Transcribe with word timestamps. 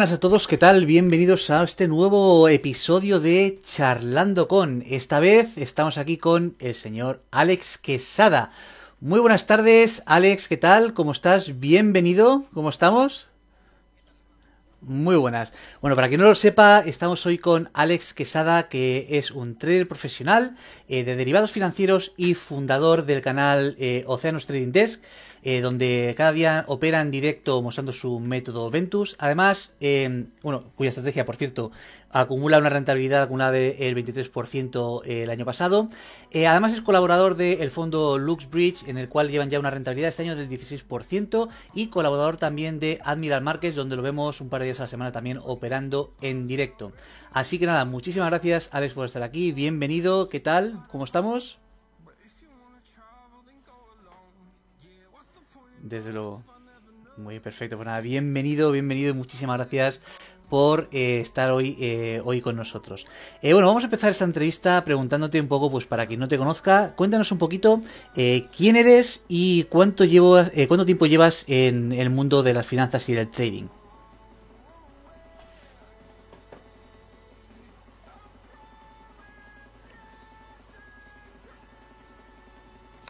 Buenas 0.00 0.16
a 0.16 0.20
todos, 0.20 0.48
¿qué 0.48 0.56
tal? 0.56 0.86
Bienvenidos 0.86 1.50
a 1.50 1.62
este 1.62 1.86
nuevo 1.86 2.48
episodio 2.48 3.20
de 3.20 3.58
Charlando 3.62 4.48
con. 4.48 4.82
Esta 4.88 5.20
vez 5.20 5.58
estamos 5.58 5.98
aquí 5.98 6.16
con 6.16 6.56
el 6.58 6.74
señor 6.74 7.22
Alex 7.30 7.76
Quesada. 7.76 8.50
Muy 9.00 9.20
buenas 9.20 9.44
tardes, 9.44 10.02
Alex, 10.06 10.48
¿qué 10.48 10.56
tal? 10.56 10.94
¿Cómo 10.94 11.12
estás? 11.12 11.60
Bienvenido, 11.60 12.44
¿cómo 12.54 12.70
estamos? 12.70 13.28
Muy 14.80 15.16
buenas. 15.16 15.52
Bueno, 15.82 15.94
para 15.94 16.08
quien 16.08 16.22
no 16.22 16.28
lo 16.28 16.34
sepa, 16.34 16.80
estamos 16.80 17.26
hoy 17.26 17.36
con 17.36 17.68
Alex 17.74 18.14
Quesada, 18.14 18.70
que 18.70 19.06
es 19.10 19.30
un 19.30 19.58
trader 19.58 19.86
profesional 19.86 20.56
eh, 20.88 21.04
de 21.04 21.16
derivados 21.16 21.52
financieros 21.52 22.14
y 22.16 22.32
fundador 22.32 23.04
del 23.04 23.20
canal 23.20 23.76
eh, 23.78 24.04
Oceanus 24.06 24.46
Trading 24.46 24.72
Desk. 24.72 25.02
Eh, 25.42 25.62
donde 25.62 26.14
cada 26.18 26.32
día 26.32 26.64
opera 26.66 27.00
en 27.00 27.10
directo 27.10 27.62
mostrando 27.62 27.92
su 27.92 28.20
método 28.20 28.70
Ventus. 28.70 29.16
Además, 29.18 29.76
eh, 29.80 30.26
bueno, 30.42 30.64
cuya 30.76 30.90
estrategia, 30.90 31.24
por 31.24 31.36
cierto, 31.36 31.70
acumula 32.10 32.58
una 32.58 32.68
rentabilidad 32.68 33.22
acumulada 33.22 33.52
del 33.52 33.94
23% 33.94 35.02
el 35.06 35.30
año 35.30 35.46
pasado. 35.46 35.88
Eh, 36.30 36.46
además, 36.46 36.74
es 36.74 36.82
colaborador 36.82 37.36
del 37.36 37.70
fondo 37.70 38.18
LuxBridge, 38.18 38.88
en 38.88 38.98
el 38.98 39.08
cual 39.08 39.30
llevan 39.30 39.48
ya 39.48 39.58
una 39.58 39.70
rentabilidad 39.70 40.10
este 40.10 40.22
año 40.22 40.36
del 40.36 40.48
16%, 40.48 41.48
y 41.74 41.86
colaborador 41.86 42.36
también 42.36 42.78
de 42.78 42.98
Admiral 43.04 43.42
Markets, 43.42 43.76
donde 43.76 43.96
lo 43.96 44.02
vemos 44.02 44.40
un 44.40 44.50
par 44.50 44.60
de 44.60 44.66
días 44.66 44.80
a 44.80 44.84
la 44.84 44.88
semana 44.88 45.12
también 45.12 45.38
operando 45.42 46.12
en 46.20 46.46
directo. 46.46 46.92
Así 47.32 47.58
que 47.58 47.66
nada, 47.66 47.84
muchísimas 47.84 48.28
gracias, 48.28 48.68
Alex, 48.72 48.94
por 48.94 49.06
estar 49.06 49.22
aquí. 49.22 49.52
Bienvenido, 49.52 50.28
¿qué 50.28 50.40
tal? 50.40 50.82
¿Cómo 50.90 51.04
estamos? 51.04 51.60
Desde 55.82 56.12
luego. 56.12 56.42
Muy 57.16 57.40
perfecto. 57.40 57.76
Pues 57.76 57.86
nada, 57.86 58.00
bienvenido, 58.00 58.72
bienvenido 58.72 59.10
y 59.10 59.14
muchísimas 59.14 59.58
gracias 59.58 60.00
por 60.48 60.88
eh, 60.92 61.20
estar 61.20 61.50
hoy, 61.52 61.76
eh, 61.80 62.20
hoy 62.24 62.40
con 62.40 62.56
nosotros. 62.56 63.06
Eh, 63.40 63.52
bueno, 63.52 63.68
vamos 63.68 63.84
a 63.84 63.86
empezar 63.86 64.10
esta 64.10 64.24
entrevista 64.24 64.84
preguntándote 64.84 65.40
un 65.40 65.48
poco, 65.48 65.70
pues 65.70 65.86
para 65.86 66.06
quien 66.06 66.18
no 66.20 66.28
te 66.28 66.38
conozca, 66.38 66.94
cuéntanos 66.96 67.30
un 67.30 67.38
poquito 67.38 67.80
eh, 68.16 68.46
quién 68.56 68.76
eres 68.76 69.24
y 69.28 69.64
cuánto, 69.64 70.04
llevo, 70.04 70.40
eh, 70.40 70.66
cuánto 70.66 70.86
tiempo 70.86 71.06
llevas 71.06 71.44
en 71.48 71.92
el 71.92 72.10
mundo 72.10 72.42
de 72.42 72.54
las 72.54 72.66
finanzas 72.66 73.08
y 73.08 73.14
del 73.14 73.30
trading. 73.30 73.68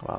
Wow. 0.03 0.19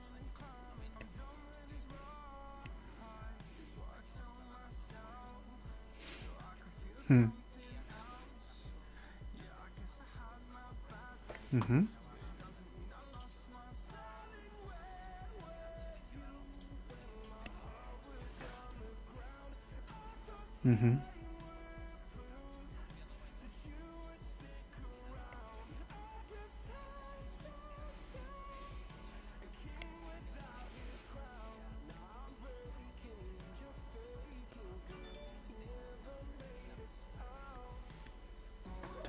Hmm. 7.11 7.25
Mm-hmm. 11.53 11.81
Mm-hmm. 20.65 21.10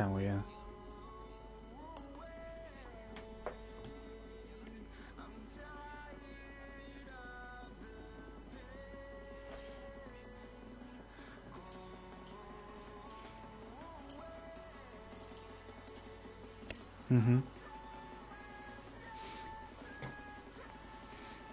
Está 0.02 0.10
muy 0.10 0.22
bien. 0.24 0.42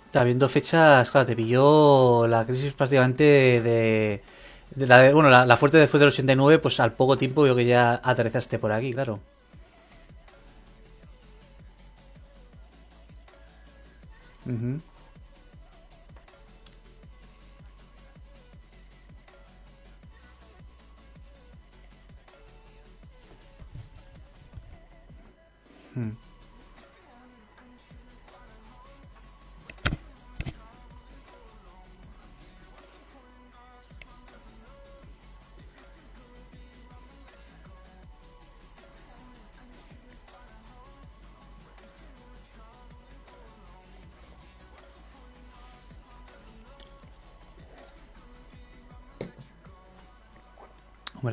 Está 0.05 0.23
viendo 0.23 0.49
fechas, 0.49 1.11
claro, 1.11 1.27
te 1.27 1.35
pilló 1.35 2.25
la 2.25 2.43
crisis 2.45 2.73
prácticamente 2.73 3.23
de 3.61 4.23
la 4.75 4.97
de- 4.99 5.13
bueno, 5.13 5.29
la, 5.29 5.45
la 5.45 5.57
fuerte 5.57 5.77
después 5.77 5.99
del 5.99 6.09
89, 6.09 6.59
pues 6.59 6.79
al 6.79 6.93
poco 6.93 7.17
tiempo 7.17 7.43
veo 7.43 7.55
que 7.55 7.65
ya 7.65 7.99
aterrizaste 8.03 8.59
por 8.59 8.71
aquí, 8.71 8.91
claro. 8.93 9.19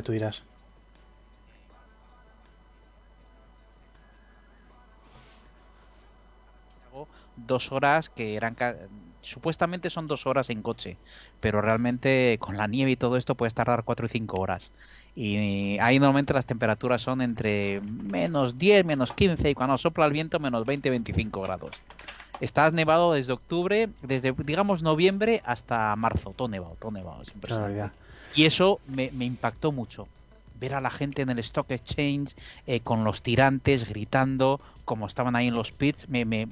Tú 0.06 0.12
dirás. 0.12 0.46
Dos 7.34 7.70
horas 7.72 8.08
que 8.08 8.34
eran 8.36 8.56
supuestamente 9.20 9.90
son 9.90 10.06
dos 10.06 10.26
horas 10.26 10.48
en 10.50 10.62
coche, 10.62 10.98
pero 11.40 11.60
realmente 11.60 12.38
con 12.40 12.56
la 12.56 12.66
nieve 12.66 12.92
y 12.92 12.96
todo 12.96 13.16
esto 13.18 13.36
puedes 13.36 13.52
tardar 13.54 13.84
cuatro 13.84 14.06
y 14.06 14.08
cinco 14.08 14.38
horas. 14.40 14.72
Y 15.14 15.78
ahí 15.80 15.98
normalmente 15.98 16.32
las 16.32 16.46
temperaturas 16.46 17.02
son 17.02 17.20
entre 17.22 17.80
menos 17.82 18.56
10, 18.58 18.84
menos 18.86 19.12
15 19.12 19.50
y 19.50 19.54
cuando 19.54 19.76
sopla 19.78 20.06
el 20.06 20.12
viento 20.12 20.40
menos 20.40 20.64
20, 20.64 20.88
25 20.90 21.42
grados. 21.42 21.84
Estás 22.38 22.72
nevado 22.72 23.12
desde 23.14 23.32
octubre, 23.32 23.94
desde 24.00 24.32
digamos 24.44 24.82
noviembre 24.82 25.40
hasta 25.44 25.94
marzo, 25.96 26.34
todo 26.34 26.48
nevado, 26.48 26.76
todo 26.78 26.92
nevado, 26.92 27.22
es 27.22 27.34
impresionante. 27.34 27.92
Y 28.32 28.44
eso 28.46 28.80
me, 28.84 29.10
me 29.12 29.24
impactó 29.24 29.72
mucho. 29.72 30.10
Ver 30.52 30.74
a 30.74 30.80
la 30.80 30.90
gente 30.90 31.22
en 31.22 31.28
el 31.30 31.38
Stock 31.40 31.70
Exchange 31.70 32.34
eh, 32.66 32.82
con 32.82 33.04
los 33.04 33.22
tirantes 33.22 33.88
gritando, 33.88 34.60
como 34.84 35.06
estaban 35.06 35.36
ahí 35.36 35.48
en 35.48 35.54
los 35.54 35.72
pits. 35.72 36.08
Me, 36.08 36.24
me- 36.24 36.46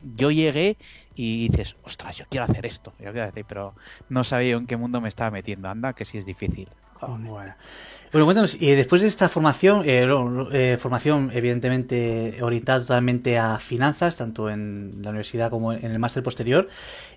yo 0.00 0.30
llegué 0.30 0.78
y 1.14 1.48
dices, 1.48 1.76
ostras, 1.82 2.16
yo 2.16 2.24
quiero 2.28 2.44
hacer 2.44 2.66
esto. 2.66 2.94
Yo 2.98 3.12
quiero 3.12 3.28
hacer, 3.28 3.44
pero 3.46 3.74
no 4.08 4.24
sabía 4.24 4.54
en 4.56 4.66
qué 4.66 4.76
mundo 4.76 5.00
me 5.00 5.08
estaba 5.08 5.30
metiendo. 5.30 5.68
Anda, 5.68 5.94
que 5.94 6.04
sí 6.04 6.18
es 6.18 6.26
difícil. 6.26 6.74
Bueno. 7.00 7.54
Bueno, 8.10 8.24
cuéntanos, 8.24 8.56
y 8.58 8.70
después 8.70 9.02
de 9.02 9.08
esta 9.08 9.28
formación, 9.28 9.82
eh, 9.84 10.08
eh, 10.52 10.78
formación 10.80 11.30
evidentemente 11.34 12.38
orientada 12.40 12.80
totalmente 12.80 13.36
a 13.36 13.58
finanzas, 13.58 14.16
tanto 14.16 14.48
en 14.48 15.02
la 15.02 15.10
universidad 15.10 15.50
como 15.50 15.74
en 15.74 15.90
el 15.90 15.98
máster 15.98 16.22
posterior, 16.22 16.70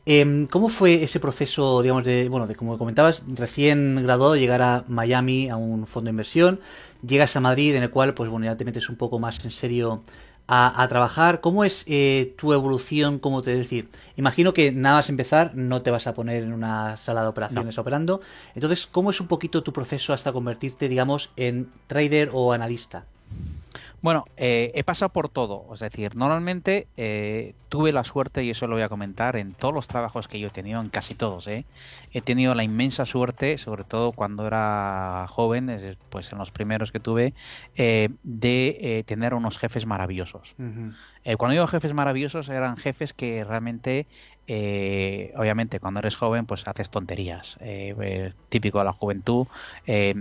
em, 0.06 0.46
¿cómo 0.48 0.68
fue 0.68 1.02
ese 1.02 1.22
proceso, 1.22 1.82
digamos, 1.82 2.04
de, 2.04 2.28
bueno, 2.28 2.46
de 2.46 2.56
como 2.56 2.78
comentabas, 2.78 3.24
recién 3.36 4.04
graduado, 4.04 4.36
llegar 4.36 4.62
a 4.62 4.84
Miami 4.90 5.50
a 5.50 5.56
un 5.56 5.88
fondo 5.88 6.08
de 6.08 6.12
inversión, 6.12 6.60
llegas 7.08 7.38
a 7.38 7.40
Madrid, 7.40 7.74
en 7.76 7.84
el 7.84 7.90
cual, 7.90 8.14
pues 8.14 8.30
bueno, 8.30 8.46
ya 8.46 8.58
te 8.58 8.66
metes 8.66 8.90
un 8.90 8.98
poco 8.98 9.18
más 9.18 9.44
en 9.46 9.52
serio 9.52 10.04
a, 10.54 10.86
trabajar? 10.90 11.40
¿Cómo 11.40 11.64
es 11.64 11.86
eh, 11.88 12.36
tu 12.38 12.52
evolución? 12.52 13.20
¿Cómo 13.20 13.42
te 13.42 13.56
decir? 13.56 13.88
Imagino 14.18 14.54
que 14.54 14.74
nada 14.74 14.98
más 14.98 15.10
empezar 15.10 15.56
no 15.56 15.82
te 15.82 15.92
vas 15.92 16.08
a 16.08 16.14
poner 16.14 16.44
en 16.44 16.52
una 16.52 16.98
sala 16.98 17.22
de 17.22 17.30
operaciones 17.30 17.78
operando. 17.78 18.20
Entonces, 18.54 18.86
¿cómo 18.86 19.12
es 19.12 19.22
un 19.22 19.28
poquito 19.28 19.64
tu 19.64 19.72
proceso 19.72 20.12
hasta 20.12 20.34
convertirte, 20.34 20.90
digamos, 20.90 21.32
en 21.38 21.72
trader 21.88 22.32
o 22.34 22.52
analista? 22.52 23.06
Bueno, 24.02 24.26
eh, 24.36 24.72
he 24.74 24.84
pasado 24.84 25.10
por 25.10 25.30
todo. 25.30 25.68
Es 25.74 25.80
decir, 25.80 26.16
normalmente 26.16 26.88
eh, 26.98 27.54
tuve 27.70 27.92
la 27.92 28.04
suerte, 28.04 28.44
y 28.44 28.50
eso 28.50 28.66
lo 28.66 28.76
voy 28.76 28.82
a 28.84 28.90
comentar, 28.90 29.36
en 29.36 29.54
todos 29.54 29.74
los 29.74 29.88
trabajos 29.88 30.28
que 30.28 30.40
yo 30.40 30.48
he 30.48 30.52
tenido, 30.52 30.82
en 30.82 30.90
casi 30.90 31.14
todos, 31.14 31.48
¿eh? 31.48 31.66
he 32.12 32.22
tenido 32.22 32.56
la 32.56 32.64
inmensa 32.64 33.06
suerte, 33.06 33.60
sobre 33.60 33.84
todo 33.84 34.12
cuando 34.12 34.48
era 34.48 35.28
joven, 35.30 35.98
pues 36.10 36.32
en 36.32 36.40
los 36.40 36.50
primeros 36.52 36.92
que 36.92 37.00
tuve, 37.00 37.34
de 37.76 39.04
tener 39.06 39.34
unos 39.34 39.58
jefes 39.58 39.86
maravillosos. 39.86 40.56
cuando 41.38 41.54
digo 41.54 41.68
jefes 41.68 41.94
maravillosos, 41.94 42.50
eran 42.50 42.78
jefes 42.78 43.14
que 43.14 43.44
realmente 43.44 44.08
eh, 44.54 45.32
obviamente 45.38 45.80
cuando 45.80 46.02
eres 46.02 46.18
joven 46.18 46.46
pues 46.46 46.68
haces 46.68 46.90
tonterías 46.90 47.56
eh, 47.62 48.34
típico 48.50 48.80
de 48.80 48.84
la 48.84 48.92
juventud 48.92 49.48
eh, 49.88 50.14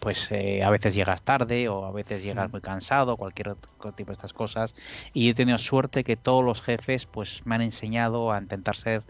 pues 0.00 0.30
a 0.30 0.68
veces 0.68 0.94
llegas 0.94 1.22
tarde 1.22 1.70
o 1.70 1.86
a 1.86 1.90
veces 1.90 2.22
llegas 2.22 2.52
muy 2.52 2.60
cansado 2.60 3.16
cualquier 3.16 3.48
otro 3.48 3.92
tipo 3.92 4.08
de 4.08 4.12
estas 4.12 4.34
cosas 4.34 4.74
y 5.14 5.30
he 5.30 5.34
tenido 5.34 5.56
suerte 5.56 6.04
que 6.04 6.16
todos 6.16 6.44
los 6.44 6.60
jefes 6.60 7.06
pues 7.06 7.40
me 7.46 7.54
han 7.54 7.62
enseñado 7.62 8.32
a 8.32 8.38
intentar 8.38 8.76
ser 8.76 9.02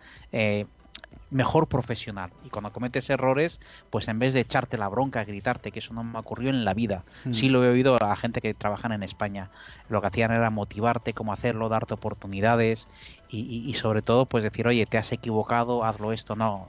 mejor 1.35 1.67
profesional. 1.67 2.31
Y 2.45 2.49
cuando 2.49 2.73
cometes 2.73 3.11
errores, 3.11 3.59
pues 3.91 4.06
en 4.06 4.21
vez 4.21 4.35
de 4.35 4.41
echarte 4.41 4.79
la 4.79 4.89
bronca, 4.89 5.25
gritarte, 5.25 5.73
que 5.73 5.81
eso 5.81 5.93
no 5.93 6.05
me 6.05 6.19
ocurrió 6.19 6.51
en 6.51 6.65
la 6.65 6.75
vida, 6.75 7.03
hmm. 7.25 7.35
sí 7.35 7.49
lo 7.49 7.65
he 7.65 7.69
oído 7.69 7.97
a 7.97 8.09
la 8.09 8.17
gente 8.17 8.41
que 8.41 8.55
trabajan 8.55 8.93
en 8.93 9.03
España. 9.03 9.51
Lo 9.89 10.01
que 10.01 10.06
hacían 10.06 10.31
era 10.31 10.51
motivarte, 10.51 11.12
cómo 11.12 11.33
hacerlo, 11.33 11.69
darte 11.69 11.95
oportunidades 11.95 12.87
y, 13.34 13.74
sobre 13.74 14.03
todo, 14.03 14.26
pues 14.26 14.44
decir, 14.44 14.67
oye, 14.67 14.86
te 14.86 14.98
has 14.98 15.12
equivocado, 15.12 15.84
hazlo 15.84 16.12
esto. 16.12 16.36
No, 16.36 16.69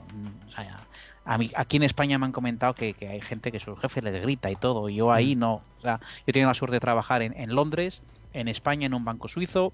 a 1.24 1.38
mí, 1.38 1.50
aquí 1.56 1.76
en 1.76 1.82
España 1.82 2.18
me 2.18 2.26
han 2.26 2.32
comentado 2.32 2.74
que, 2.74 2.94
hay 3.00 3.20
gente 3.20 3.50
que 3.50 3.60
su 3.60 3.76
jefe 3.76 4.02
les 4.02 4.20
grita 4.22 4.50
y 4.50 4.56
todo, 4.56 4.88
y 4.88 4.96
yo 4.96 5.12
ahí 5.12 5.36
hmm. 5.36 5.38
no. 5.38 5.54
O 5.78 5.82
sea, 5.82 6.00
yo 6.26 6.32
tengo 6.32 6.46
la 6.46 6.54
suerte 6.54 6.76
de 6.76 6.80
trabajar 6.80 7.22
en, 7.22 7.38
en 7.38 7.54
Londres, 7.54 8.02
en 8.32 8.48
España, 8.48 8.86
en 8.86 8.94
un 8.94 9.04
banco 9.04 9.28
suizo, 9.28 9.72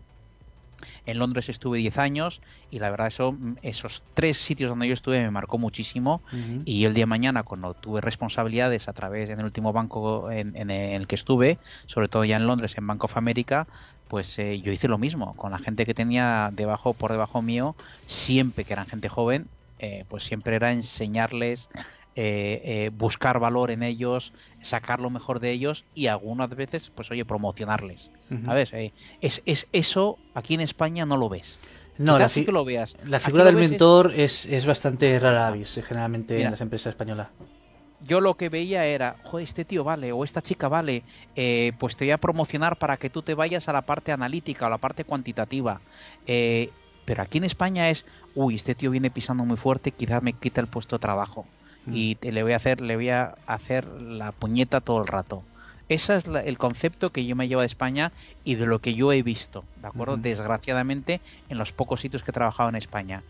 en 1.06 1.18
Londres 1.18 1.48
estuve 1.48 1.78
10 1.78 1.98
años 1.98 2.40
y 2.70 2.78
la 2.78 2.90
verdad 2.90 3.08
eso, 3.08 3.36
esos 3.62 4.02
tres 4.14 4.38
sitios 4.38 4.68
donde 4.68 4.88
yo 4.88 4.94
estuve 4.94 5.20
me 5.20 5.30
marcó 5.30 5.58
muchísimo 5.58 6.22
y 6.64 6.84
el 6.84 6.94
día 6.94 7.02
de 7.02 7.06
mañana 7.06 7.42
cuando 7.42 7.74
tuve 7.74 8.00
responsabilidades 8.00 8.88
a 8.88 8.92
través 8.92 9.30
en 9.30 9.40
el 9.40 9.44
último 9.44 9.72
banco 9.72 10.30
en, 10.30 10.70
el 10.70 11.06
que 11.06 11.14
estuve, 11.14 11.58
sobre 11.86 12.08
todo 12.08 12.24
ya 12.24 12.36
en 12.36 12.46
Londres, 12.46 12.76
en 12.76 12.86
Bank 12.86 13.04
of 13.04 13.16
America, 13.16 13.66
pues 14.12 14.38
eh, 14.38 14.60
yo 14.60 14.72
hice 14.72 14.88
lo 14.88 14.98
mismo 14.98 15.34
con 15.36 15.52
la 15.52 15.58
gente 15.58 15.86
que 15.86 15.94
tenía 15.94 16.50
debajo 16.52 16.92
por 16.92 17.12
debajo 17.12 17.40
mío, 17.40 17.74
siempre 18.06 18.62
que 18.62 18.74
eran 18.74 18.84
gente 18.84 19.08
joven, 19.08 19.46
eh, 19.78 20.04
pues 20.10 20.24
siempre 20.24 20.54
era 20.54 20.70
enseñarles 20.70 21.70
eh, 22.14 22.60
eh, 22.62 22.90
buscar 22.92 23.38
valor 23.38 23.70
en 23.70 23.82
ellos, 23.82 24.34
sacar 24.60 25.00
lo 25.00 25.08
mejor 25.08 25.40
de 25.40 25.50
ellos 25.50 25.86
y 25.94 26.08
algunas 26.08 26.50
veces, 26.50 26.92
pues 26.94 27.10
oye, 27.10 27.24
promocionarles. 27.24 28.10
Eh, 28.30 28.92
es, 29.22 29.40
es, 29.46 29.66
eso 29.72 30.18
aquí 30.34 30.52
en 30.52 30.60
España 30.60 31.06
no 31.06 31.16
lo 31.16 31.30
ves. 31.30 31.56
No, 31.96 32.18
la, 32.18 32.28
que 32.28 32.52
lo 32.52 32.66
veas. 32.66 32.96
la 33.06 33.18
figura 33.18 33.44
del 33.44 33.56
mentor 33.56 34.12
es... 34.14 34.44
Es, 34.44 34.66
bastante 34.66 35.18
rara 35.20 35.46
avis, 35.46 35.80
generalmente 35.86 36.42
en 36.42 36.50
las 36.50 36.60
empresas 36.60 36.90
españolas. 36.90 37.28
Yo 38.06 38.20
lo 38.20 38.34
que 38.34 38.48
veía 38.48 38.84
era, 38.84 39.16
joder, 39.24 39.44
este 39.44 39.64
tío 39.64 39.84
vale, 39.84 40.12
o 40.12 40.24
esta 40.24 40.42
chica 40.42 40.68
vale, 40.68 41.02
pues 41.78 41.96
te 41.96 42.04
voy 42.04 42.12
a 42.12 42.18
promocionar 42.18 42.76
para 42.76 42.96
que 42.96 43.10
tú 43.10 43.22
te 43.22 43.34
vayas 43.34 43.68
a 43.68 43.72
la 43.72 43.82
parte 43.82 44.12
analítica 44.12 44.66
o 44.66 44.70
la 44.70 44.78
parte 44.78 45.04
cuantitativa. 45.04 45.80
pero 46.26 47.22
aquí 47.22 47.38
en 47.38 47.44
España 47.44 47.90
es, 47.90 48.04
uy, 48.34 48.56
este 48.56 48.74
tío 48.74 48.90
viene 48.90 49.10
pisando 49.10 49.44
muy 49.44 49.56
fuerte, 49.56 49.92
quizás 49.92 50.22
me 50.22 50.32
quita 50.32 50.60
el 50.60 50.66
puesto 50.66 50.96
de 50.96 51.00
trabajo 51.00 51.46
y 51.90 52.16
le 52.22 52.42
voy 52.42 52.52
a 52.52 52.56
hacer 52.56 52.80
le 52.80 52.96
voy 52.96 53.08
a 53.08 53.34
hacer 53.46 53.86
la 53.86 54.32
puñeta 54.32 54.80
todo 54.80 55.00
el 55.00 55.06
rato 55.06 55.42
ese 55.88 56.16
es 56.16 56.24
el 56.26 56.58
concepto 56.58 57.10
que 57.10 57.26
yo 57.26 57.36
me 57.36 57.48
llevo 57.48 57.60
de 57.60 57.66
España 57.66 58.12
y 58.44 58.54
de 58.54 58.66
lo 58.66 58.78
que 58.78 58.94
yo 58.94 59.12
he 59.12 59.22
visto 59.22 59.64
de 59.80 59.88
acuerdo 59.88 60.16
desgraciadamente 60.16 61.20
en 61.48 61.58
los 61.58 61.72
pocos 61.72 62.00
sitios 62.00 62.22
que 62.22 62.30
he 62.30 62.34
trabajado 62.34 62.68
en 62.68 62.76
España 62.76 63.22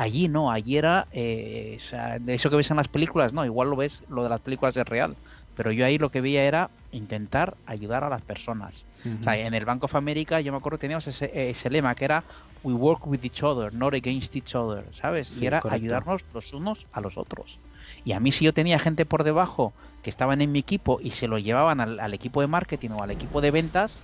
allí 0.00 0.28
no 0.28 0.50
allí 0.50 0.76
era 0.76 1.06
eh, 1.12 1.78
de 2.20 2.34
eso 2.34 2.48
que 2.48 2.56
ves 2.56 2.70
en 2.70 2.78
las 2.78 2.88
películas 2.88 3.32
no 3.32 3.44
igual 3.44 3.70
lo 3.70 3.76
ves 3.76 4.02
lo 4.08 4.22
de 4.22 4.30
las 4.30 4.40
películas 4.40 4.76
es 4.76 4.86
real 4.86 5.14
pero 5.56 5.72
yo 5.72 5.84
ahí 5.84 5.98
lo 5.98 6.10
que 6.10 6.22
veía 6.22 6.44
era 6.44 6.70
intentar 6.90 7.54
ayudar 7.66 8.02
a 8.02 8.08
las 8.08 8.22
personas. 8.22 8.74
o 9.20 9.24
sea, 9.24 9.36
en 9.36 9.52
el 9.52 9.66
Bank 9.66 9.84
of 9.84 9.94
America 9.94 10.40
yo 10.40 10.52
me 10.52 10.58
acuerdo 10.58 10.78
que 10.78 10.82
teníamos 10.82 11.06
ese, 11.06 11.50
ese, 11.50 11.68
lema 11.68 11.94
que 11.94 12.06
era 12.06 12.24
We 12.62 12.72
work 12.72 13.06
with 13.06 13.20
each 13.24 13.42
other, 13.42 13.72
not 13.74 13.92
against 13.92 14.34
each 14.36 14.54
other, 14.54 14.84
¿sabes? 14.92 15.40
y 15.40 15.46
era 15.46 15.60
ayudarnos 15.68 16.24
los 16.32 16.52
unos 16.54 16.86
a 16.92 17.02
los 17.02 17.18
otros. 17.18 17.58
Y 18.04 18.12
a 18.12 18.20
mí 18.20 18.32
si 18.32 18.46
yo 18.46 18.54
tenía 18.54 18.78
gente 18.78 19.04
por 19.04 19.22
debajo 19.22 19.74
que 20.02 20.08
estaban 20.08 20.40
en 20.40 20.50
mi 20.50 20.60
equipo 20.60 20.98
y 21.02 21.10
se 21.10 21.28
lo 21.28 21.38
llevaban 21.38 21.80
al, 21.80 22.14
equipo 22.14 22.40
de 22.40 22.46
marketing 22.46 22.90
o 22.90 23.02
al 23.02 23.10
equipo 23.10 23.42
de 23.42 23.50
ventas, 23.50 23.96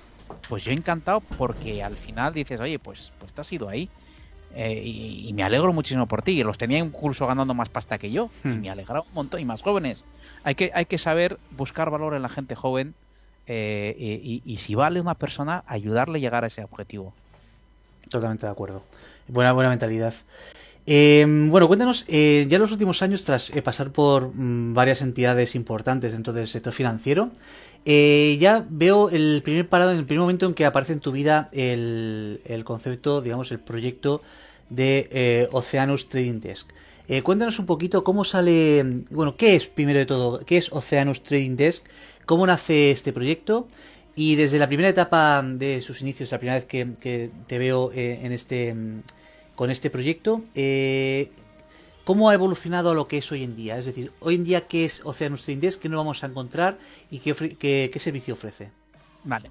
pues 0.51 0.65
yo 0.65 0.73
encantado 0.73 1.23
porque 1.39 1.83
al 1.83 1.95
final 1.95 2.35
dices, 2.35 2.61
oye, 2.61 2.79
pues, 2.79 3.13
pues 3.19 3.33
te 3.33 3.41
has 3.41 3.51
ido 3.51 3.71
ahí. 3.71 3.89
Eh, 4.59 4.83
y, 4.85 5.33
me 5.35 5.43
alegro 5.43 5.73
muchísimo 5.73 6.07
por 6.09 6.23
ti. 6.23 6.33
Y 6.33 6.43
los 6.43 6.59
tenía 6.59 6.79
incluso 6.79 7.27
ganando 7.27 7.55
más 7.55 7.69
pasta 7.69 7.99
que 7.99 8.11
yo. 8.11 8.31
Y 8.45 8.49
hmm. 8.49 8.61
me 8.61 8.71
alegraba 8.71 9.05
un 9.07 9.15
montón. 9.15 9.41
Y 9.41 9.45
más 9.45 9.63
jóvenes. 9.63 10.05
Hay 10.45 10.55
que, 10.55 10.71
hay 10.75 10.87
que 10.87 10.99
saber 10.99 11.39
buscar 11.51 11.91
valor 11.91 12.15
en 12.15 12.23
la 12.23 12.29
gente 12.29 12.55
joven. 12.55 12.95
Eh, 13.47 13.95
y, 13.99 14.43
y, 14.45 14.57
si 14.59 14.75
vale 14.75 15.01
una 15.01 15.15
persona, 15.15 15.63
ayudarle 15.67 16.19
a 16.19 16.21
llegar 16.21 16.45
a 16.45 16.49
ese 16.49 16.65
objetivo. 16.65 17.13
Totalmente 18.11 18.47
de 18.47 18.53
acuerdo. 18.53 18.83
Buena, 19.29 19.53
buena 19.53 19.69
mentalidad. 19.71 20.15
Em, 20.89 21.51
bueno, 21.51 21.67
cuéntanos, 21.67 22.05
eh, 22.07 22.47
ya 22.49 22.57
en 22.57 22.63
los 22.63 22.71
últimos 22.71 23.03
años, 23.03 23.25
tras 23.25 23.51
eh, 23.51 23.61
pasar 23.61 23.91
por 23.91 24.33
mm, 24.33 24.73
varias 24.73 25.03
entidades 25.03 25.57
importantes 25.57 26.13
dentro 26.13 26.33
del 26.33 26.47
sector 26.47 26.73
financiero, 26.73 27.31
eh, 27.85 28.37
ya 28.41 28.65
veo 28.69 29.11
el 29.11 29.43
primer 29.43 29.69
parado, 29.69 29.91
en 29.91 29.99
el 29.99 30.07
primer 30.07 30.21
momento 30.21 30.47
en 30.47 30.55
que 30.55 30.65
aparece 30.65 30.93
en 30.93 31.01
tu 31.01 31.11
vida 31.11 31.49
el, 31.53 32.41
concepto, 32.65 33.21
digamos, 33.21 33.51
el 33.51 33.59
proyecto 33.59 34.23
de 34.71 35.49
Oceanus 35.53 36.09
Trading 36.09 36.41
Desk. 36.41 36.71
cuéntanos 37.23 37.59
un 37.59 37.67
poquito 37.67 38.05
cómo 38.05 38.25
sale, 38.25 39.05
bueno, 39.11 39.37
qué 39.37 39.55
es 39.55 39.67
primero 39.67 39.99
de 39.99 40.07
todo, 40.07 40.45
qué 40.45 40.57
es 40.57 40.73
Oceanus 40.73 41.23
Trading 41.23 41.57
Desk, 41.57 41.85
cómo 42.25 42.47
nace 42.47 42.91
este 42.91 43.13
proyecto 43.13 43.69
y 44.15 44.37
desde 44.37 44.59
la 44.59 44.67
primera 44.67 44.89
etapa 44.89 45.43
de 45.43 45.83
sus 45.83 46.01
inicios, 46.01 46.33
la 46.33 46.39
primera 46.39 46.57
vez 46.57 46.65
que, 46.65 47.31
te 47.47 47.59
veo 47.59 47.93
en 47.93 48.33
este 48.33 48.75
con 49.57 49.71
este 49.71 49.91
proyecto. 49.91 50.43
Eh, 50.55 51.33
¿Cómo 52.05 52.31
ha 52.31 52.35
evolucionado 52.35 52.93
a 52.93 52.95
lo 52.95 53.09
que 53.09 53.19
es 53.19 53.33
hoy 53.33 53.43
en 53.43 53.57
día? 53.57 53.77
Es 53.79 53.87
decir, 53.87 54.13
hoy 54.21 54.37
en 54.37 54.45
día, 54.45 54.69
¿qué 54.69 54.85
es 54.85 55.05
Oceanus 55.05 55.43
Trading 55.43 55.61
Desk? 55.61 55.81
¿Qué 55.81 55.89
nos 55.89 55.99
vamos 55.99 56.23
a 56.23 56.29
encontrar? 56.29 56.79
¿Y 57.11 57.19
qué, 57.19 57.91
qué, 57.91 57.99
servicio 57.99 58.35
ofrece? 58.35 58.71
Vale. 59.25 59.51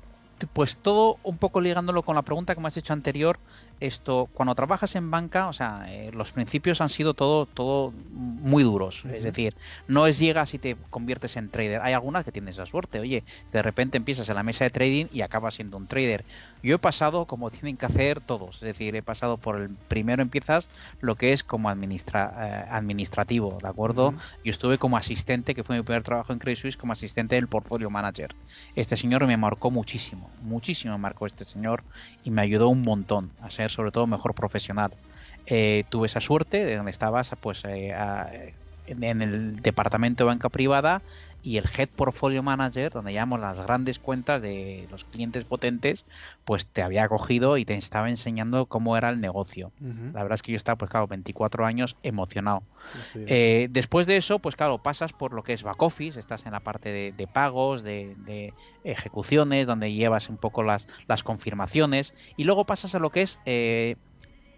Pues 0.54 0.78
todo 0.78 1.18
un 1.24 1.38
poco 1.38 1.60
ligándolo 1.60 2.02
con 2.02 2.16
la 2.16 2.22
pregunta 2.22 2.56
que 2.56 2.62
me 2.62 2.70
has 2.70 2.78
hecho 2.78 2.94
anterior, 2.94 3.40
esto 3.80 4.30
cuando 4.34 4.56
trabajas 4.56 4.96
en 4.96 5.12
banca, 5.12 5.48
o 5.48 5.54
sea, 5.54 5.86
eh, 5.90 6.12
los 6.14 6.32
principios 6.32 6.82
han 6.82 6.90
sido 6.90 7.14
todo 7.14 7.46
todo 7.48 7.92
muy 7.94 8.64
duros, 8.64 9.04
es 9.06 9.24
decir, 9.24 9.56
no 9.88 10.08
es 10.08 10.18
llegas 10.20 10.54
y 10.54 10.60
te 10.60 10.78
conviertes 10.90 11.36
en 11.38 11.50
trader. 11.50 11.82
Hay 11.82 11.94
algunas 11.94 12.24
que 12.26 12.32
tienes 12.32 12.58
la 12.58 12.66
suerte, 12.66 13.00
oye, 13.00 13.26
de 13.52 13.62
repente 13.62 13.98
empiezas 13.98 14.30
en 14.30 14.36
la 14.36 14.44
mesa 14.44 14.64
de 14.66 14.70
trading 14.72 15.08
y 15.12 15.22
acabas 15.22 15.56
siendo 15.56 15.78
un 15.78 15.88
trader. 15.88 16.26
Yo 16.64 16.76
he 16.76 16.80
pasado 16.80 17.26
como 17.26 17.52
tienen 17.52 17.78
que 17.78 17.86
hacer 17.86 18.22
todos, 18.22 18.56
es 18.56 18.62
decir, 18.62 18.96
he 18.96 19.04
pasado 19.04 19.38
por 19.38 19.62
el 19.62 19.70
primero 19.88 20.22
empiezas 20.22 20.68
lo 21.00 21.16
que 21.16 21.32
es 21.32 21.44
como 21.44 21.70
administra, 21.70 22.34
eh, 22.40 22.68
administrativo, 22.72 23.58
¿de 23.62 23.68
acuerdo? 23.68 24.14
Yo 24.44 24.52
estuve 24.52 24.78
como 24.78 24.98
asistente, 24.98 25.54
que 25.54 25.64
fue 25.64 25.78
mi 25.78 25.84
primer 25.84 26.04
trabajo 26.04 26.34
en 26.34 26.40
Credit 26.40 26.58
Suisse 26.58 26.78
como 26.78 26.94
asistente 26.94 27.36
del 27.36 27.48
portfolio 27.48 27.90
manager. 27.90 28.36
Este 28.76 28.98
señor 28.98 29.26
me 29.28 29.38
marcó 29.38 29.70
muchísimo, 29.72 30.30
muchísimo 30.42 30.94
me 30.94 31.02
marcó 31.02 31.28
este 31.28 31.46
señor 31.46 31.84
y 32.24 32.32
me 32.32 32.42
ayudó 32.42 32.70
un 32.70 32.82
montón 32.82 33.32
a 33.42 33.50
ser 33.50 33.70
sobre 33.70 33.92
todo 33.92 34.08
mejor 34.08 34.34
profesional. 34.34 34.92
Eh, 35.48 35.84
tuve 35.90 36.08
esa 36.08 36.22
suerte 36.22 36.66
de 36.66 36.76
donde 36.76 36.92
estabas 36.92 37.32
pues 37.40 37.64
eh, 37.66 37.94
en, 38.88 39.22
el 39.22 39.62
departamento 39.62 40.24
de 40.24 40.30
banca 40.30 40.50
privada 40.50 41.02
y 41.46 41.58
el 41.58 41.66
Head 41.66 41.90
Portfolio 41.90 42.42
Manager, 42.42 42.92
donde 42.92 43.14
llamamos 43.14 43.40
las 43.40 43.60
grandes 43.60 44.00
cuentas 44.00 44.42
de 44.42 44.88
los 44.90 45.04
clientes 45.04 45.44
potentes, 45.44 46.04
pues 46.44 46.66
te 46.66 46.82
había 46.82 47.08
cogido 47.08 47.58
y 47.58 47.66
te 47.66 47.76
estaba 47.76 48.10
enseñando 48.10 48.66
cómo 48.66 48.98
era 48.98 49.12
el 49.12 49.22
negocio. 49.22 49.72
La 49.80 50.24
verdad 50.24 50.34
es 50.34 50.42
que 50.42 50.54
yo 50.54 50.56
estaba, 50.58 50.78
pues 50.78 50.90
claro, 50.90 51.06
24 51.08 51.68
años 51.68 51.98
emocionado. 52.02 52.64
Eh, 53.14 53.68
después 53.70 54.08
de 54.08 54.18
eso, 54.18 54.40
pues 54.40 54.56
claro, 54.56 54.80
pasas 54.80 55.14
por 55.14 55.34
lo 55.34 55.44
que 55.44 55.54
es 55.54 55.62
back 55.62 55.80
office, 55.84 56.20
estás 56.20 56.48
en 56.48 56.54
la 56.54 56.62
parte 56.62 57.14
de, 57.14 57.28
pagos, 57.28 57.84
de, 57.84 58.54
ejecuciones, 58.84 59.68
donde 59.68 59.94
llevas 59.94 60.30
un 60.30 60.38
poco 60.38 60.64
las, 60.64 60.88
las 61.08 61.22
confirmaciones, 61.22 62.16
y 62.38 62.46
luego 62.46 62.66
pasas 62.66 62.96
a 62.96 63.00
lo 63.00 63.12
que 63.12 63.22
es 63.22 63.40
eh, 63.46 63.98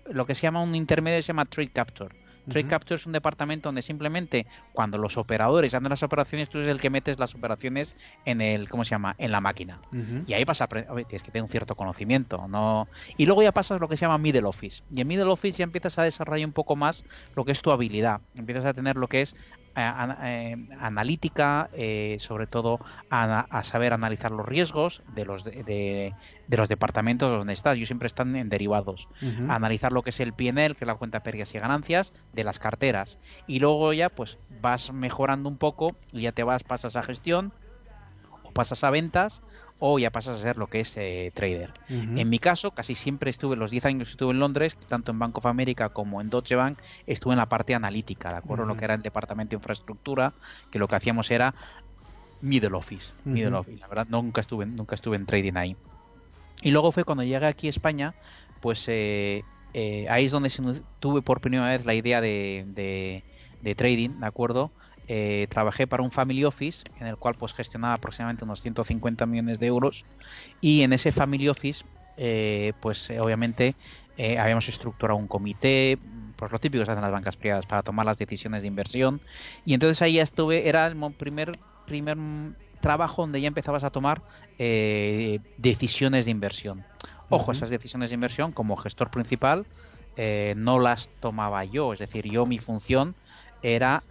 lo 0.10 0.25
que 0.25 0.36
se 0.36 0.44
llama 0.44 0.62
un 0.62 0.74
intermedio, 0.74 1.22
se 1.22 1.27
llama 1.27 1.46
Trade 1.46 1.72
Capture 1.72 2.26
Trade 2.50 2.68
Capture 2.68 2.96
es 2.96 3.06
un 3.06 3.12
departamento 3.12 3.68
donde 3.70 3.82
simplemente 3.82 4.46
cuando 4.74 4.98
los 4.98 5.18
operadores 5.18 5.74
hacen 5.74 5.89
las 5.89 6.04
operaciones, 6.04 6.50
tú 6.50 6.60
eres 6.60 6.72
el 6.72 6.80
que 6.80 6.89
metes 6.89 7.20
las 7.20 7.36
operaciones 7.36 7.96
en 8.25 8.42
el, 8.42 8.70
¿cómo 8.70 8.84
se 8.84 8.92
llama? 8.92 9.16
En 9.18 9.32
la 9.32 9.42
máquina. 9.42 9.80
Y 10.25 10.34
ahí 10.34 10.44
vas 10.44 10.62
a 10.62 10.66
aprender, 10.66 10.88
tienes 11.06 11.24
que 11.24 11.32
tener 11.32 11.44
un 11.44 11.50
cierto 11.50 11.75
conocimiento, 11.75 12.48
¿no? 12.48 12.88
Y 13.18 13.25
luego 13.25 13.44
ya 13.44 13.51
pasas 13.51 13.80
lo 13.80 13.88
que 13.88 13.98
se 13.98 14.01
llama 14.01 14.18
Middle 14.18 14.46
Office. 14.46 14.84
Y 14.94 15.01
en 15.01 15.08
Middle 15.08 15.30
Office 15.30 15.58
ya 15.58 15.63
empiezas 15.63 15.98
a 16.00 16.04
desarrollar 16.04 16.46
un 16.46 16.54
poco 16.54 16.75
más 16.75 17.04
lo 17.36 17.46
que 17.46 17.51
es 17.51 17.62
tu 17.62 17.72
habilidad. 17.72 18.22
Empiezas 18.36 18.66
a 18.66 18.74
tener 18.74 18.96
lo 18.96 19.08
que 19.08 19.22
es 19.22 19.36
analítica, 19.77 21.69
eh, 21.74 22.17
sobre 22.19 22.48
todo 22.48 22.79
a, 23.10 23.63
saber 23.63 23.93
analizar 23.93 24.31
los 24.31 24.46
riesgos 24.46 25.03
de 25.13 25.25
los 25.25 25.43
de, 25.43 26.13
los 26.48 26.69
departamentos 26.69 27.29
donde 27.29 27.53
estás. 27.53 27.77
Yo 27.77 27.86
siempre 27.86 28.07
están 28.07 28.36
en 28.36 28.50
derivados. 28.50 29.07
Analizar 29.48 29.91
lo 29.91 30.01
que 30.01 30.10
es 30.10 30.19
el 30.19 30.34
PNL, 30.34 30.75
que 30.75 30.86
es 30.86 30.88
la 30.88 30.96
cuenta 30.96 31.19
de 31.19 31.24
pérdidas 31.24 31.53
y 31.53 31.60
ganancias, 31.60 32.13
de 32.34 32.43
las 32.43 32.60
carteras. 32.60 33.19
Y 33.46 33.60
luego 33.60 33.93
ya 33.93 34.10
pues 34.10 34.38
vas 34.62 34.91
mejorando 34.91 35.50
un 35.50 35.57
poco 35.57 35.96
y 36.12 36.22
ya 36.22 36.31
te 36.31 36.43
vas, 36.43 36.63
pasas 36.63 36.96
a 36.96 37.03
gestión 37.03 37.53
o 38.43 38.51
pasas 38.51 38.84
a 38.84 38.89
ventas 38.89 39.41
o 39.79 40.00
ya 40.00 40.10
pasas 40.12 40.39
a 40.39 40.41
ser 40.41 40.57
lo 40.57 40.67
que 40.67 40.79
es 40.81 40.98
eh, 40.98 41.31
trader. 41.34 41.74
En 41.88 42.29
mi 42.29 42.39
caso, 42.39 42.72
casi 42.72 42.96
siempre 42.96 43.29
estuve, 43.29 43.55
los 43.55 43.72
10 43.72 43.86
años 43.86 44.07
que 44.07 44.12
estuve 44.12 44.31
en 44.31 44.39
Londres, 44.39 44.75
tanto 44.88 45.12
en 45.12 45.19
Bank 45.19 45.38
of 45.38 45.46
America 45.46 45.89
como 45.89 46.19
en 46.22 46.29
Deutsche 46.29 46.55
Bank, 46.55 46.79
estuve 47.05 47.34
en 47.34 47.38
la 47.38 47.50
parte 47.50 47.75
analítica, 47.75 48.29
¿de 48.31 48.38
acuerdo? 48.38 48.65
Lo 48.65 48.75
que 48.75 48.86
era 48.86 48.96
el 48.96 49.01
departamento 49.01 49.51
de 49.51 49.57
infraestructura, 49.57 50.34
que 50.72 50.79
lo 50.79 50.88
que 50.88 50.96
hacíamos 50.96 51.29
era 51.31 51.53
middle 52.41 52.75
office, 52.75 53.13
middle 53.24 53.55
office. 53.55 53.79
La 53.79 53.88
verdad, 53.88 54.07
nunca 54.10 54.41
estuve, 54.41 54.65
nunca 54.65 54.96
estuve 54.96 55.15
en 55.15 55.25
trading 55.25 55.53
ahí. 55.55 55.77
Y 56.62 56.72
luego 56.72 56.91
fue 56.91 57.03
cuando 57.03 57.24
llegué 57.24 57.46
aquí 57.46 57.67
a 57.67 57.69
España, 57.69 58.15
pues 58.62 58.86
eh, 58.88 59.43
eh, 59.74 60.07
ahí 60.10 60.25
es 60.25 60.31
donde 60.31 60.50
tuve 61.00 61.22
por 61.22 61.39
primera 61.41 61.67
vez 61.69 61.86
la 61.86 61.93
idea 61.93 62.19
de, 62.22 62.65
de, 62.67 63.24
de 63.62 63.75
trading, 63.75 64.19
¿de 64.19 64.25
acuerdo? 64.25 64.72
Eh, 65.09 65.47
trabajé 65.49 65.87
para 65.87 66.03
un 66.03 66.11
family 66.11 66.43
office 66.43 66.83
en 66.99 67.07
el 67.07 67.15
cual 67.15 67.33
pues 67.39 67.53
gestionaba 67.53 67.93
aproximadamente 67.93 68.43
unos 68.43 68.61
150 68.61 69.25
millones 69.25 69.57
de 69.57 69.67
euros 69.67 70.03
y 70.59 70.81
en 70.81 70.91
ese 70.91 71.13
family 71.13 71.47
office 71.47 71.85
eh, 72.17 72.73
pues 72.81 73.09
eh, 73.09 73.21
obviamente 73.21 73.75
habíamos 74.39 74.67
estructurado 74.67 75.17
un 75.17 75.27
comité 75.27 75.97
pues 76.35 76.51
lo 76.51 76.59
típico 76.59 76.83
que 76.83 76.91
hacen 76.91 77.03
las 77.03 77.11
bancas 77.11 77.37
privadas 77.37 77.67
para 77.67 77.83
tomar 77.83 78.05
las 78.05 78.17
decisiones 78.17 78.63
de 78.63 78.67
inversión. 78.67 79.21
Y 79.63 79.75
entonces 79.75 80.01
ahí 80.01 80.13
ya 80.13 80.23
estuve 80.23 80.67
era 80.67 80.87
el 80.87 80.97
primer 81.13 81.51
primer 81.85 82.17
trabajo 82.81 83.21
donde 83.21 83.39
ya 83.39 83.47
empezabas 83.47 83.83
a 83.83 83.91
tomar 83.91 84.23
decisiones 84.57 86.25
de 86.25 86.31
inversión. 86.31 86.83
Ojo 87.29 87.51
esas 87.51 87.69
decisiones 87.69 88.09
de 88.09 88.15
inversión 88.15 88.51
como 88.51 88.75
gestor 88.75 89.11
principal 89.11 89.67
no 90.55 90.79
las 90.79 91.09
tomaba 91.19 91.63
yo. 91.63 91.93
Es 91.93 91.99
decir 91.99 92.25
yo 92.27 92.47
mi 92.47 92.57
función 92.57 93.13
era 93.61 94.03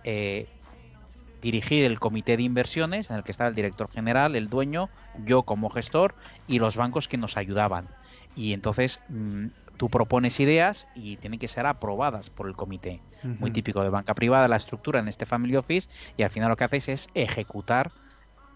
dirigir 1.46 1.84
el 1.84 2.00
comité 2.00 2.36
de 2.36 2.42
inversiones 2.42 3.08
en 3.08 3.16
el 3.16 3.22
que 3.22 3.30
estaba 3.30 3.48
el 3.48 3.54
director 3.54 3.88
general, 3.88 4.34
el 4.34 4.48
dueño, 4.48 4.88
yo 5.24 5.44
como 5.44 5.70
gestor 5.70 6.16
y 6.48 6.58
los 6.58 6.76
bancos 6.76 7.06
que 7.06 7.18
nos 7.18 7.36
ayudaban. 7.36 7.86
Y 8.34 8.52
entonces 8.52 8.98
mm, 9.08 9.46
tú 9.76 9.88
propones 9.88 10.40
ideas 10.40 10.88
y 10.96 11.18
tienen 11.18 11.38
que 11.38 11.46
ser 11.46 11.66
aprobadas 11.66 12.30
por 12.30 12.48
el 12.48 12.56
comité. 12.56 13.00
Muy 13.22 13.50
típico 13.50 13.82
de 13.82 13.90
banca 13.90 14.14
privada, 14.14 14.48
la 14.48 14.56
estructura 14.56 15.00
en 15.00 15.08
este 15.08 15.24
Family 15.24 15.56
Office 15.56 15.88
y 16.16 16.24
al 16.24 16.30
final 16.30 16.48
lo 16.48 16.56
que 16.56 16.64
haces 16.64 16.88
es 16.88 17.08
ejecutar 17.14 17.92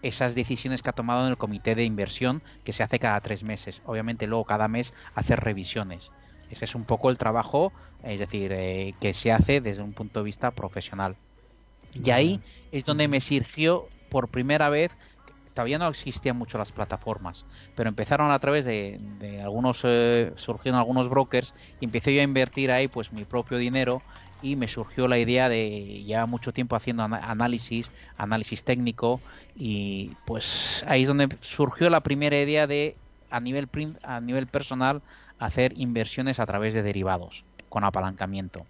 esas 0.01 0.35
decisiones 0.35 0.81
que 0.81 0.89
ha 0.89 0.93
tomado 0.93 1.25
en 1.25 1.31
el 1.31 1.37
comité 1.37 1.75
de 1.75 1.85
inversión 1.85 2.41
que 2.65 2.73
se 2.73 2.83
hace 2.83 2.99
cada 2.99 3.19
tres 3.21 3.43
meses. 3.43 3.81
Obviamente 3.85 4.27
luego 4.27 4.45
cada 4.45 4.67
mes 4.67 4.93
hacer 5.15 5.39
revisiones. 5.39 6.11
Ese 6.49 6.65
es 6.65 6.75
un 6.75 6.83
poco 6.83 7.09
el 7.09 7.17
trabajo, 7.17 7.71
es 8.03 8.19
decir, 8.19 8.51
eh, 8.53 8.93
que 8.99 9.13
se 9.13 9.31
hace 9.31 9.61
desde 9.61 9.81
un 9.81 9.93
punto 9.93 10.19
de 10.19 10.25
vista 10.25 10.51
profesional. 10.51 11.15
Y 11.93 12.09
ahí 12.11 12.39
es 12.71 12.85
donde 12.85 13.07
me 13.07 13.19
surgió 13.21 13.87
por 14.09 14.29
primera 14.29 14.69
vez 14.69 14.97
todavía 15.53 15.77
no 15.77 15.87
existían 15.87 16.37
mucho 16.37 16.57
las 16.57 16.71
plataformas, 16.71 17.45
pero 17.75 17.89
empezaron 17.89 18.31
a 18.31 18.39
través 18.39 18.65
de, 18.65 18.97
algunos, 19.43 19.81
eh, 19.83 20.31
surgieron 20.37 20.79
algunos 20.79 21.09
brokers 21.09 21.53
y 21.79 21.85
empecé 21.85 22.13
yo 22.13 22.21
a 22.21 22.23
invertir 22.23 22.71
ahí 22.71 22.87
pues 22.87 23.11
mi 23.11 23.25
propio 23.25 23.57
dinero 23.57 24.01
y 24.41 24.55
me 24.55 24.67
surgió 24.67 25.07
la 25.07 25.19
idea 25.19 25.49
de 25.49 26.03
ya 26.03 26.25
mucho 26.25 26.51
tiempo 26.51 26.75
haciendo 26.75 27.03
análisis, 27.03 27.91
análisis 28.17 28.63
técnico 28.63 29.19
y 29.55 30.11
pues 30.25 30.83
ahí 30.87 31.03
es 31.03 31.07
donde 31.07 31.29
surgió 31.41 31.89
la 31.89 31.99
primera 31.99 32.39
idea 32.39 32.65
de 32.65 32.95
a 33.29 33.39
nivel, 33.39 33.69
a 34.03 34.19
nivel 34.19 34.47
personal 34.47 35.01
hacer 35.37 35.73
inversiones 35.77 36.39
a 36.39 36.45
través 36.45 36.73
de 36.73 36.83
derivados 36.83 37.45
con 37.69 37.83
apalancamiento. 37.83 38.65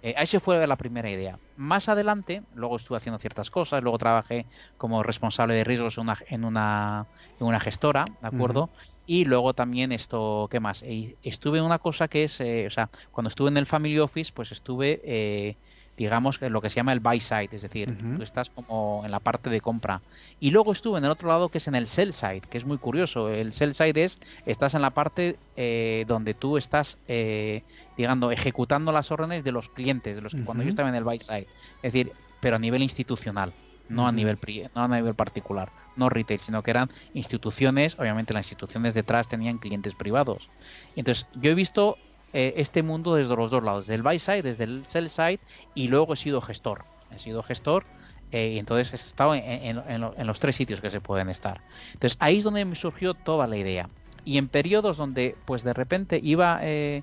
Eh, 0.00 0.14
ahí 0.16 0.26
se 0.26 0.38
fue 0.40 0.64
la 0.66 0.76
primera 0.76 1.10
idea. 1.10 1.40
Más 1.56 1.88
adelante, 1.88 2.42
luego 2.50 2.76
estuve 2.76 2.98
haciendo 2.98 3.18
ciertas 3.18 3.50
cosas, 3.50 3.82
luego 3.82 3.98
trabajé 3.98 4.46
como 4.76 5.02
responsable 5.02 5.54
de 5.54 5.64
riesgos 5.64 5.98
en 5.98 6.02
una, 6.04 6.18
en 6.28 6.44
una, 6.44 7.08
en 7.38 7.46
una 7.46 7.58
gestora, 7.60 8.14
¿de 8.20 8.28
acuerdo? 8.28 8.70
Y 9.04 9.24
luego 9.24 9.54
también 9.54 9.90
esto, 9.90 10.46
¿qué 10.50 10.60
más? 10.60 10.82
Eh, 10.82 11.18
estuve 11.22 11.58
en 11.58 11.64
una 11.64 11.80
cosa 11.80 12.06
que 12.08 12.24
es, 12.24 12.40
eh, 12.40 12.66
o 12.66 12.70
sea, 12.70 12.90
cuando 13.10 13.28
estuve 13.28 13.48
en 13.48 13.56
el 13.56 13.66
Family 13.66 13.98
Office, 13.98 14.32
pues 14.34 14.52
estuve 14.52 15.58
digamos, 15.98 16.40
lo 16.40 16.60
que 16.62 16.70
se 16.70 16.76
llama 16.76 16.92
el 16.92 17.00
buy 17.00 17.18
side, 17.18 17.48
es 17.50 17.62
decir, 17.62 17.92
tú 18.16 18.22
estás 18.22 18.50
como 18.50 19.02
en 19.04 19.10
la 19.10 19.18
parte 19.18 19.50
de 19.50 19.60
compra. 19.60 20.00
Y 20.38 20.52
luego 20.52 20.70
estuve 20.70 20.98
en 20.98 21.04
el 21.04 21.10
otro 21.10 21.28
lado 21.28 21.48
que 21.48 21.58
es 21.58 21.66
en 21.66 21.74
el 21.74 21.88
sell 21.88 22.14
side, 22.14 22.42
que 22.48 22.56
es 22.56 22.64
muy 22.64 22.78
curioso. 22.78 23.28
El 23.28 23.52
sell 23.52 23.74
side 23.74 24.04
es, 24.04 24.20
estás 24.46 24.74
en 24.74 24.82
la 24.82 24.90
parte 24.90 25.36
eh, 25.56 26.04
donde 26.06 26.34
tú 26.34 26.56
estás, 26.56 26.98
eh, 27.08 27.64
digamos, 27.96 28.32
ejecutando 28.32 28.92
las 28.92 29.10
órdenes 29.10 29.42
de 29.42 29.50
los 29.50 29.68
clientes, 29.68 30.14
de 30.14 30.22
los 30.22 30.32
que 30.32 30.44
cuando 30.44 30.62
yo 30.62 30.70
estaba 30.70 30.88
en 30.88 30.94
el 30.94 31.04
buy 31.04 31.18
side. 31.18 31.48
Es 31.82 31.92
decir, 31.92 32.12
pero 32.40 32.56
a 32.56 32.58
nivel 32.60 32.82
institucional, 32.84 33.52
no 33.88 34.06
a 34.06 34.12
nivel 34.12 34.38
no 34.76 34.82
a 34.84 34.88
nivel 34.88 35.14
particular, 35.16 35.72
no 35.96 36.08
retail, 36.08 36.38
sino 36.38 36.62
que 36.62 36.70
eran 36.70 36.88
instituciones, 37.12 37.98
obviamente 37.98 38.32
las 38.32 38.46
instituciones 38.46 38.94
detrás 38.94 39.26
tenían 39.26 39.58
clientes 39.58 39.94
privados. 39.96 40.48
Entonces, 40.94 41.26
yo 41.34 41.50
he 41.50 41.54
visto 41.54 41.96
eh, 42.32 42.54
este 42.56 42.82
mundo 42.82 43.14
desde 43.14 43.34
los 43.34 43.50
dos 43.50 43.62
lados, 43.62 43.86
del 43.86 44.02
buy 44.02 44.18
side, 44.18 44.42
desde 44.42 44.64
el 44.64 44.84
sell 44.86 45.08
side, 45.08 45.40
y 45.74 45.88
luego 45.88 46.14
he 46.14 46.16
sido 46.16 46.40
gestor. 46.40 46.84
He 47.14 47.18
sido 47.18 47.42
gestor 47.42 47.84
eh, 48.32 48.50
y 48.54 48.58
entonces 48.58 48.92
he 48.92 48.96
estado 48.96 49.34
en, 49.34 50.26
los 50.26 50.38
tres 50.38 50.56
sitios 50.56 50.80
que 50.80 50.90
se 50.90 51.00
pueden 51.00 51.30
estar. 51.30 51.62
Entonces 51.94 52.18
ahí 52.20 52.38
es 52.38 52.44
donde 52.44 52.64
me 52.64 52.76
surgió 52.76 53.14
toda 53.14 53.46
la 53.46 53.56
idea. 53.56 53.88
Y 54.24 54.36
en 54.36 54.48
periodos 54.48 54.96
donde 54.96 55.36
pues 55.44 55.62
de 55.62 55.72
repente 55.72 56.20
iba... 56.22 56.60
Eh, 56.62 57.02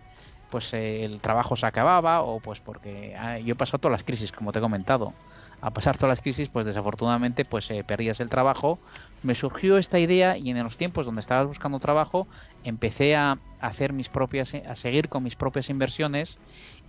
pues 0.51 0.73
el 0.73 1.19
trabajo 1.21 1.55
se 1.55 1.65
acababa 1.65 2.21
o 2.21 2.39
pues 2.39 2.59
porque 2.59 3.15
ah, 3.17 3.39
yo 3.39 3.53
he 3.53 3.55
pasado 3.55 3.79
todas 3.79 3.97
las 3.97 4.05
crisis 4.05 4.31
como 4.31 4.53
te 4.53 4.59
he 4.59 4.61
comentado 4.61 5.11
a 5.59 5.71
pasar 5.71 5.97
todas 5.97 6.11
las 6.11 6.21
crisis 6.21 6.49
pues 6.49 6.67
desafortunadamente 6.67 7.43
pues 7.43 7.67
perdías 7.85 8.19
el 8.19 8.29
trabajo 8.29 8.77
me 9.25 9.35
surgió 9.35 9.77
esta 9.77 9.99
idea 9.99 10.37
y 10.37 10.49
en 10.49 10.63
los 10.63 10.77
tiempos 10.77 11.05
donde 11.05 11.21
estabas 11.21 11.47
buscando 11.47 11.79
trabajo 11.79 12.27
empecé 12.63 13.15
a 13.15 13.37
hacer 13.59 13.91
mis 13.91 14.09
propias, 14.09 14.53
a 14.53 14.75
seguir 14.75 15.09
con 15.09 15.23
mis 15.23 15.35
propias 15.35 15.69
inversiones 15.69 16.37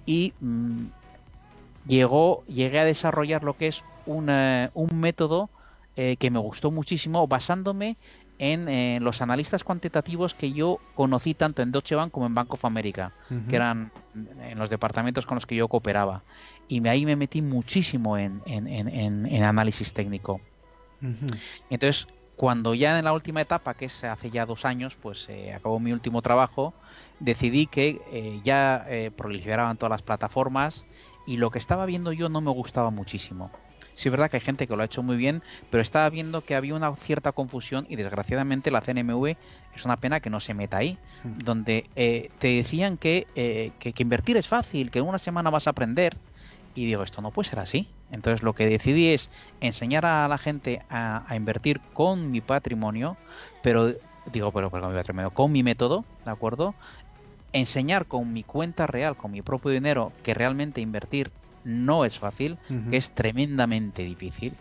y 0.05 0.33
mm, 0.41 0.87
llegó, 1.89 2.45
llegué 2.47 2.79
a 2.79 2.85
desarrollar 2.85 3.43
lo 3.43 3.57
que 3.57 3.69
es 3.69 3.83
un 4.07 5.01
método 5.01 5.51
eh, 5.97 6.17
que 6.17 6.31
me 6.31 6.39
gustó 6.39 6.71
muchísimo 6.71 7.27
basándome 7.27 7.97
en 8.39 8.69
eh, 8.69 8.99
los 9.01 9.23
analistas 9.23 9.65
cuantitativos 9.65 10.35
que 10.35 10.53
yo 10.53 10.79
conocí 10.95 11.35
tanto 11.35 11.63
en 11.63 11.73
Deutsche 11.73 11.95
Bank 11.95 12.11
como 12.11 12.27
en 12.27 12.35
Bank 12.35 12.53
of 12.53 12.65
America, 12.65 13.13
que 13.49 13.57
eran 13.57 13.91
en 14.15 14.59
los 14.59 14.69
departamentos 14.69 15.25
con 15.25 15.37
los 15.37 15.47
que 15.47 15.57
yo 15.57 15.69
cooperaba. 15.69 16.23
Y 16.69 16.87
ahí 16.87 17.07
me 17.07 17.17
metí 17.17 17.41
muchísimo 17.41 18.19
en, 18.19 18.43
en, 18.45 19.43
análisis 19.43 19.93
técnico. 19.95 20.41
Entonces, 21.71 22.09
cuando 22.37 22.75
ya 22.75 22.99
en 22.99 23.05
la 23.05 23.15
última 23.15 23.41
etapa, 23.41 23.75
que 23.75 23.87
es 23.87 24.05
hace 24.05 24.31
ya 24.31 24.45
dos 24.45 24.65
años, 24.67 24.97
pues 25.01 25.27
eh, 25.31 25.55
acabó 25.55 25.81
mi 25.81 25.93
último 25.93 26.21
trabajo, 26.21 26.75
decidí 27.19 27.67
que 27.67 28.03
eh, 28.13 28.41
ya 28.45 28.85
eh, 28.89 29.11
proliferaban 29.11 29.79
todas 29.79 29.91
las 29.91 30.03
plataformas 30.03 30.85
y 31.27 31.39
lo 31.39 31.51
que 31.51 31.59
estaba 31.59 31.87
viendo 31.87 32.13
yo 32.13 32.29
no 32.29 32.43
me 32.43 32.51
gustaba 32.51 32.91
muchísimo. 32.91 33.51
Sí 33.95 34.09
es 34.09 34.13
verdad 34.13 34.31
que 34.31 34.37
hay 34.37 34.43
gente 34.43 34.67
que 34.67 34.77
lo 34.77 34.83
ha 34.83 34.85
hecho 34.85 35.03
muy 35.03 35.17
bien, 35.17 35.43
pero 35.71 35.81
estaba 35.81 36.11
viendo 36.11 36.43
que 36.43 36.55
había 36.55 36.75
una 36.75 36.95
cierta 36.97 37.33
confusión 37.33 37.87
y 37.89 37.97
desgraciadamente 37.97 38.71
la 38.71 38.83
CNMV 38.83 39.39
es 39.75 39.85
una 39.87 39.97
pena 39.97 40.21
que 40.21 40.29
no 40.29 40.39
se 40.39 40.53
meta 40.53 40.77
ahí, 40.77 40.99
donde 41.25 41.89
te 41.95 42.49
decían 42.49 42.99
que, 42.99 43.27
que, 43.79 43.93
que 43.95 44.03
invertir 44.03 44.37
es 44.37 44.49
fácil, 44.49 44.91
que 44.91 44.99
en 44.99 45.07
una 45.09 45.19
semana 45.19 45.49
vas 45.49 45.67
a 45.67 45.71
aprender 45.71 46.19
y 46.75 46.85
digo, 46.85 47.03
esto 47.03 47.23
no 47.23 47.31
puede 47.31 47.49
ser 47.49 47.59
así. 47.59 47.96
Entonces 48.13 48.43
lo 48.43 48.55
que 48.55 48.67
decidí 48.67 49.09
es 49.09 49.31
enseñar 49.61 50.07
a 50.07 50.29
la 50.29 50.39
gente 50.39 50.83
a, 50.89 51.25
invertir 51.35 51.81
con 51.93 52.31
mi 52.31 52.41
patrimonio, 52.41 53.17
pero 53.63 53.93
digo, 54.33 54.53
pero, 54.53 54.71
con 54.71 54.87
mi 54.89 54.95
patrimonio, 54.95 55.31
con 55.31 55.53
mi 55.53 55.63
método, 55.63 56.05
¿de 56.25 56.31
acuerdo? 56.31 56.75
Enseñar 57.53 58.07
con 58.07 58.33
mi 58.33 58.43
cuenta 58.43 58.87
real, 58.87 59.17
con 59.17 59.33
mi 59.33 59.43
propio 59.43 59.71
dinero, 59.71 60.13
que 60.23 60.35
realmente 60.35 60.81
invertir 60.81 61.31
no 61.65 62.05
es 62.05 62.19
fácil, 62.19 62.59
que 62.91 62.97
es 62.97 63.11
tremendamente 63.11 64.03
difícil. 64.03 64.55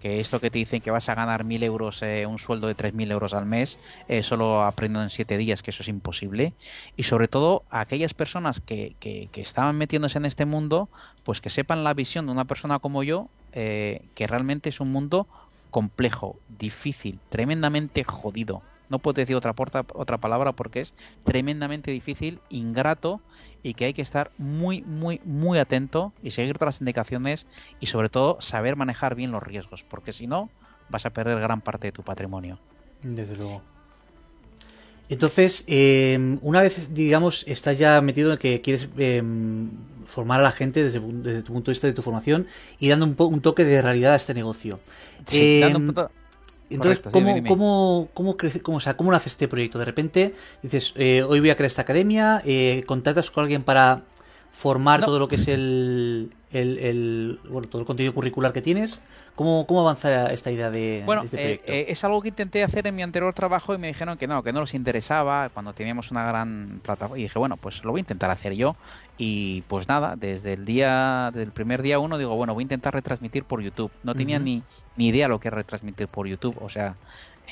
Que 0.00 0.18
esto 0.18 0.40
que 0.40 0.50
te 0.50 0.58
dicen 0.58 0.80
que 0.80 0.90
vas 0.90 1.08
a 1.08 1.14
ganar 1.14 1.44
mil 1.44 1.62
euros, 1.62 2.02
eh, 2.02 2.26
un 2.26 2.38
sueldo 2.38 2.66
de 2.66 2.74
tres 2.74 2.94
mil 2.94 3.10
euros 3.10 3.34
al 3.34 3.46
mes, 3.46 3.78
eh, 4.08 4.22
solo 4.22 4.62
aprendo 4.62 5.02
en 5.02 5.10
siete 5.10 5.36
días, 5.36 5.62
que 5.62 5.70
eso 5.70 5.82
es 5.82 5.88
imposible. 5.88 6.54
Y 6.96 7.04
sobre 7.04 7.28
todo, 7.28 7.64
a 7.70 7.80
aquellas 7.80 8.14
personas 8.14 8.60
que, 8.60 8.96
que, 8.98 9.28
que, 9.30 9.42
estaban 9.42 9.76
metiéndose 9.76 10.18
en 10.18 10.24
este 10.24 10.46
mundo, 10.46 10.88
pues 11.24 11.40
que 11.40 11.50
sepan 11.50 11.84
la 11.84 11.94
visión 11.94 12.26
de 12.26 12.32
una 12.32 12.46
persona 12.46 12.78
como 12.78 13.02
yo, 13.02 13.28
eh, 13.52 14.02
que 14.14 14.26
realmente 14.26 14.68
es 14.68 14.80
un 14.80 14.90
mundo 14.92 15.26
complejo, 15.70 16.36
difícil, 16.58 17.18
tremendamente 17.28 18.04
jodido. 18.04 18.62
No 18.88 18.98
puedo 18.98 19.14
decir 19.14 19.36
otra, 19.36 19.54
otra 19.94 20.18
palabra 20.18 20.52
porque 20.52 20.80
es 20.80 20.94
tremendamente 21.24 21.92
difícil, 21.92 22.40
ingrato 22.48 23.20
y 23.62 23.74
que 23.74 23.86
hay 23.86 23.92
que 23.92 24.02
estar 24.02 24.30
muy, 24.38 24.82
muy, 24.82 25.20
muy 25.24 25.58
atento 25.58 26.12
y 26.22 26.30
seguir 26.30 26.58
todas 26.58 26.74
las 26.74 26.80
indicaciones 26.80 27.46
y 27.80 27.86
sobre 27.86 28.08
todo 28.08 28.40
saber 28.40 28.76
manejar 28.76 29.14
bien 29.14 29.32
los 29.32 29.42
riesgos, 29.42 29.84
porque 29.88 30.12
si 30.12 30.26
no 30.26 30.50
vas 30.88 31.06
a 31.06 31.10
perder 31.10 31.38
gran 31.40 31.60
parte 31.60 31.88
de 31.88 31.92
tu 31.92 32.02
patrimonio. 32.02 32.58
Desde 33.02 33.36
luego. 33.36 33.62
Entonces, 35.08 35.64
eh, 35.66 36.38
una 36.40 36.62
vez, 36.62 36.94
digamos, 36.94 37.44
estás 37.48 37.78
ya 37.78 38.00
metido 38.00 38.32
en 38.32 38.38
que 38.38 38.60
quieres 38.60 38.88
eh, 38.96 39.22
formar 40.04 40.38
a 40.40 40.44
la 40.44 40.52
gente 40.52 40.84
desde, 40.84 41.00
desde, 41.00 41.42
tu 41.42 41.52
punto 41.52 41.70
de 41.70 41.74
vista 41.74 41.88
de 41.88 41.92
tu 41.92 42.02
formación 42.02 42.46
y 42.78 42.88
dando 42.88 43.06
un, 43.06 43.16
un 43.18 43.40
toque 43.40 43.64
de 43.64 43.82
realidad 43.82 44.12
a 44.12 44.16
este 44.16 44.34
negocio. 44.34 44.78
Sí, 45.26 45.60
eh, 45.60 45.60
dando 45.60 46.10
entonces, 46.70 47.00
Correcto, 47.00 47.10
¿cómo. 47.10 47.44
¿cómo, 47.46 48.08
cómo, 48.14 48.36
crece, 48.36 48.60
cómo, 48.62 48.78
o 48.78 48.80
sea, 48.80 48.96
¿cómo 48.96 49.10
nace 49.10 49.28
este 49.28 49.48
proyecto? 49.48 49.78
De 49.78 49.84
repente 49.84 50.34
dices, 50.62 50.94
eh, 50.96 51.22
hoy 51.22 51.40
voy 51.40 51.50
a 51.50 51.56
crear 51.56 51.66
esta 51.66 51.82
academia, 51.82 52.42
eh, 52.44 52.84
contactas 52.86 53.30
con 53.30 53.42
alguien 53.42 53.62
para 53.62 54.02
formar 54.50 55.00
no. 55.00 55.06
todo 55.06 55.18
lo 55.18 55.28
que 55.28 55.36
es 55.36 55.48
el, 55.48 56.32
el, 56.50 56.78
el, 56.78 57.40
bueno, 57.48 57.68
todo 57.68 57.80
el 57.80 57.86
contenido 57.86 58.12
curricular 58.14 58.52
que 58.52 58.62
tienes. 58.62 59.00
¿Cómo, 59.36 59.66
cómo 59.66 59.80
avanza 59.80 60.30
esta 60.32 60.50
idea 60.50 60.70
de, 60.70 61.02
bueno, 61.06 61.22
de 61.22 61.26
este 61.26 61.36
proyecto? 61.38 61.72
Eh, 61.72 61.86
es 61.88 62.04
algo 62.04 62.20
que 62.20 62.28
intenté 62.28 62.62
hacer 62.62 62.86
en 62.86 62.94
mi 62.94 63.02
anterior 63.02 63.32
trabajo 63.32 63.74
y 63.74 63.78
me 63.78 63.86
dijeron 63.86 64.18
que 64.18 64.26
no, 64.26 64.42
que 64.42 64.52
no 64.52 64.60
les 64.60 64.74
interesaba 64.74 65.48
cuando 65.48 65.72
teníamos 65.72 66.10
una 66.10 66.26
gran 66.26 66.80
plataforma. 66.82 67.18
Y 67.18 67.22
dije, 67.22 67.38
bueno, 67.38 67.56
pues 67.56 67.82
lo 67.84 67.92
voy 67.92 68.00
a 68.00 68.02
intentar 68.02 68.30
hacer 68.30 68.54
yo. 68.54 68.76
Y 69.16 69.62
pues 69.62 69.88
nada, 69.88 70.16
desde 70.16 70.54
el 70.54 70.64
día, 70.64 71.30
del 71.32 71.52
primer 71.52 71.80
día 71.80 71.98
uno 71.98 72.18
digo, 72.18 72.36
bueno, 72.36 72.52
voy 72.52 72.62
a 72.62 72.64
intentar 72.64 72.92
retransmitir 72.92 73.44
por 73.44 73.62
YouTube. 73.62 73.90
No 74.02 74.14
tenía 74.14 74.38
uh 74.38 74.40
-huh. 74.40 74.44
ni 74.44 74.62
ni 75.00 75.08
idea 75.08 75.28
lo 75.28 75.40
que 75.40 75.48
es 75.48 75.54
retransmitir 75.54 76.08
por 76.08 76.28
YouTube. 76.28 76.58
O 76.60 76.68
sea, 76.68 76.94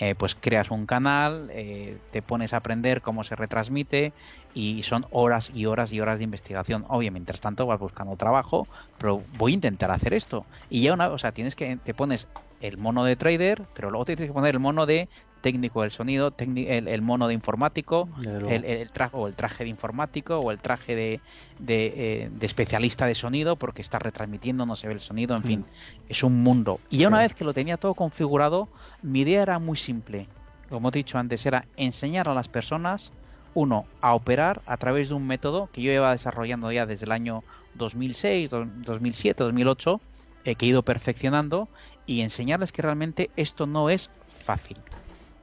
eh, 0.01 0.15
pues 0.15 0.37
creas 0.39 0.71
un 0.71 0.85
canal, 0.85 1.49
eh, 1.51 1.97
te 2.13 2.21
pones 2.21 2.53
a 2.53 2.59
aprender 2.59 3.01
cómo 3.01 3.25
se 3.25 3.37
retransmite 3.37 4.13
y 4.55 4.83
son 4.83 5.07
horas 5.11 5.51
y 5.55 5.65
horas 5.65 5.91
y 5.91 6.01
horas 6.01 6.19
de 6.19 6.25
investigación. 6.25 6.85
Obviamente, 6.89 7.19
mientras 7.19 7.41
tanto 7.41 7.65
vas 7.65 7.81
buscando 7.81 8.17
trabajo, 8.17 8.69
pero 8.99 9.23
voy 9.39 9.53
a 9.53 9.55
intentar 9.55 9.91
hacer 9.91 10.13
esto. 10.13 10.45
Y 10.69 10.83
ya 10.83 10.93
una, 10.93 11.09
o 11.09 11.17
sea, 11.17 11.33
tienes 11.33 11.57
que, 11.57 11.79
te 11.83 11.95
pones 11.95 12.29
el 12.61 12.77
mono 12.77 13.05
de 13.05 13.17
trader, 13.17 13.63
pero 13.75 13.91
luego 13.91 14.05
tienes 14.05 14.27
que 14.27 14.33
poner 14.33 14.55
el 14.55 14.61
mono 14.61 14.87
de 14.87 15.09
técnico 15.41 15.83
del 15.83 15.91
sonido, 15.91 16.35
el, 16.39 16.89
el, 16.89 17.03
mono 17.03 17.29
de 17.29 17.35
informático, 17.35 18.09
el, 18.25 18.65
el, 18.65 18.91
traje 18.91 19.17
o 19.17 19.27
el 19.27 19.35
traje 19.35 19.65
de 19.65 19.71
informático 19.71 20.39
o 20.39 20.51
el 20.51 20.59
traje 20.59 20.97
de, 20.97 21.21
de, 21.61 21.87
eh, 21.97 22.31
de, 22.31 22.47
especialista 22.47 23.07
de 23.07 23.15
sonido 23.15 23.57
porque 23.57 23.83
está 23.83 23.99
retransmitiendo, 23.99 24.67
no 24.67 24.77
se 24.77 24.89
ve 24.89 24.95
el 24.95 25.01
sonido, 25.01 25.37
en 25.37 25.43
fin, 25.43 25.65
es 26.09 26.23
un 26.23 26.43
mundo. 26.43 26.81
Y 26.91 26.99
ya 26.99 27.03
sí. 27.03 27.07
una 27.07 27.19
vez 27.19 27.35
que 27.35 27.45
lo 27.45 27.55
tenía 27.55 27.77
todo 27.77 27.95
configurado, 27.95 28.69
mi 29.03 29.21
idea 29.21 29.43
era 29.43 29.59
muy 29.59 29.77
simple. 29.77 30.27
Como 30.69 30.89
he 30.89 30.93
dicho 30.93 31.19
antes, 31.19 31.47
era 31.47 31.67
enseñar 31.77 32.29
a 32.29 32.35
las 32.35 32.49
personas, 32.49 33.13
uno, 33.55 33.87
a 34.01 34.15
operar 34.15 34.61
a 34.67 34.77
través 34.77 35.09
de 35.09 35.15
un 35.15 35.27
método 35.27 35.69
que 35.73 35.83
yo 35.83 35.93
iba 35.93 36.11
desarrollando 36.11 36.71
ya 36.73 36.85
desde 36.85 37.07
el 37.07 37.13
año 37.13 37.43
2006, 37.75 38.51
2007, 38.51 39.45
2008, 39.45 40.01
eh, 40.45 40.55
que 40.55 40.67
he 40.67 40.69
ido 40.69 40.83
perfeccionando 40.83 41.69
y 42.09 42.23
enseñarles 42.23 42.73
que 42.73 42.83
realmente 42.83 43.31
esto 43.37 43.67
no 43.67 43.89
es 43.89 44.11
fácil 44.45 44.79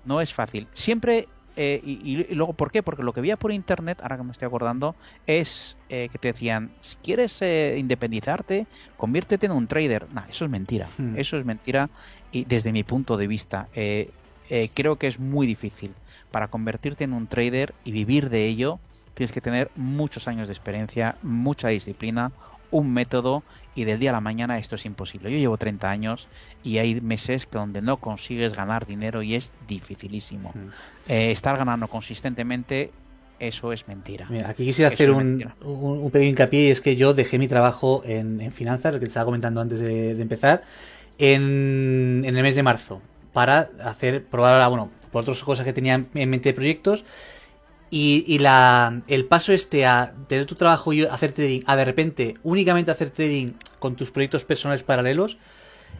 no 0.05 0.21
es 0.21 0.33
fácil. 0.33 0.67
Siempre, 0.73 1.27
eh, 1.57 1.81
y, 1.83 2.23
y, 2.29 2.35
luego, 2.35 2.53
¿por 2.53 2.71
qué? 2.71 2.83
Porque 2.83 3.03
lo 3.03 3.11
que 3.11 3.21
veía 3.21 3.37
por 3.37 3.51
internet, 3.51 3.99
ahora 4.01 4.17
que 4.17 4.23
me 4.23 4.31
estoy 4.31 4.45
acordando, 4.45 4.95
es 5.27 5.75
eh, 5.89 6.09
que 6.11 6.17
te 6.17 6.31
decían, 6.31 6.71
si 6.81 6.95
quieres 6.97 7.41
eh, 7.41 7.75
independizarte, 7.77 8.67
conviértete 8.97 9.47
en 9.47 9.51
un 9.51 9.67
trader. 9.67 10.07
No, 10.13 10.23
eso 10.29 10.45
es 10.45 10.51
mentira. 10.51 10.87
Hmm. 10.97 11.17
Eso 11.17 11.37
es 11.37 11.45
mentira 11.45 11.89
y 12.31 12.45
desde 12.45 12.71
mi 12.71 12.83
punto 12.83 13.17
de 13.17 13.27
vista. 13.27 13.67
Creo 13.73 14.97
que 14.97 15.07
es 15.07 15.19
muy 15.19 15.47
difícil. 15.47 15.91
Para 16.31 16.49
convertirte 16.49 17.03
en 17.03 17.13
un 17.13 17.27
trader 17.27 17.73
y 17.83 17.91
vivir 17.91 18.29
de 18.29 18.45
ello, 18.45 18.79
tienes 19.13 19.31
que 19.31 19.41
tener 19.41 19.71
muchos 19.75 20.27
años 20.27 20.47
de 20.47 20.53
experiencia, 20.53 21.15
mucha 21.23 21.69
disciplina, 21.69 22.31
un 22.71 22.93
método 22.93 23.43
y 23.75 23.83
del 23.83 23.99
día 23.99 24.11
a 24.11 24.13
la 24.13 24.21
mañana 24.21 24.57
esto 24.57 24.75
es 24.75 24.85
imposible. 24.85 25.31
Yo 25.31 25.37
llevo 25.37 25.57
30 25.57 25.89
años 25.89 26.27
y 26.63 26.77
hay 26.77 26.99
meses 27.01 27.47
donde 27.51 27.81
no 27.81 27.97
consigues 27.97 28.55
ganar 28.55 28.85
dinero 28.85 29.21
y 29.21 29.35
es 29.35 29.51
dificilísimo. 29.67 30.53
Eh, 31.07 31.31
estar 31.31 31.57
ganando 31.57 31.87
consistentemente, 31.87 32.91
eso 33.39 33.73
es 33.73 33.87
mentira. 33.87 34.27
Mira, 34.29 34.49
aquí 34.49 34.65
quisiera 34.65 34.87
eso 34.87 34.95
hacer 34.95 35.11
un, 35.11 35.51
un, 35.63 35.99
un, 35.99 36.11
pequeño 36.11 36.29
hincapié 36.29 36.67
y 36.67 36.71
es 36.71 36.79
que 36.79 36.95
yo 36.95 37.13
dejé 37.13 37.37
mi 37.37 37.49
trabajo 37.49 38.01
en, 38.05 38.39
en 38.39 38.51
finanzas, 38.53 38.93
el 38.93 38.99
que 38.99 39.05
te 39.05 39.09
estaba 39.09 39.25
comentando 39.25 39.59
antes 39.59 39.79
de, 39.81 40.15
de 40.15 40.21
empezar, 40.21 40.63
en, 41.17 42.23
en, 42.25 42.35
el 42.37 42.43
mes 42.43 42.55
de 42.55 42.63
marzo 42.63 43.01
para 43.33 43.69
hacer, 43.83 44.23
probar, 44.23 44.69
bueno, 44.69 44.89
por 45.11 45.23
otras 45.23 45.43
cosas 45.43 45.65
que 45.65 45.73
tenía 45.73 45.95
en 45.95 46.29
mente 46.29 46.49
de 46.49 46.53
proyectos 46.53 47.03
y, 47.89 48.25
y, 48.27 48.39
la, 48.39 49.01
el 49.07 49.25
paso 49.25 49.53
este 49.53 49.85
a 49.85 50.15
tener 50.27 50.45
tu 50.45 50.55
trabajo 50.55 50.91
y 50.93 51.03
hacer 51.05 51.31
trading, 51.31 51.61
a 51.65 51.75
de 51.75 51.85
repente 51.85 52.33
únicamente 52.43 52.91
hacer 52.91 53.09
trading 53.09 53.53
con 53.79 53.95
tus 53.95 54.11
proyectos 54.11 54.43
personales 54.43 54.83
paralelos, 54.83 55.37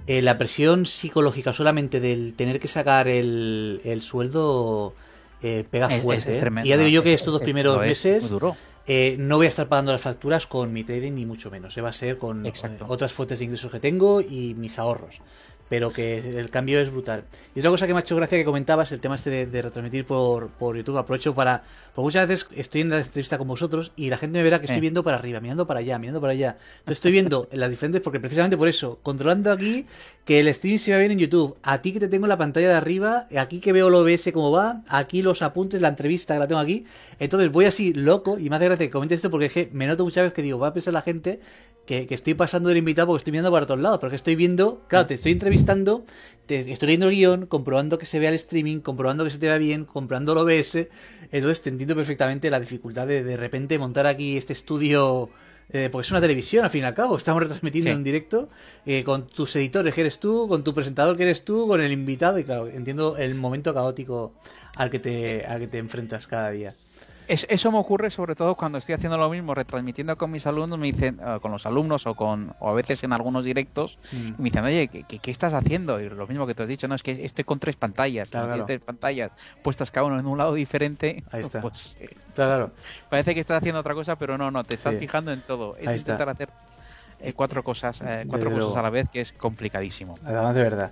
eh, 0.08 0.22
la 0.22 0.38
presión 0.38 0.86
psicológica 0.86 1.54
solamente 1.54 2.00
del 2.00 2.34
tener 2.36 2.60
que 2.60 2.68
sacar 2.68 3.08
el, 3.08 3.82
el 3.84 4.02
sueldo 4.02 4.94
eh, 5.42 5.64
pega 5.70 5.90
fuerte. 5.90 6.32
Es, 6.32 6.38
es 6.38 6.44
¿eh? 6.44 6.62
Y 6.64 6.70
ya 6.70 6.78
digo 6.78 6.90
yo 6.90 7.04
que 7.04 7.14
estos 7.14 7.34
dos 7.34 7.42
primeros 7.42 7.80
meses 7.80 8.34
eh, 8.88 9.16
no 9.18 9.38
voy 9.38 9.48
a 9.48 9.50
estar 9.50 9.68
pagando 9.68 9.92
las 9.92 10.02
facturas 10.02 10.46
con 10.46 10.72
mi 10.72 10.84
trading 10.84 11.14
ni 11.14 11.26
mucho 11.26 11.50
menos. 11.50 11.76
va 11.78 11.90
a 11.90 11.94
ser 11.94 12.18
con 12.18 12.52
otras 12.88 13.14
fuentes 13.14 13.40
de 13.40 13.46
ingresos 13.46 13.72
que 13.72 13.80
tengo 13.80 14.22
y 14.22 14.54
mis 14.56 14.78
ahorros 14.80 15.22
pero 15.70 15.92
que 15.92 16.18
el 16.18 16.50
cambio 16.50 16.80
es 16.80 16.92
brutal. 16.92 17.24
Y 17.56 17.60
otra 17.60 17.72
cosa 17.72 17.88
que 17.88 17.94
me 17.94 18.00
ha 18.00 18.02
hecho 18.02 18.16
gracia 18.16 18.38
que 18.38 18.46
comentabas, 18.46 18.92
el 18.92 19.00
tema 19.00 19.16
este 19.16 19.30
de, 19.30 19.46
de 19.48 19.62
retransmitir 19.62 20.06
por, 20.06 20.50
por, 20.50 20.78
YouTube, 20.78 20.98
aprovecho 20.98 21.34
para... 21.34 21.64
Porque 21.94 22.06
muchas 22.06 22.28
veces 22.28 22.48
estoy 22.56 22.82
en 22.82 22.90
la 22.90 23.00
entrevista 23.00 23.38
con 23.38 23.48
vosotros 23.48 23.92
y 23.96 24.10
la 24.10 24.18
gente 24.18 24.38
me 24.38 24.44
verá 24.44 24.60
que 24.60 24.66
estoy 24.66 24.82
viendo 24.82 25.04
para 25.04 25.18
arriba, 25.18 25.40
mirando 25.40 25.66
para 25.66 25.80
allá, 25.80 25.98
mirando 25.98 26.22
para 26.22 26.34
allá. 26.34 26.58
Entonces 26.80 26.98
estoy 26.98 27.12
viendo 27.14 27.48
las 27.52 27.70
diferentes, 27.70 28.02
porque 28.02 28.20
precisamente 28.20 28.58
por 28.58 28.68
eso, 28.68 29.00
controlando 29.02 29.52
aquí 29.52 29.86
que 30.24 30.40
el 30.40 30.54
stream 30.54 30.78
se 30.78 30.92
va 30.92 31.00
bien 31.00 31.12
en 31.12 31.20
YouTube, 31.20 31.56
a 31.64 31.80
ti 31.80 31.94
que 31.94 32.00
te 32.00 32.08
tengo 32.08 32.26
en 32.26 32.30
la 32.30 32.38
pantalla 32.38 32.70
de 32.70 32.76
arriba, 32.76 33.28
aquí 33.38 33.60
que 33.60 33.72
veo 33.72 33.88
el 33.88 33.94
OBS 33.96 34.32
cómo 34.34 34.52
va, 34.52 34.82
aquí 34.88 35.22
los 35.22 35.42
apuntes, 35.42 35.82
la 35.82 35.88
entrevista 35.88 36.34
que 36.34 36.40
la 36.40 36.48
tengo 36.48 36.60
aquí, 36.60 36.86
entonces 37.20 37.52
voy 37.52 37.66
así 37.66 37.94
loco 37.94 38.38
y 38.38 38.50
me 38.50 38.58
hace 38.58 38.66
gracia 38.66 38.86
que 38.88 38.92
comentes 38.92 39.18
esto 39.18 39.30
porque 39.30 39.46
es 39.46 39.54
que 39.54 39.70
me 39.72 39.88
noto 39.88 40.04
muchas 40.04 40.24
veces 40.24 40.34
que 40.34 40.42
digo, 40.42 40.60
va 40.60 40.70
a 40.70 40.74
pensar 40.74 40.94
la 40.94 41.02
gente 41.02 41.40
que, 41.86 42.08
que, 42.08 42.16
estoy 42.16 42.34
pasando 42.34 42.70
del 42.70 42.80
invitado 42.80 43.08
porque 43.08 43.20
estoy 43.20 43.32
mirando 43.32 43.52
para 43.52 43.66
todos 43.66 43.80
lados, 43.80 44.00
porque 44.00 44.16
estoy 44.16 44.36
viendo, 44.36 44.84
claro, 44.88 45.06
te 45.06 45.14
estoy 45.14 45.32
entrevistando, 45.32 46.04
te 46.46 46.72
estoy 46.72 46.88
leyendo 46.88 47.10
el 47.10 47.16
guion, 47.16 47.46
comprobando 47.46 47.98
que 47.98 48.06
se 48.06 48.20
vea 48.20 48.30
el 48.30 48.36
streaming, 48.36 48.80
comprobando 48.80 49.24
que 49.24 49.32
se 49.32 49.38
te 49.38 49.48
vea 49.48 49.58
bien, 49.58 49.86
comprando 49.86 50.34
el 50.34 50.40
OBS, 50.40 50.88
entonces 51.32 51.62
te 51.62 51.70
entiendo 51.70 51.96
perfectamente 51.96 52.50
la 52.50 52.60
dificultad 52.60 53.08
de 53.08 53.24
de 53.24 53.38
repente 53.38 53.78
montar 53.80 54.08
aquí 54.08 54.38
este 54.38 54.54
estudio, 54.54 55.30
eh, 55.70 55.90
porque 55.92 56.06
es 56.06 56.12
una 56.12 56.22
televisión 56.22 56.64
al 56.64 56.72
fin 56.72 56.82
y 56.82 56.86
al 56.86 56.94
cabo, 56.94 57.18
estamos 57.18 57.42
retransmitiendo 57.42 57.92
sí. 57.92 57.96
en 57.96 58.04
directo, 58.04 58.50
eh, 58.86 59.04
con 59.04 59.28
tus 59.28 59.56
editores 59.56 59.94
que 59.94 60.02
eres 60.02 60.20
tú, 60.20 60.48
con 60.48 60.64
tu 60.64 60.74
presentador 60.74 61.18
que 61.18 61.24
eres 61.24 61.46
tú, 61.46 61.68
con 61.68 61.82
el 61.82 61.92
invitado, 61.92 62.40
y 62.40 62.44
claro, 62.44 62.68
entiendo 62.68 63.18
el 63.18 63.36
momento 63.36 63.74
caótico 63.74 64.34
al 64.76 64.90
que 64.90 65.00
te, 65.00 65.46
al 65.46 65.60
que 65.60 65.68
te 65.68 65.78
enfrentas 65.78 66.28
cada 66.28 66.50
día. 66.52 66.76
Es, 67.28 67.46
eso 67.50 67.72
me 67.72 67.78
ocurre 67.78 68.10
sobre 68.10 68.36
todo 68.36 68.56
cuando 68.56 68.78
estoy 68.78 68.96
haciendo 68.96 69.18
lo 69.18 69.30
mismo, 69.30 69.54
retransmitiendo 69.56 70.18
con 70.18 70.32
mis 70.32 70.46
alumnos, 70.46 70.78
me 70.78 70.88
dicen, 70.88 71.20
uh, 71.20 71.40
con 71.40 71.52
los 71.52 71.66
alumnos 71.66 72.06
o 72.08 72.16
con 72.16 72.54
o 72.60 72.70
a 72.70 72.74
veces 72.74 73.04
en 73.04 73.14
algunos 73.14 73.44
directos, 73.44 73.98
mm. 74.12 74.34
me 74.38 74.46
dicen, 74.46 74.64
oye, 74.64 74.88
¿qué, 74.88 75.04
¿qué, 75.04 75.32
estás 75.32 75.54
haciendo? 75.54 76.00
Y 76.00 76.10
lo 76.10 76.28
mismo 76.28 76.46
que 76.46 76.54
te 76.54 76.64
has 76.64 76.70
dicho, 76.70 76.88
no, 76.88 76.96
es 76.96 77.04
que 77.04 77.26
estoy 77.26 77.44
con 77.44 77.60
tres 77.60 77.76
pantallas, 77.76 78.30
claro, 78.30 78.48
claro. 78.48 78.66
tres 78.66 78.82
pantallas 78.82 79.32
puestas 79.64 79.92
cada 79.92 80.06
uno 80.08 80.20
en 80.20 80.26
un 80.26 80.38
lado 80.38 80.54
diferente. 80.54 81.24
Ahí 81.32 81.42
está. 81.42 81.62
Pues, 81.66 81.98
eh, 82.00 82.10
claro. 82.36 82.72
Parece 83.10 83.34
que 83.34 83.40
estás 83.40 83.58
haciendo 83.58 83.80
otra 83.80 83.96
cosa, 83.96 84.18
pero 84.18 84.38
no, 84.38 84.52
no, 84.52 84.62
te 84.62 84.76
estás 84.76 84.94
sí. 84.94 85.00
fijando 85.00 85.34
en 85.34 85.42
todo. 85.42 85.76
Es 85.78 85.88
Ahí 85.88 85.98
intentar 85.98 86.30
está. 86.30 86.32
hacer 86.32 86.50
eh, 87.22 87.34
cuatro 87.34 87.64
cosas, 87.64 88.02
eh, 88.02 88.26
cuatro 88.28 88.50
cosas 88.52 88.66
luego. 88.66 88.78
a 88.78 88.82
la 88.84 88.90
vez, 88.92 89.10
que 89.10 89.22
es 89.22 89.32
complicadísimo. 89.32 90.16
Además, 90.24 90.54
de 90.54 90.62
verdad. 90.62 90.92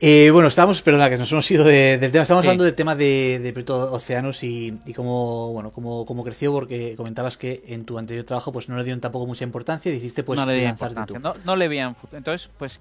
Eh, 0.00 0.30
bueno, 0.30 0.48
estábamos, 0.48 0.80
perdona, 0.82 1.10
que 1.10 1.18
nos 1.18 1.30
hemos 1.32 1.50
ido 1.50 1.64
de, 1.64 1.98
del 1.98 2.12
tema. 2.12 2.22
Estamos 2.22 2.42
sí. 2.42 2.48
hablando 2.48 2.64
del 2.64 2.74
tema 2.74 2.94
de, 2.94 3.40
de 3.40 3.52
Proyecto 3.52 3.98
y, 4.42 4.78
y 4.86 4.94
cómo, 4.94 5.52
bueno, 5.52 5.72
cómo, 5.72 6.06
cómo, 6.06 6.22
creció, 6.22 6.52
porque 6.52 6.94
comentabas 6.96 7.36
que 7.36 7.64
en 7.66 7.84
tu 7.84 7.98
anterior 7.98 8.24
trabajo 8.24 8.52
pues 8.52 8.68
no 8.68 8.76
le 8.76 8.84
dieron 8.84 9.00
tampoco 9.00 9.26
mucha 9.26 9.44
importancia 9.44 9.90
y 9.90 9.94
dijiste 9.94 10.22
pues 10.22 10.38
no 10.38 10.46
le 10.46 10.62
lanzarte 10.62 11.00
tú. 11.06 11.18
No, 11.18 11.32
no 11.44 11.56
le 11.56 11.66
veían 11.66 11.96
Entonces, 12.12 12.48
pues 12.58 12.80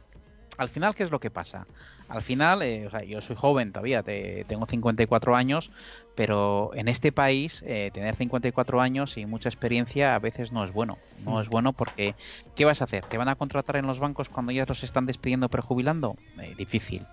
al 0.57 0.69
final, 0.69 0.93
¿qué 0.93 1.03
es 1.03 1.11
lo 1.11 1.19
que 1.19 1.31
pasa? 1.31 1.65
Al 2.07 2.21
final, 2.21 2.61
eh, 2.61 2.87
o 2.87 2.91
sea, 2.91 3.03
yo 3.03 3.21
soy 3.21 3.35
joven 3.35 3.71
todavía, 3.71 4.03
te, 4.03 4.45
tengo 4.47 4.65
54 4.65 5.35
años, 5.35 5.71
pero 6.17 6.71
en 6.73 6.89
este 6.89 7.13
país 7.13 7.63
eh, 7.65 7.91
tener 7.93 8.15
54 8.15 8.81
años 8.81 9.15
y 9.17 9.25
mucha 9.25 9.47
experiencia 9.47 10.15
a 10.15 10.19
veces 10.19 10.51
no 10.51 10.65
es 10.65 10.73
bueno. 10.73 10.97
No 11.23 11.37
mm. 11.37 11.41
es 11.41 11.47
bueno 11.47 11.71
porque 11.71 12.15
¿qué 12.55 12.65
vas 12.65 12.81
a 12.81 12.83
hacer? 12.83 13.05
¿Te 13.05 13.17
van 13.17 13.29
a 13.29 13.35
contratar 13.35 13.77
en 13.77 13.87
los 13.87 13.99
bancos 13.99 14.27
cuando 14.27 14.51
ya 14.51 14.65
los 14.65 14.83
están 14.83 15.05
despidiendo 15.05 15.47
prejubilando? 15.47 16.15
Eh, 16.41 16.55
difícil. 16.57 17.05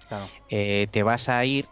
¿Te 0.48 1.02
vas 1.04 1.28
a 1.28 1.44
ir 1.44 1.66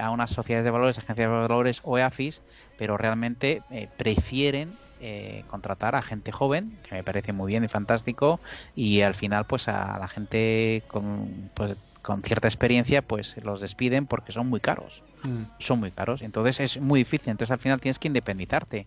a 0.00 0.10
unas 0.10 0.30
sociedades 0.30 0.64
de 0.64 0.70
valores, 0.70 0.98
agencias 0.98 1.28
de 1.28 1.34
valores 1.34 1.80
o 1.82 1.98
EAFIS, 1.98 2.42
pero 2.78 2.96
realmente 2.96 3.62
prefieren 3.96 4.70
eh, 5.06 5.44
contratar 5.48 5.96
a 5.96 6.02
gente 6.02 6.32
joven, 6.32 6.78
que 6.88 6.94
me 6.94 7.02
parece 7.04 7.34
muy 7.34 7.48
bien 7.48 7.62
y 7.62 7.68
fantástico, 7.68 8.40
y 8.74 9.02
al 9.02 9.14
final 9.14 9.44
pues 9.44 9.68
a 9.68 9.98
la 9.98 10.08
gente 10.08 10.82
con, 10.86 11.50
pues, 11.52 11.76
con 12.04 12.22
cierta 12.22 12.46
experiencia 12.46 13.02
pues 13.02 13.36
los 13.42 13.60
despiden 13.60 14.06
porque 14.06 14.30
son 14.30 14.46
muy 14.48 14.60
caros. 14.60 15.02
Mm. 15.24 15.44
Son 15.58 15.80
muy 15.80 15.90
caros, 15.90 16.22
entonces 16.22 16.60
es 16.60 16.80
muy 16.80 17.00
difícil, 17.00 17.30
entonces 17.30 17.50
al 17.50 17.58
final 17.58 17.80
tienes 17.80 17.98
que 17.98 18.08
independizarte. 18.08 18.86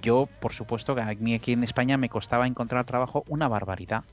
Yo, 0.00 0.28
por 0.40 0.52
supuesto, 0.54 0.94
que 0.94 1.02
a 1.02 1.14
mí 1.14 1.34
aquí 1.34 1.52
en 1.52 1.62
España 1.62 1.98
me 1.98 2.08
costaba 2.08 2.46
encontrar 2.46 2.86
trabajo 2.86 3.22
una 3.28 3.46
barbaridad. 3.48 4.04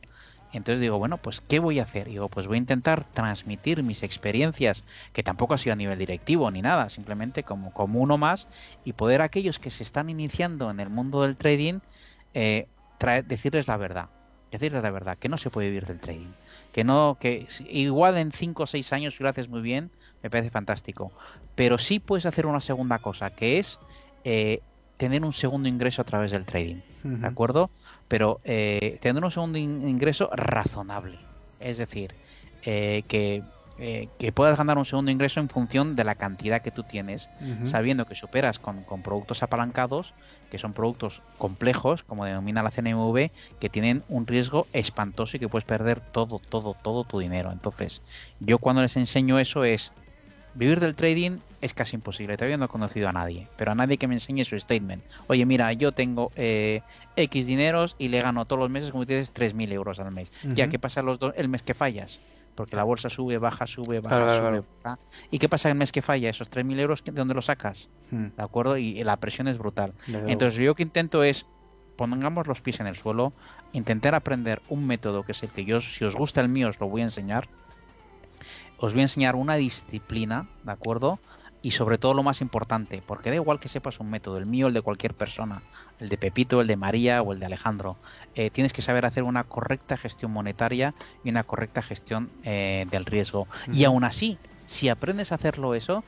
Entonces 0.53 0.81
digo, 0.81 0.99
bueno, 0.99 1.17
pues 1.17 1.39
¿qué 1.39 1.59
voy 1.59 1.79
a 1.79 1.83
hacer? 1.83 2.09
Digo, 2.09 2.27
pues 2.27 2.45
voy 2.45 2.57
a 2.57 2.57
intentar 2.57 3.05
transmitir 3.05 3.83
mis 3.83 4.03
experiencias, 4.03 4.83
que 5.13 5.23
tampoco 5.23 5.53
ha 5.53 5.57
sido 5.57 5.71
a 5.71 5.77
nivel 5.77 5.97
directivo 5.97 6.51
ni 6.51 6.61
nada, 6.61 6.89
simplemente 6.89 7.43
como, 7.43 7.71
como 7.71 8.01
uno 8.01 8.17
más, 8.17 8.49
y 8.83 8.91
poder 8.91 9.21
a 9.21 9.25
aquellos 9.25 9.59
que 9.59 9.69
se 9.69 9.83
están 9.83 10.09
iniciando 10.09 10.69
en 10.69 10.81
el 10.81 10.89
mundo 10.89 11.21
del 11.21 11.37
trading, 11.37 11.79
eh, 12.33 12.67
decirles 13.25 13.69
la 13.69 13.77
verdad, 13.77 14.09
decirles 14.51 14.83
la 14.83 14.91
verdad, 14.91 15.17
que 15.17 15.29
no 15.29 15.37
se 15.37 15.49
puede 15.49 15.69
vivir 15.69 15.85
del 15.85 16.01
trading, 16.01 16.33
que 16.73 16.83
no, 16.83 17.17
que 17.19 17.47
igual 17.69 18.17
en 18.17 18.31
5 18.31 18.63
o 18.63 18.67
6 18.67 18.93
años 18.93 19.15
si 19.15 19.23
lo 19.23 19.29
haces 19.29 19.49
muy 19.49 19.61
bien, 19.61 19.91
me 20.23 20.29
parece 20.29 20.49
fantástico, 20.49 21.11
pero 21.55 21.77
sí 21.77 21.99
puedes 21.99 22.25
hacer 22.25 22.45
una 22.45 22.61
segunda 22.61 22.99
cosa, 22.99 23.29
que 23.31 23.59
es 23.59 23.79
eh, 24.23 24.61
tener 24.97 25.25
un 25.25 25.33
segundo 25.33 25.67
ingreso 25.67 26.01
a 26.01 26.05
través 26.05 26.31
del 26.31 26.45
trading, 26.45 26.81
¿de 27.03 27.27
acuerdo? 27.27 27.69
pero 28.11 28.41
eh, 28.43 28.97
tener 28.99 29.23
un 29.23 29.31
segundo 29.31 29.57
ingreso 29.57 30.29
razonable. 30.33 31.17
Es 31.61 31.77
decir, 31.77 32.13
eh, 32.65 33.03
que, 33.07 33.41
eh, 33.83 34.09
que, 34.19 34.31
puedas 34.31 34.59
ganar 34.59 34.77
un 34.77 34.85
segundo 34.85 35.09
ingreso 35.09 35.39
en 35.39 35.49
función 35.49 35.95
de 35.95 36.03
la 36.03 36.13
cantidad 36.13 36.61
que 36.61 36.69
tú 36.69 36.83
tienes, 36.83 37.31
sabiendo 37.63 38.05
que 38.05 38.13
superas 38.13 38.59
con, 38.59 38.83
productos 39.01 39.41
apalancados, 39.41 40.13
que 40.51 40.59
son 40.59 40.73
productos 40.73 41.23
complejos, 41.39 42.03
como 42.03 42.25
denomina 42.25 42.61
la 42.61 42.69
CNMV, 42.69 43.31
que 43.59 43.69
tienen 43.69 44.03
un 44.07 44.27
riesgo 44.27 44.67
espantoso 44.73 45.35
y 45.35 45.39
que 45.39 45.49
puedes 45.49 45.65
perder 45.65 45.99
todo, 45.99 46.37
todo, 46.37 46.75
todo 46.75 47.05
tu 47.05 47.17
dinero. 47.17 47.51
Entonces, 47.51 48.03
yo 48.39 48.59
cuando 48.59 48.83
les 48.83 48.95
enseño 48.97 49.39
eso 49.39 49.63
es, 49.63 49.91
vivir 50.53 50.79
del 50.79 50.93
trading 50.93 51.39
es 51.59 51.73
casi 51.73 51.95
imposible. 51.95 52.37
Todavía 52.37 52.57
no 52.57 52.65
he 52.65 52.67
conocido 52.67 53.09
a 53.09 53.13
nadie, 53.13 53.47
pero 53.57 53.71
a 53.71 53.75
nadie 53.75 53.97
que 53.97 54.07
me 54.07 54.13
enseñe 54.13 54.45
su 54.45 54.59
statement. 54.59 55.03
Oye, 55.25 55.43
mira, 55.47 55.73
yo 55.73 55.91
tengo 55.91 56.31
eh, 56.35 56.81
X 57.15 57.47
dineros 57.47 57.95
y 57.97 58.09
le 58.09 58.21
gano 58.21 58.45
todos 58.45 58.59
los 58.59 58.69
meses, 58.69 58.91
como 58.91 59.05
dices, 59.05 59.33
3.000 59.33 59.71
euros 59.71 59.99
al 59.99 60.11
mes. 60.11 60.31
Ya 60.53 60.69
que 60.69 60.77
pasa 60.77 61.01
los 61.01 61.17
el 61.35 61.49
mes 61.49 61.63
que 61.63 61.73
fallas, 61.73 62.40
porque 62.55 62.75
la 62.75 62.83
bolsa 62.83 63.09
sube, 63.09 63.37
baja, 63.37 63.67
sube, 63.67 63.99
baja, 63.99 64.35
sube, 64.35 64.63
baja. 64.83 64.99
¿Y 65.29 65.39
qué 65.39 65.49
pasa 65.49 65.69
el 65.69 65.75
mes 65.75 65.91
que 65.91 66.01
falla? 66.01 66.29
Esos 66.29 66.49
3.000 66.49 66.79
euros, 66.79 67.03
¿de 67.03 67.11
dónde 67.11 67.33
los 67.33 67.45
sacas? 67.45 67.89
Hmm. 68.11 68.27
¿De 68.35 68.43
acuerdo? 68.43 68.77
Y 68.77 69.03
la 69.03 69.17
presión 69.17 69.47
es 69.47 69.57
brutal. 69.57 69.93
Entonces, 70.07 70.59
yo 70.59 70.65
lo 70.65 70.75
que 70.75 70.83
intento 70.83 71.23
es 71.23 71.45
pongamos 71.95 72.47
los 72.47 72.61
pies 72.61 72.79
en 72.79 72.87
el 72.87 72.95
suelo, 72.95 73.31
intentar 73.73 74.15
aprender 74.15 74.61
un 74.69 74.87
método 74.87 75.23
que 75.23 75.33
es 75.33 75.43
el 75.43 75.49
que 75.49 75.65
yo, 75.65 75.81
si 75.81 76.03
os 76.03 76.15
gusta 76.15 76.41
el 76.41 76.49
mío, 76.49 76.69
os 76.69 76.79
lo 76.79 76.89
voy 76.89 77.01
a 77.01 77.05
enseñar. 77.05 77.47
Os 78.77 78.93
voy 78.93 79.01
a 79.01 79.03
enseñar 79.03 79.35
una 79.35 79.55
disciplina, 79.55 80.47
¿de 80.63 80.71
acuerdo? 80.71 81.19
y 81.61 81.71
sobre 81.71 81.97
todo 81.97 82.13
lo 82.13 82.23
más 82.23 82.41
importante, 82.41 83.01
porque 83.05 83.29
da 83.29 83.35
igual 83.35 83.59
que 83.59 83.67
sepas 83.67 83.99
un 83.99 84.09
método, 84.09 84.37
el 84.37 84.45
mío, 84.45 84.67
el 84.67 84.73
de 84.73 84.81
cualquier 84.81 85.13
persona, 85.13 85.61
el 86.01 86.09
de 86.09 86.17
Pepito, 86.17 86.59
el 86.59 86.67
de 86.67 86.75
María 86.75 87.21
o 87.21 87.31
el 87.31 87.39
de 87.39 87.45
Alejandro, 87.45 87.95
eh, 88.35 88.49
tienes 88.49 88.73
que 88.73 88.81
saber 88.81 89.05
hacer 89.05 89.23
una 89.23 89.43
correcta 89.43 89.95
gestión 89.97 90.31
monetaria 90.31 90.93
y 91.23 91.29
una 91.29 91.43
correcta 91.43 91.83
gestión 91.83 92.29
eh, 92.43 92.87
del 92.89 93.05
riesgo. 93.05 93.47
Y 93.71 93.83
aún 93.85 94.03
así, 94.03 94.37
si 94.67 94.89
aprendes 94.89 95.31
a 95.31 95.35
hacerlo 95.35 95.75
eso, 95.75 96.03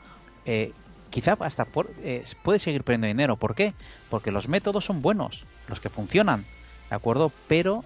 eh, 0.46 0.72
quizá 1.12 1.38
hasta 1.40 1.66
puedes 1.66 2.62
seguir 2.62 2.84
perdiendo 2.84 3.08
dinero. 3.08 3.36
¿Por 3.36 3.54
qué? 3.54 3.74
Porque 4.10 4.32
los 4.32 4.48
métodos 4.50 4.84
son 4.84 5.04
buenos, 5.04 5.46
los 5.68 5.80
que 5.80 5.90
funcionan, 5.90 6.44
¿de 6.90 6.96
acuerdo? 6.96 7.32
Pero 7.48 7.84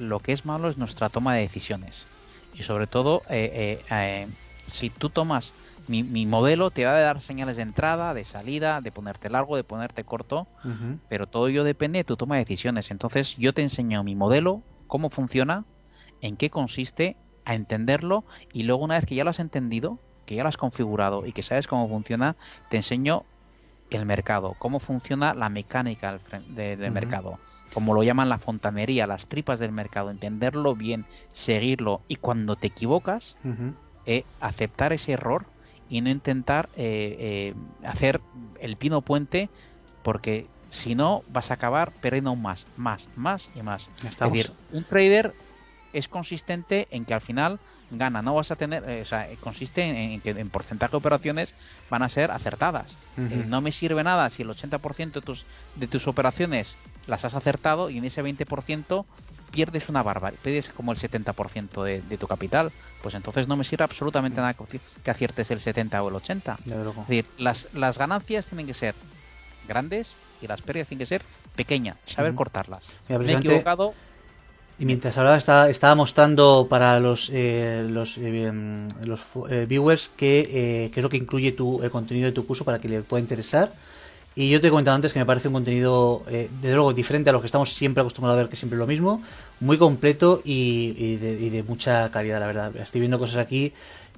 lo 0.00 0.18
que 0.18 0.32
es 0.32 0.44
malo 0.44 0.68
es 0.68 0.76
nuestra 0.78 1.08
toma 1.10 1.34
de 1.34 1.42
decisiones. 1.42 2.06
Y 2.54 2.64
sobre 2.64 2.88
todo, 2.88 3.22
si 4.66 4.90
tú 4.90 5.10
tomas 5.10 5.52
mi, 5.88 6.26
modelo 6.26 6.70
te 6.70 6.84
va 6.84 6.92
a 6.92 7.00
dar 7.00 7.20
señales 7.20 7.56
de 7.56 7.62
entrada, 7.62 8.14
de 8.14 8.24
salida, 8.24 8.80
de 8.80 8.92
ponerte 8.92 9.30
largo, 9.30 9.56
de 9.56 9.64
ponerte 9.64 10.04
corto, 10.04 10.46
pero 11.08 11.26
todo 11.26 11.48
ello 11.48 11.64
depende 11.64 11.98
de 11.98 12.04
tu 12.04 12.16
toma 12.16 12.36
de 12.36 12.42
decisiones. 12.42 12.90
Entonces 12.90 13.36
yo 13.36 13.52
te 13.52 13.62
enseño 13.62 14.02
mi 14.02 14.14
modelo, 14.14 14.62
cómo 14.86 15.10
funciona, 15.10 15.64
en 16.20 16.36
qué 16.36 16.50
consiste, 16.50 17.16
a 17.44 17.54
entenderlo 17.54 18.24
y 18.52 18.64
luego 18.64 18.84
una 18.84 18.96
vez 18.96 19.06
que 19.06 19.14
ya 19.14 19.24
lo 19.24 19.30
has 19.30 19.38
entendido, 19.38 19.98
que 20.26 20.34
ya 20.34 20.42
lo 20.42 20.48
has 20.48 20.56
configurado 20.56 21.24
y 21.24 21.32
que 21.32 21.42
sabes 21.42 21.68
cómo 21.68 21.88
funciona, 21.88 22.36
te 22.68 22.76
enseño 22.76 23.24
el 23.90 24.04
mercado, 24.04 24.56
cómo 24.58 24.80
funciona 24.80 25.32
la 25.32 25.48
mecánica 25.48 26.18
del 26.48 26.90
mercado, 26.90 27.38
como 27.72 27.94
lo 27.94 28.02
llaman 28.02 28.28
la 28.28 28.38
fontanería, 28.38 29.06
las 29.06 29.28
tripas 29.28 29.60
del 29.60 29.70
mercado, 29.70 30.10
entenderlo 30.10 30.74
bien, 30.74 31.06
seguirlo 31.28 32.00
y 32.08 32.16
cuando 32.16 32.56
te 32.56 32.66
equivocas, 32.66 33.36
eh, 34.06 34.24
aceptar 34.40 34.92
ese 34.92 35.12
error 35.12 35.46
y 35.88 36.00
no 36.00 36.10
intentar 36.10 36.68
eh, 36.76 37.16
eh, 37.18 37.54
hacer 37.86 38.20
el 38.60 38.76
pino 38.76 39.00
puente 39.00 39.48
porque 40.02 40.46
si 40.70 40.94
no 40.94 41.22
vas 41.28 41.50
a 41.50 41.54
acabar 41.54 41.92
perdiendo 41.92 42.30
aún 42.30 42.42
más, 42.42 42.66
más, 42.76 43.08
más 43.16 43.48
y 43.54 43.62
más. 43.62 43.88
Es 44.04 44.18
decir, 44.18 44.52
un 44.72 44.84
trader 44.84 45.32
es 45.92 46.08
consistente 46.08 46.88
en 46.90 47.04
que 47.04 47.14
al 47.14 47.20
final 47.20 47.58
gana, 47.90 48.20
no 48.20 48.34
vas 48.34 48.50
a 48.50 48.56
tener, 48.56 48.84
eh, 48.88 49.02
o 49.02 49.04
sea, 49.04 49.28
consiste 49.40 49.82
en, 49.82 50.20
que 50.20 50.30
en 50.30 50.50
porcentaje 50.50 50.92
de 50.92 50.96
operaciones 50.96 51.54
van 51.88 52.02
a 52.02 52.08
ser 52.08 52.30
acertadas. 52.30 52.90
no 53.16 53.60
me 53.60 53.72
sirve 53.72 54.02
nada 54.02 54.28
si 54.30 54.42
el 54.42 54.48
80% 54.48 55.12
de 55.12 55.20
tus, 55.20 55.44
de 55.76 55.86
tus 55.86 56.06
operaciones 56.08 56.76
las 57.06 57.24
has 57.24 57.34
acertado 57.34 57.88
y 57.88 57.98
en 57.98 58.04
ese 58.04 58.22
20% 58.22 59.04
pierdes 59.50 59.88
una 59.88 60.02
barbaridad, 60.02 60.40
pierdes 60.42 60.70
como 60.70 60.92
el 60.92 60.98
70% 60.98 61.82
de, 61.82 62.02
de, 62.02 62.18
tu 62.18 62.26
capital, 62.26 62.70
pues 63.02 63.14
entonces 63.14 63.48
no 63.48 63.56
me 63.56 63.64
sirve 63.64 63.84
absolutamente 63.84 64.40
nada 64.40 64.54
que 64.54 65.10
aciertes 65.10 65.50
el 65.50 65.60
70 65.60 66.02
o 66.02 66.08
el 66.08 66.14
80. 66.16 66.58
Es 66.64 66.96
decir, 67.08 67.26
las, 67.38 67.74
las 67.74 67.98
ganancias 67.98 68.46
tienen 68.46 68.66
que 68.66 68.74
ser 68.74 68.94
grandes 69.66 70.14
y 70.42 70.46
las 70.46 70.62
pérdidas 70.62 70.88
tienen 70.88 71.00
que 71.00 71.06
ser 71.06 71.22
pequeñas, 71.54 71.96
saber 72.06 72.34
cortarlas. 72.34 72.84
me 73.08 73.16
he 73.16 73.32
equivocado. 73.32 73.94
Y 74.78 74.84
mientras 74.84 75.16
hablaba 75.16 75.38
estaba, 75.38 75.70
estaba 75.70 75.94
mostrando 75.94 76.66
para 76.68 77.00
los 77.00 77.30
eh, 77.32 77.82
los, 77.88 78.18
eh, 78.18 78.52
los 79.04 79.22
eh, 79.48 79.64
viewers 79.66 80.10
qué, 80.14 80.90
qué 80.92 81.00
es 81.00 81.02
lo 81.02 81.08
que 81.08 81.16
incluye 81.16 81.52
tu, 81.52 81.82
el 81.82 81.90
contenido 81.90 82.26
de 82.26 82.32
tu 82.32 82.46
curso 82.46 82.64
para 82.64 82.78
que 82.78 82.88
le 82.88 83.00
pueda 83.00 83.22
interesar. 83.22 83.72
Y 84.38 84.50
yo 84.50 84.60
te 84.60 84.66
he 84.66 84.70
comentado 84.70 84.94
antes 84.94 85.14
que 85.14 85.18
me 85.18 85.24
parece 85.24 85.48
un 85.48 85.54
contenido, 85.54 86.22
eh, 86.28 86.50
desde 86.60 86.74
luego, 86.74 86.92
diferente 86.92 87.30
a 87.30 87.32
lo 87.32 87.40
que 87.40 87.46
estamos 87.46 87.72
siempre 87.72 88.02
acostumbrados 88.02 88.38
a 88.38 88.42
ver, 88.42 88.50
que 88.50 88.56
siempre 88.56 88.76
es 88.76 88.78
lo 88.78 88.86
mismo, 88.86 89.22
muy 89.60 89.78
completo 89.78 90.42
y, 90.44 91.16
de, 91.16 91.62
mucha 91.62 92.10
calidad, 92.10 92.38
la 92.38 92.46
verdad. 92.46 92.76
Estoy 92.76 93.00
viendo 93.00 93.18
cosas 93.18 93.38
aquí 93.38 93.72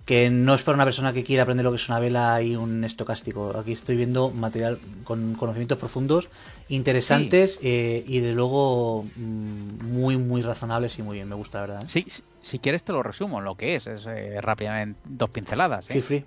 que 0.05 0.29
no 0.29 0.55
es 0.55 0.63
para 0.65 0.75
una 0.75 0.85
persona 0.85 1.13
que 1.13 1.23
quiera 1.23 1.45
aprender 1.45 1.63
lo 1.63 1.71
que 1.71 1.77
es 1.77 1.89
una 1.89 2.01
vela 2.01 2.43
y 2.43 2.57
un 2.57 2.83
estocástico. 2.83 3.57
Aquí 3.57 3.71
estoy 3.71 3.95
viendo 3.95 4.31
material 4.31 4.81
con 5.05 5.35
conocimientos 5.35 5.79
profundos, 5.79 6.31
interesantes 6.69 7.61
eh, 7.63 8.03
y 8.05 8.19
de 8.19 8.33
luego 8.33 9.05
mm, 9.15 9.85
muy, 9.85 10.17
muy 10.17 10.43
razonables 10.43 10.99
y 10.99 11.03
muy 11.03 11.15
bien. 11.15 11.29
Me 11.29 11.37
gusta, 11.37 11.59
la 11.59 11.67
verdad. 11.67 11.85
¿eh? 11.85 11.89
Sí, 11.89 12.07
si 12.43 12.59
quieres 12.59 12.83
te 12.83 12.93
lo 12.93 13.05
resumo, 13.05 13.41
lo 13.41 13.55
que 13.55 13.77
es, 13.77 13.87
es 13.87 14.05
rápidamente 14.43 14.99
dos 15.05 15.31
pinceladas. 15.31 15.89
¿eh? 15.89 16.01
free. 16.01 16.25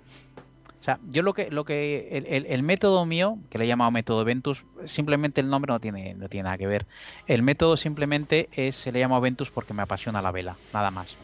O 0.82 0.84
sea, 0.84 0.98
yo 1.10 1.22
lo 1.22 1.32
que, 1.32 1.48
lo 1.48 1.64
que, 1.64 2.44
el, 2.48 2.62
método 2.64 3.06
mío, 3.06 3.38
que 3.50 3.56
le 3.56 3.66
he 3.66 3.68
llamado 3.68 3.92
método 3.92 4.24
Ventus, 4.24 4.64
simplemente 4.86 5.40
el 5.40 5.48
nombre 5.48 5.72
no 5.72 5.78
tiene, 5.78 6.14
no 6.14 6.28
tiene 6.28 6.42
nada 6.42 6.58
que 6.58 6.66
ver. 6.66 6.86
El 7.28 7.42
método 7.42 7.76
simplemente 7.76 8.48
es, 8.50 8.74
se 8.74 8.90
le 8.90 8.98
llama 8.98 9.20
Ventus 9.20 9.48
porque 9.48 9.74
me 9.74 9.82
apasiona 9.82 10.20
la 10.20 10.32
vela, 10.32 10.56
nada 10.74 10.90
más. 10.90 11.16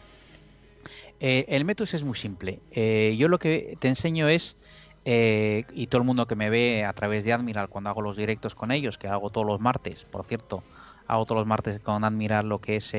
Eh, 1.19 1.43
el 1.49 1.65
método 1.65 1.89
es 1.91 2.03
muy 2.03 2.17
simple. 2.17 2.61
Eh, 2.71 3.17
yo 3.19 3.27
lo 3.27 3.37
que 3.37 3.75
te 3.81 3.89
enseño 3.89 4.29
es, 4.29 4.55
eh, 5.03 5.65
y 5.73 5.87
todo 5.87 6.03
el 6.03 6.07
mundo 6.07 6.25
que 6.25 6.37
me 6.37 6.49
ve 6.49 6.85
a 6.85 6.93
través 6.93 7.25
de 7.25 7.33
Admiral 7.33 7.67
cuando 7.67 7.89
hago 7.89 8.01
los 8.01 8.15
directos 8.15 8.55
con 8.55 8.71
ellos, 8.71 8.97
que 8.97 9.09
hago 9.09 9.29
todos 9.29 9.45
los 9.45 9.59
martes, 9.59 10.05
por 10.05 10.23
cierto, 10.23 10.63
hago 11.05 11.25
todos 11.25 11.39
los 11.39 11.47
martes 11.47 11.79
con 11.79 12.05
Admiral 12.05 12.47
lo 12.47 12.59
que 12.59 12.77
es 12.77 12.93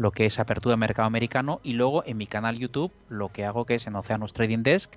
lo 0.00 0.12
que 0.12 0.24
es 0.24 0.38
apertura 0.38 0.72
de 0.72 0.78
mercado 0.78 1.06
americano 1.06 1.60
y 1.62 1.74
luego 1.74 2.02
en 2.06 2.16
mi 2.16 2.26
canal 2.26 2.56
YouTube 2.56 2.90
lo 3.10 3.28
que 3.28 3.44
hago 3.44 3.66
que 3.66 3.74
es 3.74 3.86
en 3.86 3.96
Oceanos 3.96 4.32
Trading 4.32 4.62
Desk, 4.62 4.94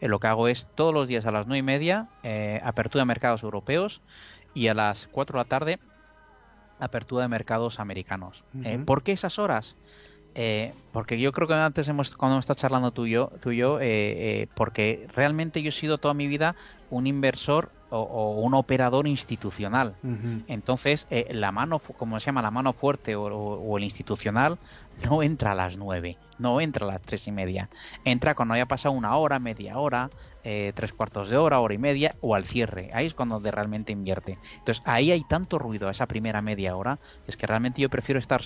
eh, 0.00 0.08
lo 0.08 0.18
que 0.18 0.28
hago 0.28 0.48
es 0.48 0.66
todos 0.74 0.94
los 0.94 1.08
días 1.08 1.26
a 1.26 1.30
las 1.30 1.46
9 1.46 1.58
y 1.58 1.62
media 1.62 2.08
eh, 2.22 2.58
apertura 2.64 3.02
de 3.02 3.06
mercados 3.06 3.42
europeos 3.42 4.00
y 4.54 4.68
a 4.68 4.74
las 4.74 5.08
4 5.08 5.38
de 5.38 5.44
la 5.44 5.48
tarde 5.48 5.78
apertura 6.80 7.24
de 7.24 7.28
mercados 7.28 7.80
americanos. 7.80 8.44
Eh, 8.64 8.78
¿Por 8.78 9.02
qué 9.02 9.12
esas 9.12 9.38
horas? 9.38 9.76
eh, 10.34 10.72
porque 10.90 11.18
yo 11.18 11.32
creo 11.32 11.48
que 11.48 11.54
antes 11.54 11.88
hemos, 11.88 12.16
cuando 12.16 12.36
hemos 12.36 12.44
estado 12.44 12.58
charlando 12.58 12.92
tú 12.92 13.04
y 13.04 13.10
yo, 13.10 13.32
tú 13.40 13.50
y 13.50 13.58
yo 13.58 13.78
eh, 13.80 14.48
porque 14.54 15.06
realmente 15.14 15.60
yo 15.60 15.68
he 15.68 15.72
sido 15.72 15.98
toda 15.98 16.14
mi 16.14 16.28
vida 16.28 16.56
un 16.88 17.06
inversor 17.06 17.70
o, 17.90 18.40
un 18.40 18.54
operador 18.54 19.06
institucional. 19.06 19.94
Entonces, 20.46 21.06
la 21.30 21.52
mano, 21.52 21.78
como 21.78 22.18
se 22.20 22.26
llama, 22.26 22.42
la 22.42 22.50
mano 22.50 22.72
fuerte 22.72 23.16
o, 23.16 23.76
el 23.76 23.84
institucional, 23.84 24.58
no 25.04 25.22
entra 25.22 25.52
a 25.52 25.54
las 25.54 25.76
nueve, 25.76 26.16
no 26.38 26.60
entra 26.60 26.86
a 26.86 26.92
las 26.92 27.02
tres 27.02 27.26
y 27.28 27.32
media. 27.32 27.68
Entra 28.04 28.34
cuando 28.34 28.54
haya 28.54 28.66
pasado 28.66 28.94
una 28.94 29.16
hora, 29.16 29.38
media 29.38 29.78
hora, 29.78 30.10
eh, 30.42 30.72
tres 30.74 30.92
cuartos 30.92 31.28
de 31.28 31.36
hora, 31.36 31.60
hora 31.60 31.74
y 31.74 31.78
media 31.78 32.14
o 32.20 32.34
al 32.34 32.44
cierre. 32.44 32.90
Ahí 32.94 33.06
es 33.06 33.14
cuando 33.14 33.40
de 33.40 33.50
realmente 33.50 33.92
invierte. 33.92 34.38
Entonces 34.58 34.82
ahí 34.86 35.10
hay 35.10 35.24
tanto 35.24 35.58
ruido 35.58 35.88
a 35.88 35.90
esa 35.90 36.06
primera 36.06 36.40
media 36.40 36.76
hora, 36.76 36.98
es 37.26 37.36
que 37.36 37.46
realmente 37.46 37.82
yo 37.82 37.90
prefiero 37.90 38.18
estar, 38.18 38.42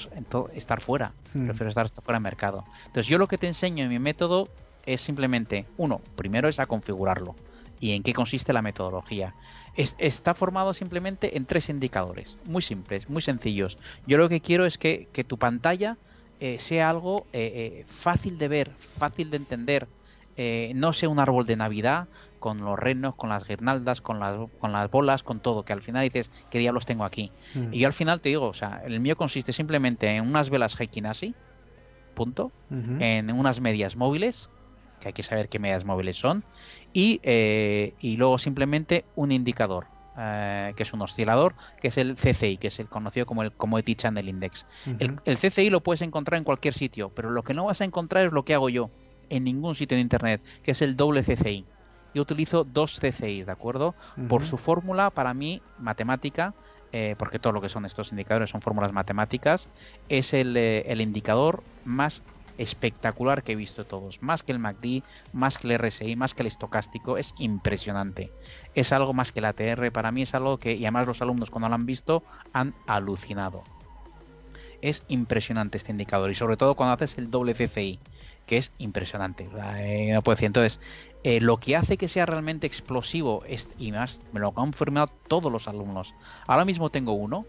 estar 0.54 0.80
fuera, 0.80 1.12
prefiero 1.32 1.68
estar 1.68 1.88
fuera 1.90 2.16
del 2.16 2.22
mercado. 2.22 2.64
Entonces 2.86 3.06
yo 3.06 3.18
lo 3.18 3.28
que 3.28 3.38
te 3.38 3.46
enseño 3.46 3.84
en 3.84 3.90
mi 3.90 3.98
método 3.98 4.48
es 4.86 5.02
simplemente, 5.02 5.66
uno, 5.76 6.00
primero 6.16 6.48
es 6.48 6.58
a 6.58 6.66
configurarlo 6.66 7.36
y 7.80 7.92
en 7.92 8.02
qué 8.02 8.12
consiste 8.12 8.52
la 8.52 8.62
metodología. 8.62 9.34
está 9.74 10.34
formado 10.34 10.74
simplemente 10.74 11.36
en 11.36 11.46
tres 11.46 11.68
indicadores, 11.70 12.36
muy 12.44 12.62
simples, 12.62 13.08
muy 13.08 13.22
sencillos. 13.22 13.78
Yo 14.06 14.18
lo 14.18 14.28
que 14.28 14.40
quiero 14.40 14.66
es 14.66 14.76
que, 14.78 15.08
que 15.12 15.24
tu 15.24 15.38
pantalla 15.38 15.96
eh, 16.40 16.58
sea 16.58 16.88
algo 16.88 17.26
eh, 17.34 17.82
eh, 17.82 17.84
fácil 17.86 18.38
de 18.38 18.48
ver, 18.48 18.70
fácil 18.70 19.30
de 19.30 19.36
entender, 19.36 19.88
no 20.74 20.94
sea 20.94 21.10
un 21.10 21.18
árbol 21.18 21.44
de 21.44 21.54
Navidad 21.54 22.08
con 22.38 22.64
los 22.64 22.78
renos, 22.78 23.14
con 23.14 23.28
las 23.28 23.46
guirnaldas, 23.46 24.00
con 24.00 24.20
las, 24.20 24.48
con 24.58 24.72
las 24.72 24.90
bolas, 24.90 25.22
con 25.22 25.40
todo, 25.40 25.66
que 25.66 25.74
al 25.74 25.82
final 25.82 26.02
dices, 26.02 26.30
¿qué 26.50 26.58
diablos 26.58 26.86
tengo 26.86 27.04
aquí? 27.04 27.30
Mm. 27.54 27.74
Y 27.74 27.80
yo 27.80 27.86
al 27.86 27.92
final 27.92 28.22
te 28.22 28.30
digo, 28.30 28.46
o 28.46 28.54
sea, 28.54 28.80
el 28.86 29.00
mío 29.00 29.16
consiste 29.16 29.52
simplemente 29.52 30.06
en 30.06 30.26
unas 30.26 30.48
velas 30.48 30.80
Heikinasi, 30.80 31.34
punto, 32.14 32.52
en 32.70 33.30
unas 33.30 33.60
medias 33.60 33.96
móviles, 33.96 34.48
que 35.00 35.08
hay 35.08 35.12
que 35.12 35.22
saber 35.22 35.50
qué 35.50 35.58
medias 35.58 35.84
móviles 35.84 36.16
son, 36.16 36.42
y, 36.92 37.20
y 37.24 38.16
luego 38.16 38.38
simplemente 38.38 39.04
un 39.14 39.32
indicador, 39.32 39.86
eh, 40.22 40.74
que 40.76 40.82
es 40.82 40.92
un 40.92 41.00
oscilador, 41.00 41.54
que 41.80 41.88
es 41.88 41.96
el 41.96 42.16
CCI, 42.16 42.58
que 42.58 42.66
es 42.66 42.78
el 42.78 42.88
conocido 42.88 43.24
como 43.24 43.42
el 43.42 43.52
Commodity 43.52 43.94
Channel 43.94 44.28
Index. 44.28 44.66
el, 44.98 45.38
CCI 45.38 45.70
lo 45.70 45.80
puedes 45.80 46.02
encontrar 46.02 46.36
en 46.36 46.44
cualquier 46.44 46.74
sitio, 46.74 47.10
pero 47.10 47.30
lo 47.30 47.42
que 47.42 47.54
no 47.54 47.64
vas 47.64 47.80
a 47.80 47.84
encontrar 47.84 48.26
es 48.26 48.32
lo 48.32 48.44
que 48.44 48.52
hago 48.52 48.68
yo 48.68 48.90
en 49.30 49.44
ningún 49.44 49.76
sitio 49.76 49.96
de 49.96 50.02
Internet, 50.02 50.42
que 50.62 50.72
es 50.72 50.82
el 50.82 50.96
doble 50.96 51.22
CCI. 51.22 51.64
Yo 52.12 52.22
utilizo 52.22 52.64
dos 52.64 53.00
CCI, 53.00 53.44
¿de 53.44 53.52
acuerdo? 53.52 53.94
Por 54.28 54.44
su 54.44 54.58
fórmula, 54.58 55.10
para 55.10 55.32
mí, 55.32 55.62
matemática, 55.78 56.54
eh, 56.92 57.14
porque 57.16 57.38
todo 57.38 57.52
lo 57.52 57.60
que 57.60 57.68
son 57.68 57.86
estos 57.86 58.10
indicadores 58.10 58.50
son 58.50 58.60
fórmulas 58.60 58.92
matemáticas, 58.92 59.68
es 60.08 60.34
el, 60.34 60.56
eh, 60.56 60.82
el 60.88 61.00
indicador 61.00 61.62
más 61.84 62.22
espectacular 62.60 63.42
que 63.42 63.52
he 63.52 63.56
visto 63.56 63.86
todos. 63.86 64.22
Más 64.22 64.42
que 64.42 64.52
el 64.52 64.58
MACD, 64.58 65.02
más 65.32 65.58
que 65.58 65.66
el 65.66 65.78
RSI, 65.78 66.14
más 66.14 66.34
que 66.34 66.42
el 66.42 66.46
estocástico. 66.46 67.16
Es 67.16 67.34
impresionante. 67.38 68.30
Es 68.74 68.92
algo 68.92 69.14
más 69.14 69.32
que 69.32 69.40
el 69.40 69.46
ATR. 69.46 69.90
Para 69.90 70.12
mí 70.12 70.22
es 70.22 70.34
algo 70.34 70.58
que, 70.58 70.74
y 70.74 70.84
además 70.84 71.06
los 71.06 71.22
alumnos 71.22 71.50
cuando 71.50 71.68
lo 71.68 71.74
han 71.74 71.86
visto, 71.86 72.22
han 72.52 72.74
alucinado. 72.86 73.62
Es 74.82 75.02
impresionante 75.08 75.78
este 75.78 75.92
indicador. 75.92 76.30
Y 76.30 76.34
sobre 76.34 76.58
todo 76.58 76.74
cuando 76.74 76.92
haces 76.92 77.16
el 77.16 77.30
doble 77.30 77.54
CCI, 77.54 77.98
que 78.46 78.58
es 78.58 78.72
impresionante. 78.78 79.48
Eh, 79.78 80.10
no 80.12 80.22
puedo 80.22 80.36
decir. 80.36 80.46
Entonces, 80.46 80.80
eh, 81.24 81.40
lo 81.40 81.56
que 81.56 81.76
hace 81.76 81.96
que 81.96 82.08
sea 82.08 82.26
realmente 82.26 82.66
explosivo, 82.66 83.42
es, 83.46 83.70
y 83.78 83.92
más, 83.92 84.20
me 84.32 84.40
lo 84.40 84.48
han 84.48 84.54
confirmado 84.54 85.10
todos 85.28 85.50
los 85.50 85.66
alumnos. 85.66 86.14
Ahora 86.46 86.66
mismo 86.66 86.90
tengo 86.90 87.14
uno 87.14 87.46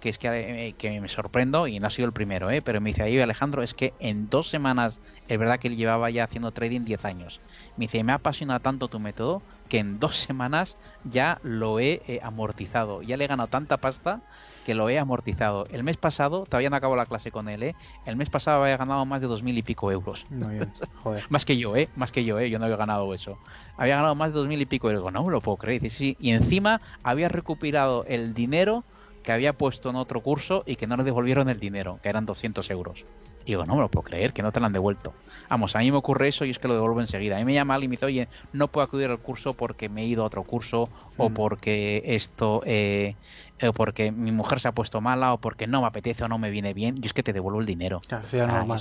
que 0.00 0.08
es 0.08 0.18
eh, 0.22 0.74
que, 0.76 1.00
me 1.00 1.08
sorprendo 1.08 1.66
y 1.66 1.78
no 1.78 1.86
ha 1.86 1.90
sido 1.90 2.06
el 2.06 2.12
primero, 2.12 2.50
¿eh? 2.50 2.62
pero 2.62 2.80
me 2.80 2.90
dice, 2.90 3.02
ahí 3.02 3.18
Alejandro, 3.18 3.62
es 3.62 3.74
que 3.74 3.94
en 4.00 4.28
dos 4.28 4.48
semanas, 4.48 5.00
es 5.28 5.38
verdad 5.38 5.58
que 5.58 5.68
él 5.68 5.76
llevaba 5.76 6.10
ya 6.10 6.24
haciendo 6.24 6.50
trading 6.50 6.84
10 6.84 7.04
años, 7.04 7.40
me 7.76 7.84
dice, 7.84 8.02
me 8.02 8.12
apasiona 8.12 8.60
tanto 8.60 8.88
tu 8.88 8.98
método 8.98 9.42
que 9.70 9.78
en 9.78 10.00
dos 10.00 10.18
semanas 10.18 10.76
ya 11.04 11.38
lo 11.42 11.78
he 11.78 12.02
eh, 12.08 12.20
amortizado, 12.22 13.02
ya 13.02 13.16
le 13.16 13.24
he 13.24 13.28
ganado 13.28 13.48
tanta 13.48 13.76
pasta 13.76 14.20
que 14.66 14.74
lo 14.74 14.88
he 14.90 14.98
amortizado. 14.98 15.66
El 15.70 15.84
mes 15.84 15.96
pasado, 15.96 16.44
todavía 16.44 16.70
no 16.70 16.76
acabo 16.76 16.96
la 16.96 17.06
clase 17.06 17.30
con 17.30 17.48
él, 17.48 17.62
¿eh? 17.62 17.74
el 18.04 18.16
mes 18.16 18.28
pasado 18.28 18.62
había 18.62 18.76
ganado 18.76 19.06
más 19.06 19.20
de 19.20 19.28
dos 19.28 19.42
mil 19.42 19.56
y 19.56 19.62
pico 19.62 19.92
euros. 19.92 20.26
más 21.30 21.44
que 21.44 21.56
yo, 21.56 21.76
¿eh? 21.76 21.88
más 21.94 22.10
que 22.10 22.24
yo, 22.24 22.38
¿eh? 22.40 22.50
yo 22.50 22.58
no 22.58 22.64
había 22.64 22.76
ganado 22.76 23.14
eso. 23.14 23.38
Había 23.76 23.96
ganado 23.96 24.14
más 24.16 24.30
de 24.30 24.40
dos 24.40 24.48
mil 24.48 24.60
y 24.60 24.66
pico 24.66 24.90
euros, 24.90 25.12
no 25.12 25.24
me 25.24 25.30
lo 25.30 25.40
puedo 25.40 25.56
creer. 25.56 25.88
Sí, 25.90 26.16
y 26.20 26.30
encima 26.32 26.80
había 27.04 27.28
recuperado 27.28 28.04
el 28.08 28.34
dinero 28.34 28.84
que 29.22 29.32
había 29.32 29.52
puesto 29.52 29.90
en 29.90 29.96
otro 29.96 30.22
curso 30.22 30.62
y 30.66 30.76
que 30.76 30.86
no 30.86 30.96
le 30.96 31.04
devolvieron 31.04 31.48
el 31.48 31.60
dinero, 31.60 31.98
que 32.02 32.08
eran 32.08 32.26
200 32.26 32.70
euros. 32.70 33.04
Y 33.44 33.52
digo, 33.52 33.64
no 33.64 33.74
me 33.74 33.82
lo 33.82 33.90
puedo 33.90 34.04
creer, 34.04 34.32
que 34.32 34.42
no 34.42 34.52
te 34.52 34.60
lo 34.60 34.66
han 34.66 34.72
devuelto. 34.72 35.12
Vamos, 35.48 35.74
a 35.76 35.80
mí 35.80 35.90
me 35.90 35.96
ocurre 35.96 36.28
eso 36.28 36.44
y 36.44 36.50
es 36.50 36.58
que 36.58 36.68
lo 36.68 36.74
devuelvo 36.74 37.00
enseguida. 37.00 37.36
A 37.36 37.38
mí 37.38 37.44
me 37.44 37.54
llama 37.54 37.74
alguien 37.74 37.88
y 37.88 37.90
me 37.90 37.96
dice, 37.96 38.06
oye, 38.06 38.28
no 38.52 38.68
puedo 38.68 38.84
acudir 38.84 39.10
al 39.10 39.18
curso 39.18 39.54
porque 39.54 39.88
me 39.88 40.02
he 40.02 40.06
ido 40.06 40.22
a 40.22 40.26
otro 40.26 40.42
curso 40.44 40.88
o 41.16 41.28
mm. 41.28 41.34
porque 41.34 42.02
esto, 42.04 42.62
eh, 42.66 43.16
o 43.62 43.72
porque 43.72 44.12
mi 44.12 44.32
mujer 44.32 44.60
se 44.60 44.68
ha 44.68 44.72
puesto 44.72 45.00
mala 45.00 45.32
o 45.34 45.38
porque 45.38 45.66
no 45.66 45.80
me 45.80 45.86
apetece 45.86 46.24
o 46.24 46.28
no 46.28 46.38
me 46.38 46.50
viene 46.50 46.74
bien. 46.74 46.98
Y 47.02 47.06
es 47.06 47.12
que 47.12 47.22
te 47.22 47.32
devuelvo 47.32 47.60
el 47.60 47.66
dinero. 47.66 48.00
Claro, 48.06 48.26
ah, 48.32 48.46
normal. 48.46 48.80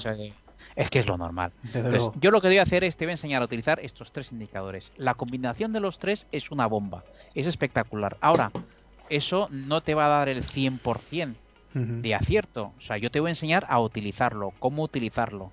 es, 0.75 0.89
que 0.89 0.99
es 0.99 1.07
lo 1.07 1.17
normal. 1.17 1.51
Entonces, 1.73 2.03
yo 2.19 2.31
lo 2.31 2.41
que 2.41 2.47
voy 2.47 2.57
a 2.57 2.63
hacer 2.63 2.83
es, 2.83 2.97
te 2.97 3.05
voy 3.05 3.11
a 3.11 3.13
enseñar 3.13 3.41
a 3.41 3.45
utilizar 3.45 3.79
estos 3.81 4.11
tres 4.11 4.31
indicadores. 4.31 4.91
La 4.97 5.13
combinación 5.13 5.73
de 5.73 5.79
los 5.79 5.99
tres 5.99 6.27
es 6.31 6.51
una 6.51 6.67
bomba. 6.67 7.03
Es 7.33 7.47
espectacular. 7.47 8.17
Ahora, 8.21 8.51
eso 9.09 9.47
no 9.51 9.81
te 9.81 9.95
va 9.95 10.05
a 10.05 10.19
dar 10.19 10.29
el 10.29 10.43
100% 10.43 11.35
de 11.73 12.15
acierto. 12.15 12.73
O 12.77 12.81
sea, 12.81 12.97
yo 12.97 13.11
te 13.11 13.19
voy 13.19 13.29
a 13.29 13.31
enseñar 13.31 13.65
a 13.69 13.79
utilizarlo, 13.79 14.53
cómo 14.59 14.83
utilizarlo, 14.83 15.51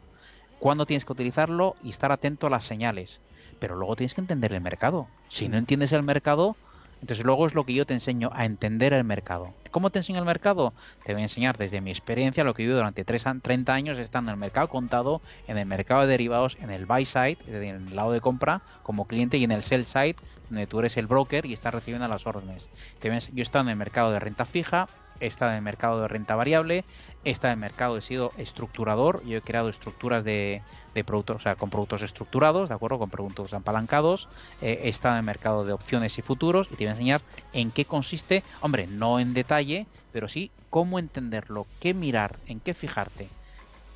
cuándo 0.58 0.86
tienes 0.86 1.04
que 1.04 1.12
utilizarlo 1.12 1.76
y 1.82 1.90
estar 1.90 2.12
atento 2.12 2.46
a 2.46 2.50
las 2.50 2.64
señales. 2.64 3.20
Pero 3.58 3.76
luego 3.76 3.96
tienes 3.96 4.14
que 4.14 4.20
entender 4.20 4.52
el 4.52 4.60
mercado. 4.60 5.08
Si 5.28 5.48
no 5.48 5.56
entiendes 5.56 5.92
el 5.92 6.02
mercado, 6.02 6.56
entonces 7.00 7.24
luego 7.24 7.46
es 7.46 7.54
lo 7.54 7.64
que 7.64 7.74
yo 7.74 7.86
te 7.86 7.94
enseño 7.94 8.30
a 8.32 8.44
entender 8.44 8.92
el 8.92 9.04
mercado. 9.04 9.52
¿Cómo 9.70 9.90
te 9.90 9.98
enseño 9.98 10.18
el 10.18 10.24
mercado? 10.24 10.72
Te 11.04 11.12
voy 11.12 11.20
a 11.20 11.24
enseñar 11.26 11.58
desde 11.58 11.80
mi 11.80 11.90
experiencia 11.90 12.44
lo 12.44 12.54
que 12.54 12.62
vivido 12.62 12.78
durante 12.78 13.04
30 13.04 13.74
años 13.74 13.98
estando 13.98 14.30
en 14.30 14.34
el 14.34 14.40
mercado 14.40 14.68
contado, 14.68 15.20
en 15.46 15.58
el 15.58 15.66
mercado 15.66 16.02
de 16.02 16.06
derivados, 16.06 16.56
en 16.60 16.70
el 16.70 16.86
buy 16.86 17.04
side, 17.04 17.38
en 17.46 17.88
el 17.88 17.96
lado 17.96 18.12
de 18.12 18.20
compra 18.20 18.62
como 18.82 19.06
cliente 19.06 19.36
y 19.36 19.44
en 19.44 19.52
el 19.52 19.62
sell 19.62 19.84
side, 19.84 20.16
donde 20.48 20.66
tú 20.66 20.78
eres 20.78 20.96
el 20.96 21.06
broker 21.06 21.44
y 21.44 21.52
estás 21.52 21.74
recibiendo 21.74 22.08
las 22.08 22.26
órdenes. 22.26 22.70
yo 23.02 23.10
he 23.10 23.42
estado 23.42 23.64
en 23.64 23.70
el 23.70 23.76
mercado 23.76 24.12
de 24.12 24.20
renta 24.20 24.46
fija, 24.46 24.88
he 25.20 25.26
estado 25.26 25.50
en 25.50 25.58
el 25.58 25.62
mercado 25.62 26.00
de 26.00 26.08
renta 26.08 26.34
variable, 26.36 26.84
he 27.24 27.30
estado 27.30 27.52
en 27.52 27.58
el 27.58 27.60
mercado, 27.60 27.98
he 27.98 28.02
sido 28.02 28.32
estructurador, 28.38 29.24
yo 29.24 29.38
he 29.38 29.42
creado 29.42 29.68
estructuras 29.68 30.24
de, 30.24 30.62
de 31.00 31.04
productos, 31.04 31.36
o 31.36 31.40
sea, 31.40 31.56
con 31.56 31.70
productos 31.70 32.02
estructurados, 32.02 32.68
¿de 32.68 32.74
acuerdo? 32.74 32.98
Con 32.98 33.10
productos 33.10 33.52
apalancados, 33.52 34.28
eh, 34.60 34.80
estado 34.84 35.14
en 35.14 35.20
el 35.20 35.24
mercado 35.24 35.64
de 35.64 35.72
opciones 35.72 36.18
y 36.18 36.22
futuros 36.22 36.68
y 36.68 36.76
te 36.76 36.84
voy 36.84 36.88
a 36.88 36.90
enseñar 36.92 37.20
en 37.52 37.70
qué 37.70 37.84
consiste, 37.84 38.42
hombre, 38.60 38.86
no 38.86 39.20
en 39.20 39.34
detalle, 39.34 39.86
pero 40.12 40.28
sí 40.28 40.50
cómo 40.70 40.98
entenderlo, 40.98 41.66
qué 41.80 41.94
mirar, 41.94 42.36
en 42.46 42.60
qué 42.60 42.74
fijarte. 42.74 43.28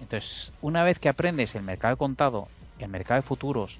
Entonces, 0.00 0.52
una 0.62 0.84
vez 0.84 0.98
que 0.98 1.08
aprendes 1.08 1.54
el 1.54 1.62
mercado 1.62 1.94
de 1.94 1.98
contado, 1.98 2.48
el 2.78 2.88
mercado 2.88 3.20
de 3.20 3.26
futuros, 3.26 3.78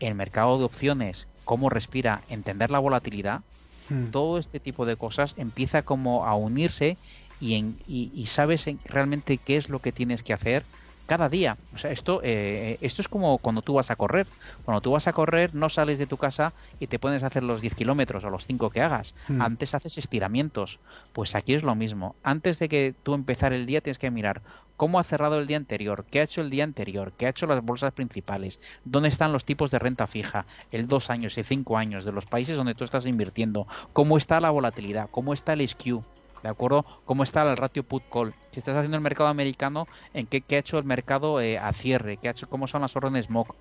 el 0.00 0.14
mercado 0.14 0.58
de 0.58 0.64
opciones, 0.64 1.26
cómo 1.44 1.70
respira, 1.70 2.22
entender 2.28 2.70
la 2.70 2.78
volatilidad, 2.78 3.40
hmm. 3.88 4.06
todo 4.10 4.38
este 4.38 4.60
tipo 4.60 4.86
de 4.86 4.96
cosas 4.96 5.34
empieza 5.36 5.82
como 5.82 6.26
a 6.26 6.34
unirse 6.34 6.96
y, 7.40 7.54
en, 7.54 7.78
y, 7.86 8.26
sabes 8.26 8.66
realmente 8.84 9.38
qué 9.38 9.56
es 9.56 9.68
lo 9.68 9.78
que 9.78 9.92
tienes 9.92 10.22
que 10.22 10.32
hacer 10.32 10.64
cada 11.08 11.30
día. 11.30 11.56
O 11.74 11.78
sea, 11.78 11.90
esto, 11.90 12.20
eh, 12.22 12.78
esto 12.82 13.00
es 13.00 13.08
como 13.08 13.38
cuando 13.38 13.62
tú 13.62 13.74
vas 13.74 13.90
a 13.90 13.96
correr. 13.96 14.26
Cuando 14.64 14.82
tú 14.82 14.92
vas 14.92 15.08
a 15.08 15.14
correr, 15.14 15.54
no 15.54 15.70
sales 15.70 15.98
de 15.98 16.06
tu 16.06 16.18
casa 16.18 16.52
y 16.78 16.86
te 16.86 16.98
pones 16.98 17.22
a 17.22 17.28
hacer 17.28 17.42
los 17.42 17.62
10 17.62 17.74
kilómetros 17.74 18.22
o 18.24 18.30
los 18.30 18.44
5 18.44 18.70
que 18.70 18.82
hagas. 18.82 19.14
Hmm. 19.26 19.40
Antes 19.40 19.74
haces 19.74 19.96
estiramientos. 19.96 20.78
Pues 21.14 21.34
aquí 21.34 21.54
es 21.54 21.62
lo 21.62 21.74
mismo. 21.74 22.14
Antes 22.22 22.58
de 22.58 22.68
que 22.68 22.94
tú 23.02 23.14
empezar 23.14 23.54
el 23.54 23.64
día, 23.64 23.80
tienes 23.80 23.98
que 23.98 24.10
mirar 24.10 24.42
cómo 24.76 25.00
ha 25.00 25.04
cerrado 25.04 25.40
el 25.40 25.46
día 25.48 25.56
anterior, 25.56 26.04
qué 26.08 26.20
ha 26.20 26.24
hecho 26.24 26.40
el 26.40 26.50
día 26.50 26.62
anterior, 26.62 27.12
qué 27.18 27.26
ha 27.26 27.30
hecho 27.30 27.46
las 27.46 27.64
bolsas 27.64 27.92
principales, 27.92 28.60
dónde 28.84 29.08
están 29.08 29.32
los 29.32 29.44
tipos 29.44 29.72
de 29.72 29.80
renta 29.80 30.06
fija, 30.06 30.46
el 30.70 30.86
2 30.86 31.10
años, 31.10 31.36
el 31.36 31.44
5 31.44 31.76
años 31.76 32.04
de 32.04 32.12
los 32.12 32.26
países 32.26 32.56
donde 32.56 32.76
tú 32.76 32.84
estás 32.84 33.04
invirtiendo, 33.04 33.66
cómo 33.92 34.16
está 34.16 34.40
la 34.40 34.50
volatilidad, 34.50 35.08
cómo 35.10 35.34
está 35.34 35.54
el 35.54 35.68
SQ, 35.68 36.00
¿de 36.42 36.48
acuerdo? 36.48 36.84
¿Cómo 37.04 37.22
está 37.22 37.42
el 37.42 37.56
ratio 37.56 37.82
put-call? 37.82 38.34
Si 38.52 38.60
estás 38.60 38.76
haciendo 38.76 38.96
el 38.96 39.02
mercado 39.02 39.28
americano, 39.28 39.86
¿en 40.14 40.26
qué, 40.26 40.42
ha 40.50 40.58
hecho 40.58 40.78
el 40.78 40.84
mercado 40.84 41.40
eh, 41.40 41.58
a 41.58 41.72
cierre? 41.72 42.16
¿Qué 42.16 42.28
ha 42.28 42.32
hecho, 42.32 42.48
¿Cómo 42.48 42.66
son 42.66 42.82
las 42.82 42.94
órdenes 42.96 43.30
MOC? 43.30 43.54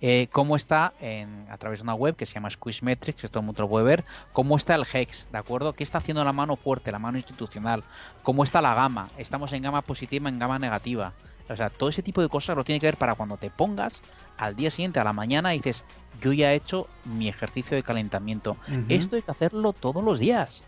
Eh, 0.00 0.28
cómo 0.32 0.56
está 0.56 0.92
en, 1.00 1.46
a 1.50 1.58
través 1.58 1.80
de 1.80 1.82
una 1.82 1.94
web 1.94 2.16
que 2.16 2.26
se 2.26 2.34
llama 2.34 2.50
Squishmetrics, 2.50 3.20
que 3.20 3.28
todo 3.28 3.40
el 3.40 3.46
mundo 3.46 3.68
puede 3.68 3.84
ver, 3.84 4.04
cómo 4.32 4.56
está 4.56 4.74
el 4.74 4.84
HEX, 4.90 5.28
¿de 5.30 5.38
acuerdo? 5.38 5.72
¿Qué 5.72 5.82
está 5.82 5.98
haciendo 5.98 6.24
la 6.24 6.32
mano 6.32 6.56
fuerte, 6.56 6.92
la 6.92 6.98
mano 6.98 7.18
institucional? 7.18 7.82
¿Cómo 8.22 8.44
está 8.44 8.62
la 8.62 8.74
gama? 8.74 9.08
¿Estamos 9.18 9.52
en 9.52 9.62
gama 9.62 9.82
positiva, 9.82 10.28
en 10.28 10.38
gama 10.38 10.58
negativa? 10.58 11.12
O 11.48 11.56
sea, 11.56 11.70
todo 11.70 11.88
ese 11.88 12.02
tipo 12.02 12.20
de 12.20 12.28
cosas 12.28 12.56
lo 12.56 12.64
tiene 12.64 12.78
que 12.80 12.86
ver 12.86 12.96
para 12.96 13.14
cuando 13.14 13.36
te 13.38 13.50
pongas 13.50 14.02
al 14.36 14.54
día 14.54 14.70
siguiente, 14.70 15.00
a 15.00 15.04
la 15.04 15.12
mañana, 15.12 15.54
y 15.54 15.58
dices, 15.58 15.82
yo 16.20 16.32
ya 16.32 16.52
he 16.52 16.56
hecho 16.56 16.86
mi 17.04 17.28
ejercicio 17.28 17.76
de 17.76 17.82
calentamiento. 17.82 18.56
Esto 18.88 19.16
hay 19.16 19.22
que 19.22 19.30
hacerlo 19.30 19.72
todos 19.72 20.04
los 20.04 20.18
días. 20.18 20.62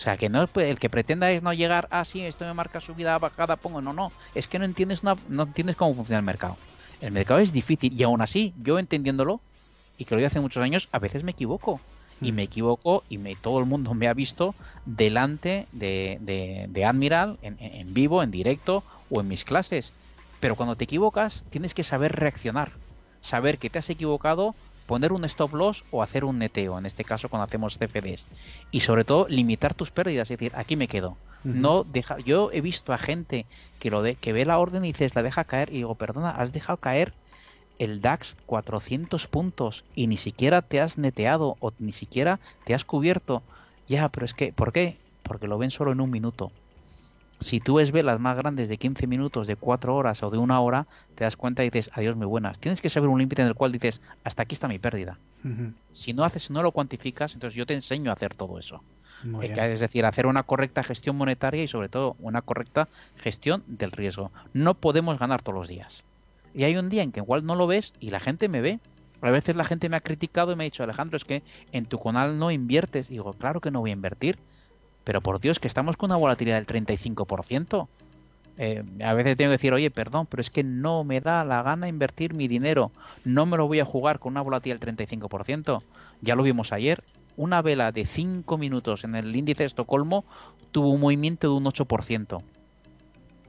O 0.00 0.02
sea, 0.02 0.16
que 0.16 0.30
no 0.30 0.48
el 0.54 0.78
que 0.78 0.88
pretenda 0.88 1.30
es 1.30 1.42
no 1.42 1.52
llegar, 1.52 1.86
ah, 1.90 2.06
sí, 2.06 2.22
esto 2.22 2.46
me 2.46 2.54
marca 2.54 2.80
subida, 2.80 3.18
bajada, 3.18 3.56
pongo. 3.56 3.82
No, 3.82 3.92
no. 3.92 4.12
Es 4.34 4.48
que 4.48 4.58
no 4.58 4.64
entiendes, 4.64 5.02
una, 5.02 5.14
no 5.28 5.42
entiendes 5.42 5.76
cómo 5.76 5.94
funciona 5.94 6.20
el 6.20 6.24
mercado. 6.24 6.56
El 7.02 7.12
mercado 7.12 7.40
es 7.40 7.52
difícil 7.52 7.92
y 7.92 8.02
aún 8.02 8.22
así, 8.22 8.54
yo 8.62 8.78
entendiéndolo, 8.78 9.42
y 9.98 10.06
que 10.06 10.16
lo 10.16 10.26
hace 10.26 10.40
muchos 10.40 10.62
años, 10.62 10.88
a 10.92 10.98
veces 10.98 11.22
me 11.22 11.32
equivoco. 11.32 11.82
Y 12.22 12.32
mm. 12.32 12.34
me 12.34 12.42
equivoco 12.44 13.04
y 13.10 13.18
me, 13.18 13.36
todo 13.36 13.58
el 13.58 13.66
mundo 13.66 13.92
me 13.92 14.08
ha 14.08 14.14
visto 14.14 14.54
delante 14.86 15.66
de, 15.72 16.16
de, 16.70 16.84
Admiral, 16.86 17.36
en, 17.42 17.58
en 17.60 17.92
vivo, 17.92 18.22
en 18.22 18.30
directo 18.30 18.82
o 19.10 19.20
en 19.20 19.28
mis 19.28 19.44
clases. 19.44 19.92
Pero 20.40 20.56
cuando 20.56 20.76
te 20.76 20.84
equivocas, 20.84 21.44
tienes 21.50 21.74
que 21.74 21.84
saber 21.84 22.16
reaccionar. 22.16 22.72
Saber 23.20 23.58
que 23.58 23.68
te 23.68 23.78
has 23.78 23.90
equivocado 23.90 24.54
poner 24.90 25.12
un 25.12 25.24
stop 25.24 25.54
loss 25.54 25.84
o 25.92 26.02
hacer 26.02 26.24
un 26.24 26.40
neteo, 26.40 26.76
en 26.76 26.84
este 26.84 27.04
caso 27.04 27.28
cuando 27.28 27.44
hacemos 27.44 27.78
CFDs. 27.78 28.26
Y 28.72 28.80
sobre 28.80 29.04
todo 29.04 29.28
limitar 29.28 29.72
tus 29.72 29.92
pérdidas, 29.92 30.28
es 30.28 30.36
decir, 30.36 30.50
aquí 30.56 30.74
me 30.74 30.88
quedo. 30.88 31.16
No 31.44 31.84
deja, 31.84 32.18
yo 32.18 32.50
he 32.52 32.60
visto 32.60 32.92
a 32.92 32.98
gente 32.98 33.46
que 33.78 33.88
lo 33.88 34.02
de, 34.02 34.16
que 34.16 34.32
ve 34.32 34.44
la 34.44 34.58
orden 34.58 34.84
y 34.84 34.88
dices, 34.88 35.14
la 35.14 35.22
deja 35.22 35.44
caer 35.44 35.68
y 35.70 35.76
digo, 35.76 35.94
perdona, 35.94 36.30
has 36.30 36.52
dejado 36.52 36.78
caer 36.78 37.12
el 37.78 38.00
DAX 38.00 38.36
400 38.46 39.28
puntos 39.28 39.84
y 39.94 40.08
ni 40.08 40.16
siquiera 40.16 40.60
te 40.60 40.80
has 40.80 40.98
neteado 40.98 41.56
o 41.60 41.72
ni 41.78 41.92
siquiera 41.92 42.40
te 42.64 42.74
has 42.74 42.84
cubierto. 42.84 43.44
Ya, 43.86 44.08
pero 44.08 44.26
es 44.26 44.34
que, 44.34 44.52
¿por 44.52 44.72
qué? 44.72 44.96
Porque 45.22 45.46
lo 45.46 45.56
ven 45.56 45.70
solo 45.70 45.92
en 45.92 46.00
un 46.00 46.10
minuto 46.10 46.50
si 47.40 47.58
tú 47.60 47.74
ves 47.74 47.90
velas 47.90 48.20
más 48.20 48.36
grandes 48.36 48.68
de 48.68 48.76
15 48.76 49.06
minutos, 49.06 49.46
de 49.46 49.56
4 49.56 49.94
horas 49.94 50.22
o 50.22 50.30
de 50.30 50.38
una 50.38 50.60
hora, 50.60 50.86
te 51.14 51.24
das 51.24 51.36
cuenta 51.36 51.64
y 51.64 51.70
dices, 51.70 51.90
adiós, 51.94 52.16
muy 52.16 52.26
buenas. 52.26 52.58
Tienes 52.58 52.82
que 52.82 52.90
saber 52.90 53.08
un 53.08 53.18
límite 53.18 53.42
en 53.42 53.48
el 53.48 53.54
cual 53.54 53.72
dices, 53.72 54.00
hasta 54.24 54.42
aquí 54.42 54.54
está 54.54 54.68
mi 54.68 54.78
pérdida. 54.78 55.18
Si 55.92 56.12
no 56.12 56.24
haces, 56.24 56.50
no 56.50 56.62
lo 56.62 56.72
cuantificas, 56.72 57.32
entonces 57.32 57.56
yo 57.56 57.66
te 57.66 57.74
enseño 57.74 58.10
a 58.10 58.14
hacer 58.14 58.34
todo 58.34 58.58
eso. 58.58 58.82
Eh, 59.42 59.54
es 59.72 59.80
decir, 59.80 60.04
hacer 60.04 60.26
una 60.26 60.42
correcta 60.42 60.82
gestión 60.82 61.16
monetaria 61.16 61.62
y 61.62 61.68
sobre 61.68 61.88
todo 61.88 62.16
una 62.20 62.42
correcta 62.42 62.88
gestión 63.18 63.62
del 63.66 63.92
riesgo. 63.92 64.30
No 64.52 64.74
podemos 64.74 65.18
ganar 65.18 65.42
todos 65.42 65.58
los 65.58 65.68
días. 65.68 66.04
Y 66.54 66.64
hay 66.64 66.76
un 66.76 66.88
día 66.88 67.02
en 67.02 67.12
que 67.12 67.20
igual 67.20 67.44
no 67.44 67.54
lo 67.54 67.66
ves 67.66 67.92
y 68.00 68.10
la 68.10 68.20
gente 68.20 68.48
me 68.48 68.60
ve. 68.60 68.80
A 69.22 69.30
veces 69.30 69.54
la 69.56 69.64
gente 69.64 69.88
me 69.88 69.96
ha 69.96 70.00
criticado 70.00 70.52
y 70.52 70.56
me 70.56 70.64
ha 70.64 70.70
dicho, 70.70 70.82
Alejandro, 70.82 71.16
es 71.16 71.24
que 71.24 71.42
en 71.72 71.84
tu 71.84 71.98
canal 72.02 72.38
no 72.38 72.50
inviertes. 72.50 73.10
Y 73.10 73.14
digo, 73.14 73.34
claro 73.34 73.60
que 73.60 73.70
no 73.70 73.80
voy 73.80 73.90
a 73.90 73.92
invertir 73.94 74.38
pero 75.04 75.20
por 75.20 75.40
Dios, 75.40 75.58
que 75.58 75.68
estamos 75.68 75.96
con 75.96 76.10
una 76.10 76.18
volatilidad 76.18 76.56
del 76.56 76.66
35%. 76.66 77.88
Eh, 78.62 78.82
a 79.02 79.14
veces 79.14 79.36
tengo 79.36 79.48
que 79.48 79.52
decir, 79.52 79.72
oye, 79.72 79.90
perdón, 79.90 80.26
pero 80.26 80.42
es 80.42 80.50
que 80.50 80.62
no 80.62 81.02
me 81.02 81.20
da 81.20 81.44
la 81.44 81.62
gana 81.62 81.88
invertir 81.88 82.34
mi 82.34 82.46
dinero. 82.46 82.92
No 83.24 83.46
me 83.46 83.56
lo 83.56 83.66
voy 83.66 83.80
a 83.80 83.84
jugar 83.84 84.18
con 84.18 84.32
una 84.32 84.42
volatilidad 84.42 84.78
del 84.80 84.96
35%. 84.96 85.82
Ya 86.20 86.36
lo 86.36 86.42
vimos 86.42 86.72
ayer. 86.72 87.02
Una 87.36 87.62
vela 87.62 87.90
de 87.90 88.04
5 88.04 88.58
minutos 88.58 89.04
en 89.04 89.14
el 89.14 89.34
índice 89.34 89.62
de 89.62 89.68
Estocolmo 89.68 90.24
tuvo 90.72 90.90
un 90.90 91.00
movimiento 91.00 91.48
de 91.48 91.54
un 91.54 91.64
8%. 91.64 92.42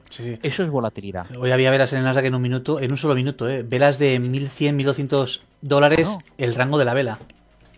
Sí, 0.10 0.38
Eso 0.44 0.64
es 0.64 0.70
volatilidad. 0.70 1.28
Hoy 1.38 1.52
había 1.52 1.72
velas 1.72 1.94
en 1.94 2.00
el 2.00 2.06
Nasdaq 2.06 2.26
en 2.26 2.36
un 2.36 2.42
minuto, 2.42 2.80
en 2.80 2.92
un 2.92 2.98
solo 2.98 3.16
minuto, 3.16 3.50
¿eh? 3.50 3.64
velas 3.64 3.98
de 3.98 4.20
1.100, 4.20 4.76
1.200 4.76 5.42
dólares 5.62 6.18
el 6.38 6.54
rango 6.56 6.78
de 6.78 6.86
la 6.86 6.94
vela. 6.94 7.20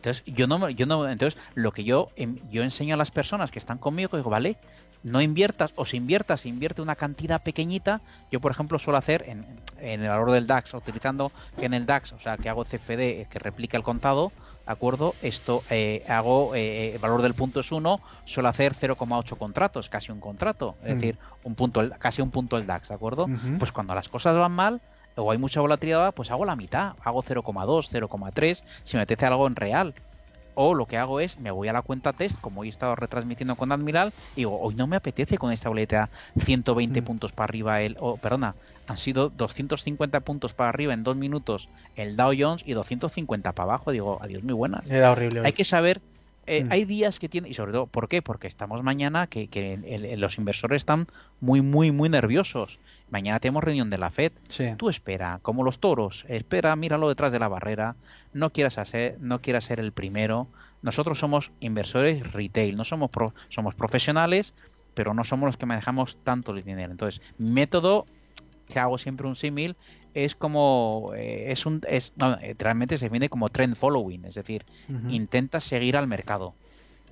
Entonces, 0.04 0.24
yo 0.26 0.48
no, 0.48 0.70
yo 0.70 0.86
no, 0.86 1.08
entonces, 1.08 1.40
lo 1.56 1.72
que 1.72 1.86
yo, 1.86 2.10
em, 2.18 2.38
yo 2.52 2.62
enseño 2.62 2.96
a 2.96 2.98
las 2.98 3.10
personas 3.10 3.52
que 3.52 3.60
están 3.60 3.78
conmigo, 3.78 4.18
digo, 4.18 4.30
vale, 4.30 4.58
no 5.02 5.22
inviertas, 5.22 5.72
o 5.76 5.86
si 5.86 5.96
inviertas, 5.96 6.46
invierte 6.46 6.82
una 6.82 6.98
cantidad 6.98 7.42
pequeñita. 7.42 8.02
Yo, 8.30 8.42
por 8.42 8.52
ejemplo, 8.52 8.80
suelo 8.80 8.98
hacer 8.98 9.24
en, 9.28 9.46
el 9.80 10.08
valor 10.08 10.32
del 10.32 10.46
DAX, 10.46 10.74
utilizando 10.74 11.32
en 11.58 11.74
el 11.74 11.86
DAX, 11.86 12.12
o 12.12 12.20
sea, 12.20 12.36
que 12.36 12.50
hago 12.50 12.66
CFD, 12.66 13.00
eh, 13.00 13.28
que 13.30 13.40
replica 13.40 13.78
el 13.78 13.84
contado, 13.84 14.34
¿de 14.66 14.72
acuerdo? 14.74 15.14
Esto 15.22 15.62
eh, 15.70 16.04
hago, 16.10 16.54
eh, 16.54 16.96
el 16.96 17.00
valor 17.00 17.22
del 17.22 17.34
punto 17.34 17.62
es 17.62 17.72
1, 17.72 18.02
suelo 18.26 18.50
hacer 18.50 18.74
0,8 18.76 19.38
contratos, 19.38 19.88
casi 19.88 20.12
un 20.12 20.20
contrato, 20.20 20.76
es 20.84 20.96
mm. 20.96 21.00
decir, 21.00 21.18
un 21.44 21.56
punto, 21.56 21.82
casi 21.98 22.22
un 22.22 22.32
punto 22.32 22.58
el 22.58 22.66
DAX, 22.66 22.90
¿de 22.90 22.96
acuerdo? 22.96 23.28
Pues 23.58 23.72
cuando 23.72 23.96
las 23.96 24.10
cosas 24.10 24.36
van 24.36 24.52
mal, 24.52 24.82
o 25.16 25.32
hay 25.32 25.38
mucha 25.38 25.62
volatilidad, 25.62 26.14
pues 26.14 26.32
hago 26.32 26.46
la 26.46 26.56
mitad, 26.56 26.94
hago 27.04 27.24
0,2, 27.24 27.90
0,3, 27.90 28.64
si 28.84 28.98
me 28.98 29.04
apetece 29.04 29.26
algo 29.26 29.48
en 29.48 29.56
real. 29.56 29.94
O 30.56 30.76
lo 30.76 30.86
que 30.86 30.98
hago 30.98 31.20
es, 31.20 31.40
me 31.40 31.50
voy 31.50 31.68
a 31.68 31.74
la 31.74 31.82
cuenta 31.82 32.14
test, 32.14 32.40
como 32.40 32.62
hoy 32.62 32.68
he 32.68 32.70
estado 32.70 32.96
retransmitiendo 32.96 33.56
con 33.56 33.72
Admiral, 33.72 34.14
y 34.34 34.42
digo, 34.42 34.60
hoy 34.62 34.76
no 34.76 34.86
me 34.86 34.96
apetece 34.96 35.40
con 35.40 35.52
esta 35.52 35.70
volatilidad 35.70 36.10
120 36.40 37.02
mm. 37.02 37.04
puntos 37.04 37.32
para 37.32 37.46
arriba, 37.46 37.82
el, 37.82 37.96
o 38.00 38.18
perdona, 38.18 38.54
han 38.88 39.00
sido 39.00 39.30
250 39.30 40.20
puntos 40.20 40.54
para 40.54 40.70
arriba 40.70 40.94
en 40.94 41.04
dos 41.04 41.18
minutos 41.18 41.70
el 41.96 42.16
Dow 42.16 42.34
Jones 42.38 42.64
y 42.66 42.74
250 42.74 43.52
para 43.54 43.64
abajo. 43.64 43.92
Digo, 43.92 44.20
adiós, 44.22 44.44
muy 44.44 44.54
buenas. 44.54 44.88
Era 44.90 45.12
horrible. 45.12 45.42
Hay 45.44 45.54
que 45.54 45.64
saber 45.64 46.02
eh, 46.46 46.66
mm. 46.66 46.72
Hay 46.72 46.86
días 46.86 47.20
que 47.20 47.30
tienen, 47.30 47.50
y 47.52 47.54
sobre 47.54 47.72
todo, 47.72 47.88
¿por 47.88 48.10
qué? 48.10 48.22
Porque 48.22 48.48
estamos 48.48 48.84
mañana 48.84 49.28
que, 49.28 49.48
que 49.48 50.16
los 50.18 50.38
inversores 50.38 50.82
están 50.82 51.08
muy, 51.40 51.62
muy, 51.62 51.92
muy 51.92 52.10
nerviosos. 52.10 52.80
Mañana 53.14 53.40
tenemos 53.40 53.64
reunión 53.64 53.92
de 53.92 54.00
la 54.00 54.10
FED. 54.10 54.32
Tú 54.76 54.90
espera, 54.90 55.38
como 55.44 55.64
los 55.64 55.78
toros, 55.78 56.26
espera, 56.30 56.76
míralo 56.76 57.10
detrás 57.10 57.32
de 57.32 57.38
la 57.38 57.48
barrera. 57.48 57.96
No 58.34 58.50
quieras 58.50 58.80
hacer, 58.80 59.18
no 59.20 59.40
quieras 59.40 59.66
ser 59.66 59.80
el 59.80 59.92
primero. 59.92 60.48
Nosotros 60.82 61.20
somos 61.20 61.52
inversores 61.60 62.34
retail, 62.34 62.76
no 62.76 62.84
somos 62.84 63.12
somos 63.50 63.76
profesionales, 63.76 64.56
pero 64.96 65.14
no 65.14 65.26
somos 65.26 65.46
los 65.46 65.58
que 65.58 65.68
manejamos 65.68 66.18
tanto 66.24 66.54
el 66.54 66.64
dinero. 66.64 66.92
Entonces, 66.92 67.22
método, 67.38 68.08
que 68.68 68.80
hago 68.80 68.98
siempre 68.98 69.28
un 69.28 69.36
símil, 69.36 69.76
es 70.16 70.34
como 70.34 71.12
eh, 71.16 71.52
es 71.52 71.68
un 71.68 71.82
es 71.88 72.14
eh, 72.42 72.56
realmente 72.58 72.98
se 72.98 73.06
define 73.06 73.30
como 73.30 73.50
trend 73.50 73.76
following, 73.76 74.26
es 74.26 74.34
decir, 74.34 74.66
intenta 75.10 75.60
seguir 75.60 75.98
al 75.98 76.08
mercado 76.08 76.56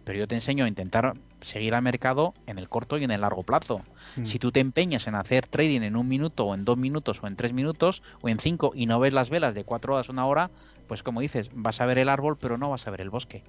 pero 0.03 0.19
yo 0.19 0.27
te 0.27 0.35
enseño 0.35 0.65
a 0.65 0.67
intentar 0.67 1.15
seguir 1.41 1.73
al 1.75 1.81
mercado 1.81 2.33
en 2.47 2.59
el 2.59 2.69
corto 2.69 2.97
y 2.97 3.03
en 3.03 3.11
el 3.11 3.21
largo 3.21 3.43
plazo. 3.43 3.81
Mm. 4.15 4.25
Si 4.25 4.39
tú 4.39 4.51
te 4.51 4.59
empeñas 4.59 5.07
en 5.07 5.15
hacer 5.15 5.47
trading 5.47 5.81
en 5.81 5.95
un 5.95 6.07
minuto 6.07 6.45
o 6.45 6.55
en 6.55 6.65
dos 6.65 6.77
minutos 6.77 7.19
o 7.23 7.27
en 7.27 7.35
tres 7.35 7.53
minutos 7.53 8.03
o 8.21 8.29
en 8.29 8.39
cinco 8.39 8.71
y 8.75 8.85
no 8.85 8.99
ves 8.99 9.13
las 9.13 9.29
velas 9.29 9.53
de 9.53 9.63
cuatro 9.63 9.95
horas, 9.95 10.09
una 10.09 10.25
hora, 10.25 10.49
pues 10.87 11.03
como 11.03 11.21
dices, 11.21 11.49
vas 11.53 11.81
a 11.81 11.85
ver 11.85 11.97
el 11.97 12.09
árbol 12.09 12.37
pero 12.39 12.57
no 12.57 12.69
vas 12.69 12.87
a 12.87 12.91
ver 12.91 13.01
el 13.01 13.09
bosque. 13.09 13.43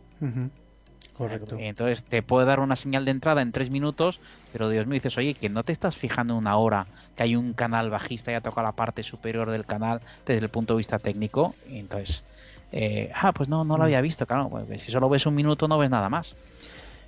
Correcto. 1.14 1.56
Entonces 1.58 2.04
te 2.04 2.22
puede 2.22 2.46
dar 2.46 2.60
una 2.60 2.76
señal 2.76 3.04
de 3.04 3.10
entrada 3.10 3.42
en 3.42 3.52
tres 3.52 3.70
minutos, 3.70 4.20
pero 4.52 4.68
Dios 4.68 4.86
me 4.86 4.94
dices, 4.94 5.18
oye, 5.18 5.34
que 5.34 5.48
no 5.48 5.62
te 5.62 5.72
estás 5.72 5.96
fijando 5.96 6.34
en 6.34 6.38
una 6.38 6.56
hora, 6.56 6.86
que 7.16 7.24
hay 7.24 7.36
un 7.36 7.52
canal 7.52 7.90
bajista 7.90 8.30
y 8.30 8.34
ya 8.34 8.40
toca 8.40 8.62
la 8.62 8.72
parte 8.72 9.02
superior 9.02 9.50
del 9.50 9.66
canal 9.66 10.00
desde 10.24 10.44
el 10.44 10.48
punto 10.48 10.74
de 10.74 10.78
vista 10.78 10.98
técnico. 10.98 11.54
Y 11.68 11.78
entonces, 11.78 12.24
eh, 12.72 13.10
ah, 13.14 13.32
pues 13.32 13.48
no, 13.48 13.64
no 13.64 13.76
lo 13.76 13.82
mm. 13.82 13.86
había 13.86 14.00
visto, 14.00 14.26
claro, 14.26 14.48
pues 14.48 14.82
si 14.82 14.90
solo 14.90 15.08
ves 15.08 15.26
un 15.26 15.34
minuto 15.34 15.68
no 15.68 15.78
ves 15.78 15.90
nada 15.90 16.08
más. 16.08 16.34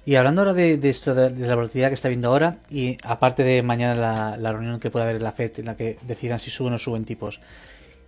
Y 0.06 0.16
hablando 0.16 0.42
ahora 0.42 0.52
de, 0.52 0.78
esto, 0.82 1.14
de, 1.14 1.30
la 1.30 1.54
volatilidad 1.54 1.88
que 1.88 1.94
está 1.94 2.08
viendo 2.08 2.28
ahora, 2.28 2.58
y 2.70 2.98
aparte 3.04 3.42
de 3.42 3.62
mañana 3.62 4.36
la, 4.36 4.52
reunión 4.52 4.78
que 4.78 4.90
puede 4.90 5.04
haber 5.04 5.16
en 5.16 5.22
la 5.22 5.32
FED 5.32 5.60
en 5.60 5.66
la 5.66 5.76
que 5.76 5.98
decidan 6.02 6.38
si 6.38 6.50
suben 6.50 6.74
o 6.74 6.78
suben 6.78 7.06
tipos, 7.06 7.40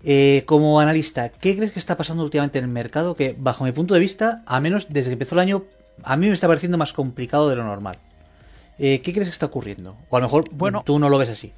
eh, 0.05 0.43
como 0.45 0.79
analista, 0.79 1.31
¿qué 1.31 1.57
crees 1.57 1.73
que 1.73 1.79
está 1.79 1.97
pasando 1.97 2.23
últimamente 2.23 2.59
en 2.59 2.65
el 2.65 2.71
mercado? 2.71 3.17
Que 3.17 3.35
bajo 3.39 3.65
mi 3.65 3.73
punto 3.73 3.95
de 3.95 4.01
vista, 4.01 4.43
a 4.45 4.61
menos 4.61 4.89
desde 4.91 5.09
que 5.09 5.15
empezó 5.15 5.37
el 5.37 5.41
año, 5.41 5.65
a 6.03 6.17
mí 6.19 6.27
me 6.27 6.35
está 6.35 6.47
pareciendo 6.47 6.77
más 6.77 6.93
complicado 6.93 7.49
de 7.49 7.57
lo 7.57 7.65
normal. 7.65 7.97
Eh, 8.79 9.01
¿Qué 9.01 9.13
crees 9.13 9.29
que 9.29 9.33
está 9.33 9.47
ocurriendo? 9.47 9.97
O 10.11 10.17
a 10.19 10.21
lo 10.21 10.27
mejor 10.27 10.45
bueno, 10.53 10.83
tú 10.85 10.99
no 10.99 11.09
lo 11.09 11.17
ves 11.17 11.31
así. 11.31 11.53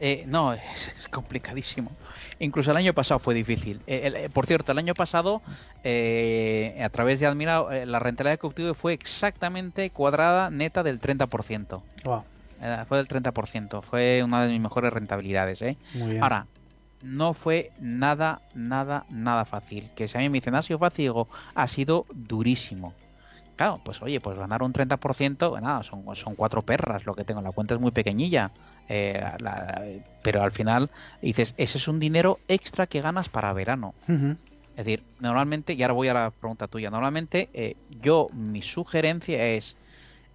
Eh, 0.00 0.24
no, 0.26 0.52
es, 0.52 0.60
complicadísimo. 1.10 1.92
Incluso 2.38 2.70
el 2.70 2.76
año 2.76 2.92
pasado 2.92 3.18
fue 3.18 3.34
difícil. 3.34 3.80
Eh, 3.86 4.12
eh, 4.14 4.28
por 4.32 4.46
cierto, 4.46 4.72
el 4.72 4.78
año 4.78 4.94
pasado, 4.94 5.40
eh, 5.84 6.80
a 6.84 6.88
través 6.90 7.20
de 7.20 7.26
Admirado, 7.26 7.70
la 7.70 7.98
rentabilidad 7.98 8.38
que 8.38 8.46
obtuve 8.46 8.74
fue 8.74 8.92
exactamente 8.92 9.88
cuadrada 9.90 10.50
neta 10.50 10.82
del 10.82 11.00
30%. 11.00 11.82
fue 12.88 12.98
del 12.98 13.08
30%. 13.08 13.82
Fue 13.82 14.22
una 14.22 14.44
de 14.44 14.52
mis 14.52 14.60
mejores 14.60 14.92
rentabilidades. 14.92 15.60
Ahora, 16.20 16.46
no 17.02 17.34
fue 17.34 17.72
nada, 17.80 18.42
nada, 18.54 19.06
nada 19.08 19.44
fácil. 19.44 19.90
Que 19.94 20.08
si 20.08 20.18
a 20.18 20.20
mí 20.20 20.28
me 20.28 20.38
dicen, 20.38 20.54
¿ha 20.54 20.62
sido 20.62 20.78
fácil? 20.78 21.04
Digo, 21.04 21.28
ha 21.54 21.66
sido 21.68 22.06
durísimo. 22.12 22.92
Claro, 23.56 23.80
pues 23.82 24.02
oye, 24.02 24.20
pues 24.20 24.36
ganar 24.38 24.62
un 24.62 24.74
30%, 24.74 25.60
nada, 25.62 25.82
son, 25.82 26.04
son 26.14 26.34
cuatro 26.34 26.60
perras 26.60 27.06
lo 27.06 27.14
que 27.14 27.24
tengo. 27.24 27.40
La 27.40 27.52
cuenta 27.52 27.74
es 27.74 27.80
muy 27.80 27.90
pequeñilla. 27.90 28.50
Eh, 28.88 30.02
pero 30.22 30.42
al 30.42 30.52
final 30.52 30.90
dices, 31.22 31.54
ese 31.56 31.78
es 31.78 31.88
un 31.88 31.98
dinero 31.98 32.38
extra 32.48 32.86
que 32.86 33.00
ganas 33.00 33.28
para 33.28 33.52
verano. 33.52 33.94
Es 34.08 34.84
decir, 34.84 35.02
normalmente, 35.20 35.72
y 35.72 35.82
ahora 35.82 35.94
voy 35.94 36.08
a 36.08 36.14
la 36.14 36.30
pregunta 36.30 36.68
tuya, 36.68 36.90
normalmente 36.90 37.48
eh, 37.54 37.76
yo, 38.02 38.28
mi 38.32 38.62
sugerencia 38.62 39.44
es, 39.46 39.76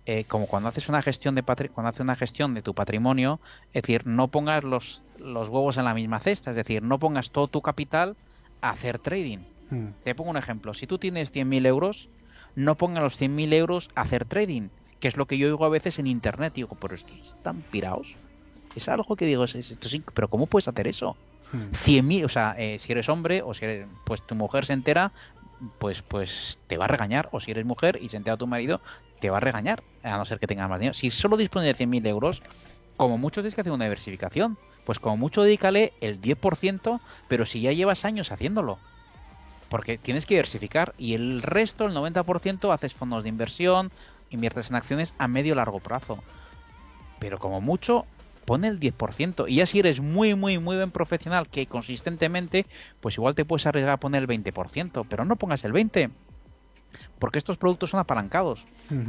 eh, 0.05 0.23
como 0.27 0.47
cuando 0.47 0.69
haces 0.69 0.89
una 0.89 1.01
gestión 1.01 1.35
de 1.35 1.43
cuando 1.43 1.89
haces 1.89 1.99
una 1.99 2.15
gestión 2.15 2.55
de 2.55 2.63
tu 2.63 2.73
patrimonio, 2.73 3.39
es 3.73 3.83
decir, 3.83 4.07
no 4.07 4.29
pongas 4.29 4.63
los, 4.63 5.03
los 5.19 5.49
huevos 5.49 5.77
en 5.77 5.85
la 5.85 5.93
misma 5.93 6.19
cesta, 6.19 6.49
es 6.49 6.57
decir, 6.57 6.81
no 6.81 6.97
pongas 6.97 7.29
todo 7.29 7.47
tu 7.47 7.61
capital 7.61 8.15
a 8.61 8.71
hacer 8.71 8.99
trading. 8.99 9.39
Te 10.03 10.15
pongo 10.15 10.31
un 10.31 10.37
ejemplo, 10.37 10.73
si 10.73 10.85
tú 10.85 10.97
tienes 10.97 11.31
100.000 11.31 11.65
euros, 11.65 12.09
no 12.55 12.75
pongas 12.75 13.03
los 13.03 13.21
100.000 13.21 13.53
euros 13.53 13.89
a 13.95 14.01
hacer 14.01 14.25
trading, 14.25 14.67
que 14.99 15.07
es 15.07 15.15
lo 15.15 15.27
que 15.27 15.37
yo 15.37 15.47
oigo 15.47 15.63
a 15.63 15.69
veces 15.69 15.97
en 15.97 16.07
internet, 16.07 16.53
digo, 16.55 16.75
pero 16.75 16.95
estos 16.95 17.17
están 17.21 17.61
pirados 17.71 18.17
es 18.75 18.89
algo 18.89 19.15
que 19.15 19.25
digo, 19.25 19.43
es, 19.43 19.75
pero 20.13 20.27
¿cómo 20.29 20.45
puedes 20.45 20.67
hacer 20.67 20.87
eso? 20.87 21.15
Hmm. 21.51 21.73
Cien 21.73 22.07
mil, 22.07 22.25
o 22.25 22.29
sea, 22.29 22.55
eh, 22.57 22.77
si 22.79 22.91
eres 22.91 23.09
hombre 23.09 23.41
o 23.41 23.53
si 23.53 23.65
eres, 23.65 23.87
pues 24.05 24.21
tu 24.21 24.35
mujer 24.35 24.65
se 24.65 24.73
entera, 24.73 25.11
pues, 25.79 26.01
pues 26.01 26.59
te 26.67 26.77
va 26.77 26.85
a 26.85 26.87
regañar. 26.87 27.29
O 27.31 27.39
si 27.39 27.51
eres 27.51 27.65
mujer 27.65 27.99
y 28.01 28.09
se 28.09 28.17
entera 28.17 28.37
tu 28.37 28.47
marido, 28.47 28.81
te 29.19 29.29
va 29.29 29.37
a 29.37 29.41
regañar, 29.41 29.83
a 30.03 30.17
no 30.17 30.25
ser 30.25 30.39
que 30.39 30.47
tengas 30.47 30.69
más 30.69 30.79
dinero. 30.79 30.93
Si 30.93 31.11
solo 31.11 31.37
dispone 31.37 31.67
de 31.67 31.75
100.000 31.75 32.07
euros, 32.07 32.41
como 32.97 33.17
mucho 33.17 33.41
tienes 33.41 33.55
que 33.55 33.61
hacer 33.61 33.73
una 33.73 33.85
diversificación. 33.85 34.57
Pues 34.85 34.99
como 34.99 35.17
mucho 35.17 35.43
dedícale 35.43 35.93
el 36.01 36.21
10%, 36.21 36.99
pero 37.27 37.45
si 37.45 37.61
ya 37.61 37.71
llevas 37.71 38.05
años 38.05 38.31
haciéndolo. 38.31 38.79
Porque 39.69 39.97
tienes 39.97 40.25
que 40.25 40.33
diversificar 40.33 40.93
y 40.97 41.13
el 41.13 41.41
resto, 41.41 41.85
el 41.85 41.93
90%, 41.93 42.73
haces 42.73 42.93
fondos 42.93 43.23
de 43.23 43.29
inversión, 43.29 43.91
inviertes 44.31 44.69
en 44.69 44.75
acciones 44.75 45.13
a 45.17 45.27
medio 45.27 45.55
largo 45.55 45.79
plazo. 45.79 46.23
Pero 47.19 47.39
como 47.39 47.61
mucho, 47.61 48.05
pone 48.45 48.67
el 48.67 48.79
10%. 48.79 49.45
Y 49.47 49.55
ya 49.55 49.65
si 49.65 49.79
eres 49.79 49.99
muy, 49.99 50.35
muy, 50.35 50.59
muy 50.59 50.75
buen 50.75 50.91
profesional, 50.91 51.47
que 51.47 51.67
consistentemente, 51.67 52.65
pues 52.99 53.17
igual 53.17 53.35
te 53.35 53.45
puedes 53.45 53.65
arriesgar 53.65 53.93
a 53.93 53.99
poner 53.99 54.23
el 54.23 54.27
20%, 54.27 55.05
pero 55.09 55.25
no 55.25 55.35
pongas 55.35 55.63
el 55.63 55.73
20%. 55.73 56.11
Porque 57.19 57.37
estos 57.39 57.57
productos 57.57 57.91
son 57.91 57.99
apalancados 57.99 58.65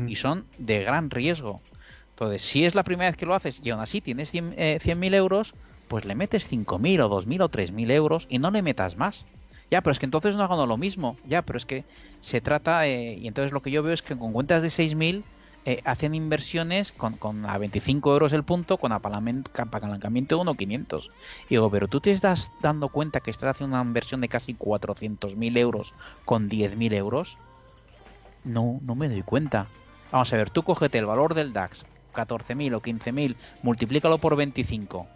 y 0.06 0.16
son 0.16 0.44
de 0.58 0.84
gran 0.84 1.10
riesgo. 1.10 1.60
Entonces, 2.10 2.42
si 2.42 2.64
es 2.64 2.74
la 2.74 2.84
primera 2.84 3.10
vez 3.10 3.16
que 3.16 3.26
lo 3.26 3.34
haces 3.34 3.60
y 3.64 3.70
aún 3.70 3.80
así 3.80 4.00
tienes 4.00 4.32
100.000 4.32 4.54
eh, 4.56 5.16
euros, 5.16 5.54
pues 5.88 6.04
le 6.04 6.14
metes 6.14 6.50
5.000 6.50 7.00
o 7.00 7.22
2.000 7.22 7.42
o 7.42 7.48
3.000 7.48 7.90
euros 7.90 8.26
y 8.28 8.38
no 8.38 8.50
le 8.50 8.62
metas 8.62 8.96
más. 8.96 9.24
Ya, 9.70 9.80
pero 9.80 9.92
es 9.92 9.98
que 9.98 10.06
entonces 10.06 10.36
no 10.36 10.44
hago 10.44 10.66
lo 10.66 10.76
mismo. 10.76 11.16
Ya, 11.26 11.42
pero 11.42 11.56
es 11.56 11.66
que 11.66 11.84
se 12.20 12.40
trata, 12.40 12.86
eh, 12.86 13.14
y 13.14 13.26
entonces 13.26 13.52
lo 13.52 13.62
que 13.62 13.70
yo 13.70 13.82
veo 13.82 13.94
es 13.94 14.02
que 14.02 14.16
con 14.16 14.32
cuentas 14.32 14.62
de 14.62 14.68
6.000 14.68 15.24
eh, 15.64 15.80
hacen 15.84 16.14
inversiones 16.14 16.92
con, 16.92 17.16
con, 17.16 17.46
a 17.46 17.56
25 17.56 18.12
euros 18.12 18.32
el 18.32 18.42
punto, 18.42 18.78
con 18.78 18.92
apalancamiento 18.92 20.36
de 20.36 20.42
1.500. 20.42 21.08
Y 21.46 21.50
digo, 21.50 21.70
pero 21.70 21.88
tú 21.88 22.00
te 22.00 22.10
estás 22.10 22.52
dando 22.60 22.88
cuenta 22.88 23.20
que 23.20 23.30
estás 23.30 23.50
haciendo 23.50 23.76
una 23.76 23.84
inversión 23.84 24.20
de 24.20 24.28
casi 24.28 24.54
400.000 24.54 25.58
euros 25.58 25.94
con 26.24 26.50
10.000 26.50 26.92
euros. 26.94 27.38
No, 28.44 28.80
no 28.82 28.94
me 28.94 29.08
doy 29.08 29.22
cuenta. 29.22 29.68
Vamos 30.10 30.32
a 30.32 30.36
ver, 30.36 30.50
tú 30.50 30.62
cógete 30.62 30.98
el 30.98 31.06
valor 31.06 31.34
del 31.34 31.52
DAX, 31.52 31.84
14.000 32.12 32.74
o 32.74 32.82
15.000, 32.82 33.36
multiplícalo 33.62 34.18
por 34.18 34.36
25 34.36 35.06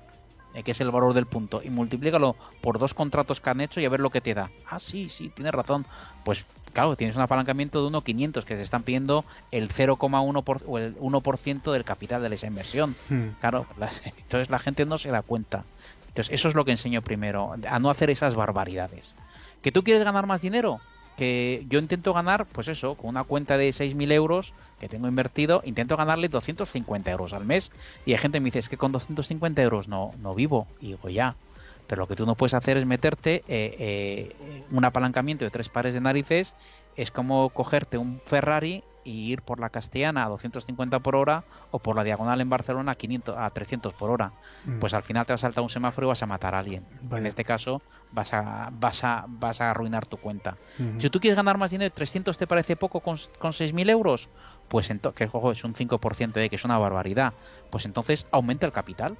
eh, 0.56 0.62
que 0.62 0.70
es 0.70 0.80
el 0.80 0.90
valor 0.90 1.12
del 1.12 1.26
punto, 1.26 1.60
y 1.62 1.68
multiplícalo 1.68 2.34
por 2.62 2.78
dos 2.78 2.94
contratos 2.94 3.42
que 3.42 3.50
han 3.50 3.60
hecho 3.60 3.78
y 3.78 3.84
a 3.84 3.90
ver 3.90 4.00
lo 4.00 4.08
que 4.08 4.22
te 4.22 4.32
da. 4.32 4.50
Ah, 4.66 4.80
sí, 4.80 5.10
sí, 5.10 5.28
tienes 5.28 5.52
razón. 5.52 5.84
Pues 6.24 6.46
claro, 6.76 6.94
tienes 6.94 7.16
un 7.16 7.22
apalancamiento 7.22 7.82
de 7.82 7.90
1.500 7.90 8.44
que 8.44 8.54
se 8.54 8.62
están 8.62 8.82
pidiendo 8.82 9.24
el 9.50 9.70
0,1% 9.70 10.62
o 10.66 10.76
el 10.76 10.94
1% 10.98 11.72
del 11.72 11.84
capital 11.84 12.28
de 12.28 12.34
esa 12.34 12.48
inversión. 12.48 12.94
Hmm. 13.08 13.28
Claro, 13.40 13.66
entonces 14.18 14.50
la 14.50 14.58
gente 14.58 14.84
no 14.84 14.98
se 14.98 15.10
da 15.10 15.22
cuenta. 15.22 15.64
Entonces 16.08 16.34
eso 16.34 16.50
es 16.50 16.54
lo 16.54 16.66
que 16.66 16.72
enseño 16.72 17.00
primero, 17.00 17.54
a 17.66 17.78
no 17.78 17.88
hacer 17.88 18.10
esas 18.10 18.34
barbaridades. 18.34 19.14
¿Que 19.62 19.72
tú 19.72 19.82
quieres 19.84 20.04
ganar 20.04 20.26
más 20.26 20.42
dinero? 20.42 20.80
Que 21.16 21.64
yo 21.70 21.78
intento 21.78 22.12
ganar, 22.12 22.44
pues 22.44 22.68
eso, 22.68 22.94
con 22.94 23.08
una 23.08 23.24
cuenta 23.24 23.56
de 23.56 23.70
6.000 23.70 24.12
euros, 24.12 24.52
que 24.78 24.90
tengo 24.90 25.08
invertido, 25.08 25.62
intento 25.64 25.96
ganarle 25.96 26.28
250 26.28 27.10
euros 27.10 27.32
al 27.32 27.46
mes. 27.46 27.70
Y 28.04 28.12
hay 28.12 28.18
gente 28.18 28.36
que 28.36 28.40
me 28.40 28.48
dice, 28.48 28.58
es 28.58 28.68
que 28.68 28.76
con 28.76 28.92
250 28.92 29.62
euros 29.62 29.88
no, 29.88 30.12
no 30.20 30.34
vivo. 30.34 30.66
Y 30.82 30.88
digo, 30.88 31.08
ya. 31.08 31.36
Pero 31.86 32.02
lo 32.02 32.08
que 32.08 32.16
tú 32.16 32.26
no 32.26 32.34
puedes 32.34 32.54
hacer 32.54 32.76
es 32.76 32.86
meterte 32.86 33.44
eh, 33.48 33.76
eh, 33.78 34.64
un 34.70 34.84
apalancamiento 34.84 35.44
de 35.44 35.50
tres 35.50 35.68
pares 35.68 35.94
de 35.94 36.00
narices. 36.00 36.54
Es 36.96 37.10
como 37.10 37.50
cogerte 37.50 37.98
un 37.98 38.20
Ferrari 38.20 38.82
y 39.06 39.30
ir 39.32 39.42
por 39.42 39.60
la 39.60 39.70
Castellana 39.70 40.24
a 40.24 40.28
250 40.28 40.98
por 40.98 41.14
hora 41.14 41.44
o 41.70 41.78
por 41.78 41.94
la 41.94 42.02
diagonal 42.02 42.40
en 42.40 42.50
Barcelona 42.50 42.92
a, 42.92 42.94
500, 42.96 43.36
a 43.38 43.48
300 43.50 43.94
por 43.94 44.10
hora. 44.10 44.32
Mm. 44.64 44.80
Pues 44.80 44.94
al 44.94 45.04
final 45.04 45.24
te 45.24 45.32
vas 45.32 45.40
a 45.40 45.46
saltar 45.46 45.62
un 45.62 45.70
semáforo 45.70 46.06
y 46.06 46.08
vas 46.08 46.22
a 46.22 46.26
matar 46.26 46.54
a 46.56 46.58
alguien. 46.58 46.84
En 47.12 47.26
este 47.26 47.44
caso 47.44 47.82
vas 48.10 48.32
a, 48.32 48.70
vas 48.72 49.04
a, 49.04 49.26
vas 49.28 49.60
a 49.60 49.70
arruinar 49.70 50.06
tu 50.06 50.16
cuenta. 50.16 50.56
Si 50.98 51.08
tú 51.08 51.20
quieres 51.20 51.36
ganar 51.36 51.56
más 51.56 51.70
dinero, 51.70 51.94
300 51.94 52.36
te 52.36 52.46
parece 52.46 52.74
poco 52.74 53.00
con, 53.00 53.18
con 53.38 53.52
6.000 53.52 53.90
euros, 53.90 54.28
pues 54.68 54.90
entonces, 54.90 55.16
que 55.16 55.24
es 55.24 55.64
un 55.64 55.74
5%, 55.74 56.32
de 56.32 56.50
que 56.50 56.56
es 56.56 56.64
una 56.64 56.78
barbaridad, 56.78 57.32
pues 57.70 57.84
entonces 57.84 58.26
aumenta 58.32 58.66
el 58.66 58.72
capital. 58.72 59.16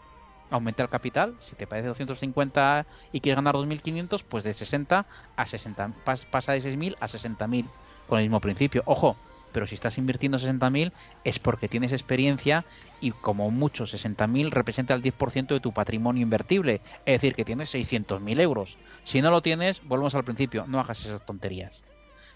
Aumenta 0.51 0.83
el 0.83 0.89
capital, 0.89 1.35
si 1.41 1.57
te 1.57 1.67
parece 1.67 1.89
250 1.89 2.87
y 3.13 3.21
quieres 3.21 3.37
ganar 3.37 3.55
2.500, 3.57 4.23
pues 4.29 4.45
de 4.45 4.55
60 4.55 5.07
a 5.37 5.47
60, 5.47 5.93
pasa 6.31 6.53
de 6.53 6.63
6.000 6.63 6.97
a 7.01 7.09
60.000 7.09 7.65
con 8.07 8.19
el 8.19 8.25
mismo 8.25 8.41
principio. 8.41 8.83
Ojo, 8.87 9.17
pero 9.53 9.67
si 9.67 9.75
estás 9.75 9.99
invirtiendo 9.99 10.39
60.000 10.39 10.93
es 11.25 11.39
porque 11.39 11.69
tienes 11.69 11.93
experiencia 11.93 12.65
y 13.01 13.11
como 13.13 13.51
mucho 13.51 13.85
60.000 13.85 14.51
representa 14.51 14.95
el 14.95 15.03
10% 15.03 15.47
de 15.49 15.61
tu 15.61 15.73
patrimonio 15.73 16.23
invertible, 16.23 16.81
es 17.07 17.21
decir, 17.21 17.35
que 17.35 17.45
tienes 17.45 17.75
600.000 17.75 18.41
euros. 18.41 18.77
Si 19.05 19.23
no 19.23 19.31
lo 19.31 19.43
tienes, 19.43 19.83
volvemos 19.85 20.15
al 20.15 20.25
principio, 20.25 20.67
no 20.69 20.79
hagas 20.79 21.01
esas 21.01 21.25
tonterías. 21.25 21.83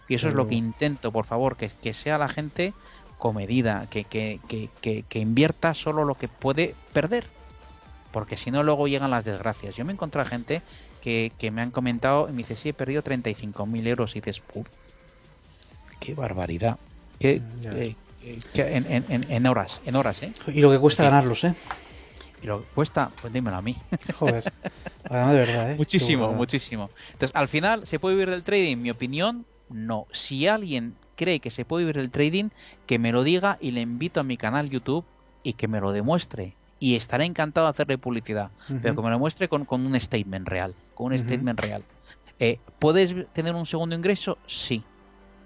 Y 0.09 0.15
eso 0.15 0.29
es 0.29 0.35
lo 0.35 0.49
que 0.49 0.57
intento, 0.57 1.13
por 1.13 1.27
favor, 1.27 1.57
que, 1.57 1.69
que 1.69 1.93
sea 1.93 2.19
la 2.19 2.29
gente 2.29 2.73
comedida, 3.19 3.87
que, 3.91 4.05
que, 4.05 4.41
que, 4.49 5.05
que, 5.09 5.19
invierta 5.19 5.75
solo 5.75 6.05
lo 6.05 6.17
que 6.17 6.27
puede 6.27 6.75
perder. 6.93 7.27
Porque 8.13 8.37
si 8.37 8.51
no, 8.51 8.63
luego 8.63 8.89
llegan 8.89 9.11
las 9.11 9.25
desgracias. 9.25 9.77
Yo 9.77 9.85
me 9.85 9.93
encontré 9.93 10.21
a 10.21 10.25
gente 10.25 10.63
que, 11.03 11.51
me 11.53 11.63
han 11.63 11.71
comentado 11.71 12.29
y 12.29 12.33
me 12.33 12.39
dice, 12.39 12.55
sí, 12.55 12.71
he 12.71 12.75
perdido 12.75 13.03
35.000 13.03 13.87
euros. 13.87 14.17
Y 14.17 14.21
dices, 14.21 14.43
qué 16.01 16.15
barbaridad. 16.15 16.79
Mm, 17.21 17.23
eh, 17.23 17.95
en, 18.55 19.47
horas, 19.47 19.81
en 19.85 19.97
horas, 19.97 20.23
¿eh? 20.23 20.33
Y 20.49 20.61
lo 20.61 20.71
que 20.71 20.79
cuesta 20.79 21.05
ganarlos, 21.05 21.45
¿eh? 21.45 21.55
Y 22.43 22.47
lo 22.47 22.61
que 22.61 22.67
cuesta, 22.75 23.11
pues 23.21 23.33
dímelo 23.33 23.57
a 23.57 23.63
mí. 23.63 23.77
Joder, 24.19 24.45
de 24.45 24.51
verdad, 25.11 25.73
¿eh? 25.73 25.77
Muchísimo, 25.77 26.33
muchísimo. 26.33 26.91
Entonces, 27.13 27.35
al 27.35 27.49
final, 27.49 27.87
¿se 27.87 27.99
puede 27.99 28.15
vivir 28.15 28.31
del 28.31 28.43
trading? 28.43 28.79
Mi 28.79 28.91
opinión, 28.91 29.45
no. 29.69 30.07
Si 30.13 30.47
alguien 30.47 30.97
cree 31.17 31.41
que 31.41 31.51
se 31.51 31.65
puede 31.65 31.85
vivir 31.85 31.97
del 31.97 32.11
trading, 32.11 32.49
que 32.87 32.99
me 32.99 33.13
lo 33.13 33.23
diga 33.23 33.59
y 33.61 33.73
le 33.73 33.83
invito 33.83 34.21
a 34.21 34.23
mi 34.23 34.37
canal 34.37 34.71
YouTube 34.71 35.05
y 35.43 35.53
que 35.53 35.69
me 35.69 35.81
lo 35.81 35.93
demuestre. 35.93 36.57
Y 36.81 36.97
estaré 36.97 37.27
encantado 37.27 37.67
de 37.67 37.71
hacerle 37.71 37.99
publicidad, 37.99 38.51
pero 38.83 38.97
que 38.97 39.03
me 39.03 39.11
lo 39.11 39.19
muestre 39.19 39.49
con, 39.49 39.67
un 39.69 40.01
statement 40.01 40.49
real, 40.49 40.75
con 40.95 41.13
un 41.13 41.19
statement 41.19 41.61
real. 41.61 41.85
Eh, 42.39 42.59
¿Puedes 42.79 43.15
tener 43.35 43.55
un 43.55 43.67
segundo 43.67 43.95
ingreso? 43.95 44.39
Sí, 44.47 44.83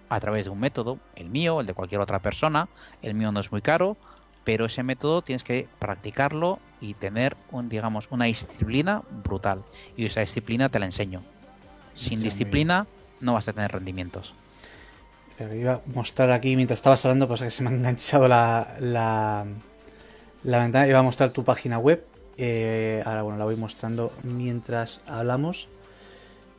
a 0.09 0.21
través 0.21 0.45
de 0.45 0.51
un 0.53 0.61
método, 0.61 0.99
el 1.17 1.29
mío, 1.29 1.61
el 1.61 1.67
de 1.67 1.75
cualquier 1.75 2.01
otra 2.01 2.21
persona. 2.21 2.69
El 3.03 3.15
mío 3.15 3.33
no 3.33 3.41
es 3.41 3.51
muy 3.51 3.63
caro, 3.63 3.97
pero 4.45 4.67
ese 4.67 4.83
método 4.83 5.23
tienes 5.23 5.43
que 5.43 5.67
practicarlo 5.81 6.61
y 6.81 6.95
tener, 6.95 7.37
un, 7.51 7.69
digamos, 7.69 8.07
una 8.11 8.27
disciplina 8.27 9.03
brutal. 9.25 9.65
Y 9.97 10.05
esa 10.05 10.21
disciplina 10.21 10.69
te 10.69 10.79
la 10.79 10.87
enseño. 10.87 11.23
Sin 11.95 12.21
disciplina 12.21 12.87
no 13.21 13.35
vas 13.35 13.49
a 13.49 13.53
tener 13.53 13.73
rendimientos. 13.73 14.35
Pero 15.37 15.55
iba 15.55 15.73
a 15.75 15.81
mostrar 15.87 16.31
aquí, 16.31 16.55
mientras 16.55 16.79
estabas 16.79 17.05
hablando, 17.05 17.27
pues 17.27 17.43
que 17.43 17.51
se 17.51 17.63
me 17.63 17.71
ha 17.71 17.73
enganchado 17.73 18.29
la, 18.29 18.77
la, 18.79 19.47
la 20.45 20.61
ventana. 20.61 20.87
Iba 20.87 21.01
a 21.01 21.03
mostrar 21.03 21.31
tu 21.31 21.43
página 21.43 21.79
web. 21.79 22.05
Eh, 22.37 23.03
ahora, 23.05 23.23
bueno, 23.23 23.39
la 23.39 23.45
voy 23.45 23.57
mostrando 23.57 24.13
mientras 24.23 25.01
hablamos. 25.07 25.69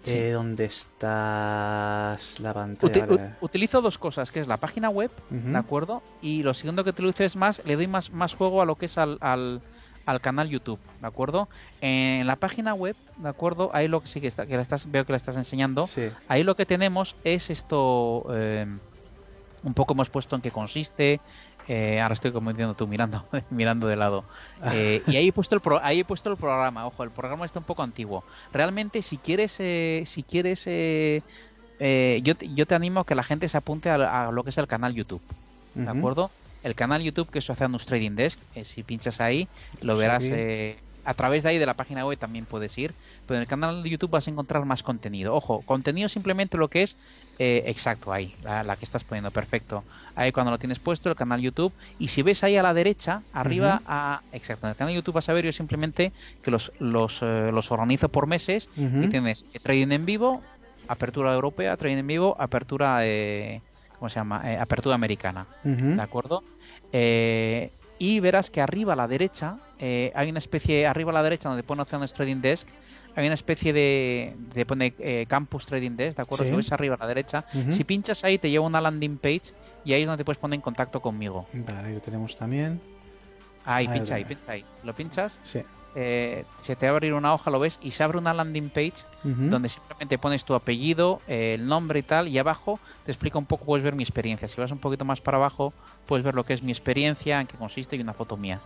Eh, 0.07 0.31
¿Dónde 0.31 0.65
estás 0.65 2.39
la 2.39 2.53
pantalla? 2.53 3.37
utilizo 3.41 3.81
dos 3.81 3.97
cosas, 3.97 4.31
que 4.31 4.39
es 4.39 4.47
la 4.47 4.57
página 4.57 4.89
web, 4.89 5.09
¿de 5.31 5.57
acuerdo? 5.57 6.03
Y 6.21 6.43
lo 6.43 6.53
segundo 6.53 6.83
que 6.83 6.91
utilizo 6.91 7.23
es 7.23 7.35
más, 7.35 7.61
le 7.65 7.75
doy 7.75 7.87
más, 7.87 8.11
más 8.11 8.35
juego 8.35 8.61
a 8.61 8.65
lo 8.65 8.75
que 8.75 8.85
es 8.85 8.99
al, 8.99 9.17
al, 9.19 10.21
canal 10.21 10.47
YouTube, 10.47 10.79
¿de 11.01 11.07
acuerdo? 11.07 11.49
En 11.81 12.27
la 12.27 12.35
página 12.35 12.75
web, 12.75 12.95
¿de 13.17 13.29
acuerdo? 13.29 13.71
Ahí 13.73 13.87
lo 13.87 14.01
que 14.01 14.07
sí 14.07 14.21
que, 14.21 14.27
está, 14.27 14.45
que 14.45 14.53
estás, 14.61 14.91
veo 14.91 15.05
que 15.05 15.13
la 15.13 15.17
estás 15.17 15.37
enseñando. 15.37 15.89
Ahí 16.27 16.43
lo 16.43 16.55
que 16.55 16.67
tenemos 16.67 17.15
es 17.23 17.49
esto, 17.49 18.27
eh, 18.31 18.67
un 19.63 19.73
poco 19.73 19.93
hemos 19.93 20.11
puesto 20.11 20.35
en 20.35 20.43
qué 20.43 20.51
consiste, 20.51 21.19
eh, 21.67 21.99
ahora 21.99 22.13
estoy 22.13 22.31
como 22.31 22.51
diciendo 22.51 22.73
tú 22.75 22.87
mirando, 22.87 23.25
mirando 23.49 23.87
de 23.87 23.95
lado. 23.95 24.23
Eh, 24.71 25.01
y 25.07 25.15
ahí 25.15 25.27
he 25.29 25.33
puesto 25.33 25.55
el 25.55 25.61
ahí 25.81 25.99
he 25.99 26.05
puesto 26.05 26.29
el 26.29 26.37
programa. 26.37 26.85
Ojo, 26.85 27.03
el 27.03 27.11
programa 27.11 27.45
está 27.45 27.59
un 27.59 27.65
poco 27.65 27.83
antiguo. 27.83 28.23
Realmente, 28.53 29.01
si 29.01 29.17
quieres, 29.17 29.55
eh, 29.59 30.03
si 30.05 30.23
quieres, 30.23 30.65
yo, 30.65 32.35
te, 32.35 32.53
yo 32.53 32.65
te 32.65 32.75
animo 32.75 33.01
a 33.01 33.05
que 33.05 33.15
la 33.15 33.23
gente 33.23 33.49
se 33.49 33.57
apunte 33.57 33.89
a, 33.89 34.31
lo 34.31 34.43
que 34.43 34.49
es 34.51 34.57
el 34.57 34.67
canal 34.67 34.93
YouTube, 34.93 35.21
¿de 35.73 35.89
acuerdo? 35.89 36.31
El 36.63 36.73
canal 36.73 37.01
YouTube 37.03 37.29
que 37.29 37.39
es 37.39 37.49
Oceanus 37.49 37.85
Trading 37.85 38.15
Desk. 38.15 38.39
si 38.63 38.83
pinchas 38.83 39.21
ahí, 39.21 39.47
lo 39.81 39.97
verás 39.97 40.23
a 41.05 41.13
través 41.13 41.43
de 41.43 41.49
ahí 41.49 41.57
de 41.57 41.65
la 41.65 41.75
página 41.75 42.05
web 42.05 42.17
también 42.17 42.45
puedes 42.45 42.77
ir, 42.77 42.93
pero 43.27 43.37
en 43.37 43.41
el 43.41 43.47
canal 43.47 43.83
de 43.83 43.89
YouTube 43.89 44.09
vas 44.09 44.27
a 44.27 44.31
encontrar 44.31 44.65
más 44.65 44.83
contenido. 44.83 45.35
Ojo, 45.35 45.61
contenido 45.61 46.09
simplemente 46.09 46.57
lo 46.57 46.67
que 46.67 46.83
es 46.83 46.97
eh, 47.37 47.63
exacto, 47.67 48.13
ahí, 48.13 48.33
la, 48.43 48.75
que 48.77 48.85
estás 48.85 49.03
poniendo, 49.03 49.29
perfecto. 49.29 49.83
Ahí 50.15 50.31
cuando 50.31 50.51
lo 50.51 50.57
tienes 50.57 50.79
puesto, 50.79 51.09
el 51.09 51.15
canal 51.15 51.41
YouTube, 51.41 51.73
y 51.99 52.07
si 52.07 52.21
ves 52.21 52.43
ahí 52.43 52.55
a 52.55 52.63
la 52.63 52.73
derecha, 52.73 53.23
arriba, 53.33 53.81
a, 53.85 54.21
exacto, 54.31 54.67
en 54.67 54.71
el 54.71 54.75
canal 54.77 54.93
YouTube 54.93 55.15
vas 55.15 55.27
a 55.27 55.33
ver 55.33 55.43
yo 55.43 55.51
simplemente 55.51 56.13
que 56.41 56.51
los, 56.51 56.71
los, 56.79 57.21
eh, 57.21 57.51
los 57.51 57.71
organizo 57.71 58.07
por 58.07 58.27
meses 58.27 58.69
y 58.77 59.09
tienes 59.09 59.45
trading 59.61 59.91
en 59.91 60.05
vivo, 60.05 60.41
apertura 60.87 61.33
europea, 61.33 61.75
trading 61.75 61.97
en 61.97 62.07
vivo, 62.07 62.37
apertura, 62.39 62.99
eh, 63.01 63.61
¿cómo 63.99 64.09
se 64.09 64.15
llama? 64.15 64.49
Eh, 64.49 64.57
apertura 64.57 64.95
americana, 64.95 65.45
¿de 65.63 66.01
acuerdo? 66.01 66.43
y 67.97 68.19
verás 68.21 68.49
que 68.49 68.61
arriba 68.61 68.93
a 68.93 68.95
la 68.95 69.07
derecha, 69.07 69.57
hay 69.79 70.29
una 70.29 70.39
especie, 70.39 70.87
arriba 70.87 71.11
a 71.11 71.13
la 71.13 71.23
derecha 71.23 71.49
donde 71.49 71.63
pone 71.63 71.81
Oceanus 71.81 72.13
Trading 72.13 72.39
Desk, 72.39 72.67
hay 73.15 73.25
una 73.25 73.33
especie 73.35 73.71
de, 73.73 74.35
de 74.53 74.65
pone 74.65 74.93
eh, 74.99 75.25
Campus 75.27 75.65
Trading 75.65 75.91
Desk, 75.95 76.17
¿de 76.17 76.21
acuerdo? 76.23 76.43
Sí. 76.45 76.51
Que 76.51 76.57
ves 76.57 76.71
arriba 76.71 76.95
a 76.95 76.97
la 76.99 77.07
derecha. 77.07 77.45
Si 77.71 77.83
pinchas 77.83 78.23
ahí 78.23 78.37
te 78.37 78.49
lleva 78.49 78.65
a 78.65 78.67
una 78.67 78.81
landing 78.81 79.17
page 79.17 79.53
y 79.85 79.93
ahí 79.93 80.01
es 80.01 80.07
donde 80.07 80.21
te 80.21 80.25
puedes 80.25 80.37
poner 80.39 80.55
en 80.55 80.61
contacto 80.61 81.01
conmigo. 81.01 81.47
Vale, 81.53 81.87
ahí 81.87 81.93
lo 81.93 82.01
tenemos 82.01 82.35
también. 82.35 82.81
Ahí, 83.63 83.87
Ahí 83.87 83.93
pincha 83.99 84.15
ahí, 84.15 84.25
pincha 84.25 84.51
ahí. 84.51 84.65
Lo 84.83 84.93
pinchas, 84.93 85.39
Sí. 85.43 85.63
eh, 85.95 86.43
se 86.61 86.75
te 86.75 86.85
va 86.85 86.91
a 86.91 86.95
abrir 86.95 87.13
una 87.13 87.33
hoja, 87.33 87.49
lo 87.49 87.59
ves, 87.59 87.79
y 87.81 87.91
se 87.91 88.03
abre 88.03 88.17
una 88.19 88.33
landing 88.33 88.69
page 88.69 88.93
donde 89.23 89.69
simplemente 89.69 90.17
pones 90.19 90.43
tu 90.45 90.53
apellido, 90.53 91.19
eh, 91.27 91.53
el 91.55 91.65
nombre 91.65 91.99
y 91.99 92.03
tal, 92.03 92.27
y 92.27 92.37
abajo 92.37 92.79
te 93.05 93.11
explica 93.11 93.39
un 93.39 93.45
poco, 93.47 93.65
puedes 93.65 93.83
ver 93.83 93.95
mi 93.95 94.03
experiencia. 94.03 94.47
Si 94.47 94.59
vas 94.61 94.71
un 94.71 94.77
poquito 94.77 95.03
más 95.05 95.19
para 95.21 95.37
abajo, 95.37 95.73
puedes 96.05 96.23
ver 96.23 96.35
lo 96.35 96.43
que 96.43 96.53
es 96.53 96.61
mi 96.61 96.71
experiencia, 96.71 97.41
en 97.41 97.47
qué 97.47 97.57
consiste 97.57 97.95
y 97.95 98.01
una 98.01 98.13
foto 98.13 98.37
mía. 98.37 98.59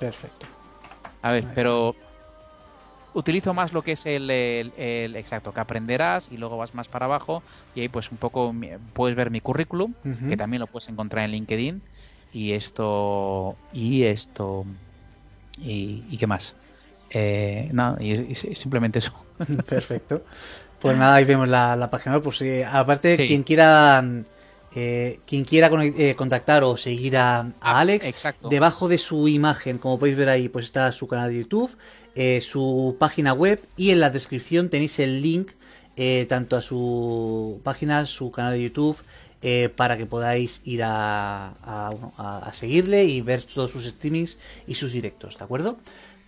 Perfecto. 0.00 0.46
A 1.22 1.30
ver, 1.30 1.44
pero 1.54 1.94
utilizo 3.14 3.54
más 3.54 3.72
lo 3.72 3.82
que 3.82 3.92
es 3.92 4.04
el, 4.06 4.28
el- 4.30 4.72
el- 4.76 5.16
exacto, 5.16 5.52
que 5.52 5.60
aprenderás 5.60 6.28
y 6.30 6.36
luego 6.36 6.56
vas 6.56 6.74
más 6.74 6.88
para 6.88 7.06
abajo 7.06 7.42
y 7.74 7.80
ahí 7.80 7.88
pues 7.88 8.10
un 8.10 8.18
poco 8.18 8.54
puedes 8.92 9.16
ver 9.16 9.30
mi 9.30 9.40
currículum, 9.40 9.94
que 10.28 10.36
también 10.36 10.60
lo 10.60 10.66
puedes 10.66 10.88
encontrar 10.88 11.24
en 11.24 11.30
LinkedIn 11.30 11.80
y 12.32 12.52
esto 12.52 13.56
y 13.72 14.04
esto 14.04 14.64
y, 15.58 16.02
y 16.10 16.16
qué 16.18 16.26
más. 16.26 16.54
Eh, 17.10 17.68
nada, 17.72 17.96
y, 18.02 18.32
y 18.32 18.34
simplemente 18.56 18.98
eso. 18.98 19.12
Perfecto. 19.68 20.22
Pues 20.80 20.96
nada, 20.98 21.14
ahí 21.14 21.24
vemos 21.24 21.48
la, 21.48 21.76
la 21.76 21.90
página 21.90 22.16
web. 22.16 22.24
Pues 22.24 22.42
eh, 22.42 22.64
aparte, 22.64 23.16
Sí. 23.16 23.26
quien 23.26 23.42
quiera 23.44 24.02
eh, 24.74 25.20
quien 25.26 25.44
quiera 25.44 25.70
eh, 25.82 26.14
contactar 26.16 26.64
o 26.64 26.76
seguir 26.76 27.16
a, 27.16 27.40
a 27.40 27.52
Ah, 27.60 27.80
Alex, 27.80 28.06
exacto. 28.06 28.48
debajo 28.48 28.88
de 28.88 28.98
su 28.98 29.28
imagen, 29.28 29.78
como 29.78 29.98
podéis 29.98 30.16
ver 30.16 30.28
ahí, 30.28 30.48
pues 30.48 30.64
está 30.66 30.90
su 30.92 31.06
canal 31.06 31.30
de 31.30 31.38
YouTube, 31.38 31.76
eh, 32.14 32.40
su 32.40 32.96
página 32.98 33.32
web 33.32 33.60
y 33.76 33.90
en 33.90 34.00
la 34.00 34.10
descripción 34.10 34.68
tenéis 34.70 34.98
el 34.98 35.22
link 35.22 35.52
tanto 36.28 36.56
a 36.56 36.62
su 36.62 37.60
página, 37.62 38.04
su 38.04 38.32
canal 38.32 38.54
de 38.54 38.62
YouTube, 38.64 38.96
para 39.76 39.96
que 39.96 40.06
podáis 40.06 40.62
ir 40.64 40.82
a- 40.82 41.50
a 42.16 42.52
seguirle 42.52 43.04
y 43.04 43.20
ver 43.20 43.42
todos 43.44 43.70
sus 43.70 43.84
streamings 43.84 44.38
y 44.66 44.74
sus 44.74 44.92
directos, 44.92 45.38
¿de 45.38 45.44
acuerdo? 45.44 45.78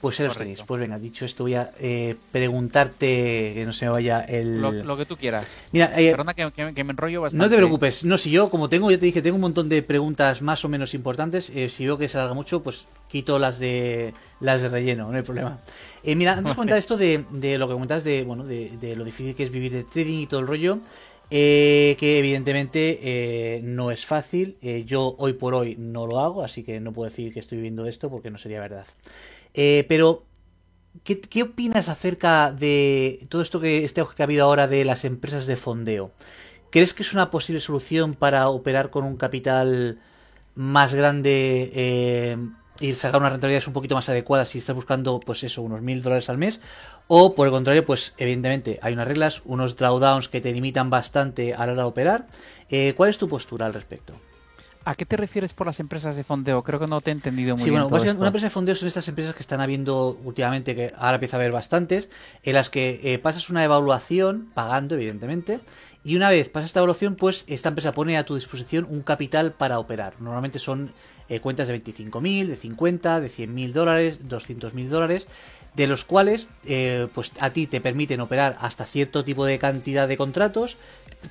Pues 0.01 0.21
ahí 0.21 0.27
los 0.27 0.35
Correcto. 0.35 0.39
tenéis. 0.55 0.63
Pues 0.67 0.81
venga, 0.81 0.99
dicho 0.99 1.25
esto, 1.25 1.45
voy 1.45 1.55
a 1.55 1.73
eh, 1.81 2.17
preguntarte 2.31 3.53
que 3.55 3.63
no 3.67 3.73
se 3.73 3.87
me 3.87 3.91
vaya 3.93 4.21
el. 4.21 4.61
Lo, 4.61 4.71
lo 4.73 4.97
que 4.97 5.07
tú 5.07 5.17
quieras. 5.17 5.49
Mira, 5.73 5.93
eh, 5.99 6.11
Perdona 6.11 6.35
que, 6.35 6.53
que- 6.53 6.75
que 6.75 6.85
me 6.85 6.93
enrollo 6.93 7.23
bastante. 7.23 7.43
no 7.45 7.51
te 7.51 7.57
preocupes. 7.57 8.05
No, 8.05 8.19
si 8.19 8.31
yo, 8.31 8.51
como 8.51 8.69
tengo, 8.69 8.91
ya 8.91 8.99
te 8.99 9.07
dije, 9.07 9.23
tengo 9.23 9.37
un 9.37 9.41
montón 9.41 9.69
de 9.69 9.83
preguntas 9.83 10.43
más 10.43 10.65
o 10.65 10.69
menos 10.69 10.95
importantes. 10.95 11.51
eh, 11.55 11.69
si 11.69 11.87
veo 11.87 11.97
que 11.99 12.09
se 12.09 12.19
alarga 12.19 12.35
mucho, 12.35 12.63
pues 12.63 12.87
quito 13.09 13.39
las 13.39 13.59
de 13.59 14.13
las 14.41 14.63
de 14.63 14.69
relleno, 14.69 15.11
no 15.11 15.17
hay 15.17 15.23
problema. 15.23 15.61
Eh, 16.05 16.15
mira, 16.15 16.33
antes 16.33 16.51
de 16.51 16.55
comentar 16.57 16.79
esto 16.79 16.97
de, 16.97 17.25
de 17.31 17.57
lo 17.59 17.67
que 17.67 17.73
comentas 17.75 18.05
de, 18.05 18.23
bueno, 18.25 18.45
de, 18.45 18.77
de 18.79 18.97
lo 18.97 19.05
difícil 19.05 19.35
que 19.35 19.45
es 19.45 19.51
vivir 19.51 19.73
de 19.73 19.85
trading 19.85 20.21
y 20.21 20.27
todo 20.27 20.41
el 20.41 20.47
rollo. 20.47 20.79
eh, 21.31 21.97
que 21.99 22.19
evidentemente 22.21 23.01
eh, 23.03 23.61
no 23.65 23.91
es 23.91 24.07
fácil. 24.07 24.57
eh, 24.63 24.85
yo 24.87 25.15
hoy 25.19 25.33
por 25.33 25.55
hoy 25.55 25.75
no 25.79 26.07
lo 26.07 26.21
hago, 26.21 26.45
así 26.45 26.63
que 26.63 26.79
no 26.81 26.93
puedo 26.93 27.09
decir 27.11 27.33
que 27.35 27.41
estoy 27.41 27.57
viviendo 27.59 27.87
esto 27.87 28.09
porque 28.11 28.31
no 28.31 28.39
sería 28.39 28.61
verdad. 28.61 28.87
Eh, 29.57 29.85
pero 29.89 30.27
¿Qué, 31.07 31.43
opinas 31.45 31.89
acerca 31.89 32.51
de 32.51 33.25
todo 33.29 33.41
esto 33.41 33.61
que 33.61 33.85
este 33.85 34.01
auge 34.01 34.21
ha 34.21 34.25
habido 34.25 34.45
ahora 34.45 34.67
de 34.67 34.85
las 34.85 35.05
empresas 35.05 35.47
de 35.47 35.55
fondeo? 35.55 36.11
¿Crees 36.71 36.95
que 36.95 37.05
es 37.05 37.13
una 37.13 37.31
posible 37.31 37.61
solución 37.61 38.15
para 38.15 38.49
operar 38.49 38.91
con 38.91 39.05
un 39.05 39.17
capital 39.17 40.01
más 40.57 40.95
grande 40.95 41.71
eh, 41.75 42.37
y 42.81 42.95
sacar 42.95 43.21
unas 43.21 43.31
rentabilidades 43.31 43.69
un 43.69 43.73
poquito 43.73 43.95
más 43.95 44.09
adecuadas 44.09 44.49
si 44.49 44.59
estás 44.59 44.75
buscando, 44.75 45.21
pues 45.21 45.45
eso, 45.45 45.63
unos 45.63 45.81
mil 45.81 46.03
dólares 46.03 46.29
al 46.29 46.39
mes? 46.39 46.61
O 47.07 47.37
por 47.37 47.47
el 47.47 47.53
contrario, 47.53 47.85
pues 47.85 48.15
evidentemente 48.19 48.81
hay 48.83 48.95
unas 48.95 49.07
reglas, 49.07 49.43
unos 49.45 49.77
drawdowns 49.77 50.29
que 50.29 50.41
te 50.41 50.53
limitan 50.53 50.91
bastante 50.91 51.55
a 51.55 51.67
la 51.67 51.73
hora 51.73 51.83
de 51.83 51.89
operar. 51.89 52.27
Eh, 52.69 52.95
¿Cuál 52.97 53.11
es 53.11 53.19
tu 53.19 53.29
postura 53.29 53.67
al 53.67 53.75
respecto? 53.75 54.15
¿A 54.89 54.95
qué 54.95 55.05
te 55.05 55.17
refieres 55.17 55.53
por 55.53 55.67
las 55.67 55.81
empresas 55.81 56.15
de 56.15 56.23
fondeo? 56.23 56.63
Creo 56.63 56.79
que 56.79 56.87
no 56.87 57.01
te 57.01 57.11
he 57.11 57.13
entendido 57.13 57.57
muy 57.57 57.65
Sí, 57.65 57.71
bien. 57.71 57.81
bueno, 57.81 57.87
todo 57.89 57.95
básicamente, 57.95 58.11
esto. 58.13 58.21
una 58.21 58.29
empresa 58.29 58.47
de 58.47 58.51
fondeo 58.51 58.75
son 58.77 58.87
estas 58.87 59.09
empresas 59.09 59.35
que 59.35 59.41
están 59.43 59.61
habiendo 59.61 60.17
últimamente, 60.23 60.77
que 60.77 60.93
ahora 60.97 61.15
empieza 61.15 61.37
a 61.37 61.41
haber 61.41 61.51
bastantes, 61.51 62.09
en 62.45 62.55
las 62.55 62.71
que 62.71 63.01
eh, 63.03 63.19
pasas 63.19 63.51
una 63.51 63.65
evaluación, 63.65 64.49
pagando 64.55 64.95
evidentemente, 64.95 65.59
y 66.05 66.15
una 66.15 66.31
vez 66.31 66.51
pasas 66.51 66.67
esta 66.69 66.79
evaluación, 66.79 67.17
pues 67.17 67.45
esta 67.49 67.71
empresa 67.71 67.91
pone 67.91 68.17
a 68.17 68.25
tu 68.25 68.37
disposición 68.37 68.87
un 68.89 69.03
capital 69.03 69.55
para 69.55 69.81
operar. 69.81 70.15
Normalmente 70.21 70.61
son 70.61 70.93
eh, 71.29 71.41
cuentas 71.41 71.67
de 71.67 71.83
25.000, 71.83 72.47
de 72.47 72.55
50, 72.55 73.19
de 73.21 73.29
100.000 73.29 73.73
dólares, 73.73 74.21
200.000 74.29 74.87
dólares, 74.87 75.27
de 75.75 75.89
los 75.89 76.05
cuales 76.05 76.49
eh, 76.65 77.09
pues 77.13 77.33
a 77.41 77.51
ti 77.51 77.67
te 77.67 77.81
permiten 77.81 78.21
operar 78.21 78.57
hasta 78.61 78.85
cierto 78.87 79.25
tipo 79.25 79.45
de 79.45 79.59
cantidad 79.59 80.07
de 80.07 80.17
contratos, 80.17 80.77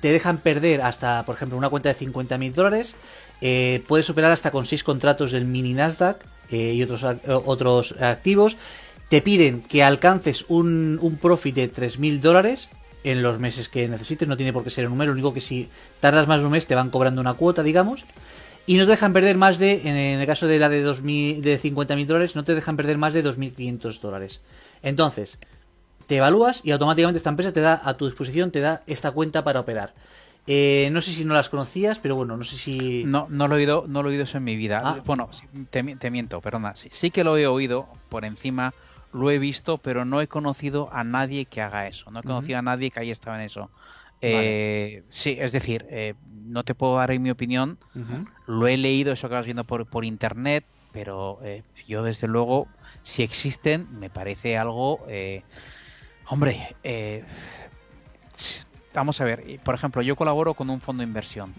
te 0.00 0.12
dejan 0.12 0.38
perder 0.38 0.82
hasta, 0.82 1.24
por 1.24 1.34
ejemplo, 1.36 1.56
una 1.56 1.70
cuenta 1.70 1.88
de 1.88 1.94
50.000 1.96 2.52
dólares, 2.52 2.96
eh, 3.40 3.82
puedes 3.86 4.08
operar 4.10 4.32
hasta 4.32 4.50
con 4.50 4.64
6 4.64 4.84
contratos 4.84 5.32
del 5.32 5.44
mini 5.44 5.74
Nasdaq 5.74 6.24
eh, 6.50 6.74
y 6.74 6.82
otros, 6.82 7.04
eh, 7.04 7.18
otros 7.26 7.94
activos, 8.00 8.56
te 9.08 9.22
piden 9.22 9.62
que 9.62 9.82
alcances 9.82 10.44
un, 10.48 10.98
un 11.00 11.16
profit 11.16 11.54
de 11.54 11.72
3.000 11.72 12.20
dólares 12.20 12.68
en 13.04 13.22
los 13.22 13.38
meses 13.38 13.68
que 13.68 13.86
necesites, 13.88 14.26
no 14.26 14.36
tiene 14.36 14.52
por 14.52 14.64
qué 14.64 14.70
ser 14.70 14.86
un 14.86 14.92
número, 14.92 15.12
único 15.12 15.32
que 15.32 15.40
si 15.40 15.68
tardas 16.00 16.26
más 16.26 16.40
de 16.40 16.46
un 16.46 16.52
mes 16.52 16.66
te 16.66 16.74
van 16.74 16.90
cobrando 16.90 17.20
una 17.20 17.34
cuota, 17.34 17.62
digamos, 17.62 18.04
y 18.66 18.76
no 18.78 18.84
te 18.84 18.90
dejan 18.90 19.12
perder 19.12 19.36
más 19.36 19.58
de, 19.58 19.88
en 19.88 19.96
el 19.96 20.26
caso 20.26 20.48
de 20.48 20.58
la 20.58 20.68
de, 20.68 20.82
2000, 20.82 21.40
de 21.40 21.60
50.000 21.60 22.06
dólares, 22.06 22.34
no 22.34 22.42
te 22.42 22.56
dejan 22.56 22.76
perder 22.76 22.98
más 22.98 23.14
de 23.14 23.24
2.500 23.24 24.00
dólares. 24.00 24.40
Entonces, 24.82 25.38
te 26.08 26.16
evalúas 26.16 26.60
y 26.64 26.72
automáticamente 26.72 27.18
esta 27.18 27.30
empresa 27.30 27.52
te 27.52 27.60
da 27.60 27.80
a 27.84 27.96
tu 27.96 28.06
disposición, 28.06 28.50
te 28.50 28.60
da 28.60 28.82
esta 28.88 29.12
cuenta 29.12 29.44
para 29.44 29.60
operar. 29.60 29.94
Eh, 30.46 30.88
no 30.92 31.00
sé 31.00 31.10
si 31.12 31.24
no 31.24 31.34
las 31.34 31.48
conocías, 31.48 31.98
pero 31.98 32.14
bueno, 32.14 32.36
no 32.36 32.44
sé 32.44 32.56
si... 32.56 33.02
No, 33.04 33.26
no 33.30 33.48
lo 33.48 33.54
he 33.56 33.58
oído, 33.58 33.84
no 33.88 34.02
lo 34.02 34.08
he 34.08 34.12
oído 34.12 34.24
eso 34.24 34.38
en 34.38 34.44
mi 34.44 34.56
vida. 34.56 34.80
Ah. 34.84 35.02
Bueno, 35.04 35.28
te, 35.70 35.82
mi- 35.82 35.96
te 35.96 36.10
miento, 36.10 36.40
perdona. 36.40 36.76
Sí, 36.76 36.88
sí 36.92 37.10
que 37.10 37.24
lo 37.24 37.36
he 37.36 37.46
oído 37.48 37.88
por 38.08 38.24
encima, 38.24 38.72
lo 39.12 39.30
he 39.30 39.38
visto, 39.40 39.78
pero 39.78 40.04
no 40.04 40.20
he 40.20 40.28
conocido 40.28 40.88
a 40.92 41.02
nadie 41.02 41.46
que 41.46 41.62
haga 41.62 41.88
eso. 41.88 42.10
No 42.12 42.20
he 42.20 42.22
conocido 42.22 42.58
a 42.58 42.62
nadie 42.62 42.90
que 42.92 43.00
haya 43.00 43.12
estado 43.12 43.36
en 43.36 43.42
eso. 43.42 43.60
Vale. 43.60 43.74
Eh, 44.20 45.02
sí, 45.08 45.36
es 45.38 45.50
decir, 45.52 45.84
eh, 45.90 46.14
no 46.44 46.62
te 46.64 46.74
puedo 46.74 46.96
dar 46.96 47.18
mi 47.18 47.30
opinión. 47.30 47.78
Lo 48.46 48.68
he 48.68 48.76
leído, 48.76 49.12
eso 49.12 49.28
que 49.28 49.34
vas 49.34 49.44
viendo 49.44 49.64
por, 49.64 49.84
por 49.86 50.04
internet, 50.04 50.64
pero 50.92 51.40
eh, 51.42 51.64
yo 51.88 52.04
desde 52.04 52.28
luego, 52.28 52.68
si 53.02 53.24
existen, 53.24 53.86
me 53.98 54.10
parece 54.10 54.56
algo... 54.56 55.04
eh, 55.08 55.42
hombre, 56.28 56.76
eh, 56.84 57.24
vamos 58.96 59.20
a 59.20 59.24
ver, 59.24 59.60
por 59.62 59.74
ejemplo, 59.74 60.02
yo 60.02 60.16
colaboro 60.16 60.54
con 60.54 60.70
un 60.70 60.80
fondo 60.80 61.02
de 61.02 61.06
inversión. 61.06 61.52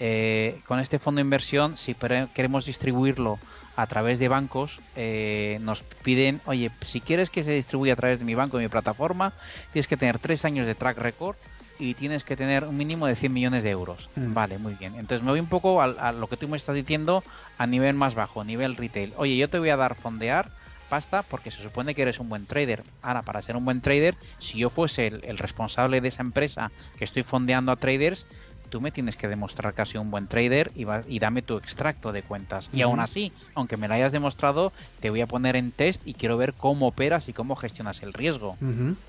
Eh, 0.00 0.60
con 0.66 0.80
este 0.80 0.98
fondo 0.98 1.18
de 1.20 1.22
inversión, 1.22 1.76
si 1.76 1.94
queremos 2.34 2.66
distribuirlo 2.66 3.38
a 3.76 3.86
través 3.86 4.18
de 4.18 4.28
bancos, 4.28 4.80
eh, 4.96 5.58
nos 5.62 5.82
piden, 5.82 6.40
oye, 6.44 6.70
si 6.84 7.00
quieres 7.00 7.30
que 7.30 7.44
se 7.44 7.52
distribuya 7.52 7.94
a 7.94 7.96
través 7.96 8.18
de 8.18 8.24
mi 8.24 8.34
banco, 8.34 8.58
de 8.58 8.64
mi 8.64 8.68
plataforma, 8.68 9.32
tienes 9.72 9.88
que 9.88 9.96
tener 9.96 10.18
tres 10.18 10.44
años 10.44 10.66
de 10.66 10.74
track 10.74 10.98
record 10.98 11.36
y 11.78 11.94
tienes 11.94 12.22
que 12.24 12.36
tener 12.36 12.64
un 12.64 12.76
mínimo 12.76 13.06
de 13.06 13.16
100 13.16 13.32
millones 13.32 13.62
de 13.62 13.70
euros. 13.70 14.08
Mm. 14.16 14.34
Vale, 14.34 14.58
muy 14.58 14.74
bien. 14.74 14.94
Entonces 14.96 15.24
me 15.24 15.30
voy 15.30 15.40
un 15.40 15.46
poco 15.48 15.80
al- 15.82 15.98
a, 15.98 16.12
lo 16.12 16.26
que 16.28 16.36
tú 16.36 16.46
me 16.48 16.56
estás 16.56 16.74
diciendo 16.74 17.24
a 17.58 17.66
nivel 17.66 17.94
más 17.94 18.14
bajo, 18.14 18.40
a 18.40 18.44
nivel 18.44 18.76
retail. 18.76 19.14
Oye, 19.16 19.36
yo 19.36 19.48
te 19.48 19.58
voy 19.58 19.70
a 19.70 19.76
dar 19.76 19.94
fondear 19.94 20.50
pasta 20.92 21.22
porque 21.22 21.50
se 21.50 21.62
supone 21.62 21.94
que 21.94 22.02
eres 22.02 22.20
un 22.20 22.28
buen 22.28 22.44
trader. 22.44 22.82
Ahora, 23.00 23.22
para 23.22 23.40
ser 23.40 23.56
un 23.56 23.64
buen 23.64 23.80
trader, 23.80 24.14
si 24.38 24.58
yo 24.58 24.68
fuese 24.68 25.06
el, 25.06 25.24
el 25.24 25.38
responsable 25.38 26.02
de 26.02 26.08
esa 26.08 26.20
empresa 26.20 26.70
que 26.98 27.06
estoy 27.06 27.22
fondeando 27.22 27.72
a 27.72 27.76
traders, 27.76 28.26
tú 28.72 28.80
me 28.80 28.90
tienes 28.90 29.18
que 29.18 29.28
demostrar 29.28 29.74
que 29.74 29.82
has 29.82 29.90
sido 29.90 30.00
un 30.00 30.10
buen 30.10 30.28
trader 30.28 30.70
y, 30.74 30.84
va- 30.84 31.04
y 31.06 31.18
dame 31.18 31.42
tu 31.42 31.58
extracto 31.58 32.10
de 32.10 32.22
cuentas. 32.22 32.70
Y 32.72 32.76
Ujú. 32.78 32.84
aún 32.90 33.00
así, 33.00 33.34
aunque 33.54 33.76
me 33.76 33.86
lo 33.86 33.92
hayas 33.94 34.12
demostrado, 34.12 34.72
te 34.98 35.10
voy 35.10 35.20
a 35.20 35.26
poner 35.26 35.56
en 35.56 35.72
test 35.72 36.00
y 36.06 36.14
quiero 36.14 36.38
ver 36.38 36.54
cómo 36.54 36.86
operas 36.86 37.28
y 37.28 37.34
cómo 37.34 37.54
gestionas 37.54 38.02
el 38.02 38.14
riesgo. 38.14 38.56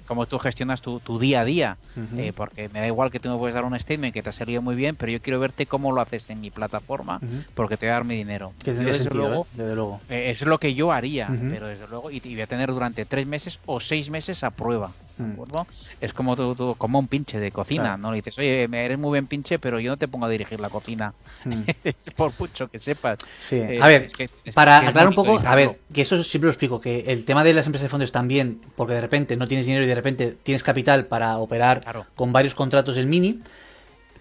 Cómo 0.06 0.26
tú 0.26 0.38
gestionas 0.38 0.82
tu, 0.82 1.00
tu 1.00 1.18
día 1.18 1.40
a 1.42 1.46
día. 1.46 1.78
Eh, 2.18 2.34
porque 2.36 2.68
me 2.68 2.82
da 2.82 2.88
igual 2.88 3.10
que 3.10 3.22
tú 3.22 3.30
me 3.30 3.38
puedes 3.38 3.56
dar 3.56 3.64
un 3.64 3.80
statement 3.80 4.14
que 4.14 4.22
te 4.22 4.30
ha 4.30 4.34
salido 4.34 4.62
muy 4.62 4.76
bien, 4.76 4.98
pero 4.98 5.12
yo 5.14 5.22
quiero 5.22 5.40
verte 5.40 5.66
cómo 5.66 5.94
lo 5.94 6.02
haces 6.02 6.30
en 6.30 6.42
mi 6.42 6.52
plataforma 6.52 7.22
porque 7.54 7.78
te 7.78 7.86
voy 7.86 7.92
a 7.92 7.94
dar 7.94 8.04
mi 8.04 8.16
dinero. 8.16 8.54
Que 8.64 8.72
tendría 8.74 8.92
desde 8.92 9.04
sentido, 9.06 9.30
luego, 9.30 9.44
¿eh? 9.44 9.56
desde 9.58 9.76
luego. 9.76 10.02
eh, 10.10 10.32
eso 10.32 10.44
es 10.44 10.50
lo 10.50 10.60
que 10.60 10.74
yo 10.76 10.92
haría, 10.92 11.30
pero 11.50 11.68
desde 11.70 11.88
luego, 11.88 12.12
y, 12.12 12.18
y 12.22 12.34
voy 12.34 12.42
a 12.42 12.48
tener 12.48 12.70
durante 12.74 13.06
tres 13.06 13.26
meses 13.26 13.60
o 13.66 13.80
seis 13.80 14.10
meses 14.10 14.44
a 14.44 14.52
prueba. 14.52 14.92
¿De 15.18 15.24
Mm. 15.24 15.32
acuerdo? 15.34 15.68
Es 16.02 16.14
como 16.14 16.36
tú, 16.36 16.56
tú- 16.56 16.76
como 16.78 17.00
un 17.00 17.08
pinche 17.08 17.40
de 17.40 17.52
cocina, 17.52 17.84
Claro. 17.84 17.98
¿no? 17.98 18.12
Le 18.12 18.18
dices, 18.18 18.38
oye, 18.38 18.68
me 18.68 18.84
eres 18.86 18.98
muy 18.98 19.10
buen 19.10 19.28
pinche, 19.28 19.60
pero 19.60 19.80
yo 19.80 19.92
no 19.92 19.98
te 19.98 20.08
pongo 20.08 20.26
a 20.26 20.30
dirigir 20.30 20.60
la 20.60 20.70
cocina. 20.70 21.14
Mm. 21.46 21.62
Por 22.18 22.32
mucho 22.40 22.68
que 22.70 22.80
sepas. 22.80 23.20
Sí, 23.38 23.58
Eh, 23.58 23.80
a 23.82 23.88
ver, 23.88 24.04
es 24.04 24.14
que- 24.14 24.30
es 24.46 24.56
para 24.56 24.78
aclarar 24.80 25.08
un 25.08 25.16
poco, 25.16 25.40
a 25.46 25.56
ver, 25.56 25.80
que 25.94 26.02
eso 26.02 26.22
siempre 26.24 26.48
lo 26.48 26.52
explico, 26.52 26.80
que 26.82 27.02
el 27.08 27.26
tema 27.26 27.44
de 27.44 27.54
las 27.54 27.66
empresas 27.66 27.84
de 27.84 27.90
fondos 27.90 28.12
también, 28.12 28.62
porque 28.76 28.94
de 28.94 29.02
repente 29.02 29.36
no 29.38 29.48
tienes 29.48 29.66
dinero 29.66 29.84
y 29.84 29.88
de 29.88 29.96
repente 29.96 30.36
tienes 30.44 30.64
capital 30.64 31.06
para 31.08 31.38
operar 31.38 31.82
Claro. 31.82 32.06
con 32.16 32.32
varios 32.34 32.56
contratos 32.56 32.96
del 32.96 33.08
mini, 33.08 33.40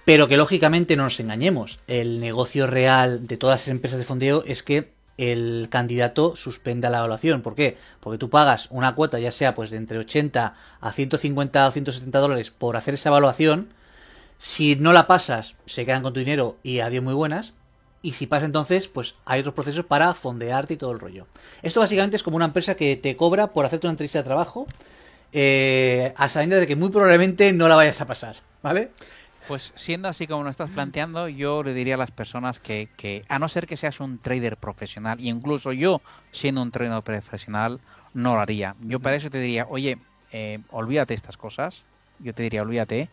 pero 0.04 0.26
que 0.28 0.36
lógicamente 0.36 0.96
no 0.96 1.04
nos 1.04 1.18
engañemos, 1.20 1.78
el 1.86 2.20
negocio 2.20 2.66
real 2.66 3.26
de 3.26 3.36
todas 3.36 3.60
las 3.62 3.68
empresas 3.68 3.98
de 4.00 4.04
fondeo 4.04 4.42
es 4.44 4.62
que 4.62 4.90
el 5.30 5.68
candidato 5.70 6.34
suspenda 6.36 6.90
la 6.90 6.98
evaluación. 6.98 7.42
¿Por 7.42 7.54
qué? 7.54 7.76
Porque 8.00 8.18
tú 8.18 8.30
pagas 8.30 8.68
una 8.70 8.94
cuota, 8.94 9.18
ya 9.18 9.32
sea 9.32 9.54
pues 9.54 9.70
de 9.70 9.76
entre 9.76 9.98
80 9.98 10.54
a 10.80 10.92
150 10.92 11.66
o 11.66 11.70
170 11.70 12.18
dólares 12.18 12.50
por 12.50 12.76
hacer 12.76 12.94
esa 12.94 13.10
evaluación. 13.10 13.68
Si 14.38 14.74
no 14.76 14.92
la 14.92 15.06
pasas, 15.06 15.54
se 15.66 15.84
quedan 15.84 16.02
con 16.02 16.12
tu 16.12 16.20
dinero 16.20 16.56
y 16.62 16.80
adiós 16.80 17.04
muy 17.04 17.14
buenas. 17.14 17.54
Y 18.02 18.14
si 18.14 18.26
pasa 18.26 18.46
entonces, 18.46 18.88
pues 18.88 19.14
hay 19.24 19.40
otros 19.40 19.54
procesos 19.54 19.84
para 19.84 20.12
fondearte 20.12 20.74
y 20.74 20.76
todo 20.76 20.90
el 20.90 20.98
rollo. 20.98 21.28
Esto 21.62 21.78
básicamente 21.78 22.16
es 22.16 22.24
como 22.24 22.36
una 22.36 22.46
empresa 22.46 22.74
que 22.74 22.96
te 22.96 23.16
cobra 23.16 23.52
por 23.52 23.64
hacerte 23.64 23.86
una 23.86 23.92
entrevista 23.92 24.18
de 24.18 24.24
trabajo 24.24 24.66
eh, 25.32 26.12
a 26.16 26.28
sabiendas 26.28 26.60
de 26.60 26.66
que 26.66 26.76
muy 26.76 26.90
probablemente 26.90 27.52
no 27.52 27.68
la 27.68 27.76
vayas 27.76 28.00
a 28.00 28.06
pasar, 28.06 28.36
¿vale? 28.60 28.90
Pues 29.46 29.72
siendo 29.74 30.08
así 30.08 30.26
como 30.26 30.44
lo 30.44 30.50
estás 30.50 30.70
planteando, 30.70 31.28
yo 31.28 31.62
le 31.62 31.74
diría 31.74 31.94
a 31.94 31.98
las 31.98 32.10
personas 32.10 32.58
que, 32.58 32.88
que, 32.96 33.24
a 33.28 33.38
no 33.38 33.48
ser 33.48 33.66
que 33.66 33.76
seas 33.76 34.00
un 34.00 34.18
trader 34.18 34.56
profesional, 34.56 35.20
y 35.20 35.28
incluso 35.28 35.72
yo 35.72 36.00
siendo 36.32 36.62
un 36.62 36.70
trader 36.70 37.02
profesional, 37.02 37.80
no 38.14 38.34
lo 38.34 38.40
haría. 38.40 38.76
Yo 38.80 39.00
para 39.00 39.16
eso 39.16 39.30
te 39.30 39.38
diría, 39.38 39.66
oye, 39.68 39.98
eh, 40.30 40.60
olvídate 40.70 41.14
estas 41.14 41.36
cosas, 41.36 41.84
yo 42.18 42.32
te 42.34 42.42
diría, 42.42 42.62
olvídate, 42.62 43.08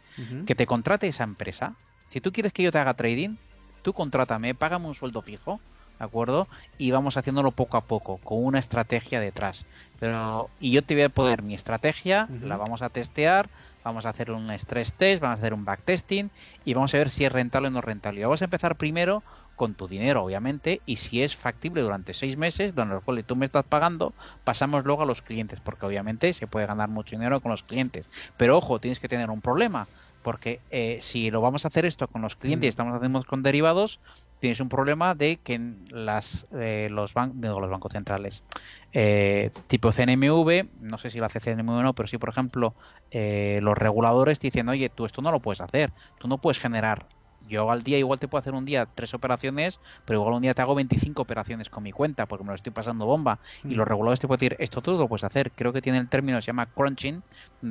que 0.45 0.55
te 0.55 0.65
contrate 0.65 1.07
esa 1.07 1.23
empresa. 1.23 1.73
Si 2.09 2.21
tú 2.21 2.31
quieres 2.31 2.53
que 2.53 2.63
yo 2.63 2.71
te 2.71 2.77
haga 2.77 2.93
trading, 2.93 3.35
tú 3.81 3.93
contrátame, 3.93 4.53
págame 4.53 4.87
un 4.87 4.95
sueldo 4.95 5.21
fijo, 5.21 5.59
¿de 5.97 6.05
acuerdo? 6.05 6.47
Y 6.77 6.91
vamos 6.91 7.17
haciéndolo 7.17 7.51
poco 7.51 7.77
a 7.77 7.81
poco, 7.81 8.17
con 8.17 8.43
una 8.43 8.59
estrategia 8.59 9.19
detrás. 9.19 9.65
Pero, 9.99 10.49
y 10.59 10.71
yo 10.71 10.81
te 10.83 10.93
voy 10.93 11.03
a 11.03 11.09
poner 11.09 11.41
mi 11.41 11.55
estrategia, 11.55 12.29
la 12.43 12.57
vamos 12.57 12.81
a 12.81 12.89
testear, 12.89 13.49
vamos 13.83 14.05
a 14.05 14.09
hacer 14.09 14.31
un 14.31 14.49
stress 14.51 14.93
test, 14.93 15.21
vamos 15.21 15.37
a 15.37 15.39
hacer 15.41 15.53
un 15.53 15.65
backtesting 15.65 16.31
y 16.65 16.73
vamos 16.73 16.93
a 16.93 16.97
ver 16.97 17.09
si 17.09 17.25
es 17.25 17.31
rentable 17.31 17.69
o 17.69 17.71
no 17.71 17.81
rentable. 17.81 18.19
Y 18.19 18.23
vamos 18.23 18.41
a 18.41 18.45
empezar 18.45 18.75
primero 18.75 19.23
con 19.55 19.73
tu 19.73 19.89
dinero, 19.89 20.23
obviamente, 20.23 20.81
y 20.85 20.95
si 20.95 21.21
es 21.21 21.35
factible 21.35 21.81
durante 21.81 22.13
seis 22.13 22.37
meses, 22.37 22.73
donde 22.73 22.95
los 22.95 23.03
cuales 23.03 23.25
tú 23.25 23.35
me 23.35 23.45
estás 23.45 23.65
pagando, 23.65 24.13
pasamos 24.45 24.85
luego 24.85 25.03
a 25.03 25.05
los 25.05 25.21
clientes, 25.21 25.59
porque 25.59 25.85
obviamente 25.85 26.31
se 26.31 26.47
puede 26.47 26.65
ganar 26.65 26.87
mucho 26.87 27.17
dinero 27.17 27.41
con 27.41 27.51
los 27.51 27.63
clientes. 27.63 28.09
Pero 28.37 28.57
ojo, 28.57 28.79
tienes 28.79 29.01
que 29.01 29.09
tener 29.09 29.29
un 29.29 29.41
problema, 29.41 29.85
porque 30.21 30.61
eh, 30.71 30.99
si 31.01 31.29
lo 31.29 31.41
vamos 31.41 31.65
a 31.65 31.67
hacer 31.67 31.85
esto 31.85 32.07
con 32.07 32.21
los 32.21 32.37
clientes 32.37 32.67
y 32.67 32.69
estamos 32.69 32.95
haciendo 32.95 33.21
con 33.23 33.43
derivados, 33.43 33.99
tienes 34.39 34.59
un 34.59 34.69
problema 34.69 35.15
de 35.15 35.37
que 35.37 35.59
las, 35.89 36.47
eh, 36.51 36.87
los, 36.91 37.13
los 37.15 37.69
bancos 37.69 37.91
centrales 37.91 38.45
eh, 38.91 39.51
tipo 39.67 39.91
CNMV, 39.91 40.69
no 40.81 40.97
sé 40.97 41.11
si 41.11 41.19
lo 41.19 41.25
hace 41.25 41.39
CNMV 41.39 41.69
o 41.69 41.83
no, 41.83 41.93
pero 41.93 42.07
sí, 42.07 42.17
por 42.17 42.29
ejemplo, 42.29 42.75
eh, 43.11 43.59
los 43.61 43.77
reguladores 43.77 44.39
te 44.39 44.47
dicen, 44.47 44.69
oye, 44.69 44.89
tú 44.89 45.05
esto 45.05 45.21
no 45.21 45.31
lo 45.31 45.41
puedes 45.41 45.61
hacer, 45.61 45.93
tú 46.17 46.27
no 46.27 46.39
puedes 46.39 46.59
generar. 46.59 47.07
Yo 47.41 47.71
al 47.71 47.83
día 47.83 47.97
igual 47.97 48.19
te 48.19 48.27
puedo 48.27 48.39
hacer 48.41 48.53
un 48.53 48.65
día 48.65 48.85
tres 48.85 49.13
operaciones, 49.13 49.79
pero 50.05 50.19
igual 50.19 50.35
un 50.35 50.41
día 50.41 50.53
te 50.53 50.61
hago 50.61 50.75
25 50.75 51.21
operaciones 51.21 51.69
con 51.69 51.83
mi 51.83 51.91
cuenta 51.91 52.27
porque 52.27 52.43
me 52.43 52.49
lo 52.49 52.55
estoy 52.55 52.73
pasando 52.73 53.05
bomba. 53.05 53.39
Y 53.67 53.75
los 53.75 53.87
reguladores 53.87 54.19
te 54.19 54.27
pueden 54.27 54.39
decir, 54.39 54.55
esto 54.59 54.81
tú 54.81 54.91
lo 54.97 55.07
puedes 55.07 55.23
hacer. 55.23 55.53
Creo 55.55 55.71
que 55.73 55.81
tiene 55.81 55.99
el 55.99 56.09
término, 56.09 56.41
se 56.41 56.47
llama 56.47 56.71
crunching. 56.73 57.23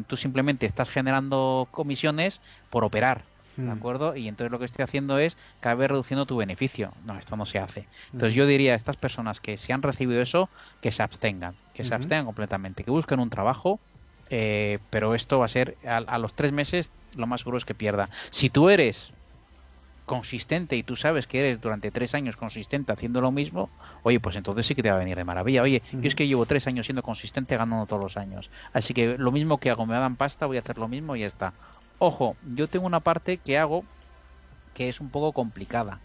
Tú 0.06 0.16
simplemente 0.16 0.66
estás 0.66 0.88
generando 0.88 1.68
comisiones 1.70 2.40
por 2.70 2.82
operar. 2.84 3.28
¿De 3.58 3.64
hmm. 3.64 3.70
acuerdo? 3.70 4.16
Y 4.16 4.28
entonces 4.28 4.52
lo 4.52 4.58
que 4.58 4.66
estoy 4.66 4.84
haciendo 4.84 5.18
es 5.18 5.36
cada 5.60 5.74
vez 5.74 5.90
reduciendo 5.90 6.26
tu 6.26 6.36
beneficio. 6.36 6.92
No, 7.04 7.18
esto 7.18 7.36
no 7.36 7.44
se 7.44 7.58
hace. 7.58 7.86
Entonces 8.12 8.34
yo 8.34 8.46
diría 8.46 8.72
a 8.72 8.76
estas 8.76 8.96
personas 8.96 9.40
que 9.40 9.56
si 9.56 9.72
han 9.72 9.82
recibido 9.82 10.22
eso, 10.22 10.48
que 10.80 10.92
se 10.92 11.02
abstengan. 11.02 11.54
Que 11.74 11.84
se 11.84 11.94
abstengan 11.94 12.24
completamente. 12.24 12.84
Que 12.84 12.90
busquen 12.90 13.18
un 13.18 13.30
trabajo. 13.30 13.80
Eh, 14.30 14.78
pero 14.90 15.14
esto 15.14 15.38
va 15.38 15.46
a 15.46 15.48
ser 15.48 15.76
a, 15.86 16.18
los 16.18 16.34
tres 16.34 16.52
meses 16.52 16.90
lo 17.16 17.26
más 17.26 17.40
seguro 17.40 17.58
es 17.58 17.64
que 17.64 17.74
pierda. 17.74 18.10
Si 18.30 18.50
tú 18.50 18.68
eres 18.68 19.10
consistente 20.04 20.76
y 20.76 20.82
tú 20.82 20.96
sabes 20.96 21.26
que 21.26 21.40
eres 21.40 21.60
durante 21.60 21.90
tres 21.90 22.14
años 22.14 22.36
consistente 22.36 22.92
haciendo 22.92 23.20
lo 23.20 23.32
mismo, 23.32 23.70
oye, 24.02 24.20
pues 24.20 24.36
entonces 24.36 24.66
sí 24.66 24.74
que 24.74 24.82
te 24.82 24.90
va 24.90 24.96
a 24.96 24.98
venir 24.98 25.16
de 25.16 25.24
maravilla. 25.24 25.62
Oye, 25.62 25.82
yo 25.92 26.08
es 26.08 26.14
que 26.14 26.26
llevo 26.26 26.46
tres 26.46 26.66
años 26.66 26.86
siendo 26.86 27.02
consistente 27.02 27.56
ganando 27.56 27.86
todos 27.86 28.02
los 28.02 28.16
años. 28.16 28.50
Así 28.72 28.94
que 28.94 29.18
lo 29.18 29.32
mismo 29.32 29.58
que 29.58 29.70
hago, 29.70 29.84
me 29.86 29.94
dan 29.94 30.16
pasta, 30.16 30.46
voy 30.46 30.58
a 30.58 30.60
hacer 30.60 30.78
lo 30.78 30.88
mismo 30.88 31.16
y 31.16 31.20
ya 31.20 31.26
está. 31.26 31.52
Ojo, 31.98 32.36
yo 32.54 32.68
tengo 32.68 32.86
una 32.86 33.00
parte 33.00 33.38
que 33.38 33.58
hago 33.58 33.84
que 34.74 34.88
es 34.88 35.00
un 35.00 35.10
poco 35.10 35.32
complicada. 35.32 35.98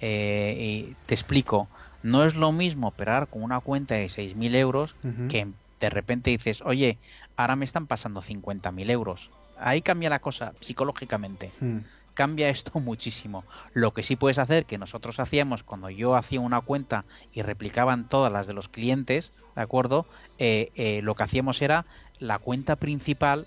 Eh, 0.00 0.56
y 0.58 0.96
te 1.06 1.14
explico. 1.14 1.68
No 2.02 2.24
es 2.24 2.34
lo 2.34 2.52
mismo 2.52 2.88
operar 2.88 3.28
con 3.28 3.42
una 3.42 3.60
cuenta 3.60 3.94
de 3.94 4.06
6.000 4.06 4.54
euros 4.54 4.94
que 5.28 5.48
de 5.80 5.90
repente 5.90 6.30
dices, 6.30 6.62
oye, 6.62 6.98
ahora 7.36 7.56
me 7.56 7.64
están 7.64 7.86
pasando 7.86 8.22
50.000 8.22 8.90
euros. 8.90 9.30
Ahí 9.58 9.82
cambia 9.82 10.10
la 10.10 10.20
cosa 10.20 10.54
psicológicamente. 10.60 11.50
Hmm. 11.60 11.80
Cambia 12.14 12.48
esto 12.48 12.78
muchísimo. 12.80 13.44
Lo 13.74 13.92
que 13.92 14.02
sí 14.02 14.16
puedes 14.16 14.38
hacer, 14.38 14.66
que 14.66 14.78
nosotros 14.78 15.20
hacíamos 15.20 15.62
cuando 15.62 15.90
yo 15.90 16.14
hacía 16.14 16.40
una 16.40 16.60
cuenta 16.60 17.04
y 17.32 17.42
replicaban 17.42 18.08
todas 18.08 18.32
las 18.32 18.46
de 18.46 18.54
los 18.54 18.68
clientes, 18.68 19.32
¿de 19.56 19.62
acuerdo? 19.62 20.06
Eh, 20.38 20.72
eh, 20.74 21.00
lo 21.02 21.14
que 21.14 21.22
hacíamos 21.22 21.60
era 21.60 21.86
la 22.18 22.38
cuenta 22.38 22.76
principal 22.76 23.46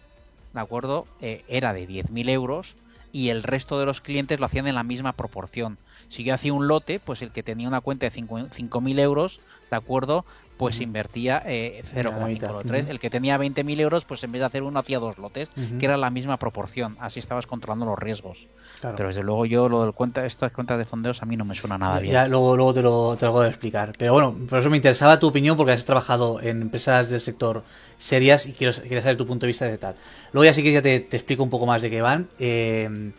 ¿de 0.53 0.59
acuerdo? 0.59 1.07
Eh, 1.21 1.43
era 1.47 1.73
de 1.73 1.87
10.000 1.87 2.29
euros 2.29 2.75
y 3.11 3.29
el 3.29 3.43
resto 3.43 3.79
de 3.79 3.85
los 3.85 4.01
clientes 4.01 4.39
lo 4.39 4.45
hacían 4.45 4.67
en 4.67 4.75
la 4.75 4.83
misma 4.83 5.13
proporción. 5.13 5.77
Si 6.09 6.23
yo 6.23 6.33
hacía 6.33 6.53
un 6.53 6.67
lote, 6.67 6.99
pues 6.99 7.21
el 7.21 7.31
que 7.31 7.43
tenía 7.43 7.67
una 7.67 7.81
cuenta 7.81 8.07
de 8.07 8.11
5.000 8.11 8.99
euros, 8.99 9.39
¿de 9.69 9.77
acuerdo? 9.77 10.25
Pues 10.63 10.79
invertía 10.79 11.43
eh, 11.45 11.83
0,53. 11.93 12.87
El 12.87 12.99
que 12.99 13.09
tenía 13.09 13.37
20.000 13.37 13.79
euros, 13.79 14.05
pues 14.05 14.23
en 14.23 14.31
vez 14.31 14.39
de 14.39 14.45
hacer 14.45 14.63
uno, 14.63 14.79
hacía 14.79 14.99
dos 14.99 15.17
lotes, 15.17 15.49
que 15.79 15.85
era 15.85 15.97
la 15.97 16.09
misma 16.09 16.37
proporción. 16.37 16.97
Así 16.99 17.19
estabas 17.19 17.47
controlando 17.47 17.85
los 17.85 17.99
riesgos. 17.99 18.47
Pero 18.81 19.07
desde 19.07 19.23
luego 19.23 19.45
yo 19.45 19.69
lo 19.69 19.83
del 19.83 19.93
cuenta, 19.93 20.25
estas 20.25 20.51
cuentas 20.51 20.77
de 20.77 20.85
fondeos 20.85 21.21
a 21.21 21.25
mí 21.25 21.37
no 21.37 21.45
me 21.45 21.53
suena 21.53 21.77
nada 21.77 21.99
bien. 21.99 22.13
Ya, 22.13 22.27
luego, 22.27 22.55
luego 22.55 22.73
te, 22.73 22.81
lo, 22.81 23.15
te 23.17 23.25
lo 23.25 23.31
voy 23.33 23.45
a 23.45 23.49
explicar. 23.49 23.91
Pero 23.97 24.13
bueno, 24.13 24.35
por 24.49 24.59
eso 24.59 24.69
me 24.69 24.77
interesaba 24.77 25.19
tu 25.19 25.27
opinión, 25.27 25.57
porque 25.57 25.73
has 25.73 25.85
trabajado 25.85 26.41
en 26.41 26.61
empresas 26.61 27.09
del 27.09 27.19
sector 27.19 27.63
serias 27.97 28.45
y 28.45 28.53
quiero, 28.53 28.73
quería 28.81 29.01
saber 29.01 29.17
tu 29.17 29.25
punto 29.25 29.45
de 29.45 29.47
vista 29.47 29.65
de 29.65 29.77
tal. 29.77 29.95
Luego 30.31 30.45
ya 30.45 30.53
sí 30.53 30.63
que 30.63 30.71
ya 30.71 30.81
te, 30.81 30.95
explico 30.95 31.43
un 31.43 31.49
poco 31.49 31.65
más 31.65 31.81
de 31.81 31.89
qué 31.89 32.01
van. 32.01 32.27
Eh, 32.39 33.11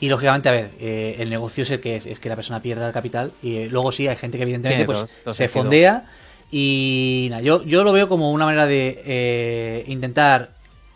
y 0.00 0.08
lógicamente, 0.08 0.48
a 0.48 0.52
ver, 0.52 0.70
eh, 0.80 1.16
el 1.18 1.28
negocio 1.28 1.62
es 1.62 1.70
el 1.70 1.80
que 1.80 1.96
es, 1.96 2.18
que 2.18 2.28
la 2.30 2.36
persona 2.36 2.62
pierda 2.62 2.86
el 2.86 2.92
capital. 2.92 3.32
Y 3.42 3.56
eh, 3.56 3.68
luego 3.70 3.92
sí, 3.92 4.08
hay 4.08 4.16
gente 4.16 4.38
que 4.38 4.42
evidentemente 4.42 4.86
pues 4.86 5.06
se 5.30 5.48
fondea. 5.48 6.06
Y 6.50 7.28
nada, 7.30 7.42
yo, 7.42 7.62
yo 7.64 7.84
lo 7.84 7.92
veo 7.92 8.08
como 8.08 8.32
una 8.32 8.44
manera 8.44 8.66
de 8.66 9.02
eh, 9.04 9.84
intentar 9.86 10.50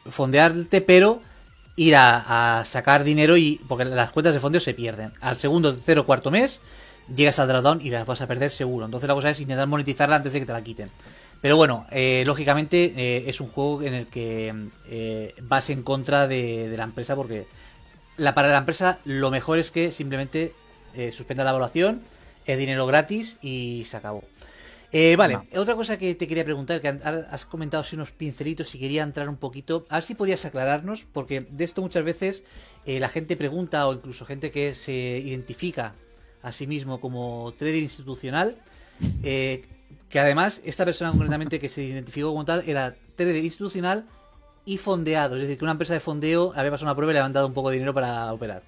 fondearte, 0.08 0.80
pero 0.80 1.20
ir 1.76 1.96
a, 1.96 2.62
sacar 2.64 3.04
dinero 3.04 3.36
y. 3.36 3.60
Porque 3.68 3.84
las 3.84 4.10
cuentas 4.10 4.34
de 4.34 4.40
fondeo 4.40 4.60
se 4.60 4.74
pierden. 4.74 5.12
Al 5.20 5.36
segundo, 5.36 5.74
tercero, 5.74 6.06
cuarto 6.06 6.30
mes, 6.30 6.60
llegas 7.14 7.38
al 7.38 7.48
drawdown 7.48 7.80
y 7.80 7.90
las 7.90 8.06
vas 8.06 8.20
a 8.20 8.26
perder 8.26 8.50
seguro. 8.50 8.84
Entonces 8.84 9.08
la 9.08 9.14
cosa 9.14 9.30
es 9.30 9.40
intentar 9.40 9.68
monetizarla 9.68 10.16
antes 10.16 10.32
de 10.32 10.40
que 10.40 10.46
te 10.46 10.52
la 10.52 10.64
quiten. 10.64 10.90
Pero 11.40 11.56
bueno, 11.56 11.86
lógicamente 12.24 13.28
es 13.28 13.38
un 13.40 13.48
juego 13.48 13.82
en 13.82 13.92
el 13.92 14.06
que 14.06 14.54
vas 15.42 15.68
en 15.68 15.82
contra 15.82 16.26
de, 16.26 16.70
de 16.70 16.76
la 16.78 16.84
empresa 16.84 17.14
porque 17.14 17.46
la, 18.16 18.34
para 18.34 18.48
la 18.48 18.58
empresa 18.58 18.98
lo 19.04 19.30
mejor 19.30 19.58
es 19.58 19.70
que 19.70 19.92
simplemente 19.92 20.54
eh, 20.94 21.10
suspenda 21.10 21.44
la 21.44 21.50
evaluación, 21.50 22.02
es 22.46 22.58
dinero 22.58 22.86
gratis 22.86 23.38
y 23.42 23.84
se 23.86 23.96
acabó. 23.96 24.24
Eh, 24.96 25.16
vale, 25.16 25.40
otra 25.56 25.74
cosa 25.74 25.98
que 25.98 26.14
te 26.14 26.28
quería 26.28 26.44
preguntar, 26.44 26.80
que 26.80 26.86
has 26.86 27.46
comentado 27.46 27.80
así 27.80 27.96
unos 27.96 28.12
pincelitos 28.12 28.72
y 28.76 28.78
quería 28.78 29.02
entrar 29.02 29.28
un 29.28 29.36
poquito, 29.36 29.84
a 29.88 29.96
ver 29.96 30.04
si 30.04 30.14
podías 30.14 30.44
aclararnos, 30.44 31.04
porque 31.04 31.40
de 31.40 31.64
esto 31.64 31.82
muchas 31.82 32.04
veces 32.04 32.44
eh, 32.86 33.00
la 33.00 33.08
gente 33.08 33.36
pregunta 33.36 33.88
o 33.88 33.92
incluso 33.92 34.24
gente 34.24 34.52
que 34.52 34.72
se 34.72 34.92
identifica 34.92 35.96
a 36.42 36.52
sí 36.52 36.68
mismo 36.68 37.00
como 37.00 37.52
trader 37.58 37.82
institucional, 37.82 38.56
que 39.20 39.66
además 40.20 40.60
esta 40.64 40.84
persona 40.84 41.10
concretamente 41.10 41.58
que 41.58 41.68
se 41.68 41.82
identificó 41.82 42.28
como 42.28 42.44
tal 42.44 42.62
era 42.64 42.94
trader 43.16 43.42
institucional 43.42 44.06
y 44.64 44.76
fondeado. 44.76 45.34
Es 45.34 45.42
decir, 45.42 45.58
que 45.58 45.64
una 45.64 45.72
empresa 45.72 45.94
de 45.94 46.00
fondeo 46.00 46.52
había 46.54 46.70
pasado 46.70 46.86
una 46.86 46.94
prueba 46.94 47.12
y 47.12 47.14
le 47.14 47.18
habían 47.18 47.32
dado 47.32 47.48
un 47.48 47.52
poco 47.52 47.70
de 47.70 47.74
dinero 47.74 47.94
para 47.94 48.32
operar. 48.32 48.62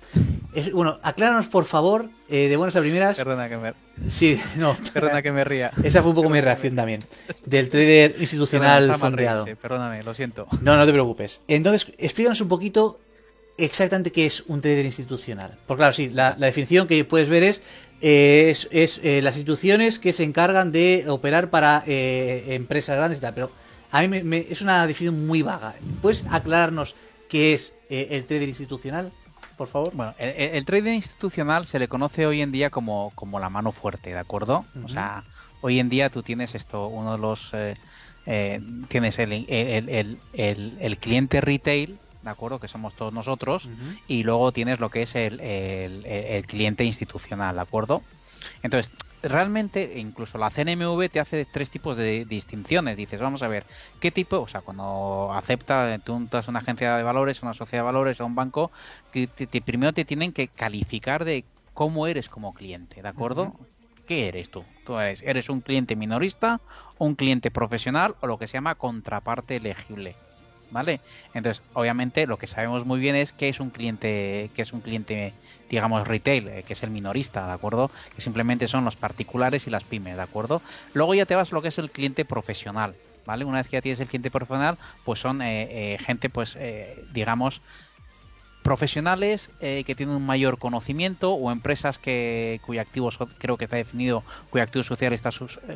Bueno, 0.72 0.98
acláranos 1.02 1.48
por 1.48 1.64
favor, 1.64 2.10
eh, 2.28 2.48
de 2.48 2.56
buenas 2.56 2.76
a 2.76 2.80
primeras. 2.80 3.16
Perdona 3.16 3.48
que 3.48 3.56
me. 3.56 3.74
Sí, 4.08 4.40
no. 4.56 4.76
Perdona 4.92 5.22
que 5.22 5.32
me 5.32 5.44
ría. 5.44 5.70
Esa 5.82 6.02
fue 6.02 6.10
un 6.10 6.14
poco 6.14 6.30
mi 6.30 6.40
reacción 6.40 6.74
también. 6.74 7.00
Del 7.44 7.68
trader 7.68 8.16
institucional 8.18 8.96
fondeado. 8.98 9.46
perdóname, 9.60 10.02
lo 10.02 10.14
siento. 10.14 10.46
No, 10.62 10.76
no 10.76 10.86
te 10.86 10.92
preocupes. 10.92 11.42
Entonces, 11.48 11.92
explícanos 11.98 12.40
un 12.40 12.48
poquito 12.48 13.00
exactamente 13.58 14.12
qué 14.12 14.26
es 14.26 14.42
un 14.46 14.60
trader 14.60 14.84
institucional. 14.84 15.58
Porque 15.66 15.80
claro, 15.80 15.92
sí, 15.92 16.10
la, 16.10 16.32
definición 16.32 16.86
que 16.86 17.04
puedes 17.04 17.28
ver 17.28 17.42
es, 17.42 17.62
eh, 18.00 18.54
es, 18.70 19.00
eh, 19.02 19.20
las 19.22 19.36
instituciones 19.36 19.98
que 19.98 20.12
se 20.12 20.24
encargan 20.24 20.72
de 20.72 21.04
operar 21.08 21.50
para 21.50 21.82
empresas 21.86 22.96
grandes 22.96 23.18
y 23.18 23.22
tal, 23.22 23.34
pero 23.34 23.50
a 23.90 24.02
mí 24.02 24.22
me, 24.22 24.38
es 24.38 24.60
una 24.60 24.86
definición 24.86 25.26
muy 25.26 25.42
vaga. 25.42 25.74
¿Puedes 26.02 26.26
aclararnos 26.30 26.94
qué 27.28 27.54
es 27.54 27.76
eh, 27.88 28.08
el 28.10 28.24
trader 28.24 28.48
institucional? 28.48 29.12
Por 29.56 29.68
favor. 29.68 29.92
Bueno, 29.94 30.14
el, 30.18 30.64
trader 30.66 30.92
institucional 30.92 31.66
se 31.66 31.78
le 31.78 31.88
conoce 31.88 32.26
hoy 32.26 32.42
en 32.42 32.52
día 32.52 32.70
como, 32.70 33.12
como 33.14 33.40
la 33.40 33.48
mano 33.48 33.72
fuerte, 33.72 34.10
¿de 34.10 34.18
acuerdo? 34.18 34.66
O 34.84 34.88
sea, 34.88 35.24
hoy 35.62 35.80
en 35.80 35.88
día 35.88 36.10
tú 36.10 36.22
tienes 36.22 36.54
esto, 36.54 36.88
uno 36.88 37.12
de 37.12 37.18
los... 37.18 37.54
Eh, 37.54 37.74
eh, 38.28 38.60
tienes 38.88 39.18
el, 39.20 39.32
el, 39.48 40.18
el, 40.34 40.98
cliente 40.98 41.40
retail, 41.40 41.96
¿de 42.22 42.30
acuerdo? 42.30 42.58
Que 42.58 42.66
somos 42.66 42.94
todos 42.94 43.12
nosotros, 43.12 43.68
y 44.08 44.24
luego 44.24 44.50
tienes 44.52 44.80
lo 44.80 44.90
que 44.90 45.02
es 45.02 45.14
el, 45.14 46.44
cliente 46.46 46.84
institucional, 46.84 47.54
¿de 47.54 47.62
acuerdo? 47.62 48.02
Entonces, 48.62 48.92
realmente, 49.28 49.98
incluso 49.98 50.38
la 50.38 50.50
CNMV 50.50 51.08
te 51.10 51.20
hace 51.20 51.44
tres 51.44 51.70
tipos 51.70 51.96
de, 51.96 52.24
distinciones. 52.24 52.96
Dices, 52.96 53.20
vamos 53.20 53.42
a 53.42 53.48
ver, 53.48 53.64
¿qué 54.00 54.10
tipo? 54.10 54.40
O 54.40 54.48
sea, 54.48 54.60
cuando 54.60 55.32
acepta, 55.32 55.98
tú 56.04 56.16
entras 56.16 56.48
una 56.48 56.60
agencia 56.60 56.96
de 56.96 57.02
valores, 57.02 57.42
una 57.42 57.54
sociedad 57.54 57.82
de 57.82 57.86
valores 57.86 58.20
o 58.20 58.26
un 58.26 58.34
banco, 58.34 58.70
que 59.12 59.28
primero 59.64 59.92
te 59.92 60.04
tienen 60.04 60.32
que 60.32 60.48
calificar 60.48 61.24
de 61.24 61.44
cómo 61.76 62.06
eres 62.06 62.28
como 62.28 62.54
cliente, 62.54 63.02
¿de 63.02 63.08
acuerdo? 63.08 63.54
¿Qué 64.06 64.28
eres 64.28 64.50
tú? 64.50 64.64
Tú 64.84 64.98
eres, 64.98 65.22
eres 65.22 65.50
un 65.50 65.60
cliente 65.60 65.94
minorista, 65.94 66.60
un 66.98 67.14
cliente 67.14 67.50
profesional 67.50 68.14
o 68.20 68.26
lo 68.26 68.38
que 68.38 68.46
se 68.46 68.54
llama 68.54 68.76
contraparte 68.76 69.56
elegible. 69.56 70.16
¿Vale? 70.68 71.00
Entonces, 71.32 71.62
obviamente, 71.74 72.26
lo 72.26 72.38
que 72.38 72.46
sabemos 72.46 72.84
muy 72.84 72.98
bien 72.98 73.14
es 73.14 73.32
que 73.32 73.48
es 73.48 73.60
un 73.60 73.70
cliente, 73.70 74.50
que 74.54 74.62
es 74.62 74.72
un 74.72 74.80
cliente 74.80 75.32
digamos, 75.68 76.06
retail, 76.06 76.48
eh, 76.48 76.62
que 76.64 76.74
es 76.74 76.82
el 76.82 76.90
minorista, 76.90 77.46
¿de 77.46 77.52
acuerdo? 77.52 77.90
Que 78.14 78.22
simplemente 78.22 78.68
son 78.68 78.84
los 78.84 78.96
particulares 78.96 79.66
y 79.66 79.70
las 79.70 79.84
pymes, 79.84 80.16
¿de 80.16 80.22
acuerdo? 80.22 80.62
Luego 80.92 81.14
ya 81.14 81.26
te 81.26 81.34
vas 81.34 81.52
a 81.52 81.54
lo 81.54 81.62
que 81.62 81.68
es 81.68 81.78
el 81.78 81.90
cliente 81.90 82.24
profesional, 82.24 82.94
¿vale? 83.24 83.44
Una 83.44 83.58
vez 83.58 83.66
que 83.66 83.76
ya 83.76 83.82
tienes 83.82 84.00
el 84.00 84.06
cliente 84.06 84.30
profesional, 84.30 84.78
pues 85.04 85.18
son 85.18 85.42
eh, 85.42 85.94
eh, 85.94 85.98
gente, 85.98 86.30
pues, 86.30 86.56
digamos, 87.12 87.60
profesionales 88.62 89.48
que 89.60 89.94
tienen 89.96 90.16
un 90.16 90.26
mayor 90.26 90.58
conocimiento 90.58 91.34
o 91.34 91.52
empresas 91.52 91.98
que 91.98 92.58
cuyo 92.66 92.80
activo 92.80 93.10
creo 93.38 93.56
que 93.56 93.64
está 93.64 93.76
definido 93.76 94.24
cuyo 94.50 94.64
activo 94.64 94.82
social 94.82 95.12
está 95.12 95.30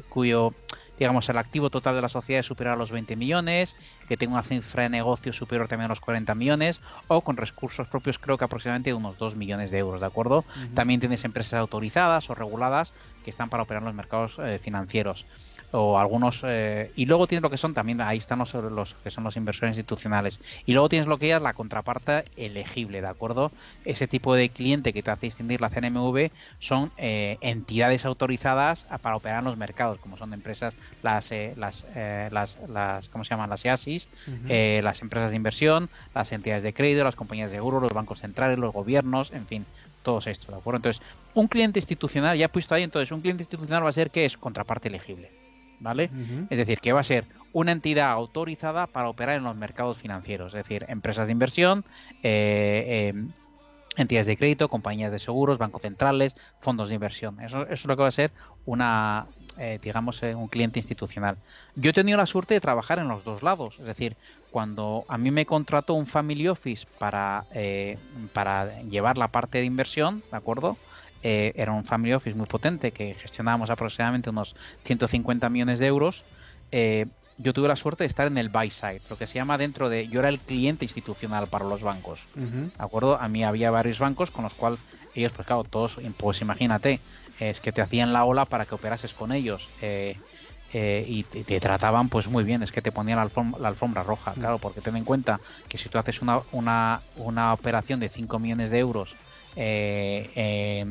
cuyo 0.09 0.53
digamos, 1.01 1.31
el 1.31 1.39
activo 1.39 1.71
total 1.71 1.95
de 1.95 2.03
la 2.03 2.11
sociedad 2.11 2.41
es 2.41 2.47
superior 2.47 2.75
a 2.75 2.77
los 2.77 2.91
20 2.91 3.17
millones, 3.17 3.75
que 4.07 4.19
tenga 4.19 4.35
una 4.35 4.43
cifra 4.43 4.83
de 4.83 4.91
negocio 4.91 5.33
superior 5.33 5.67
también 5.67 5.87
a 5.87 5.89
los 5.89 6.01
40 6.01 6.35
millones, 6.35 6.83
o 7.09 7.23
con 7.23 7.39
recursos 7.39 7.89
propios 7.89 8.19
creo 8.19 8.37
que 8.37 8.45
aproximadamente 8.45 8.93
unos 8.93 9.17
2 9.17 9.35
millones 9.35 9.71
de 9.71 9.79
euros, 9.79 10.03
¿de 10.03 10.07
acuerdo? 10.07 10.45
También 10.75 11.01
tienes 11.01 11.25
empresas 11.25 11.55
autorizadas 11.55 12.29
o 12.29 12.35
reguladas 12.35 12.93
que 13.25 13.31
están 13.31 13.49
para 13.49 13.63
operar 13.63 13.83
en 13.83 13.87
los 13.87 13.95
mercados 13.95 14.37
eh, 14.39 14.61
financieros 14.63 15.25
o 15.73 15.99
algunos 15.99 16.43
eh, 16.45 16.91
y 16.97 17.07
luego 17.07 17.27
tienes 17.27 17.43
lo 17.43 17.51
que 17.51 17.57
son 17.57 17.75
también 17.75 18.01
ahí 18.01 18.18
están 18.18 18.41
los, 18.41 18.53
los, 18.55 18.95
que 18.95 19.11
son 19.11 19.25
los 19.25 19.37
inversores 19.37 19.77
institucionales 19.77 20.41
y 20.66 20.73
luego 20.73 20.89
tienes 20.89 21.07
lo 21.07 21.18
que 21.18 21.35
es 21.35 21.41
la 21.41 21.55
contraparte 21.55 22.25
elegible 22.37 23.01
de 23.01 23.07
acuerdo 23.07 23.53
ese 23.85 24.09
tipo 24.09 24.35
de 24.35 24.49
cliente 24.49 24.93
que 24.93 25.03
te 25.03 25.11
hace 25.11 25.27
distinguir 25.27 25.61
la 25.61 25.71
CNMV 25.71 26.31
son 26.59 26.91
eh, 26.97 27.39
entidades 27.41 28.05
autorizadas 28.05 28.87
para 29.01 29.16
operar 29.16 29.41
en 29.41 29.45
los 29.45 29.57
mercados 29.57 29.99
como 30.01 30.16
son 30.16 30.33
empresas 30.33 30.77
las 31.03 31.31
eh, 31.31 31.55
las, 31.57 31.87
las, 32.31 32.59
las 32.68 33.09
cómo 33.09 33.25
se 33.25 33.31
llaman 33.31 33.51
las 33.51 33.64
IASIS 33.64 34.09
las 34.83 35.03
empresas 35.03 35.31
de 35.31 35.37
inversión 35.37 35.89
las 36.14 36.33
entidades 36.33 36.62
de 36.62 36.73
crédito 36.73 37.05
las 37.05 37.16
compañías 37.16 37.51
de 37.51 37.59
seguro 37.59 37.81
los 37.81 37.93
bancos 37.93 38.21
centrales 38.21 38.59
los 38.59 38.73
gobiernos 38.73 39.31
en 39.33 39.47
fin 39.47 39.66
todos 40.03 40.27
estos 40.27 40.49
de 40.49 40.57
acuerdo 40.57 40.79
entonces 40.79 41.03
un 41.35 41.47
cliente 41.47 41.79
institucional 41.79 42.37
ya 42.37 42.49
puesto 42.49 42.75
ahí 42.75 42.83
entonces 42.83 43.12
un 43.12 43.21
cliente 43.21 43.43
institucional 43.43 43.85
va 43.85 43.91
a 43.91 43.93
ser 43.93 44.11
que 44.11 44.25
es 44.25 44.37
contraparte 44.37 44.89
elegible 44.89 45.31
¿vale? 45.81 46.11
Es 46.51 46.59
decir, 46.59 46.78
que 46.78 46.93
va 46.93 47.01
a 47.01 47.05
ser 47.05 47.26
una 47.53 47.72
entidad 47.72 48.11
autorizada 48.11 48.87
para 48.87 49.09
operar 49.09 49.37
en 49.37 49.45
los 49.45 49.57
mercados 49.57 49.99
financieros, 49.99 50.55
es 50.55 50.59
decir, 50.59 50.85
empresas 50.89 51.26
de 51.26 51.33
inversión, 51.33 51.85
eh, 52.22 53.12
eh, 53.12 53.24
entidades 53.97 54.28
de 54.28 54.37
crédito, 54.37 54.68
compañías 54.68 55.11
de 55.11 55.18
seguros, 55.18 55.59
bancos 55.59 55.83
centrales, 55.83 56.37
fondos 56.61 56.89
de 56.89 56.95
inversión. 56.95 57.41
Eso, 57.41 57.66
es 57.66 57.85
lo 57.87 57.97
que 57.97 58.03
va 58.03 58.09
a 58.09 58.12
ser 58.12 58.31
una, 58.66 59.26
eh, 59.59 59.78
digamos, 59.83 60.22
un 60.22 60.47
cliente 60.47 60.78
institucional. 60.78 61.37
Yo 61.74 61.91
he 61.91 61.95
tenido 61.95 62.18
la 62.18 62.26
suerte 62.26 62.55
de 62.55 62.61
trabajar 62.61 63.01
en 63.01 63.09
los 63.09 63.24
dos 63.24 63.43
lados, 63.43 63.74
es 63.81 63.87
decir, 63.87 64.16
cuando 64.53 65.05
a 65.09 65.18
mí 65.18 65.31
me 65.31 65.45
contrató 65.45 65.95
un 65.95 66.07
family 66.07 66.47
office 66.47 66.87
para, 66.99 67.47
para 68.33 68.83
llevar 68.83 69.18
la 69.18 69.28
parte 69.28 69.59
de 69.59 69.64
inversión, 69.64 70.22
¿de 70.31 70.37
acuerdo? 70.37 70.76
Eh, 71.23 71.53
era 71.55 71.73
un 71.73 71.85
family 71.85 72.14
office 72.14 72.37
muy 72.37 72.47
potente 72.47 72.93
que 72.93 73.14
gestionábamos 73.14 73.68
aproximadamente 73.71 74.31
unos 74.31 74.55
150 74.85 75.49
millones 75.51 75.79
de 75.79 75.87
euros. 75.87 76.25
Eh, 76.73 77.07
yo 77.37 77.53
tuve 77.53 77.68
la 77.68 77.77
suerte 77.77 78.05
de 78.05 78.09
estar 78.09 78.27
en 78.27 78.39
el 78.39 78.49
buy 78.49 78.71
side, 78.71 79.01
lo 79.09 79.16
que 79.16 79.27
se 79.27 79.35
llama 79.35 79.59
dentro 79.59 79.89
de. 79.89 80.09
Yo 80.09 80.21
era 80.21 80.29
el 80.29 80.41
cliente 80.41 80.85
institucional 80.85 81.49
para 81.49 81.64
los 81.64 81.83
bancos. 81.83 82.27
¿De 82.35 82.71
acuerdo? 82.79 83.18
A 83.18 83.29
mí 83.29 83.45
había 83.45 83.71
varios 83.71 83.99
bancos 83.99 84.31
con 84.31 84.45
los 84.45 84.55
cuales 84.55 84.79
ellos, 85.14 85.33
pues 85.33 85.47
claro, 85.47 85.64
todos, 85.64 85.97
pues 86.18 86.41
imagínate, 86.43 87.01
es 87.39 87.61
que 87.61 87.73
te 87.73 87.81
hacían 87.81 88.12
la 88.12 88.25
ola 88.25 88.45
para 88.45 88.66
que 88.66 88.75
operases 88.75 89.14
con 89.14 89.33
ellos. 89.33 89.68
Eh, 90.73 91.05
y 91.09 91.25
te, 91.25 91.59
trataban 91.61 92.09
pues 92.11 92.29
muy 92.29 92.45
bien, 92.45 92.62
es 92.62 92.71
que 92.71 92.81
te 92.83 92.93
ponían 92.93 93.16
la, 93.16 93.23
alfombra, 93.68 94.05
roja, 94.05 94.35
claro, 94.35 94.59
porque 94.59 94.81
ten 94.81 94.97
en 94.97 95.05
cuenta 95.05 95.41
que 95.68 95.79
si 95.79 95.89
tú 95.89 95.99
haces 95.99 96.23
una, 96.23 96.43
una, 96.53 97.03
una 97.16 97.53
operación 97.55 97.99
de 97.99 98.09
5 98.09 98.39
millones 98.39 98.71
de 98.71 98.79
euros 98.79 99.16
eh, 99.57 100.31
eh, 100.35 100.87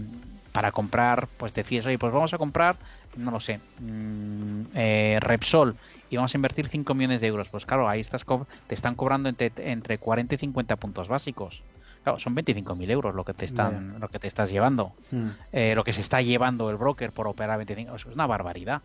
para 0.52 0.72
comprar, 0.72 1.28
pues 1.38 1.54
decías, 1.54 1.86
oye, 1.86 1.98
pues 1.98 2.12
vamos 2.12 2.34
a 2.34 2.38
comprar, 2.38 2.76
no 3.16 3.32
lo 3.32 3.40
sé, 3.40 3.60
mm, 3.80 4.62
eh, 4.76 5.18
Repsol 5.22 5.76
y 6.10 6.16
vamos 6.16 6.34
a 6.34 6.38
invertir 6.38 6.68
5 6.68 6.94
millones 6.94 7.22
de 7.22 7.28
euros. 7.28 7.48
Pues 7.50 7.66
claro, 7.66 7.88
ahí 7.88 8.02
estás 8.02 8.26
te 8.68 8.76
están 8.76 8.96
cobrando 8.96 9.30
entre, 9.30 9.52
entre 9.58 9.98
40 9.98 10.36
y 10.36 10.38
50 10.38 10.76
puntos 10.78 11.08
básicos. 11.08 11.62
Claro, 12.04 12.18
son 12.18 12.34
25.000 12.34 12.90
euros 12.90 13.14
lo 13.14 13.26
que 13.26 13.34
te 13.34 13.46
están, 13.46 14.00
lo 14.00 14.08
que 14.08 14.20
te 14.20 14.28
estás 14.28 14.50
llevando, 14.50 14.94
hmm. 15.12 15.30
lo 15.76 15.84
que 15.84 15.92
se 15.92 16.00
está 16.00 16.22
llevando 16.22 16.70
el 16.70 16.78
broker 16.78 17.12
por 17.12 17.28
operar 17.28 17.58
25, 17.58 17.94
es 17.94 18.06
una 18.06 18.26
barbaridad. 18.26 18.82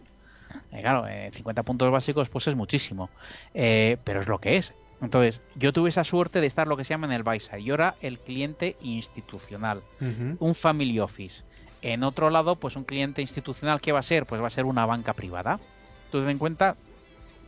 claro, 0.73 1.05
50 1.31 1.63
puntos 1.63 1.93
básicos 1.93 2.29
pues 2.29 2.49
es 2.49 2.57
muchísimo, 2.57 3.09
pero 3.53 4.21
es 4.21 4.27
lo 4.27 4.39
que 4.39 4.57
es. 4.57 4.75
Entonces, 5.05 5.41
yo 5.55 5.73
tuve 5.73 5.91
esa 5.91 6.05
suerte 6.05 6.41
de 6.41 6.47
estar 6.47 6.67
lo 6.67 6.77
que 6.77 6.85
se 6.85 6.91
llama 6.91 7.07
en 7.07 7.13
el 7.13 7.23
buy 7.23 7.39
Yo 7.63 7.75
era 7.75 7.97
el 8.01 8.19
cliente 8.19 8.77
institucional, 8.81 9.83
un 10.39 10.55
family 10.55 10.99
office. 11.01 11.43
En 11.83 12.03
otro 12.03 12.31
lado, 12.31 12.57
pues 12.57 12.77
un 12.77 12.85
cliente 12.85 13.21
institucional, 13.21 13.81
¿qué 13.81 13.93
va 13.93 13.99
a 13.99 14.03
ser? 14.03 14.25
Pues 14.25 14.41
va 14.41 14.47
a 14.47 14.51
ser 14.51 14.65
una 14.65 14.87
banca 14.87 15.13
privada. 15.13 15.61
Tú 16.11 16.19
en 16.27 16.39
cuenta 16.39 16.77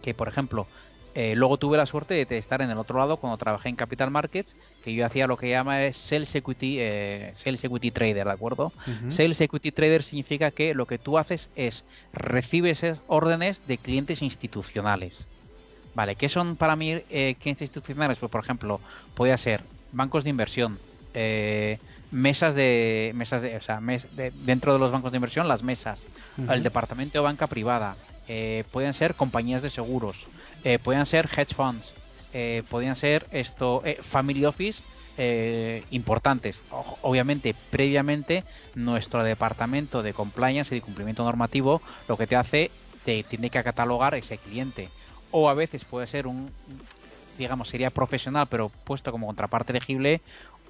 que, 0.03 0.13
por 0.13 0.29
ejemplo, 0.29 0.67
eh, 1.15 1.35
luego 1.35 1.57
tuve 1.57 1.79
la 1.79 1.87
suerte 1.87 2.27
de 2.27 2.37
estar 2.37 2.61
en 2.61 2.71
el 2.71 2.77
otro 2.77 2.99
lado 2.99 3.17
cuando 3.17 3.39
trabajé 3.39 3.71
en 3.71 3.77
Capital 3.77 4.11
Markets, 4.11 4.55
que 4.85 4.93
yo 4.93 5.07
hacía 5.07 5.27
lo 5.27 5.39
que 5.39 5.49
llama 5.49 5.91
Sales 5.95 6.35
Equity, 6.35 6.77
eh, 6.79 7.33
Sales 7.35 7.65
Equity 7.65 7.91
Trader, 7.91 8.27
¿de 8.27 8.33
acuerdo? 8.33 8.71
Sales 9.09 9.41
Equity 9.41 9.73
Trader 9.73 10.03
significa 10.03 10.51
que 10.51 10.75
lo 10.75 10.85
que 10.85 10.99
tú 10.99 11.17
haces 11.17 11.49
es 11.57 11.85
recibes 12.13 12.85
órdenes 13.07 13.67
de 13.67 13.79
clientes 13.79 14.21
institucionales. 14.21 15.27
Vale, 15.97 16.15
¿qué 16.15 16.29
son 16.29 16.57
para 16.59 16.77
mí 16.77 16.93
eh, 17.09 17.37
clientes 17.41 17.63
institucionales? 17.63 18.19
Pues 18.19 18.31
por 18.31 18.45
ejemplo, 18.45 18.83
puede 19.15 19.37
ser 19.39 19.65
bancos 19.93 20.25
de 20.25 20.31
inversión, 20.31 20.79
eh, 21.15 21.79
mesas 22.11 22.55
de 22.55 23.13
mesas 23.15 23.41
de, 23.41 23.57
o 23.57 23.63
sea, 23.63 23.81
dentro 24.35 24.75
de 24.75 24.79
los 24.79 24.93
bancos 24.93 25.11
de 25.11 25.17
inversión 25.17 25.49
las 25.49 25.63
mesas, 25.63 26.05
el 26.51 26.63
departamento 26.63 27.19
de 27.19 27.25
banca 27.25 27.47
privada, 27.47 27.97
eh, 28.29 28.65
pueden 28.71 28.93
ser 28.93 29.15
compañías 29.15 29.63
de 29.63 29.71
seguros, 29.71 30.29
eh, 30.65 30.79
pueden 30.79 31.07
ser 31.07 31.31
hedge 31.35 31.55
funds, 31.55 31.95
eh, 32.31 32.63
podrían 32.69 32.97
ser 32.97 33.27
esto 33.31 33.83
family 34.03 34.45
office 34.45 34.83
importantes. 35.89 36.63
obviamente, 36.69 37.55
previamente 37.71 38.45
nuestro 38.75 39.25
departamento 39.25 40.03
de 40.03 40.13
compliance 40.13 40.75
y 40.75 40.79
de 40.79 40.83
cumplimiento 40.83 41.25
normativo 41.25 41.81
lo 42.07 42.19
que 42.19 42.27
te 42.27 42.37
hace 42.37 42.71
te 43.07 43.23
tiene 43.23 43.49
que 43.51 43.63
catalogar 43.63 44.15
ese 44.15 44.37
cliente 44.39 44.91
o 45.31 45.49
a 45.49 45.55
veces 45.55 45.85
puede 45.85 46.07
ser 46.07 46.27
un, 46.27 46.51
digamos, 47.37 47.69
sería 47.69 47.91
profesional, 47.91 48.47
pero 48.49 48.71
puesto 48.85 49.13
como 49.13 49.27
contraparte 49.27 49.73
elegible, 49.73 50.21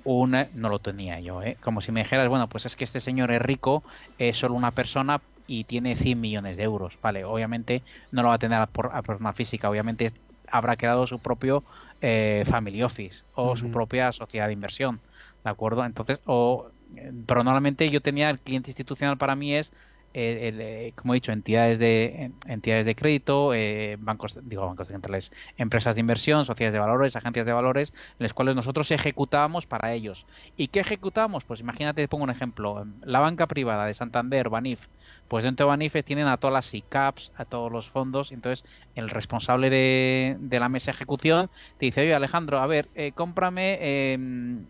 un, 0.05 0.37
no 0.55 0.69
lo 0.69 0.79
tenía 0.79 1.19
yo, 1.21 1.43
¿eh? 1.43 1.57
como 1.61 1.81
si 1.81 1.91
me 1.91 2.03
dijeras, 2.03 2.29
bueno, 2.29 2.49
pues 2.49 2.65
es 2.67 2.77
que 2.77 2.85
este 2.85 3.01
señor 3.01 3.33
es 3.33 3.43
rico, 3.43 3.83
es 4.19 4.37
solo 4.37 4.55
una 4.55 4.71
persona 4.71 5.21
y 5.49 5.65
tiene 5.65 5.97
100 5.97 6.21
millones 6.21 6.57
de 6.57 6.63
euros, 6.63 6.97
vale, 7.03 7.25
obviamente 7.25 7.83
no 8.13 8.23
lo 8.23 8.29
va 8.29 8.35
a 8.35 8.39
tener 8.39 8.61
a, 8.61 8.67
por, 8.67 8.91
forma 9.05 9.33
física, 9.33 9.69
obviamente 9.69 10.13
habrá 10.49 10.77
creado 10.77 11.09
su 11.09 11.19
propio 11.19 11.65
eh, 12.01 12.45
family 12.47 12.83
office 12.85 13.25
o 13.35 13.57
su 13.57 13.71
propia 13.71 14.13
sociedad 14.13 14.47
de 14.47 14.53
inversión, 14.53 15.01
¿de 15.43 15.51
acuerdo? 15.51 15.85
Entonces, 15.85 16.21
o, 16.25 16.71
eh, 16.97 17.13
pero 17.27 17.43
normalmente 17.43 17.91
yo 17.91 18.01
tenía 18.01 18.31
el 18.31 18.39
cliente 18.39 18.71
institucional 18.71 19.19
para 19.19 19.35
mí 19.35 19.55
es 19.55 19.73
eh, 20.19 20.51
eh, 20.59 20.93
como 20.95 21.13
he 21.13 21.17
dicho, 21.17 21.31
entidades 21.31 21.79
de 21.79 22.31
entidades 22.47 22.87
de 22.87 22.95
crédito, 22.95 23.53
eh, 23.53 23.99
bancos, 24.01 24.39
digo 24.45 24.67
bancos 24.67 24.89
centrales, 24.89 25.31
empresas 25.59 25.95
de 25.95 26.01
inversión, 26.01 26.47
sociedades 26.47 26.73
de 26.73 26.79
valores, 26.79 27.17
agencias 27.17 27.45
de 27.45 27.53
valores, 27.53 27.93
las 28.19 28.33
cuales 28.33 28.57
nosotros 28.57 28.91
ejecutábamos 28.91 29.67
para 29.67 29.93
ellos. 29.93 30.25
¿Y 30.57 30.69
qué 30.69 30.81
ejecutamos? 30.81 31.45
Pues 31.45 31.61
imagínate, 31.61 32.01
te 32.01 32.09
pongo 32.09 32.25
un 32.25 32.31
ejemplo, 32.31 32.87
la 33.03 33.21
banca 33.21 33.47
privada 33.47 33.85
de 33.85 33.93
Santander, 33.93 34.49
Banif, 34.49 34.87
pues 35.29 35.45
dentro 35.45 35.67
de 35.67 35.69
Banif 35.69 35.95
tienen 36.03 36.29
a 36.29 36.39
todas 36.39 36.55
las 36.55 36.73
ICAPs, 36.73 37.33
a 37.37 37.45
todos 37.45 37.71
los 37.71 37.91
fondos, 37.91 38.33
entonces 38.33 38.65
el 38.95 39.11
responsable 39.11 39.69
de, 39.69 40.39
la 40.59 40.71
mesa 40.71 40.93
de 40.93 40.93
ejecución 40.93 41.51
te 41.77 41.85
dice, 41.85 42.01
oye 42.01 42.15
Alejandro, 42.15 42.61
a 42.61 42.67
ver, 42.67 42.87
cómprame 43.15 44.13
em, 44.15 44.65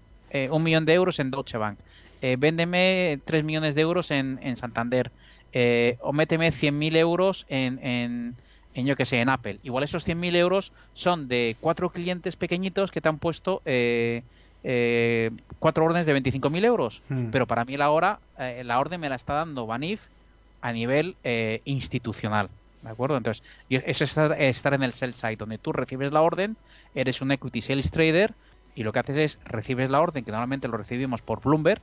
un 0.51 0.63
millón 0.65 0.87
de 0.87 0.95
euros 0.95 1.21
en 1.21 1.31
Deutsche 1.31 1.57
Bank, 1.57 1.79
véndeme 2.37 3.21
tres 3.25 3.45
millones 3.45 3.77
de 3.77 3.83
euros 3.83 4.11
en, 4.11 4.41
en 4.43 4.57
Santander, 4.57 5.13
eh, 5.59 5.97
o 6.03 6.13
méteme 6.13 6.53
100.000 6.53 6.97
euros 6.99 7.47
en, 7.49 7.79
en, 7.83 8.35
en, 8.75 8.85
yo 8.85 8.95
que 8.95 9.07
sé, 9.07 9.23
en 9.23 9.31
Apple. 9.31 9.59
Igual 9.63 9.85
esos 9.85 10.07
100.000 10.07 10.37
euros 10.37 10.71
son 10.93 11.29
de 11.29 11.57
cuatro 11.63 11.89
clientes 11.89 12.37
pequeñitos 12.37 12.91
que 12.91 13.01
te 13.01 13.09
han 13.09 13.19
puesto 13.19 13.63
eh, 13.65 14.23
eh, 14.65 15.31
cuatro 15.59 15.87
órdenes 15.87 16.05
de 16.05 16.15
25.000 16.15 16.63
euros. 16.63 17.01
Hmm. 17.09 17.31
Pero 17.31 17.47
para 17.47 17.65
mí 17.65 17.79
la 17.79 17.89
hora, 17.89 18.21
la 18.37 18.79
orden 18.79 19.01
me 19.01 19.09
la 19.09 19.15
está 19.15 19.33
dando 19.33 19.67
Banif 19.67 20.03
a 20.61 20.73
nivel 20.73 21.17
eh, 21.25 21.63
institucional. 21.65 22.51
¿De 22.83 22.91
acuerdo? 22.91 23.17
Entonces, 23.17 23.43
eso 23.71 24.05
es 24.05 24.11
estar, 24.11 24.39
estar 24.39 24.75
en 24.75 24.83
el 24.83 24.93
sell 24.93 25.15
side, 25.15 25.37
donde 25.37 25.57
tú 25.57 25.73
recibes 25.73 26.13
la 26.13 26.21
orden, 26.21 26.59
eres 26.95 27.23
un 27.23 27.33
equity 27.33 27.63
sales 27.63 27.91
trader 27.91 28.35
y 28.75 28.83
lo 28.83 28.93
que 28.93 28.99
haces 28.99 29.17
es 29.17 29.39
recibes 29.47 29.89
la 29.89 30.03
orden, 30.03 30.23
que 30.23 30.33
normalmente 30.33 30.69
lo 30.69 30.77
recibimos 30.77 31.23
por 31.23 31.41
Bloomberg, 31.41 31.81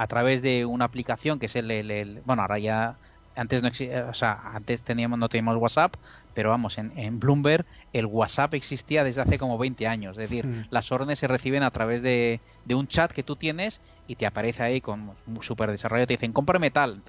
a 0.00 0.06
través 0.06 0.40
de 0.40 0.64
una 0.64 0.86
aplicación 0.86 1.38
que 1.38 1.44
es 1.44 1.56
el, 1.56 2.22
bueno, 2.24 2.40
ahora 2.40 2.58
ya 2.58 2.96
antes 3.36 3.62
no 3.62 3.68
o 4.08 4.14
sea, 4.14 4.40
antes 4.54 4.80
teníamos 4.82 5.18
no 5.18 5.28
teníamos 5.28 5.58
WhatsApp, 5.58 5.94
pero 6.32 6.48
vamos, 6.48 6.78
en, 6.78 6.90
en, 6.96 7.20
Bloomberg 7.20 7.66
el 7.92 8.06
WhatsApp 8.06 8.54
existía 8.54 9.04
desde 9.04 9.20
hace 9.20 9.38
como 9.38 9.58
20 9.58 9.86
años, 9.86 10.16
es 10.16 10.30
decir, 10.30 10.46
hmm. 10.46 10.68
las 10.70 10.90
órdenes 10.90 11.18
se 11.18 11.28
reciben 11.28 11.62
a 11.62 11.70
través 11.70 12.00
de, 12.00 12.40
de, 12.64 12.74
un 12.74 12.88
chat 12.88 13.12
que 13.12 13.22
tú 13.22 13.36
tienes 13.36 13.82
y 14.08 14.14
te 14.14 14.24
aparece 14.24 14.62
ahí 14.62 14.80
con 14.80 15.12
un 15.26 15.42
súper 15.42 15.70
desarrollo, 15.70 16.06
te 16.06 16.14
dicen, 16.14 16.32
cómprame 16.32 16.70
tal, 16.70 17.02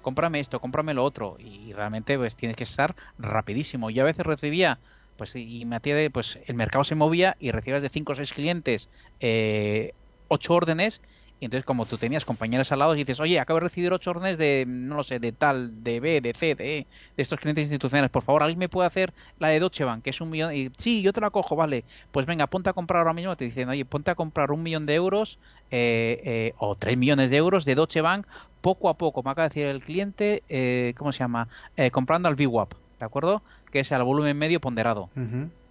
cómprame 0.00 0.38
esto, 0.38 0.60
cómprame 0.60 0.94
lo 0.94 1.02
otro, 1.02 1.38
y 1.40 1.72
realmente 1.72 2.16
pues 2.16 2.36
tienes 2.36 2.56
que 2.56 2.62
estar 2.62 2.94
rapidísimo. 3.18 3.90
Yo 3.90 4.04
a 4.04 4.06
veces 4.06 4.24
recibía 4.24 4.78
pues 5.16 5.34
y 5.34 5.64
me 5.64 5.74
atiende, 5.74 6.10
pues 6.10 6.38
el 6.46 6.54
mercado 6.54 6.84
se 6.84 6.94
movía 6.94 7.36
y 7.40 7.50
recibías 7.50 7.82
de 7.82 7.88
5 7.88 8.12
o 8.12 8.14
6 8.14 8.32
clientes 8.32 8.88
eh, 9.18 9.94
8 10.28 10.54
órdenes 10.54 11.00
y 11.40 11.44
entonces 11.44 11.64
como 11.64 11.84
tú 11.84 11.98
tenías 11.98 12.24
compañeros 12.24 12.72
al 12.72 12.78
lado 12.78 12.94
y 12.94 12.98
dices, 12.98 13.20
oye, 13.20 13.38
acabo 13.38 13.58
de 13.58 13.64
recibir 13.64 13.92
8 13.92 14.10
órdenes 14.10 14.38
de, 14.38 14.64
no 14.66 14.96
lo 14.96 15.04
sé, 15.04 15.18
de 15.18 15.32
tal, 15.32 15.84
de 15.84 16.00
B, 16.00 16.20
de 16.20 16.32
C, 16.34 16.54
de 16.54 16.78
E, 16.78 16.86
de 17.16 17.22
estos 17.22 17.38
clientes 17.38 17.62
institucionales, 17.64 18.10
por 18.10 18.22
favor, 18.22 18.42
¿alguien 18.42 18.58
me 18.58 18.68
puede 18.68 18.86
hacer 18.86 19.12
la 19.38 19.48
de 19.48 19.60
Deutsche 19.60 19.84
Bank, 19.84 20.02
que 20.02 20.10
es 20.10 20.20
un 20.20 20.30
millón? 20.30 20.54
Y 20.54 20.70
sí, 20.78 21.02
yo 21.02 21.12
te 21.12 21.20
la 21.20 21.30
cojo, 21.30 21.56
vale, 21.56 21.84
pues 22.10 22.26
venga, 22.26 22.46
ponte 22.46 22.70
a 22.70 22.72
comprar 22.72 23.00
ahora 23.00 23.12
mismo, 23.12 23.36
te 23.36 23.44
dicen, 23.44 23.68
oye, 23.68 23.84
ponte 23.84 24.10
a 24.10 24.14
comprar 24.14 24.50
un 24.50 24.62
millón 24.62 24.86
de 24.86 24.94
euros 24.94 25.38
eh, 25.70 26.20
eh, 26.24 26.54
o 26.58 26.74
3 26.74 26.96
millones 26.96 27.30
de 27.30 27.36
euros 27.36 27.64
de 27.64 27.74
Deutsche 27.74 28.00
Bank 28.00 28.26
poco 28.60 28.88
a 28.88 28.94
poco, 28.94 29.22
me 29.22 29.30
acaba 29.30 29.48
de 29.48 29.54
decir 29.54 29.66
el 29.68 29.80
cliente, 29.80 30.42
eh, 30.48 30.94
¿cómo 30.96 31.12
se 31.12 31.20
llama? 31.20 31.48
Eh, 31.76 31.90
comprando 31.90 32.28
al 32.28 32.34
VWAP, 32.34 32.72
¿de 32.98 33.04
acuerdo? 33.04 33.42
que 33.70 33.80
es 33.80 33.92
al 33.92 34.02
volumen 34.04 34.36
medio 34.38 34.60
ponderado. 34.60 35.10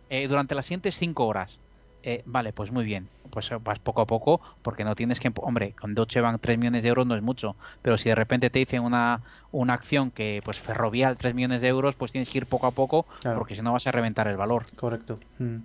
Eh, 0.09 0.28
durante 0.28 0.53
las 0.55 0.66
siguientes 0.66 0.95
5 0.95 1.26
horas. 1.26 1.59
Eh, 2.07 2.21
vale, 2.27 2.53
pues 2.53 2.71
muy 2.71 2.85
bien. 2.85 3.07
Pues 3.31 3.49
eh, 3.51 3.57
vas 3.59 3.79
poco 3.79 3.99
a 3.99 4.05
poco 4.05 4.39
porque 4.61 4.83
no 4.83 4.93
tienes 4.93 5.19
que... 5.19 5.31
Hombre, 5.37 5.73
con 5.73 5.95
Deutsche 5.95 6.21
Bank 6.21 6.39
3 6.39 6.59
millones 6.59 6.83
de 6.83 6.89
euros 6.89 7.07
no 7.07 7.15
es 7.15 7.23
mucho, 7.23 7.55
pero 7.81 7.97
si 7.97 8.09
de 8.09 8.15
repente 8.15 8.51
te 8.51 8.59
dicen 8.59 8.83
una, 8.83 9.21
una 9.51 9.73
acción 9.73 10.11
que, 10.11 10.39
pues 10.45 10.59
ferrovial 10.59 11.17
3 11.17 11.33
millones 11.33 11.61
de 11.61 11.67
euros, 11.67 11.95
pues 11.95 12.11
tienes 12.11 12.29
que 12.29 12.37
ir 12.37 12.45
poco 12.45 12.67
a 12.67 12.71
poco 12.71 13.07
porque 13.35 13.55
si 13.55 13.63
no 13.63 13.73
vas 13.73 13.87
a 13.87 13.91
reventar 13.91 14.27
el 14.27 14.37
valor. 14.37 14.63
Correcto. 14.75 15.17
Mm, 15.39 15.57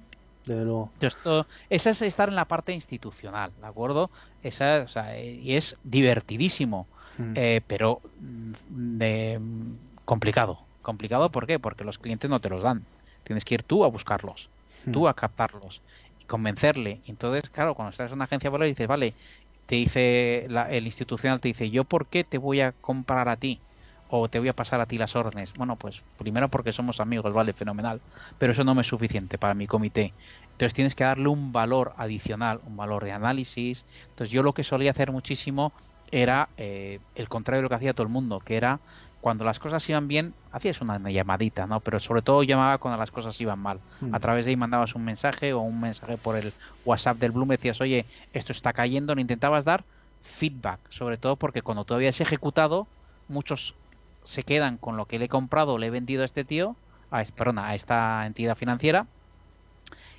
desde 0.46 0.64
luego. 0.64 0.90
Esto, 0.98 1.46
esa 1.68 1.90
es 1.90 2.00
estar 2.00 2.30
en 2.30 2.36
la 2.36 2.46
parte 2.46 2.72
institucional, 2.72 3.52
¿de 3.60 3.66
acuerdo? 3.66 4.10
Esa, 4.42 4.84
o 4.86 4.88
sea, 4.88 5.20
y 5.20 5.56
es 5.56 5.76
divertidísimo, 5.84 6.86
mm. 7.18 7.34
pero 7.66 8.00
mm, 8.18 8.52
de, 8.96 9.40
complicado 10.06 10.60
Complicado, 10.80 11.30
¿por 11.30 11.46
qué? 11.46 11.58
Porque 11.58 11.84
los 11.84 11.98
clientes 11.98 12.30
no 12.30 12.40
te 12.40 12.48
los 12.48 12.62
dan. 12.62 12.86
Tienes 13.24 13.44
que 13.44 13.56
ir 13.56 13.62
tú 13.62 13.84
a 13.84 13.88
buscarlos, 13.88 14.48
tú 14.90 15.06
a 15.06 15.12
captarlos 15.12 15.82
convencerle. 16.30 17.02
Entonces, 17.06 17.50
claro, 17.50 17.74
cuando 17.74 17.90
estás 17.90 18.10
en 18.10 18.16
una 18.16 18.24
agencia 18.26 18.48
de 18.48 18.52
valores 18.52 18.72
dices, 18.76 18.88
vale, 18.88 19.16
te 19.66 19.76
dice 19.76 20.46
el 20.46 20.86
institucional 20.86 21.40
te 21.40 21.48
dice, 21.48 21.70
"¿Yo 21.70 21.84
por 21.84 22.08
qué 22.08 22.24
te 22.24 22.38
voy 22.38 22.60
a 22.60 22.72
comprar 22.72 23.28
a 23.28 23.36
ti?" 23.36 23.64
o 24.12 24.28
te 24.28 24.40
voy 24.40 24.48
a 24.48 24.54
pasar 24.54 24.80
a 24.80 24.86
ti 24.86 24.98
las 24.98 25.14
órdenes. 25.16 25.52
Bueno, 25.54 25.76
pues 25.78 26.02
primero 26.16 26.50
porque 26.50 26.72
somos 26.72 26.98
amigos, 27.00 27.32
vale, 27.32 27.52
fenomenal, 27.54 28.02
pero 28.38 28.52
eso 28.52 28.64
no 28.64 28.74
me 28.74 28.80
es 28.82 28.88
suficiente 28.88 29.38
para 29.38 29.54
mi 29.54 29.66
comité. 29.68 30.16
Entonces 30.52 30.74
tienes 30.74 30.94
que 30.96 31.04
darle 31.04 31.28
un 31.28 31.52
valor 31.52 31.92
adicional, 31.96 32.58
un 32.62 32.76
valor 32.76 33.04
de 33.04 33.12
análisis. 33.12 33.86
Entonces 34.08 34.32
yo 34.32 34.42
lo 34.42 34.52
que 34.54 34.64
solía 34.64 34.90
hacer 34.90 35.12
muchísimo 35.12 35.74
era 36.10 36.52
eh, 36.56 37.00
el 37.14 37.28
contrario 37.28 37.58
de 37.60 37.62
lo 37.64 37.68
que 37.68 37.76
hacía 37.76 37.94
todo 37.94 38.06
el 38.06 38.12
mundo, 38.12 38.40
que 38.40 38.56
era 38.56 38.82
cuando 39.20 39.44
las 39.44 39.58
cosas 39.58 39.86
iban 39.88 40.08
bien, 40.08 40.34
hacías 40.50 40.80
una 40.80 40.98
llamadita, 41.10 41.66
¿no? 41.66 41.80
Pero 41.80 42.00
sobre 42.00 42.22
todo 42.22 42.42
llamaba 42.42 42.78
cuando 42.78 42.98
las 42.98 43.10
cosas 43.10 43.40
iban 43.40 43.58
mal. 43.58 43.80
Hmm. 44.00 44.14
A 44.14 44.20
través 44.20 44.44
de 44.46 44.50
ahí 44.50 44.56
mandabas 44.56 44.94
un 44.94 45.04
mensaje 45.04 45.52
o 45.52 45.60
un 45.60 45.80
mensaje 45.80 46.16
por 46.16 46.36
el 46.36 46.52
WhatsApp 46.84 47.18
del 47.18 47.32
Bloom, 47.32 47.48
decías, 47.48 47.80
oye, 47.80 48.04
esto 48.32 48.52
está 48.52 48.72
cayendo, 48.72 49.14
no 49.14 49.20
intentabas 49.20 49.64
dar 49.64 49.84
feedback, 50.22 50.80
sobre 50.90 51.16
todo 51.16 51.36
porque 51.36 51.62
cuando 51.62 51.84
tú 51.84 51.94
habías 51.94 52.20
ejecutado, 52.20 52.86
muchos 53.28 53.74
se 54.24 54.42
quedan 54.42 54.76
con 54.76 54.96
lo 54.96 55.06
que 55.06 55.18
le 55.18 55.26
he 55.26 55.28
comprado 55.28 55.74
o 55.74 55.78
le 55.78 55.86
he 55.86 55.90
vendido 55.90 56.22
a 56.22 56.26
este 56.26 56.44
tío, 56.44 56.76
a, 57.10 57.22
perdona, 57.24 57.68
a 57.68 57.74
esta 57.74 58.26
entidad 58.26 58.56
financiera, 58.56 59.06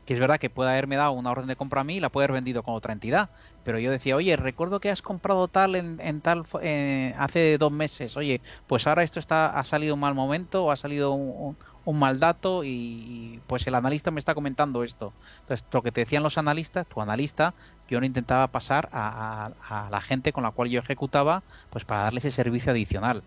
que 0.05 0.13
es 0.13 0.19
verdad 0.19 0.39
que 0.39 0.49
puede 0.49 0.71
haberme 0.71 0.95
dado 0.95 1.11
una 1.11 1.31
orden 1.31 1.47
de 1.47 1.55
compra 1.55 1.81
a 1.81 1.83
mí 1.83 1.97
y 1.97 1.99
la 1.99 2.09
puede 2.09 2.25
haber 2.25 2.33
vendido 2.33 2.63
con 2.63 2.73
otra 2.75 2.93
entidad, 2.93 3.29
pero 3.63 3.79
yo 3.79 3.91
decía, 3.91 4.15
oye, 4.15 4.35
recuerdo 4.35 4.79
que 4.79 4.89
has 4.89 5.01
comprado 5.01 5.47
tal 5.47 5.75
en, 5.75 6.21
tal 6.21 6.45
eh, 6.61 7.13
hace 7.17 7.57
dos 7.57 7.71
meses, 7.71 8.17
oye, 8.17 8.41
pues 8.67 8.87
ahora 8.87 9.03
esto 9.03 9.19
está 9.19 9.47
ha 9.57 9.63
salido 9.63 9.93
un 9.93 9.99
mal 9.99 10.15
momento 10.15 10.65
o 10.65 10.71
ha 10.71 10.75
salido 10.75 11.13
un, 11.13 11.55
mal 11.85 12.19
dato 12.19 12.63
y, 12.63 13.39
pues 13.47 13.67
el 13.67 13.75
analista 13.75 14.11
me 14.11 14.19
está 14.19 14.33
comentando 14.33 14.83
esto. 14.83 15.13
Entonces, 15.41 15.65
lo 15.71 15.81
que 15.81 15.91
te 15.91 16.01
decían 16.01 16.23
los 16.23 16.37
analistas, 16.37 16.87
tu 16.87 17.01
analista, 17.01 17.53
yo 17.89 17.99
no 17.99 18.05
intentaba 18.05 18.47
pasar 18.47 18.89
a, 18.91 19.51
la 19.91 20.01
gente 20.01 20.31
con 20.31 20.43
la 20.43 20.51
cual 20.51 20.69
yo 20.69 20.79
ejecutaba, 20.79 21.43
pues 21.69 21.83
para 21.85 22.03
darle 22.03 22.19
ese 22.19 22.31
servicio 22.31 22.71
adicional. 22.71 23.23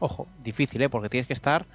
Ojo, 0.00 0.26
difícil, 0.42 0.82
¿eh? 0.82 0.88
Porque 0.88 1.08
tienes 1.08 1.26
que 1.26 1.32
estar 1.32 1.66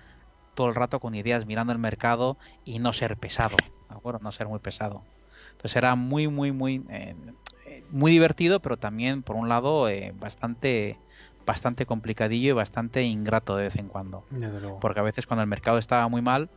todo 0.54 0.68
el 0.68 0.76
rato 0.76 0.99
con 0.99 1.16
ideas 1.16 1.45
mirando 1.45 1.74
el 1.74 1.80
mercado 1.80 2.38
y 2.66 2.80
no 2.80 2.93
ser 2.93 3.18
pesado, 3.18 3.58
¿de 3.89 3.95
acuerdo? 3.95 4.20
No 4.22 4.32
ser 4.32 4.47
muy 4.47 4.60
pesado. 4.60 5.04
Entonces 5.51 5.76
era 5.76 5.95
muy, 5.95 6.28
muy, 6.28 6.51
muy... 6.51 6.86
Eh, 6.89 7.16
muy 7.91 8.12
divertido, 8.12 8.60
pero 8.60 8.78
también, 8.78 9.24
por 9.24 9.36
un 9.36 9.49
lado, 9.49 9.89
eh, 9.89 10.14
bastante 10.20 10.97
bastante 11.45 11.86
complicadillo 11.86 12.49
y 12.49 12.54
bastante 12.54 13.04
ingrato 13.04 13.56
de 13.56 13.66
vez 13.66 13.76
en 13.76 13.88
cuando. 13.88 14.24
Porque 14.80 14.99
a 14.99 15.04
veces 15.04 15.26
cuando 15.26 15.41
el 15.41 15.49
mercado 15.49 15.78
estaba 15.78 16.08
muy 16.08 16.22
mal, 16.22 16.49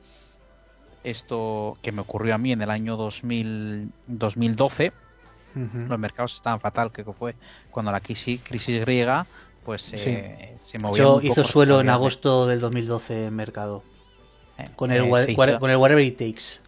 esto 1.04 1.76
que 1.82 1.92
me 1.92 2.00
ocurrió 2.00 2.34
a 2.34 2.38
mí 2.38 2.52
en 2.52 2.62
el 2.62 2.70
año 2.70 2.96
2000, 2.96 3.92
2012, 4.06 4.92
los 5.88 5.98
mercados 5.98 6.34
estaban 6.34 6.60
fatal, 6.60 6.92
que 6.92 7.02
fue 7.04 7.34
cuando 7.70 7.90
la 7.90 8.00
crisis, 8.00 8.42
crisis 8.42 8.80
griega, 8.80 9.26
pues 9.66 9.92
eh, 9.92 10.56
se 10.62 10.78
movió. 10.78 11.20
hizo 11.20 11.42
suelo 11.42 11.80
en 11.80 11.90
agosto 11.90 12.46
del 12.46 12.60
2012 12.60 13.26
en 13.26 13.34
mercado. 13.34 13.82
Eh, 14.58 14.64
con, 14.76 14.92
el, 14.92 15.10
con 15.34 15.70
el 15.70 15.76
Whatever 15.76 16.04
It 16.04 16.16
Takes. 16.16 16.65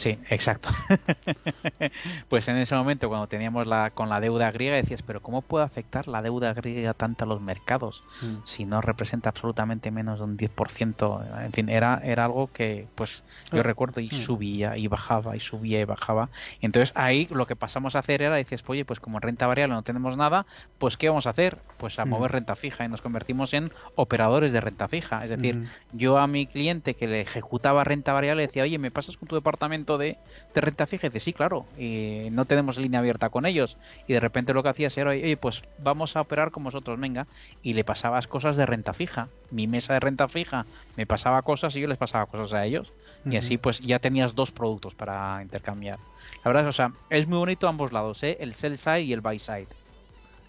Sí, 0.00 0.16
exacto. 0.30 0.70
pues 2.30 2.48
en 2.48 2.56
ese 2.56 2.74
momento, 2.74 3.10
cuando 3.10 3.26
teníamos 3.26 3.66
la 3.66 3.90
con 3.90 4.08
la 4.08 4.18
deuda 4.18 4.50
griega, 4.50 4.76
decías, 4.76 5.02
pero 5.02 5.20
¿cómo 5.20 5.42
puede 5.42 5.66
afectar 5.66 6.08
la 6.08 6.22
deuda 6.22 6.54
griega 6.54 6.94
tanto 6.94 7.24
a 7.24 7.28
los 7.28 7.42
mercados 7.42 8.02
mm. 8.22 8.36
si 8.46 8.64
no 8.64 8.80
representa 8.80 9.28
absolutamente 9.28 9.90
menos 9.90 10.20
de 10.20 10.24
un 10.24 10.38
10%? 10.38 11.44
En 11.44 11.52
fin, 11.52 11.68
era, 11.68 12.00
era 12.02 12.24
algo 12.24 12.50
que, 12.50 12.88
pues, 12.94 13.22
yo 13.52 13.60
ah. 13.60 13.62
recuerdo 13.62 14.00
y 14.00 14.06
mm. 14.06 14.14
subía 14.14 14.78
y 14.78 14.86
bajaba 14.86 15.36
y 15.36 15.40
subía 15.40 15.80
y 15.80 15.84
bajaba. 15.84 16.30
Entonces 16.62 16.96
ahí 16.96 17.28
lo 17.30 17.44
que 17.44 17.54
pasamos 17.54 17.94
a 17.94 17.98
hacer 17.98 18.22
era, 18.22 18.36
decías, 18.36 18.64
oye, 18.66 18.86
pues 18.86 19.00
como 19.00 19.18
en 19.18 19.22
renta 19.22 19.46
variable 19.46 19.74
no 19.74 19.82
tenemos 19.82 20.16
nada, 20.16 20.46
pues 20.78 20.96
¿qué 20.96 21.10
vamos 21.10 21.26
a 21.26 21.30
hacer? 21.30 21.58
Pues 21.76 21.98
a 21.98 22.06
mm. 22.06 22.08
mover 22.08 22.32
renta 22.32 22.56
fija 22.56 22.86
y 22.86 22.88
nos 22.88 23.02
convertimos 23.02 23.52
en 23.52 23.70
operadores 23.96 24.50
de 24.52 24.62
renta 24.62 24.88
fija. 24.88 25.24
Es 25.24 25.28
decir, 25.28 25.68
yo 25.92 26.16
a 26.16 26.26
mi 26.26 26.46
cliente 26.46 26.94
que 26.94 27.06
le 27.06 27.20
ejecutaba 27.20 27.84
renta 27.84 28.14
variable 28.14 28.46
decía, 28.46 28.62
oye, 28.62 28.78
¿me 28.78 28.90
pasas 28.90 29.18
con 29.18 29.28
tu 29.28 29.34
departamento? 29.34 29.89
De, 29.98 30.18
renta 30.54 30.86
fija 30.86 31.08
y 31.12 31.20
sí, 31.20 31.32
claro, 31.32 31.64
y 31.78 32.28
no 32.32 32.44
tenemos 32.44 32.78
línea 32.78 33.00
abierta 33.00 33.30
con 33.30 33.46
ellos. 33.46 33.76
Y 34.06 34.12
de 34.12 34.20
repente 34.20 34.54
lo 34.54 34.62
que 34.62 34.68
hacías 34.68 34.96
era, 34.98 35.10
oye, 35.10 35.36
pues 35.36 35.62
vamos 35.78 36.16
a 36.16 36.20
operar 36.20 36.50
con 36.50 36.64
vosotros, 36.64 36.98
venga. 36.98 37.26
Y 37.62 37.74
le 37.74 37.84
pasabas 37.84 38.26
cosas 38.26 38.56
de 38.56 38.66
renta 38.66 38.92
fija. 38.92 39.28
Mi 39.50 39.66
mesa 39.66 39.94
de 39.94 40.00
renta 40.00 40.28
fija 40.28 40.64
me 40.96 41.06
pasaba 41.06 41.42
cosas 41.42 41.74
y 41.76 41.80
yo 41.80 41.88
les 41.88 41.98
pasaba 41.98 42.26
cosas 42.26 42.52
a 42.54 42.64
ellos. 42.64 42.92
Y 43.24 43.36
así 43.36 43.58
pues 43.58 43.80
ya 43.80 43.98
tenías 43.98 44.34
dos 44.34 44.50
productos 44.50 44.94
para 44.94 45.42
intercambiar. 45.42 45.98
La 46.44 46.50
verdad 46.50 46.62
es, 46.62 46.68
o 46.68 46.72
sea, 46.72 46.92
es 47.10 47.26
muy 47.26 47.38
bonito 47.38 47.68
ambos 47.68 47.92
lados, 47.92 48.22
¿eh? 48.22 48.38
el 48.40 48.54
sell 48.54 48.78
side 48.78 49.02
y 49.02 49.12
el 49.12 49.20
buy 49.20 49.38
side. 49.38 49.68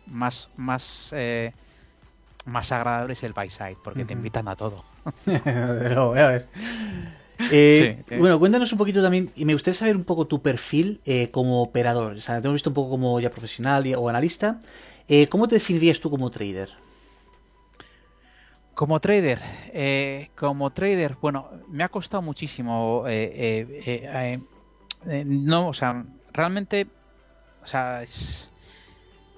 Más, 0.07 0.49
más, 0.55 1.09
eh, 1.11 1.53
más 2.45 2.71
agradable 2.71 3.13
es 3.13 3.23
el 3.23 3.33
buy 3.33 3.49
side, 3.49 3.77
porque 3.83 4.05
te 4.05 4.13
invitan 4.13 4.47
a 4.47 4.55
todo. 4.55 4.85
A 5.25 6.27
ver. 6.27 6.47
Eh, 7.49 8.01
bueno, 8.17 8.39
cuéntanos 8.39 8.71
un 8.71 8.77
poquito 8.77 9.01
también, 9.01 9.31
y 9.35 9.45
me 9.45 9.53
gustaría 9.53 9.77
saber 9.77 9.95
un 9.95 10.03
poco 10.03 10.27
tu 10.27 10.41
perfil 10.41 11.01
eh, 11.05 11.29
como 11.31 11.61
operador. 11.61 12.13
O 12.13 12.21
sea, 12.21 12.41
te 12.41 12.47
hemos 12.47 12.55
visto 12.55 12.69
un 12.69 12.73
poco 12.73 12.91
como 12.91 13.19
ya 13.19 13.29
profesional 13.29 13.83
o 13.97 14.09
analista. 14.09 14.59
Eh, 15.07 15.27
¿Cómo 15.27 15.47
te 15.47 15.55
definirías 15.55 15.99
tú 15.99 16.09
como 16.09 16.29
trader? 16.29 16.69
Como 18.73 18.99
trader, 18.99 19.39
como 20.35 20.71
trader, 20.71 21.17
bueno, 21.21 21.49
me 21.67 21.83
ha 21.83 21.89
costado 21.89 22.21
muchísimo. 22.21 23.05
no, 25.25 25.67
o 25.67 25.73
sea, 25.73 26.05
realmente, 26.33 26.87
o 27.63 27.67
sea, 27.67 28.03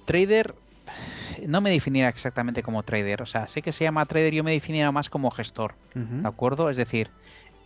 trader 0.06 0.54
no 1.46 1.60
me 1.60 1.70
definiría 1.70 2.08
exactamente 2.08 2.62
como 2.62 2.82
trader. 2.82 3.22
O 3.22 3.26
sea, 3.26 3.48
sé 3.48 3.62
que 3.62 3.72
se 3.72 3.84
llama 3.84 4.06
trader, 4.06 4.32
yo 4.32 4.44
me 4.44 4.52
definiría 4.52 4.90
más 4.92 5.10
como 5.10 5.30
gestor. 5.30 5.74
¿De 5.94 6.26
acuerdo? 6.26 6.70
Es 6.70 6.76
decir, 6.76 7.10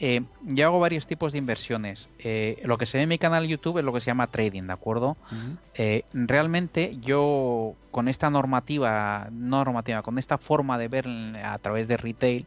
eh, 0.01 0.23
yo 0.43 0.67
hago 0.67 0.79
varios 0.79 1.07
tipos 1.07 1.33
de 1.33 1.39
inversiones. 1.39 2.09
Eh, 2.21 2.61
lo 2.65 2.79
que 2.79 2.87
se 2.87 2.99
ve 2.99 3.03
en 3.03 3.09
mi 3.09 3.19
canal 3.19 3.47
YouTube 3.49 3.79
es 3.79 3.85
lo 3.85 3.93
que 3.93 4.01
se 4.01 4.07
llama 4.07 4.29
trading, 4.29 4.65
¿de 4.65 4.73
acuerdo? 4.73 5.17
Eh, 5.75 6.05
realmente 6.13 6.97
yo 7.01 7.75
con 7.91 8.09
esta 8.09 8.31
normativa, 8.31 9.29
normativa, 9.33 10.03
con 10.03 10.19
esta 10.19 10.39
forma 10.39 10.79
de 10.79 10.89
ver 10.89 11.07
a 11.43 11.59
través 11.59 11.89
de 11.89 11.97
retail, 11.97 12.47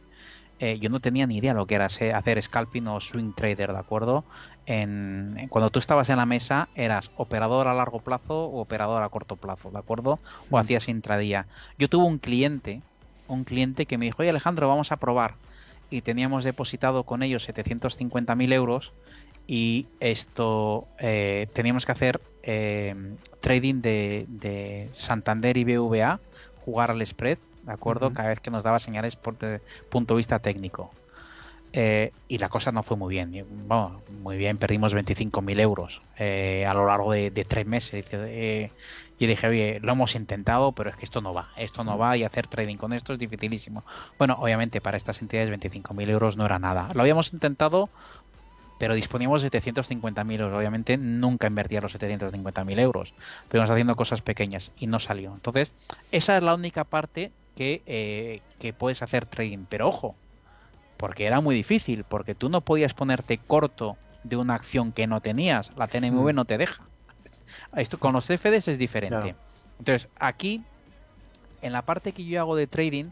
yo 0.78 0.90
no 0.90 1.00
tenía 1.00 1.26
ni 1.26 1.38
idea 1.38 1.54
lo 1.54 1.66
que 1.66 1.74
era 1.74 1.86
hacer 1.86 2.40
scalping 2.40 2.86
o 2.86 3.00
swing 3.00 3.32
trader, 3.32 3.72
¿de 3.72 3.78
acuerdo? 3.80 4.24
En, 4.66 5.48
cuando 5.50 5.70
tú 5.70 5.80
estabas 5.80 6.08
en 6.08 6.18
la 6.18 6.24
mesa 6.24 6.68
eras 6.76 7.10
operador 7.16 7.66
a 7.66 7.74
largo 7.74 7.98
plazo 7.98 8.44
o 8.44 8.60
operador 8.60 9.02
a 9.02 9.08
corto 9.08 9.34
plazo, 9.34 9.72
¿de 9.72 9.80
acuerdo? 9.80 10.20
O 10.52 10.58
hacías 10.58 10.86
intradía. 10.86 11.48
Yo 11.78 11.88
tuve 11.88 12.06
un 12.06 12.18
cliente, 12.18 12.80
un 13.26 13.42
cliente 13.42 13.86
que 13.86 13.98
me 13.98 14.04
dijo, 14.04 14.22
oye 14.22 14.30
Alejandro, 14.30 14.68
vamos 14.68 14.92
a 14.92 14.98
probar 14.98 15.34
y 15.92 16.00
teníamos 16.00 16.42
depositado 16.42 17.04
con 17.04 17.22
ellos 17.22 17.48
750.000 17.48 18.52
euros 18.52 18.92
y 19.46 19.86
esto 20.00 20.88
eh, 20.98 21.48
teníamos 21.52 21.84
que 21.84 21.92
hacer 21.92 22.20
eh, 22.42 22.94
trading 23.40 23.82
de, 23.82 24.88
Santander 24.94 25.56
y 25.56 25.64
BVA, 25.64 26.18
jugar 26.64 26.90
al 26.90 27.04
spread, 27.06 27.38
¿de 27.64 27.72
acuerdo? 27.72 28.12
Cada 28.12 28.30
vez 28.30 28.40
que 28.40 28.50
nos 28.50 28.64
daba 28.64 28.78
señales 28.78 29.16
por 29.16 29.36
punto 29.90 30.14
de 30.14 30.18
vista 30.18 30.38
técnico. 30.38 30.90
Eh, 31.74 32.12
y 32.28 32.36
la 32.38 32.50
cosa 32.50 32.70
no 32.70 32.82
fue 32.82 32.96
muy 32.96 33.14
bien. 33.14 33.46
Bueno, 33.66 34.02
muy 34.22 34.36
bien, 34.36 34.58
perdimos 34.58 34.94
25.000 34.94 35.60
euros 35.60 36.02
a 36.18 36.74
lo 36.74 36.86
largo 36.86 37.12
de, 37.12 37.30
de 37.30 37.44
tres 37.44 37.66
meses. 37.66 38.06
Y 39.22 39.26
dije, 39.28 39.46
oye, 39.46 39.78
lo 39.80 39.92
hemos 39.92 40.16
intentado, 40.16 40.72
pero 40.72 40.90
es 40.90 40.96
que 40.96 41.04
esto 41.04 41.20
no 41.20 41.32
va, 41.32 41.50
esto 41.56 41.84
no 41.84 41.96
va 41.96 42.16
y 42.16 42.24
hacer 42.24 42.48
trading 42.48 42.76
con 42.76 42.92
esto 42.92 43.12
es 43.12 43.20
dificilísimo. 43.20 43.84
Bueno, 44.18 44.36
obviamente 44.40 44.80
para 44.80 44.96
estas 44.96 45.22
entidades 45.22 45.48
25.000 45.48 46.10
euros 46.10 46.36
no 46.36 46.44
era 46.44 46.58
nada. 46.58 46.88
Lo 46.94 47.02
habíamos 47.02 47.32
intentado, 47.32 47.88
pero 48.78 48.94
disponíamos 48.94 49.40
de 49.42 49.52
750.000 49.52 50.40
euros. 50.40 50.58
Obviamente 50.58 50.96
nunca 50.96 51.46
invertía 51.46 51.80
los 51.80 51.94
750.000 51.94 52.80
euros, 52.80 53.14
pero 53.48 53.62
haciendo 53.62 53.94
cosas 53.94 54.22
pequeñas 54.22 54.72
y 54.76 54.88
no 54.88 54.98
salió. 54.98 55.32
Entonces, 55.32 55.70
esa 56.10 56.36
es 56.36 56.42
la 56.42 56.56
única 56.56 56.82
parte 56.82 57.30
que, 57.54 57.80
eh, 57.86 58.40
que 58.58 58.72
puedes 58.72 59.02
hacer 59.02 59.26
trading. 59.26 59.66
Pero 59.68 59.86
ojo, 59.86 60.16
porque 60.96 61.26
era 61.26 61.40
muy 61.40 61.54
difícil, 61.54 62.02
porque 62.02 62.34
tú 62.34 62.48
no 62.48 62.60
podías 62.60 62.92
ponerte 62.92 63.38
corto 63.38 63.96
de 64.24 64.34
una 64.34 64.56
acción 64.56 64.90
que 64.90 65.06
no 65.06 65.20
tenías. 65.20 65.70
La 65.76 65.86
TNMV 65.86 66.32
mm. 66.32 66.34
no 66.34 66.44
te 66.44 66.58
deja. 66.58 66.82
Esto 67.76 67.98
con 67.98 68.12
los 68.12 68.26
CFDs 68.26 68.68
es 68.68 68.78
diferente. 68.78 69.34
Entonces, 69.78 70.08
aquí, 70.18 70.62
en 71.60 71.72
la 71.72 71.82
parte 71.82 72.12
que 72.12 72.24
yo 72.24 72.40
hago 72.40 72.56
de 72.56 72.66
trading, 72.66 73.10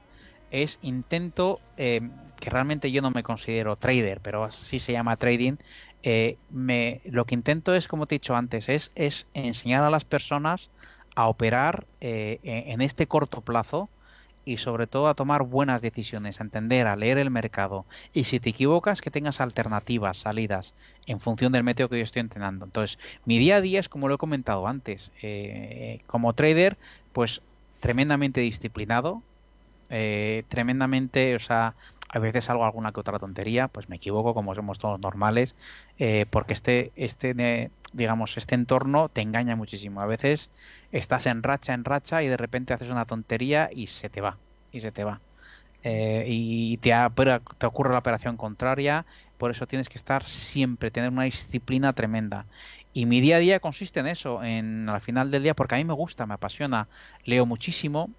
es 0.51 0.78
intento, 0.82 1.61
eh, 1.76 2.09
que 2.38 2.51
realmente 2.51 2.91
yo 2.91 3.03
no 3.03 3.11
me 3.11 3.22
considero 3.22 3.76
trader, 3.76 4.20
pero 4.20 4.45
así 4.45 4.78
se 4.78 4.93
llama 4.93 5.16
trading, 5.16 5.57
eh, 6.03 6.38
me, 6.51 7.01
lo 7.05 7.24
que 7.24 7.34
intento 7.34 7.74
es, 7.74 7.88
como 7.88 8.07
te 8.07 8.16
he 8.16 8.18
dicho 8.18 8.34
antes, 8.34 8.68
es, 8.68 8.91
es 8.95 9.26
enseñar 9.34 9.84
a 9.84 9.91
las 9.91 10.05
personas 10.05 10.70
a 11.14 11.28
operar 11.28 11.86
eh, 12.01 12.41
en 12.43 12.80
este 12.80 13.07
corto 13.07 13.43
plazo 13.43 13.91
y 14.45 14.57
sobre 14.57 14.86
todo 14.86 15.09
a 15.09 15.14
tomar 15.14 15.43
buenas 15.43 15.82
decisiones, 15.82 16.41
a 16.41 16.45
entender, 16.45 16.86
a 16.86 16.97
leer 16.97 17.18
el 17.18 17.30
mercado. 17.30 17.84
Y 18.12 18.24
si 18.24 18.41
te 18.41 18.51
equivocas, 18.51 19.01
que 19.01 19.11
tengas 19.11 19.41
alternativas, 19.41 20.16
salidas, 20.16 20.74
en 21.07 21.20
función 21.20 21.53
del 21.53 21.64
método 21.64 21.88
que 21.88 21.99
yo 21.99 22.05
estoy 22.05 22.20
entrenando. 22.20 22.64
Entonces, 22.64 22.99
mi 23.24 23.38
día 23.38 23.57
a 23.57 23.61
día 23.61 23.80
es 23.80 23.88
como 23.88 24.09
lo 24.09 24.14
he 24.14 24.18
comentado 24.18 24.66
antes. 24.66 25.12
Eh, 25.22 26.01
como 26.07 26.32
trader, 26.32 26.78
pues 27.12 27.43
tremendamente 27.80 28.41
disciplinado, 28.41 29.22
eh, 29.88 30.45
tremendamente, 30.49 31.34
o 31.34 31.41
sea, 31.41 31.74
a 32.13 32.19
veces 32.19 32.51
hago 32.51 32.65
alguna 32.65 32.93
que 32.93 33.01
otra 33.01 33.19
tontería, 33.19 33.69
pues 33.69 33.89
me 33.89 33.97
equivoco, 33.97 34.35
como 34.35 34.55
somos 34.55 34.79
todos 34.79 34.99
normales, 35.01 35.55
eh, 35.99 36.27
porque 36.31 36.53
este, 36.55 36.93
este, 36.97 37.71
digamos, 37.93 38.37
este 38.37 38.55
entorno 38.55 39.09
te 39.09 39.21
engaña 39.23 39.57
muchísimo. 39.57 40.01
A 40.01 40.07
veces 40.07 40.51
estás 40.93 41.27
en 41.27 41.43
racha, 41.43 41.73
en 41.75 41.85
racha 41.85 42.23
y 42.23 42.29
de 42.29 42.37
repente 42.37 42.75
haces 42.75 42.91
una 42.91 43.07
tontería 43.07 43.71
y 43.73 43.87
se 43.87 44.11
te 44.11 44.21
va, 44.21 44.39
y 44.73 44.81
se 44.81 44.93
te 44.93 45.05
va. 45.05 45.21
Eh, 45.83 46.25
y 46.29 46.77
te, 46.79 46.93
te 47.59 47.67
ocurre 47.67 47.93
la 47.93 47.99
operación 47.99 48.37
contraria, 48.37 49.07
por 49.39 49.51
eso 49.51 49.67
tienes 49.67 49.89
que 49.89 49.97
estar 49.99 50.27
siempre, 50.29 50.91
tener 50.91 51.11
una 51.11 51.25
disciplina 51.25 51.93
tremenda. 51.95 52.47
Y 52.93 53.07
mi 53.07 53.21
día 53.21 53.37
a 53.37 53.39
día 53.39 53.61
consiste 53.61 54.01
en 54.01 54.09
eso, 54.09 54.43
en 54.43 54.89
al 54.89 55.01
final 55.01 55.31
del 55.31 55.43
día, 55.45 55.55
porque 55.55 55.77
a 55.77 55.79
mí 55.79 55.85
me 55.85 55.95
gusta, 55.95 56.27
me 56.27 56.35
apasiona, 56.35 56.89
leo 57.25 57.47
muchísimo, 57.47 58.11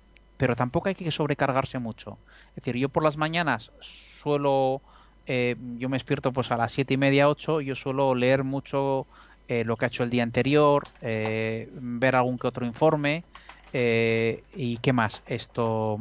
pero 0.42 0.56
tampoco 0.56 0.89
hay 0.89 0.96
que 0.96 1.12
sobrecargarse 1.12 1.78
mucho. 1.78 2.18
Es 2.50 2.56
decir, 2.56 2.76
yo 2.76 2.89
por 2.89 3.04
las 3.04 3.16
mañanas 3.16 3.72
suelo, 3.80 4.82
eh, 5.28 5.56
yo 5.78 5.88
me 5.88 5.98
despierto 5.98 6.32
pues 6.32 6.50
a 6.50 6.58
las 6.58 6.72
siete 6.72 6.96
y 6.96 6.98
media, 6.98 7.30
ocho, 7.30 7.62
yo 7.62 7.76
suelo 7.76 8.16
leer 8.16 8.44
mucho 8.44 9.06
eh, 9.48 9.64
lo 9.66 9.76
que 9.76 9.86
ha 9.86 9.89
hecho 9.89 10.02
el 10.02 10.10
día 10.10 10.24
anterior, 10.24 10.82
eh, 11.02 11.70
ver 11.74 12.16
algún 12.16 12.39
que 12.39 12.48
otro 12.48 12.66
informe 12.66 13.24
y 13.72 14.78
qué 14.78 14.94
más, 14.94 15.22
esto, 15.28 16.00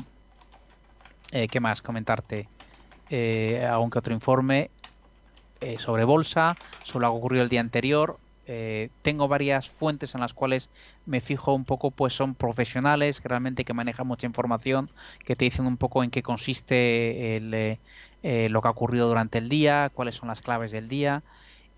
qué 1.30 1.60
más 1.60 1.82
comentarte, 1.82 2.48
algún 3.70 3.90
que 3.90 3.98
otro 3.98 4.14
informe 4.14 4.70
sobre 5.78 6.04
bolsa, 6.04 6.56
sobre 6.82 7.06
lo 7.06 7.12
que 7.12 7.18
ocurrió 7.18 7.42
el 7.42 7.50
día 7.50 7.60
anterior, 7.60 8.18
eh, 8.52 8.90
tengo 9.02 9.28
varias 9.28 9.70
fuentes 9.70 10.16
en 10.16 10.20
las 10.20 10.34
cuales 10.34 10.70
me 11.06 11.20
fijo 11.20 11.54
un 11.54 11.64
poco, 11.64 11.92
pues 11.92 12.14
son 12.14 12.34
profesionales 12.34 13.20
que 13.20 13.28
realmente 13.28 13.64
que 13.64 13.74
manejan 13.74 14.08
mucha 14.08 14.26
información, 14.26 14.88
que 15.24 15.36
te 15.36 15.44
dicen 15.44 15.66
un 15.68 15.76
poco 15.76 16.02
en 16.02 16.10
qué 16.10 16.24
consiste 16.24 17.36
eh, 17.36 17.78
eh, 18.24 18.48
lo 18.48 18.60
que 18.60 18.66
ha 18.66 18.72
ocurrido 18.72 19.06
durante 19.06 19.38
el 19.38 19.48
día, 19.48 19.92
cuáles 19.94 20.16
son 20.16 20.28
las 20.28 20.40
claves 20.40 20.72
del 20.72 20.88
día. 20.88 21.22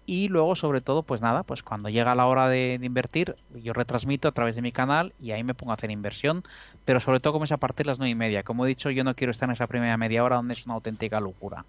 Y 0.07 0.29
luego 0.29 0.57
sobre 0.57 0.81
todo 0.81 1.03
pues 1.03 1.21
nada 1.21 1.43
pues 1.43 1.63
cuando 1.63 1.91
llega 1.91 2.15
la 2.15 2.27
hora 2.27 2.49
de, 2.49 2.79
invertir 2.83 3.35
yo 3.55 3.73
retransmito 3.75 4.29
a 4.29 4.33
través 4.33 4.57
de 4.57 4.63
mi 4.63 4.73
canal 4.73 5.13
y 5.21 5.33
ahí 5.33 5.45
me 5.45 5.55
pongo 5.55 5.73
a 5.73 5.75
hacer 5.75 5.91
inversión 5.93 6.43
pero 6.85 7.01
sobre 7.01 7.21
todo 7.21 7.35
como 7.35 7.45
es 7.45 7.53
a 7.53 7.59
partir 7.59 7.85
de 7.87 7.91
las 7.91 7.99
nueve 7.99 8.11
y 8.11 8.15
media. 8.17 8.43
Como 8.43 8.65
he 8.65 8.69
dicho 8.69 8.91
yo 8.91 9.05
no 9.05 9.15
quiero 9.15 9.31
estar 9.31 9.49
en 9.49 9.55
esa 9.55 9.67
primera 9.69 9.97
media 9.99 10.25
hora 10.25 10.37
donde 10.37 10.55
es 10.55 10.65
una 10.67 10.75
auténtica 10.75 11.21
locura 11.21 11.67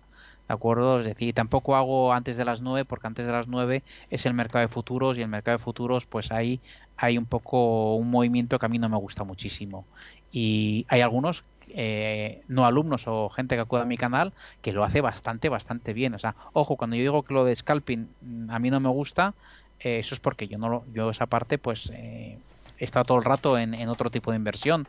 ¿De 0.47 0.53
acuerdo? 0.53 0.99
Es 0.99 1.05
decir, 1.05 1.33
tampoco 1.33 1.75
hago 1.75 2.11
antes 2.11 2.35
de 2.35 2.43
las 2.43 2.61
9 2.61 2.85
porque 2.85 3.07
antes 3.07 3.25
de 3.25 3.31
las 3.31 3.47
9 3.47 3.81
es 4.09 4.25
el 4.25 4.33
mercado 4.33 4.61
de 4.61 4.67
futuros 4.67 5.17
y 5.17 5.21
el 5.21 5.29
mercado 5.29 5.57
de 5.57 5.63
futuros 5.63 6.05
pues 6.05 6.31
ahí 6.31 6.59
hay 6.97 7.17
un 7.17 7.25
poco 7.25 7.95
un 7.95 8.09
movimiento 8.11 8.59
que 8.59 8.65
a 8.65 8.69
mí 8.69 8.77
no 8.77 8.89
me 8.89 8.97
gusta 8.97 9.23
muchísimo. 9.23 9.85
Y 10.31 10.85
hay 10.89 11.01
algunos 11.01 11.45
eh, 11.69 12.41
no 12.47 12.65
alumnos 12.65 13.07
o 13.07 13.29
gente 13.29 13.55
que 13.55 13.61
acude 13.61 13.81
a 13.81 13.85
mi 13.85 13.97
canal 13.97 14.33
que 14.61 14.73
lo 14.73 14.83
hace 14.83 14.99
bastante, 15.01 15.47
bastante 15.49 15.93
bien. 15.93 16.13
O 16.13 16.19
sea, 16.19 16.35
ojo, 16.53 16.75
cuando 16.75 16.95
yo 16.95 17.01
digo 17.01 17.23
que 17.23 17.33
lo 17.33 17.45
de 17.45 17.55
scalping 17.55 18.09
mm, 18.21 18.49
a 18.49 18.59
mí 18.59 18.69
no 18.69 18.79
me 18.79 18.89
gusta, 18.89 19.33
eh, 19.79 19.99
eso 19.99 20.13
es 20.15 20.19
porque 20.19 20.47
yo 20.47 20.57
no 20.57 20.69
lo, 20.69 20.85
yo 20.93 21.09
esa 21.09 21.25
parte 21.25 21.57
pues 21.57 21.89
eh, 21.93 22.37
he 22.77 22.83
estado 22.83 23.05
todo 23.05 23.17
el 23.17 23.23
rato 23.23 23.57
en, 23.57 23.73
en 23.73 23.89
otro 23.89 24.09
tipo 24.09 24.31
de 24.31 24.37
inversión, 24.37 24.85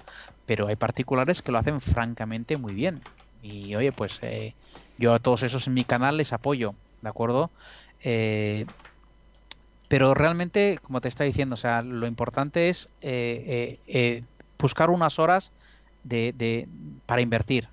pero 0.47 0.67
hay 0.67 0.77
particulares 0.77 1.43
que 1.43 1.53
lo 1.53 1.59
hacen 1.59 1.81
francamente 1.81 2.57
muy 2.57 2.75
bien. 2.75 3.01
Y 3.45 3.77
oye, 3.77 3.93
pues 3.93 4.19
eh, 4.23 4.55
yo 4.97 5.13
a 5.13 5.19
todos 5.19 5.43
esos 5.43 5.67
en 5.67 5.75
mi 5.75 5.85
canal 5.85 6.17
les 6.17 6.33
apoyo, 6.33 6.75
¿de 7.03 7.09
acuerdo? 7.11 7.51
Eh, 8.03 8.65
pero 9.89 10.15
realmente, 10.15 10.79
como 10.83 11.03
te 11.03 11.09
está 11.09 11.25
diciendo, 11.25 11.55
o 11.55 11.59
sea, 11.59 11.83
lo 11.83 12.07
importante 12.07 12.71
es 12.71 12.89
eh, 13.03 14.25
buscar 14.59 14.89
unas 14.89 15.19
horas 15.19 15.53
de, 16.05 16.67
para 17.05 17.21
invertir. 17.21 17.69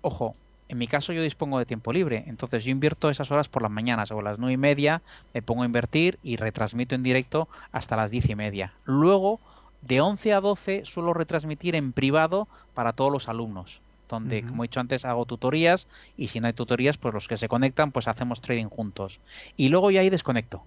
Ojo, 0.00 0.32
en 0.70 0.78
mi 0.78 0.86
caso 0.86 1.12
yo 1.12 1.22
dispongo 1.22 1.58
de 1.58 1.66
tiempo 1.66 1.92
libre, 1.92 2.24
entonces 2.26 2.64
yo 2.64 2.70
invierto 2.70 3.10
esas 3.10 3.30
horas 3.30 3.48
por 3.50 3.60
las 3.60 3.70
mañanas 3.70 4.10
o 4.12 4.22
las 4.22 4.38
nueve 4.38 4.54
y 4.54 4.56
media 4.56 5.02
me 5.34 5.42
pongo 5.42 5.62
a 5.62 5.66
invertir 5.66 6.18
y 6.22 6.36
retransmito 6.36 6.94
en 6.94 7.02
directo 7.02 7.48
hasta 7.70 7.96
las 7.96 8.10
diez 8.10 8.30
y 8.30 8.34
media. 8.34 8.72
Luego, 8.86 9.40
de 9.82 10.00
11 10.00 10.32
a 10.32 10.40
12 10.40 10.86
suelo 10.86 11.12
retransmitir 11.12 11.74
en 11.74 11.92
privado 11.92 12.48
para 12.72 12.94
todos 12.94 13.12
los 13.12 13.28
alumnos 13.28 13.82
donde, 14.12 14.42
como 14.42 14.62
he 14.62 14.68
dicho 14.68 14.80
antes, 14.80 15.04
hago 15.04 15.26
tutorías 15.26 15.88
y 16.16 16.28
si 16.28 16.40
no 16.40 16.46
hay 16.46 16.52
tutorías, 16.52 16.98
pues 16.98 17.14
los 17.14 17.26
que 17.26 17.36
se 17.36 17.48
conectan, 17.48 17.90
pues 17.90 18.06
hacemos 18.06 18.40
trading 18.40 18.66
juntos. 18.66 19.18
Y 19.56 19.68
luego 19.70 19.90
ya 19.90 20.00
ahí 20.00 20.10
desconecto. 20.10 20.62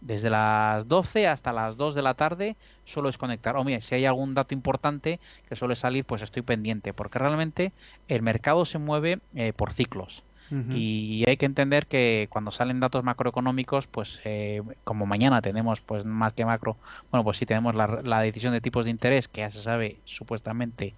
Desde 0.00 0.30
las 0.30 0.88
12 0.88 1.28
hasta 1.28 1.52
las 1.52 1.76
2 1.76 1.94
de 1.94 2.02
la 2.02 2.14
tarde 2.14 2.56
suelo 2.84 3.08
desconectar. 3.08 3.56
O 3.56 3.64
mira, 3.64 3.80
si 3.80 3.94
hay 3.94 4.04
algún 4.04 4.34
dato 4.34 4.54
importante 4.54 5.20
que 5.48 5.56
suele 5.56 5.76
salir, 5.76 6.04
pues 6.04 6.22
estoy 6.22 6.42
pendiente, 6.42 6.92
porque 6.92 7.18
realmente 7.18 7.72
el 8.08 8.22
mercado 8.22 8.64
se 8.64 8.78
mueve 8.78 9.20
eh, 9.34 9.52
por 9.52 9.72
ciclos. 9.72 10.24
Y 10.70 11.24
hay 11.26 11.38
que 11.38 11.46
entender 11.46 11.86
que 11.86 12.26
cuando 12.30 12.50
salen 12.50 12.78
datos 12.78 13.02
macroeconómicos, 13.02 13.86
pues 13.86 14.20
eh, 14.24 14.60
como 14.84 15.06
mañana 15.06 15.40
tenemos 15.40 15.80
pues 15.80 16.04
más 16.04 16.34
que 16.34 16.44
macro, 16.44 16.76
bueno, 17.10 17.24
pues 17.24 17.38
sí 17.38 17.46
tenemos 17.46 17.74
la, 17.74 17.86
la, 18.04 18.20
decisión 18.20 18.52
de 18.52 18.60
tipos 18.60 18.84
de 18.84 18.90
interés, 18.90 19.28
que 19.28 19.40
ya 19.40 19.48
se 19.48 19.62
sabe 19.62 19.96
supuestamente 20.04 20.92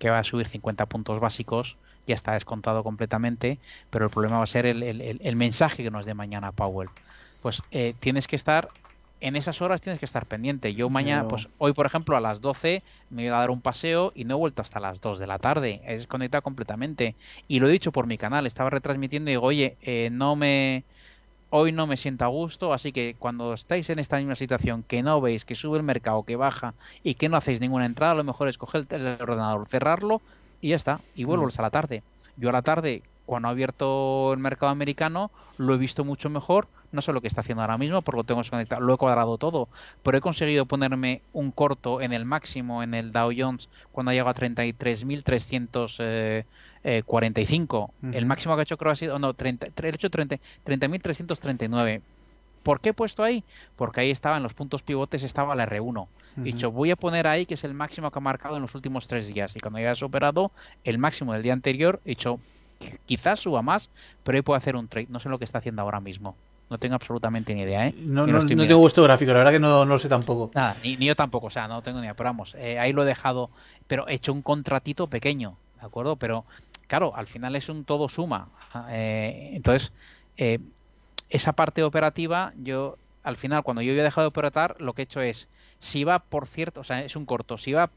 que 0.00 0.10
va 0.10 0.18
a 0.18 0.24
subir 0.24 0.48
50 0.48 0.86
puntos 0.86 1.20
básicos, 1.20 1.76
ya 2.08 2.16
está 2.16 2.32
descontado 2.32 2.82
completamente, 2.82 3.58
pero 3.90 4.06
el 4.06 4.10
problema 4.10 4.38
va 4.38 4.44
a 4.44 4.48
ser 4.48 4.66
el, 4.66 4.82
el, 4.82 5.36
mensaje 5.36 5.84
que 5.84 5.90
nos 5.92 6.06
dé 6.06 6.14
mañana 6.14 6.50
Powell. 6.50 6.88
Pues 7.42 7.62
eh, 7.70 7.94
tienes 8.00 8.26
que 8.26 8.34
estar 8.34 8.68
en 9.20 9.36
esas 9.36 9.60
horas 9.60 9.82
tienes 9.82 10.00
que 10.00 10.06
estar 10.06 10.24
pendiente. 10.26 10.74
Yo 10.74 10.88
mañana, 10.88 11.28
pues 11.28 11.46
hoy 11.58 11.74
por 11.74 11.84
ejemplo 11.84 12.16
a 12.16 12.20
las 12.20 12.40
12 12.40 12.82
me 13.10 13.22
voy 13.22 13.28
a 13.28 13.38
dar 13.38 13.50
un 13.50 13.60
paseo 13.60 14.12
y 14.14 14.24
no 14.24 14.34
he 14.34 14.38
vuelto 14.38 14.62
hasta 14.62 14.80
las 14.80 15.00
2 15.00 15.18
de 15.18 15.26
la 15.26 15.38
tarde. 15.38 15.82
He 15.84 15.96
desconectado 15.96 16.42
completamente. 16.42 17.14
Y 17.46 17.60
lo 17.60 17.68
he 17.68 17.72
dicho 17.72 17.92
por 17.92 18.06
mi 18.06 18.16
canal, 18.16 18.46
estaba 18.46 18.70
retransmitiendo 18.70 19.30
y 19.30 19.34
digo, 19.34 19.46
oye, 19.46 19.76
eh, 19.82 20.08
no 20.10 20.36
me... 20.36 20.84
Hoy 21.52 21.72
no 21.72 21.88
me 21.88 21.96
siento 21.96 22.24
a 22.24 22.28
gusto, 22.28 22.72
así 22.72 22.92
que 22.92 23.16
cuando 23.18 23.54
estáis 23.54 23.90
en 23.90 23.98
esta 23.98 24.18
misma 24.18 24.36
situación, 24.36 24.84
que 24.84 25.02
no 25.02 25.20
veis 25.20 25.44
que 25.44 25.56
sube 25.56 25.78
el 25.78 25.82
mercado, 25.82 26.22
que 26.22 26.36
baja 26.36 26.74
y 27.02 27.14
que 27.14 27.28
no 27.28 27.36
hacéis 27.36 27.60
ninguna 27.60 27.86
entrada, 27.86 28.12
a 28.12 28.16
lo 28.16 28.22
mejor 28.24 28.48
es 28.48 28.56
coger 28.56 28.86
el 28.90 29.06
ordenador, 29.20 29.66
cerrarlo 29.68 30.22
y 30.60 30.68
ya 30.68 30.76
está, 30.76 31.00
y 31.16 31.24
vuelvo 31.24 31.48
hasta 31.48 31.62
la 31.62 31.70
tarde. 31.70 32.04
Yo 32.36 32.50
a 32.50 32.52
la 32.52 32.62
tarde 32.62 33.02
cuando 33.26 33.48
ha 33.48 33.50
abierto 33.52 34.32
el 34.32 34.38
mercado 34.38 34.72
americano 34.72 35.30
lo 35.58 35.74
he 35.74 35.78
visto 35.78 36.04
mucho 36.04 36.30
mejor. 36.30 36.66
No 36.90 37.00
sé 37.00 37.12
lo 37.12 37.20
que 37.20 37.28
está 37.28 37.42
haciendo 37.42 37.62
ahora 37.62 37.78
mismo 37.78 38.02
porque 38.02 38.18
lo 38.18 38.24
tengo 38.24 38.40
desconectado. 38.40 38.80
Lo 38.80 38.94
he 38.94 38.96
cuadrado 38.96 39.38
todo. 39.38 39.68
Pero 40.02 40.18
he 40.18 40.20
conseguido 40.20 40.66
ponerme 40.66 41.22
un 41.32 41.52
corto 41.52 42.00
en 42.00 42.12
el 42.12 42.24
máximo 42.24 42.82
en 42.82 42.94
el 42.94 43.12
Dow 43.12 43.30
Jones 43.36 43.68
cuando 43.92 44.10
ha 44.10 44.14
llegado 44.14 44.30
a 44.30 44.34
33.345. 46.84 47.90
El 48.12 48.26
máximo 48.26 48.54
que 48.54 48.60
ha 48.60 48.62
hecho 48.62 48.76
creo 48.76 48.92
ha 48.92 48.96
sido... 48.96 49.18
No, 49.18 49.34
30, 49.34 49.66
he 49.66 49.88
hecho 49.88 50.10
30.339. 50.10 52.02
¿Por 52.62 52.80
qué 52.80 52.90
he 52.90 52.94
puesto 52.94 53.22
ahí? 53.22 53.42
Porque 53.76 54.00
ahí 54.00 54.10
estaba 54.10 54.36
en 54.36 54.42
los 54.42 54.54
puntos 54.54 54.82
pivotes, 54.82 55.22
estaba 55.22 55.54
la 55.54 55.66
R1. 55.66 56.06
He 56.38 56.42
dicho, 56.42 56.70
voy 56.70 56.90
a 56.90 56.96
poner 56.96 57.26
ahí 57.26 57.46
que 57.46 57.54
es 57.54 57.64
el 57.64 57.74
máximo 57.74 58.10
que 58.10 58.18
ha 58.18 58.22
marcado 58.22 58.56
en 58.56 58.62
los 58.62 58.74
últimos 58.74 59.06
tres 59.06 59.28
días. 59.28 59.56
Y 59.56 59.60
cuando 59.60 59.78
haya 59.78 59.94
superado 59.94 60.52
el 60.84 60.98
máximo 60.98 61.32
del 61.32 61.42
día 61.42 61.54
anterior, 61.54 62.00
he 62.04 62.10
dicho, 62.10 62.38
quizás 63.06 63.40
suba 63.40 63.62
más, 63.62 63.90
pero 64.22 64.36
ahí 64.36 64.42
puedo 64.42 64.58
hacer 64.58 64.76
un 64.76 64.88
trade. 64.88 65.06
No 65.08 65.20
sé 65.20 65.28
lo 65.28 65.38
que 65.38 65.44
está 65.44 65.58
haciendo 65.58 65.82
ahora 65.82 66.00
mismo. 66.00 66.36
No 66.68 66.78
tengo 66.78 66.94
absolutamente 66.94 67.52
ni 67.52 67.62
idea, 67.62 67.88
¿eh? 67.88 67.94
No, 67.96 68.26
no, 68.28 68.46
tengo 68.46 68.78
vuestro 68.78 69.02
gráfico, 69.02 69.32
la 69.32 69.38
verdad 69.38 69.52
que 69.52 69.58
no, 69.58 69.84
lo 69.84 69.98
sé 69.98 70.08
tampoco. 70.08 70.52
Nada, 70.54 70.76
ni, 70.84 70.96
yo 70.96 71.16
tampoco, 71.16 71.48
o 71.48 71.50
sea, 71.50 71.66
no 71.66 71.82
tengo 71.82 71.98
ni 71.98 72.04
idea. 72.04 72.14
Pero 72.14 72.28
vamos, 72.28 72.54
eh, 72.56 72.78
ahí 72.78 72.92
lo 72.92 73.02
he 73.02 73.06
dejado, 73.06 73.50
pero 73.88 74.06
he 74.06 74.14
hecho 74.14 74.32
un 74.32 74.42
contratito 74.42 75.08
pequeño, 75.08 75.56
¿de 75.80 75.86
acuerdo? 75.86 76.14
Pero 76.14 76.44
claro, 76.90 77.14
al 77.14 77.28
final 77.28 77.54
es 77.54 77.68
un 77.68 77.84
todo 77.84 78.08
suma. 78.08 78.48
Eh, 78.88 79.52
entonces, 79.54 79.92
eh, 80.36 80.58
esa 81.28 81.52
parte 81.52 81.84
operativa, 81.84 82.52
yo 82.56 82.96
al 83.22 83.36
final, 83.36 83.62
cuando 83.62 83.80
yo 83.80 83.92
había 83.92 84.02
dejado 84.02 84.24
de 84.24 84.28
operatar, 84.30 84.74
lo 84.80 84.92
que 84.92 85.02
he 85.02 85.04
hecho 85.04 85.20
es, 85.20 85.48
si 85.78 86.02
va 86.02 86.18
por 86.18 86.48
cierto, 86.48 86.80
o 86.80 86.84
sea, 86.84 87.04
es 87.04 87.14
un 87.14 87.26
corto, 87.26 87.58
si 87.58 87.72
va, 87.72 87.90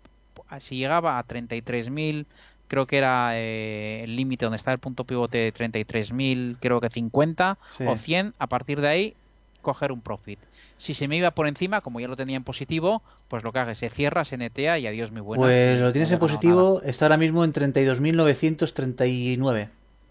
si 0.60 0.78
llegaba 0.78 1.18
a 1.18 1.26
33.000 1.26 2.28
creo 2.68 2.86
que 2.86 2.98
era 2.98 3.32
eh, 3.34 4.04
el 4.04 4.16
límite 4.16 4.46
donde 4.46 4.58
está 4.58 4.72
el 4.72 4.80
punto 4.80 5.06
pivote 5.06 5.40
de 5.40 5.54
33.000, 5.54 6.58
creo 6.60 6.80
que 6.80 6.90
50 6.90 7.58
o 7.88 7.98
100, 7.98 8.34
a 8.38 8.48
partir 8.48 8.80
de 8.80 8.88
ahí 8.88 9.16
coger 9.62 9.92
un 9.92 10.02
profit. 10.02 10.40
Si 10.84 10.94
se 10.94 11.08
me 11.08 11.16
iba 11.16 11.32
por 11.32 11.48
encima, 11.48 11.80
como 11.80 12.02
ya 12.02 12.10
lo 12.10 12.18
tenía 12.18 12.36
en 12.36 12.44
positivo, 12.44 13.02
pues 13.30 13.42
lo 13.46 13.54
que 13.54 13.60
haga 13.60 13.74
se 13.74 13.90
cierra, 13.90 14.26
se 14.26 14.36
netea 14.36 14.78
y 14.80 14.88
adiós 14.88 15.14
mi 15.14 15.22
buena. 15.22 15.42
Pues 15.42 15.80
lo 15.80 15.94
tienes 15.94 16.12
en 16.12 16.20
positivo, 16.20 16.82
está 16.84 17.06
ahora 17.06 17.16
mismo 17.16 17.46
en 17.46 17.54
32.939. 17.54 19.70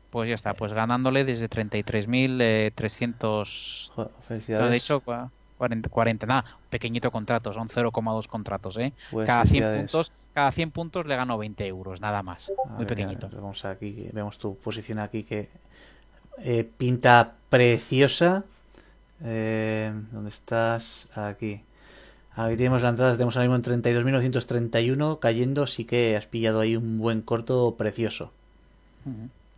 Pues 0.08 0.30
ya 0.30 0.34
está, 0.34 0.54
pues 0.54 0.72
ganándole 0.72 1.26
desde 1.26 1.50
33.300. 1.50 3.90
Eh, 3.98 4.06
felicidades. 4.22 4.70
de 4.70 4.76
hecho, 4.78 5.02
40, 5.58 5.90
40, 5.90 6.24
nada, 6.24 6.46
pequeñito 6.70 7.10
contrato, 7.10 7.52
son 7.52 7.68
0,2 7.68 8.26
contratos, 8.26 8.78
¿eh? 8.78 8.94
Pues 9.10 9.26
Cada 9.26 9.44
100 9.44 9.76
puntos 9.76 10.10
cada 10.32 10.50
100 10.50 10.70
puntos 10.70 11.04
le 11.04 11.16
gano 11.16 11.36
20 11.36 11.66
euros, 11.66 12.00
nada 12.00 12.22
más. 12.22 12.50
Muy 12.70 12.86
pequeñito. 12.86 13.28
Vamos 13.34 13.66
aquí, 13.66 14.08
vemos 14.14 14.38
tu 14.38 14.56
posición 14.56 15.00
aquí 15.00 15.24
que 15.24 15.50
eh, 16.38 16.66
pinta 16.78 17.34
preciosa. 17.50 18.44
Eh, 19.24 19.92
¿Dónde 20.10 20.30
estás? 20.30 21.06
Aquí. 21.16 21.62
Aquí 22.34 22.56
tenemos 22.56 22.82
la 22.82 22.88
entrada, 22.88 23.12
tenemos 23.12 23.36
ahora 23.36 23.48
mismo 23.48 23.74
en 23.74 23.82
32.931 23.82 25.18
cayendo, 25.18 25.66
sí 25.66 25.84
que 25.84 26.16
has 26.16 26.26
pillado 26.26 26.60
ahí 26.60 26.76
un 26.76 26.98
buen 26.98 27.20
corto 27.20 27.74
precioso. 27.76 28.32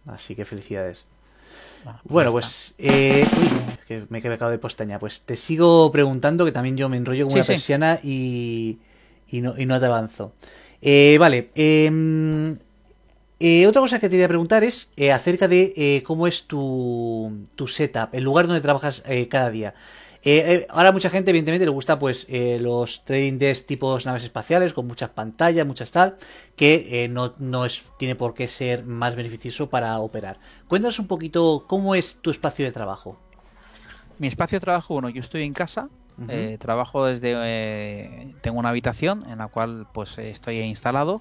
Así 0.06 0.34
que 0.34 0.44
felicidades. 0.44 1.06
Ah, 1.86 2.00
pues 2.02 2.12
bueno, 2.12 2.32
pues 2.32 2.74
eh, 2.78 3.26
uy, 3.36 3.48
que 3.86 4.06
me 4.08 4.18
he 4.18 4.22
quedado 4.22 4.50
de 4.50 4.58
postaña. 4.58 4.98
Pues 4.98 5.20
te 5.20 5.36
sigo 5.36 5.90
preguntando, 5.92 6.44
que 6.44 6.52
también 6.52 6.76
yo 6.76 6.88
me 6.88 6.96
enrollo 6.96 7.26
con 7.26 7.34
una 7.34 7.44
persiana 7.44 7.98
y, 8.02 8.78
y, 9.30 9.40
no, 9.40 9.54
y 9.56 9.66
no 9.66 9.78
te 9.78 9.86
avanzo. 9.86 10.32
Eh, 10.80 11.16
vale. 11.20 11.50
Em, 11.54 12.56
eh, 13.40 13.66
otra 13.66 13.80
cosa 13.80 13.98
que 13.98 14.08
te 14.08 14.12
quería 14.12 14.28
preguntar 14.28 14.64
es 14.64 14.92
eh, 14.96 15.12
acerca 15.12 15.48
de 15.48 16.02
cómo 16.06 16.26
es 16.26 16.46
tu, 16.46 17.44
tu, 17.54 17.66
setup, 17.68 18.08
el 18.12 18.24
lugar 18.24 18.46
donde 18.46 18.60
trabajas 18.60 19.02
cada 19.28 19.50
día. 19.50 19.74
ahora 20.70 20.92
mucha 20.92 21.10
gente 21.10 21.30
evidentemente 21.30 21.66
le 21.66 21.70
gusta 21.70 21.98
pues 21.98 22.26
los 22.60 23.04
trading 23.04 23.38
desks 23.38 23.66
tipos 23.66 24.06
naves 24.06 24.24
espaciales 24.24 24.72
con 24.72 24.86
muchas 24.86 25.10
pantallas, 25.10 25.66
muchas 25.66 25.90
tal, 25.90 26.16
que 26.56 27.08
no, 27.10 27.34
no 27.38 27.64
es, 27.64 27.84
tiene 27.98 28.14
por 28.14 28.34
qué 28.34 28.48
ser 28.48 28.84
más 28.84 29.16
beneficioso 29.16 29.68
para 29.68 29.98
operar. 29.98 30.38
Cuéntanos 30.68 30.98
un 30.98 31.06
poquito 31.06 31.64
cómo 31.68 31.94
es 31.94 32.22
tu 32.22 32.30
espacio 32.30 32.64
de 32.64 32.72
trabajo. 32.72 33.18
Mi 34.18 34.28
espacio 34.28 34.56
de 34.56 34.60
trabajo, 34.60 34.94
bueno, 34.94 35.08
yo 35.08 35.20
estoy 35.20 35.42
en 35.42 35.52
casa, 35.52 35.88
eh, 36.28 36.58
trabajo 36.60 37.04
desde. 37.06 37.32
Eh, 37.34 38.34
tengo 38.40 38.58
una 38.58 38.68
habitación 38.68 39.28
en 39.28 39.38
la 39.38 39.48
cual 39.48 39.86
pues 39.92 40.16
estoy 40.18 40.60
instalado. 40.60 41.20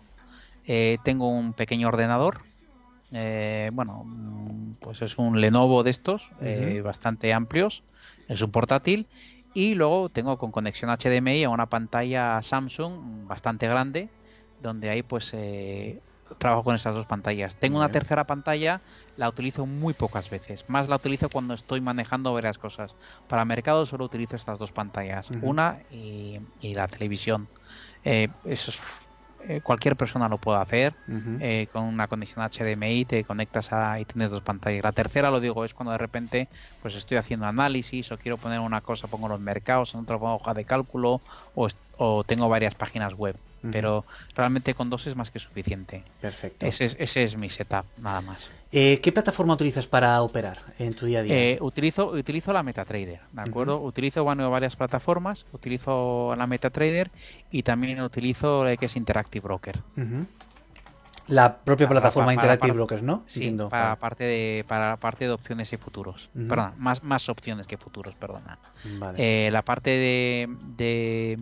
Eh, 0.66 0.98
tengo 1.04 1.30
un 1.30 1.54
pequeño 1.54 1.88
ordenador. 1.88 2.42
bueno, 3.12 4.04
mm, 4.06 4.72
pues 4.80 5.02
es 5.02 5.18
un 5.18 5.40
Lenovo 5.40 5.84
de 5.84 5.92
estos, 5.92 6.30
bastante 6.84 7.34
amplios. 7.34 7.84
Es 8.28 8.42
un 8.42 8.52
portátil. 8.52 9.08
Y 9.54 9.76
luego 9.76 10.10
tengo 10.10 10.38
con 10.40 10.52
conexión 10.52 10.90
HDMI 10.90 11.44
a 11.44 11.50
una 11.50 11.68
pantalla 11.68 12.42
Samsung 12.42 13.28
bastante 13.28 13.68
grande, 13.68 14.10
donde 14.64 14.90
ahí 14.90 15.04
pues 15.04 15.32
trabajo 16.40 16.64
con 16.64 16.76
esas 16.76 16.96
dos 16.96 17.06
pantallas. 17.06 17.56
Tengo 17.56 17.78
una 17.78 17.90
tercera 17.90 18.26
pantalla 18.26 18.82
la 19.18 19.30
utilizo 19.30 19.66
muy 19.66 19.94
pocas 19.94 20.30
veces. 20.30 20.70
Más 20.70 20.90
la 20.90 20.96
utilizo 20.96 21.30
cuando 21.30 21.54
estoy 21.54 21.82
manejando 21.82 22.34
varias 22.34 22.58
cosas. 22.58 22.96
Para 23.28 23.46
mercado 23.46 23.86
solo 23.86 24.06
utilizo 24.06 24.36
estas 24.36 24.60
dos 24.60 24.72
pantallas, 24.72 25.30
una 25.42 25.80
y, 25.92 26.40
la 26.62 26.88
televisión. 26.88 27.48
Eh, 28.04 28.30
eso 28.46 28.72
eh, 29.48 29.62
cualquier 29.62 29.96
persona 29.98 30.30
lo 30.30 30.40
puede 30.40 30.60
hacer 30.60 30.98
eh, 31.38 31.68
con 31.72 31.84
una 31.84 32.08
conexión 32.08 32.44
HDMI 32.46 33.06
te 33.06 33.26
conectas 33.26 33.72
a, 33.74 34.00
y 34.00 34.06
tienes 34.06 34.30
dos 34.32 34.42
pantallas. 34.42 34.84
La 34.84 34.94
tercera 34.94 35.32
lo 35.32 35.40
digo 35.40 35.66
es 35.66 35.74
cuando 35.74 35.92
de 35.92 35.98
repente 35.98 36.50
pues 36.80 36.96
estoy 36.96 37.18
haciendo 37.18 37.46
análisis 37.46 38.12
o 38.12 38.18
quiero 38.18 38.40
poner 38.40 38.60
una 38.60 38.82
cosa 38.82 39.08
pongo 39.08 39.28
los 39.28 39.40
mercados 39.40 39.94
en 39.94 40.02
otra 40.02 40.20
pongo 40.20 40.36
hoja 40.36 40.54
de 40.54 40.66
cálculo 40.66 41.24
o, 41.54 41.68
o 41.92 42.24
tengo 42.24 42.50
varias 42.50 42.76
páginas 42.76 43.14
web 43.14 43.40
pero 43.72 44.06
realmente 44.36 44.74
con 44.74 44.90
dos 44.90 45.08
es 45.08 45.16
más 45.16 45.32
que 45.32 45.40
suficiente. 45.40 46.04
Perfecto. 46.22 46.66
Ese 46.66 46.86
es, 46.86 46.96
ese 47.00 47.24
es 47.24 47.38
mi 47.38 47.50
setup, 47.50 47.86
nada 47.98 48.22
más. 48.22 48.50
Eh, 48.76 49.00
¿Qué 49.02 49.12
plataforma 49.12 49.54
utilizas 49.54 49.86
para 49.86 50.20
operar 50.24 50.58
en 50.80 50.96
tu 50.96 51.06
día 51.06 51.20
a 51.20 51.22
día? 51.22 51.36
Eh, 51.36 51.58
utilizo, 51.62 52.08
utilizo 52.08 52.52
la 52.52 52.64
MetaTrader, 52.64 53.22
¿de 53.32 53.42
acuerdo? 53.42 53.80
Utilizo 53.80 54.26
varias 54.26 54.76
plataformas, 54.76 55.46
utilizo 55.52 56.34
la 56.36 56.48
MetaTrader 56.48 57.12
y 57.52 57.62
también 57.62 58.02
utilizo 58.02 58.66
la 58.66 58.76
que 58.76 58.88
es 58.88 58.96
Interactive 58.96 59.44
Broker. 59.44 59.80
La 61.28 61.58
propia 61.58 61.88
plataforma 61.88 62.34
Interactive 62.34 62.74
Broker, 62.74 63.04
¿no? 63.04 63.24
Sí, 63.28 63.56
para, 63.70 63.96
parte 63.98 64.24
de, 64.24 64.66
para 64.68 64.98
parte 64.98 65.26
de 65.26 65.32
opciones 65.32 65.72
y 65.72 65.78
futuros. 65.78 66.32
Perdón, 66.34 66.74
más, 66.78 67.04
más 67.04 67.30
opciones 67.30 67.68
que 67.68 67.78
futuros, 67.78 68.16
perdona. 68.16 68.58
Eh, 69.18 69.50
la 69.52 69.62
parte 69.62 69.92
de 69.92 70.50
de 70.76 71.38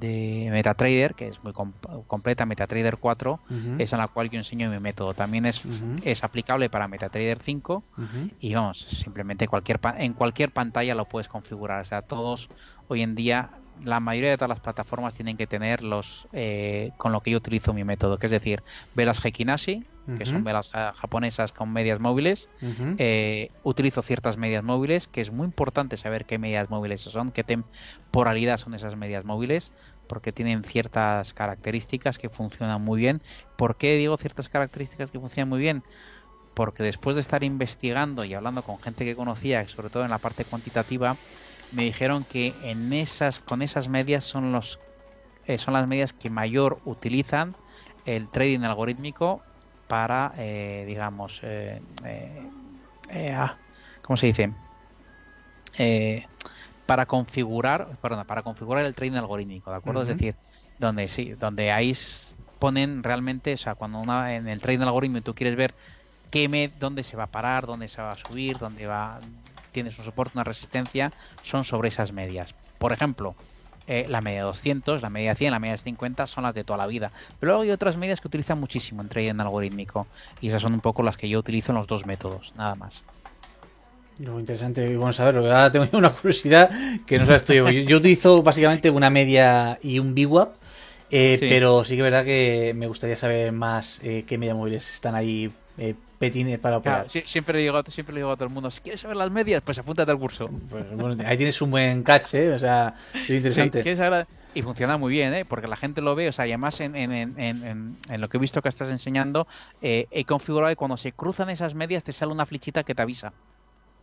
MetaTrader, 0.00 1.14
que 1.14 1.28
es 1.28 1.42
muy 1.42 1.52
completa, 1.52 2.46
MetaTrader 2.46 2.96
4, 2.98 3.40
es 3.78 3.92
en 3.92 3.98
la 3.98 4.08
cual 4.08 4.30
yo 4.30 4.38
enseño 4.38 4.70
mi 4.70 4.78
método. 4.80 5.14
También 5.14 5.46
es, 5.46 5.62
es 6.04 6.24
aplicable 6.24 6.68
para 6.70 6.88
MetaTrader 6.88 7.38
5 7.42 7.82
y 8.40 8.54
vamos, 8.54 8.78
simplemente 8.78 9.48
cualquier 9.48 9.80
en 9.98 10.12
cualquier 10.12 10.50
pantalla 10.50 10.94
lo 10.94 11.04
puedes 11.06 11.28
configurar. 11.28 11.82
O 11.82 11.84
sea, 11.84 12.02
todos 12.02 12.48
hoy 12.88 13.02
en 13.02 13.14
día 13.14 13.50
la 13.82 14.00
mayoría 14.00 14.30
de 14.30 14.36
todas 14.36 14.48
las 14.48 14.60
plataformas 14.60 15.14
tienen 15.14 15.36
que 15.36 15.46
tener 15.46 15.82
los 15.82 16.28
eh, 16.32 16.92
con 16.96 17.12
lo 17.12 17.20
que 17.20 17.30
yo 17.30 17.38
utilizo 17.38 17.72
mi 17.72 17.84
método, 17.84 18.18
que 18.18 18.26
es 18.26 18.32
decir, 18.32 18.62
velas 18.94 19.24
Hekinashi, 19.24 19.84
que 20.18 20.26
son 20.26 20.44
velas 20.44 20.68
japonesas 20.68 21.52
con 21.52 21.72
medias 21.72 21.98
móviles. 21.98 22.48
Eh, 22.98 23.50
utilizo 23.62 24.02
ciertas 24.02 24.36
medias 24.36 24.62
móviles, 24.62 25.08
que 25.08 25.22
es 25.22 25.32
muy 25.32 25.46
importante 25.46 25.96
saber 25.96 26.26
qué 26.26 26.38
medias 26.38 26.68
móviles 26.68 27.00
son, 27.00 27.32
qué 27.32 27.42
temporalidad 27.42 28.58
son 28.58 28.74
esas 28.74 28.96
medias 28.96 29.24
móviles, 29.24 29.72
porque 30.06 30.32
tienen 30.32 30.62
ciertas 30.62 31.32
características 31.32 32.18
que 32.18 32.28
funcionan 32.28 32.82
muy 32.82 33.00
bien. 33.00 33.22
¿Por 33.56 33.76
qué 33.76 33.96
digo 33.96 34.16
ciertas 34.18 34.48
características 34.48 35.10
que 35.10 35.18
funcionan 35.18 35.48
muy 35.48 35.60
bien? 35.60 35.82
Porque 36.52 36.82
después 36.82 37.16
de 37.16 37.22
estar 37.22 37.42
investigando 37.42 38.24
y 38.24 38.34
hablando 38.34 38.62
con 38.62 38.78
gente 38.78 39.04
que 39.04 39.16
conocía, 39.16 39.66
sobre 39.68 39.88
todo 39.88 40.04
en 40.04 40.10
la 40.10 40.18
parte 40.18 40.44
cuantitativa, 40.44 41.16
me 41.74 41.82
dijeron 41.82 42.24
que 42.24 42.52
en 42.62 42.92
esas, 42.92 43.40
con 43.40 43.62
esas 43.62 43.88
medias 43.88 44.24
son 44.24 44.52
los 44.52 44.78
eh, 45.46 45.58
son 45.58 45.74
las 45.74 45.86
medias 45.86 46.12
que 46.12 46.30
mayor 46.30 46.78
utilizan 46.84 47.54
el 48.06 48.28
trading 48.28 48.60
algorítmico 48.60 49.42
para, 49.88 50.32
eh, 50.38 50.84
digamos, 50.86 51.40
eh, 51.42 51.80
ah, 53.36 53.56
¿cómo 54.02 54.16
se 54.16 54.26
dice? 54.26 54.52
para 56.86 57.06
configurar, 57.06 57.96
perdón, 58.00 58.24
para 58.26 58.42
configurar 58.42 58.84
el 58.84 58.94
trading 58.94 59.16
algorítmico, 59.16 59.70
¿de 59.70 59.76
acuerdo? 59.76 60.02
Es 60.02 60.08
decir, 60.08 60.34
donde 60.78 61.08
sí, 61.08 61.32
donde 61.32 61.72
ahí 61.72 61.96
ponen 62.58 63.02
realmente, 63.02 63.54
o 63.54 63.56
sea, 63.56 63.74
cuando 63.74 63.98
una, 63.98 64.34
en 64.34 64.48
el 64.48 64.60
trading 64.60 64.80
algorítmico 64.80 65.24
tú 65.24 65.34
quieres 65.34 65.56
ver 65.56 65.74
qué 66.30 66.48
me, 66.48 66.68
dónde 66.78 67.02
se 67.02 67.16
va 67.16 67.24
a 67.24 67.28
parar, 67.28 67.66
dónde 67.66 67.88
se 67.88 68.00
va 68.00 68.12
a 68.12 68.16
subir, 68.16 68.58
dónde 68.58 68.86
va, 68.86 69.18
tienes 69.74 69.98
un 69.98 70.06
soporte, 70.06 70.32
una 70.36 70.44
resistencia, 70.44 71.12
son 71.42 71.64
sobre 71.64 71.88
esas 71.88 72.12
medias. 72.12 72.54
Por 72.78 72.94
ejemplo, 72.94 73.34
eh, 73.86 74.06
la 74.08 74.22
media 74.22 74.44
200, 74.44 75.02
la 75.02 75.10
media 75.10 75.34
100, 75.34 75.50
la 75.50 75.58
media 75.58 75.76
50 75.76 76.26
son 76.26 76.44
las 76.44 76.54
de 76.54 76.64
toda 76.64 76.78
la 76.78 76.86
vida. 76.86 77.12
Pero 77.38 77.52
luego 77.52 77.62
hay 77.64 77.70
otras 77.70 77.98
medias 77.98 78.20
que 78.20 78.28
utilizan 78.28 78.58
muchísimo 78.58 79.02
en 79.02 79.08
trading 79.08 79.40
algorítmico 79.40 80.06
y 80.40 80.48
esas 80.48 80.62
son 80.62 80.72
un 80.72 80.80
poco 80.80 81.02
las 81.02 81.18
que 81.18 81.28
yo 81.28 81.38
utilizo 81.38 81.72
en 81.72 81.78
los 81.78 81.86
dos 81.86 82.06
métodos, 82.06 82.54
nada 82.56 82.74
más. 82.76 83.04
Lo 84.20 84.38
interesante, 84.38 84.88
y 84.88 84.94
bueno 84.94 85.12
saberlo. 85.12 85.44
Ahora 85.44 85.70
tengo 85.70 85.86
una 85.98 86.10
curiosidad 86.10 86.70
que 87.04 87.18
no 87.18 87.26
sabes 87.26 87.44
tú. 87.44 87.52
Yo, 87.52 87.68
yo 87.68 87.96
utilizo 87.98 88.42
básicamente 88.42 88.88
una 88.88 89.10
media 89.10 89.78
y 89.82 89.98
un 89.98 90.14
VWAP, 90.14 90.54
eh, 91.10 91.36
pero 91.40 91.84
sí 91.84 91.94
que 91.94 92.00
es 92.00 92.04
verdad 92.04 92.24
que 92.24 92.72
me 92.74 92.86
gustaría 92.86 93.16
saber 93.16 93.52
más 93.52 94.00
eh, 94.02 94.24
qué 94.26 94.38
media 94.38 94.54
móviles 94.54 94.90
están 94.90 95.14
ahí 95.14 95.52
petines 96.18 96.58
para 96.58 96.78
operar. 96.78 97.06
siempre, 97.08 97.58
digo, 97.58 97.82
siempre 97.88 98.16
digo 98.16 98.30
a 98.30 98.36
todo 98.36 98.46
el 98.46 98.54
mundo, 98.54 98.70
si 98.70 98.80
quieres 98.80 99.00
saber 99.00 99.16
las 99.16 99.30
medias, 99.30 99.62
pues 99.64 99.78
apúntate 99.78 100.10
al 100.10 100.18
curso. 100.18 100.50
Pues, 100.68 101.20
ahí 101.20 101.36
tienes 101.36 101.60
un 101.62 101.70
buen 101.70 102.02
catch, 102.02 102.34
¿eh? 102.34 102.52
O 102.52 102.58
sea, 102.58 102.94
es 103.14 103.30
interesante. 103.30 104.26
y 104.54 104.62
funciona 104.62 104.96
muy 104.96 105.12
bien, 105.12 105.34
¿eh? 105.34 105.44
porque 105.44 105.66
la 105.66 105.76
gente 105.76 106.00
lo 106.00 106.14
ve, 106.14 106.28
o 106.28 106.32
sea, 106.32 106.46
y 106.46 106.52
además 106.52 106.80
en, 106.80 106.94
en, 106.94 107.12
en, 107.12 107.96
en 108.08 108.20
lo 108.20 108.28
que 108.28 108.36
he 108.36 108.40
visto 108.40 108.62
que 108.62 108.68
estás 108.68 108.88
enseñando, 108.88 109.46
eh, 109.82 110.06
he 110.10 110.24
configurado 110.24 110.70
que 110.70 110.76
cuando 110.76 110.96
se 110.96 111.12
cruzan 111.12 111.50
esas 111.50 111.74
medias 111.74 112.04
te 112.04 112.12
sale 112.12 112.32
una 112.32 112.46
flechita 112.46 112.84
que 112.84 112.94
te 112.94 113.02
avisa. 113.02 113.32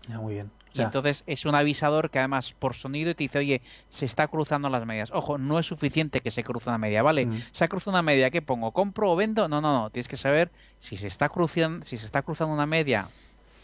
Ah, 0.09 0.19
muy 0.19 0.33
bien. 0.33 0.51
y 0.73 0.81
entonces 0.81 1.23
es 1.27 1.45
un 1.45 1.53
avisador 1.53 2.09
que 2.09 2.19
además 2.19 2.53
por 2.57 2.75
sonido 2.75 3.13
te 3.13 3.23
dice, 3.23 3.39
oye, 3.39 3.61
se 3.89 4.05
está 4.05 4.27
cruzando 4.27 4.69
las 4.69 4.85
medias. 4.85 5.11
Ojo, 5.11 5.37
no 5.37 5.59
es 5.59 5.65
suficiente 5.65 6.21
que 6.21 6.31
se 6.31 6.43
cruce 6.43 6.69
una 6.69 6.77
media, 6.77 7.03
¿vale? 7.03 7.25
Mm. 7.25 7.41
Se 7.51 7.63
ha 7.63 7.67
cruzado 7.67 7.91
una 7.91 8.01
media, 8.01 8.29
¿qué 8.29 8.41
pongo? 8.41 8.71
¿Compro 8.71 9.11
o 9.11 9.15
vendo? 9.15 9.47
No, 9.47 9.61
no, 9.61 9.73
no. 9.73 9.89
Tienes 9.89 10.07
que 10.07 10.17
saber 10.17 10.49
si 10.79 10.97
se 10.97 11.07
está 11.07 11.29
cruzando, 11.29 11.85
si 11.85 11.97
se 11.97 12.05
está 12.05 12.21
cruzando 12.21 12.53
una 12.53 12.65
media 12.65 13.07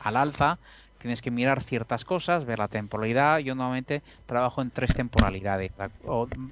al 0.04 0.18
alza, 0.18 0.60
tienes 1.00 1.22
que 1.22 1.32
mirar 1.32 1.64
ciertas 1.64 2.06
cosas, 2.06 2.46
ver 2.46 2.60
la 2.60 2.68
temporalidad. 2.68 3.40
Yo 3.40 3.56
normalmente 3.56 4.02
trabajo 4.26 4.62
en 4.62 4.72
tres 4.72 4.94
temporalidades. 4.94 5.72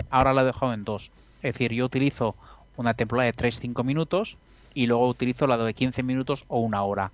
ahora 0.10 0.34
la 0.34 0.42
he 0.42 0.46
dejado 0.46 0.74
en 0.74 0.84
dos. 0.84 1.12
Es 1.38 1.54
decir, 1.54 1.74
yo 1.74 1.86
utilizo 1.86 2.36
una 2.78 2.94
temporalidad 2.94 3.36
de 3.36 3.52
3-5 3.52 3.84
minutos 3.84 4.38
y 4.74 4.88
luego 4.88 5.08
utilizo 5.08 5.48
la 5.48 5.58
de 5.58 5.74
15 5.74 6.04
minutos 6.04 6.46
o 6.48 6.60
una 6.60 6.84
hora 6.84 7.12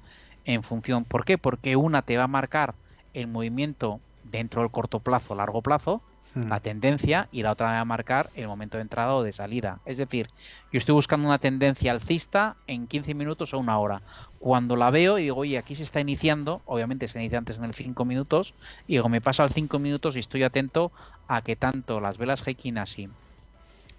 en 0.52 0.64
función. 0.64 1.06
¿Por 1.06 1.26
qué? 1.26 1.38
Porque 1.38 1.76
una 1.76 2.02
te 2.02 2.18
va 2.18 2.26
a 2.26 2.28
marcar 2.28 2.76
el 3.14 3.28
movimiento 3.28 4.00
dentro 4.24 4.62
del 4.62 4.72
corto 4.72 5.00
plazo, 5.00 5.36
largo 5.36 5.62
plazo, 5.62 6.02
hmm. 6.36 6.48
la 6.48 6.60
tendencia, 6.60 7.28
y 7.32 7.44
la 7.44 7.52
otra 7.52 7.68
me 7.68 7.74
va 7.74 7.82
a 7.82 7.86
marcar 7.86 8.28
el 8.36 8.48
momento 8.48 8.78
de 8.78 8.84
entrada 8.84 9.14
o 9.14 9.24
de 9.24 9.34
salida. 9.34 9.80
Es 9.86 9.98
decir, 9.98 10.30
yo 10.72 10.78
estoy 10.78 10.94
buscando 10.94 11.28
una 11.28 11.40
tendencia 11.40 11.92
alcista 11.92 12.56
en 12.68 12.88
15 12.88 13.14
minutos 13.14 13.54
o 13.54 13.60
una 13.60 13.78
hora. 13.78 14.02
Cuando 14.40 14.76
la 14.76 14.90
veo 14.90 15.20
y 15.20 15.24
digo, 15.24 15.38
oye, 15.38 15.58
aquí 15.58 15.76
se 15.76 15.84
está 15.84 16.00
iniciando, 16.00 16.62
obviamente 16.66 17.08
se 17.08 17.20
inicia 17.20 17.38
antes 17.38 17.58
en 17.58 17.66
el 17.66 17.74
5 17.74 18.06
minutos, 18.06 18.54
y 18.88 18.94
digo, 18.94 19.10
me 19.10 19.22
paso 19.22 19.44
al 19.44 19.52
5 19.52 19.80
minutos 19.80 20.16
y 20.16 20.20
estoy 20.20 20.44
atento 20.44 20.92
a 21.28 21.42
que 21.42 21.56
tanto 21.56 22.00
las 22.00 22.18
velas 22.18 22.46
Heikin 22.46 22.78
así, 22.78 23.10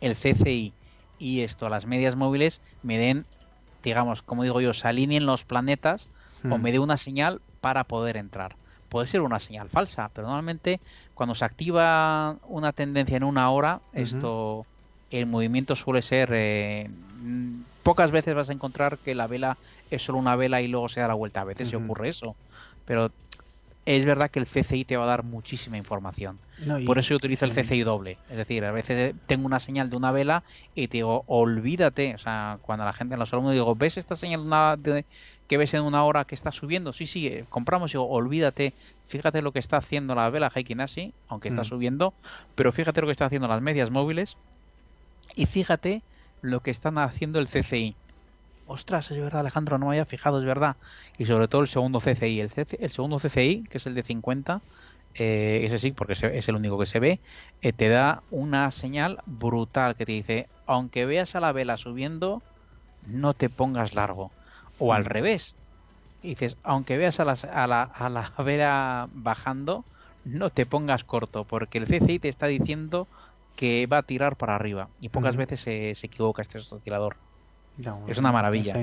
el 0.01 0.17
CCI 0.17 0.73
y 1.19 1.41
esto, 1.41 1.69
las 1.69 1.87
medias 1.87 2.17
móviles, 2.17 2.61
me 2.83 2.99
den, 2.99 3.27
digamos, 3.85 4.23
como 4.23 4.43
digo 4.43 4.61
yo, 4.61 4.75
se 4.75 4.89
alineen 4.89 5.27
los 5.27 5.45
planetas 5.45 6.09
o 6.45 6.59
hmm. 6.59 6.63
me 6.63 6.73
dé 6.73 6.79
una 6.79 6.97
señal 6.97 7.41
para 7.61 7.85
poder 7.85 8.17
entrar. 8.17 8.57
Puede 8.89 9.07
ser 9.07 9.23
una 9.23 9.41
señal 9.41 9.69
falsa, 9.71 10.11
pero 10.13 10.27
normalmente 10.27 10.81
cuando 11.15 11.35
se 11.35 11.45
activa 11.45 12.37
una 12.49 12.73
tendencia 12.73 13.17
en 13.17 13.25
una 13.25 13.51
hora, 13.51 13.81
esto 13.93 14.67
el 15.11 15.27
movimiento 15.27 15.77
suele 15.77 16.03
ser 16.03 16.31
eh, 16.33 16.91
pocas 17.83 18.11
veces 18.11 18.35
vas 18.35 18.49
a 18.49 18.53
encontrar 18.53 18.99
que 18.99 19.15
la 19.15 19.27
vela 19.27 19.57
es 19.91 20.03
solo 20.03 20.19
una 20.19 20.37
vela 20.37 20.61
y 20.63 20.69
luego 20.69 20.89
se 20.89 21.01
da 21.01 21.09
la 21.09 21.15
vuelta. 21.15 21.43
A 21.43 21.45
veces 21.45 21.69
se 21.69 21.77
ocurre 21.77 22.09
eso, 22.09 22.35
pero 22.87 23.11
es 23.85 24.05
verdad 24.05 24.31
que 24.31 24.39
el 24.39 24.47
CCI 24.47 24.85
te 24.85 24.97
va 24.97 25.05
a 25.05 25.09
dar 25.09 25.25
muchísima 25.25 25.77
información. 25.77 26.39
Por 26.87 26.99
eso 26.99 27.11
yo 27.11 27.17
utilizo 27.17 27.45
el 27.45 27.53
CCI 27.53 27.83
doble. 27.83 28.17
Es 28.31 28.37
decir, 28.37 28.65
a 28.65 28.71
veces 28.71 29.15
tengo 29.27 29.45
una 29.45 29.59
señal 29.59 29.91
de 29.91 29.97
una 29.97 30.13
vela 30.13 30.45
y 30.75 30.87
te 30.87 30.99
digo, 30.99 31.25
olvídate. 31.27 32.15
O 32.15 32.19
sea, 32.19 32.59
cuando 32.63 32.85
la 32.85 32.93
gente 32.93 33.15
en 33.15 33.21
los 33.21 33.33
alumnos 33.33 33.53
digo, 33.53 33.75
¿ves 33.75 33.97
esta 33.97 34.15
señal 34.15 34.41
de, 34.41 34.47
una, 34.47 34.77
de, 34.77 35.05
que 35.53 35.59
ves 35.59 35.75
en 35.75 35.83
una 35.83 36.03
hora 36.05 36.25
que 36.25 36.35
está 36.35 36.51
subiendo, 36.51 36.95
sí, 36.95 37.07
sí, 37.07 37.27
eh, 37.27 37.45
compramos 37.51 37.93
y 37.93 37.99
olvídate, 37.99 38.73
fíjate 39.07 39.43
lo 39.43 39.53
que 39.53 39.59
está 39.59 39.77
haciendo 39.77 40.15
la 40.15 40.31
vela 40.31 40.51
Heikinasi, 40.55 41.13
aunque 41.29 41.49
está 41.49 41.61
mm. 41.61 41.67
subiendo, 41.67 42.15
pero 42.55 42.73
fíjate 42.73 43.03
lo 43.03 43.07
que 43.07 43.13
está 43.13 43.27
haciendo 43.27 43.49
las 43.49 43.61
medias 43.61 43.91
móviles 43.91 44.39
y 45.37 45.45
fíjate 45.45 46.01
lo 46.41 46.61
que 46.61 46.71
están 46.71 46.97
haciendo 46.97 47.39
el 47.39 47.49
CCI. 47.49 47.95
Ostras, 48.67 49.11
es 49.11 49.19
verdad, 49.19 49.41
Alejandro, 49.41 49.77
no 49.77 49.89
me 49.89 49.93
había 49.93 50.07
fijado, 50.07 50.39
es 50.39 50.47
verdad. 50.47 50.77
Y 51.19 51.27
sobre 51.27 51.49
todo 51.49 51.61
el 51.61 51.69
segundo 51.69 52.01
CCI, 52.01 52.41
el, 52.41 52.51
el 52.57 52.91
segundo 52.91 53.19
CCI, 53.19 53.65
que 53.69 53.77
es 53.77 53.85
el 53.85 53.95
de 53.95 54.05
50, 54.05 54.63
eh, 55.17 55.65
ese 55.67 55.79
sí, 55.79 55.93
porque 55.93 56.15
es 56.15 56.49
el 56.49 56.57
único 56.57 56.79
que 56.79 56.87
se 56.87 56.99
ve, 56.99 57.21
eh, 57.61 57.75
te 57.75 57.91
da 57.91 58.23
una 58.31 58.71
señal 58.71 59.19
brutal 59.27 59.97
que 59.97 60.07
te 60.07 60.13
dice, 60.13 60.49
aunque 60.65 61.05
veas 61.05 61.35
a 61.35 61.41
la 61.41 61.53
vela 61.53 61.77
subiendo, 61.77 62.41
no 63.07 63.35
te 63.35 63.51
pongas 63.51 63.95
largo 63.95 64.31
o 64.79 64.93
al 64.93 65.05
revés. 65.05 65.55
dices, 66.23 66.57
aunque 66.63 66.99
veas 66.99 67.21
a, 67.21 67.23
a, 67.25 67.67
la, 67.67 67.83
a 67.83 68.09
la 68.09 68.33
vera 68.45 69.09
bajando, 69.13 69.85
no 70.25 70.51
te 70.51 70.67
pongas 70.67 71.05
corto, 71.05 71.45
porque 71.45 71.79
el 71.79 71.87
CCI 71.87 72.19
te 72.19 72.29
está 72.29 72.47
diciendo 72.47 73.09
que 73.57 73.87
va 73.87 73.99
a 73.99 74.03
tirar 74.03 74.37
para 74.37 74.55
arriba. 74.55 74.89
Y 75.01 75.09
pocas 75.09 75.37
veces 75.37 75.61
se, 75.61 75.95
se, 75.95 76.07
equivoca 76.07 76.43
este 76.43 76.59
oscilador. 76.59 77.17
es 78.07 78.19
una 78.19 78.33
maravilla. 78.33 78.75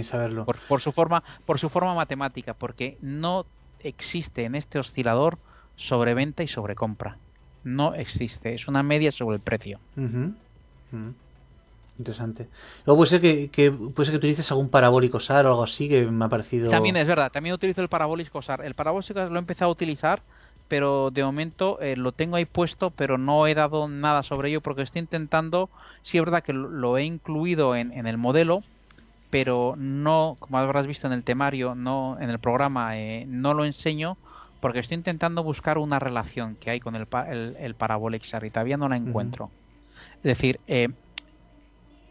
Por, 0.45 0.81
su 0.81 0.91
forma, 0.91 1.23
por 1.45 1.59
su 1.59 1.69
forma 1.69 1.93
matemática, 1.95 2.53
porque 2.53 2.97
no 3.01 3.45
existe 3.79 4.45
en 4.45 4.55
este 4.55 4.79
oscilador 4.79 5.37
sobreventa 5.75 6.43
y 6.43 6.47
sobrecompra. 6.47 7.17
No 7.63 7.93
existe. 7.95 8.53
Es 8.53 8.67
una 8.67 8.83
media 8.83 9.11
sobre 9.11 9.37
el 9.37 9.41
precio. 9.41 9.79
Interesante. 11.99 12.47
Luego 12.85 12.99
puede 12.99 13.09
ser 13.09 13.21
que, 13.21 13.49
que, 13.49 13.71
puede 13.71 14.05
ser 14.05 14.13
que 14.13 14.17
utilices 14.17 14.49
algún 14.51 14.69
parabólico 14.69 15.19
SAR 15.19 15.45
o 15.45 15.49
algo 15.49 15.63
así 15.63 15.89
que 15.89 16.05
me 16.05 16.25
ha 16.25 16.29
parecido. 16.29 16.71
También 16.71 16.95
es 16.95 17.05
verdad, 17.05 17.29
también 17.29 17.53
utilizo 17.53 17.81
el 17.81 17.89
parabólico 17.89 18.41
SAR. 18.41 18.65
El 18.65 18.73
parabólico 18.73 19.13
SAR 19.13 19.29
lo 19.29 19.35
he 19.35 19.39
empezado 19.39 19.69
a 19.69 19.73
utilizar, 19.73 20.21
pero 20.69 21.11
de 21.11 21.25
momento 21.25 21.77
eh, 21.81 21.97
lo 21.97 22.13
tengo 22.13 22.37
ahí 22.37 22.45
puesto, 22.45 22.89
pero 22.89 23.17
no 23.17 23.47
he 23.47 23.53
dado 23.53 23.89
nada 23.89 24.23
sobre 24.23 24.47
ello 24.47 24.61
porque 24.61 24.81
estoy 24.81 24.99
intentando. 24.99 25.69
Sí, 26.01 26.17
es 26.17 26.23
verdad 26.23 26.41
que 26.41 26.53
lo, 26.53 26.97
he 26.97 27.03
incluido 27.03 27.75
en, 27.75 27.91
en, 27.91 28.07
el 28.07 28.17
modelo, 28.17 28.63
pero 29.29 29.75
no, 29.77 30.37
como 30.39 30.57
habrás 30.57 30.87
visto 30.87 31.05
en 31.05 31.11
el 31.11 31.23
temario, 31.23 31.75
no 31.75 32.17
en 32.21 32.29
el 32.29 32.39
programa, 32.39 32.97
eh, 32.97 33.25
no 33.27 33.53
lo 33.53 33.65
enseño 33.65 34.17
porque 34.61 34.79
estoy 34.79 34.95
intentando 34.95 35.43
buscar 35.43 35.77
una 35.77 35.99
relación 35.99 36.55
que 36.55 36.69
hay 36.69 36.79
con 36.79 36.95
el, 36.95 37.07
el, 37.29 37.55
el 37.59 37.75
parabólico 37.75 38.23
SAR 38.23 38.45
y 38.45 38.51
todavía 38.51 38.77
no 38.77 38.87
la 38.87 38.95
encuentro. 38.95 39.51
Es 40.17 40.23
decir, 40.23 40.59
eh, 40.67 40.89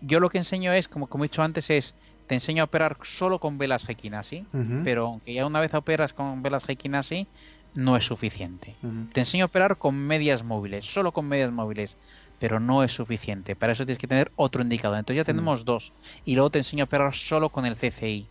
yo 0.00 0.20
lo 0.20 0.30
que 0.30 0.38
enseño 0.38 0.72
es, 0.72 0.88
como, 0.88 1.06
como 1.06 1.24
he 1.24 1.28
dicho 1.28 1.42
antes, 1.42 1.70
es 1.70 1.94
te 2.26 2.34
enseño 2.34 2.62
a 2.62 2.66
operar 2.66 2.98
solo 3.02 3.38
con 3.38 3.58
velas 3.58 3.88
Heikinasi, 3.88 4.44
pero 4.84 5.06
aunque 5.06 5.32
ya 5.32 5.46
una 5.46 5.60
vez 5.60 5.72
operas 5.74 6.12
con 6.12 6.42
velas 6.42 6.68
Heikinasi, 6.68 7.26
no 7.74 7.96
es 7.96 8.04
suficiente. 8.04 8.74
Te 9.12 9.20
enseño 9.20 9.44
a 9.44 9.46
operar 9.46 9.76
con 9.76 9.96
medias 9.96 10.44
móviles, 10.44 10.84
solo 10.84 11.12
con 11.12 11.26
medias 11.26 11.50
móviles, 11.50 11.96
pero 12.38 12.60
no 12.60 12.84
es 12.84 12.92
suficiente. 12.92 13.56
Para 13.56 13.72
eso 13.72 13.86
tienes 13.86 13.98
que 13.98 14.06
tener 14.06 14.30
otro 14.36 14.62
indicador. 14.62 14.98
Entonces 14.98 15.16
ya 15.16 15.24
tenemos 15.24 15.64
dos. 15.64 15.92
Y 16.24 16.34
luego 16.34 16.50
te 16.50 16.58
enseño 16.58 16.84
a 16.84 16.86
operar 16.86 17.14
solo 17.14 17.48
con 17.48 17.66
el 17.66 17.76
CCI, 17.76 18.26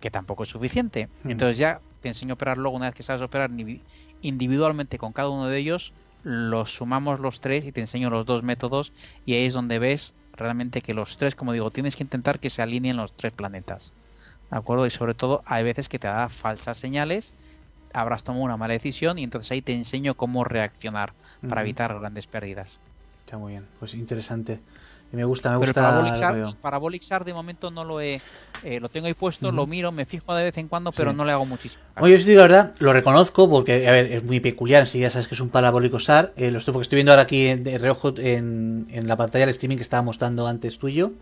que 0.00 0.10
tampoco 0.10 0.44
es 0.44 0.48
suficiente. 0.48 1.08
Entonces 1.24 1.58
ya 1.58 1.80
te 2.00 2.08
enseño 2.08 2.32
a 2.32 2.34
operar 2.34 2.58
luego, 2.58 2.76
una 2.76 2.86
vez 2.86 2.94
que 2.94 3.02
sabes 3.02 3.22
operar 3.22 3.50
individualmente 4.22 4.98
con 4.98 5.12
cada 5.12 5.30
uno 5.30 5.46
de 5.46 5.58
ellos, 5.58 5.92
los 6.22 6.74
sumamos 6.74 7.20
los 7.20 7.40
tres 7.40 7.64
y 7.66 7.72
te 7.72 7.80
enseño 7.80 8.10
los 8.10 8.26
dos 8.26 8.42
métodos 8.42 8.92
y 9.24 9.34
ahí 9.34 9.46
es 9.46 9.54
donde 9.54 9.78
ves 9.78 10.14
realmente 10.36 10.82
que 10.82 10.94
los 10.94 11.16
tres, 11.16 11.34
como 11.34 11.52
digo, 11.52 11.70
tienes 11.70 11.96
que 11.96 12.02
intentar 12.02 12.38
que 12.38 12.50
se 12.50 12.62
alineen 12.62 12.96
los 12.96 13.12
tres 13.12 13.32
planetas. 13.32 13.92
¿De 14.50 14.56
acuerdo? 14.56 14.86
Y 14.86 14.90
sobre 14.90 15.14
todo 15.14 15.42
hay 15.46 15.64
veces 15.64 15.88
que 15.88 15.98
te 15.98 16.06
da 16.06 16.28
falsas 16.28 16.78
señales, 16.78 17.34
habrás 17.92 18.22
tomado 18.22 18.44
una 18.44 18.56
mala 18.56 18.74
decisión 18.74 19.18
y 19.18 19.24
entonces 19.24 19.50
ahí 19.50 19.62
te 19.62 19.74
enseño 19.74 20.14
cómo 20.14 20.44
reaccionar 20.44 21.12
para 21.48 21.62
evitar 21.62 21.98
grandes 21.98 22.26
pérdidas. 22.26 22.78
Está 23.24 23.38
muy 23.38 23.52
bien, 23.52 23.66
pues 23.80 23.94
interesante. 23.94 24.60
Me 25.12 25.24
gusta, 25.24 25.50
me 25.50 25.56
gusta. 25.58 26.34
El 26.34 26.56
Parabolic, 26.56 27.02
SAR, 27.02 27.24
de 27.24 27.32
momento 27.32 27.70
no 27.70 27.84
lo 27.84 28.00
he. 28.00 28.20
Eh, 28.62 28.80
lo 28.80 28.88
tengo 28.88 29.06
ahí 29.06 29.14
puesto, 29.14 29.52
lo 29.52 29.66
miro, 29.66 29.92
me 29.92 30.04
fijo 30.04 30.34
de 30.34 30.44
vez 30.44 30.58
en 30.58 30.68
cuando, 30.68 30.92
pero 30.92 31.12
no 31.12 31.24
le 31.24 31.32
hago 31.32 31.46
muchísimo. 31.46 31.82
Oye, 32.00 32.18
yo 32.18 32.24
sí, 32.24 32.34
la 32.34 32.42
verdad, 32.42 32.74
lo 32.80 32.92
reconozco 32.92 33.48
porque, 33.48 33.86
a 33.88 33.92
ver, 33.92 34.12
es 34.12 34.24
muy 34.24 34.40
peculiar. 34.40 34.86
Si 34.86 34.98
ya 34.98 35.10
sabes 35.10 35.28
que 35.28 35.34
es 35.34 35.40
un 35.40 35.50
parabólico 35.50 35.98
SAR, 36.00 36.32
eh, 36.36 36.50
lo 36.50 36.58
estoy, 36.58 36.72
porque 36.72 36.82
estoy 36.84 36.96
viendo 36.96 37.12
ahora 37.12 37.22
aquí 37.22 37.54
de 37.54 37.78
reojo 37.78 38.14
en, 38.18 38.86
en 38.90 39.06
la 39.06 39.16
pantalla 39.16 39.46
del 39.46 39.50
streaming 39.50 39.76
que 39.76 39.82
estaba 39.82 40.02
mostrando 40.02 40.46
antes 40.46 40.78
tuyo 40.78 41.12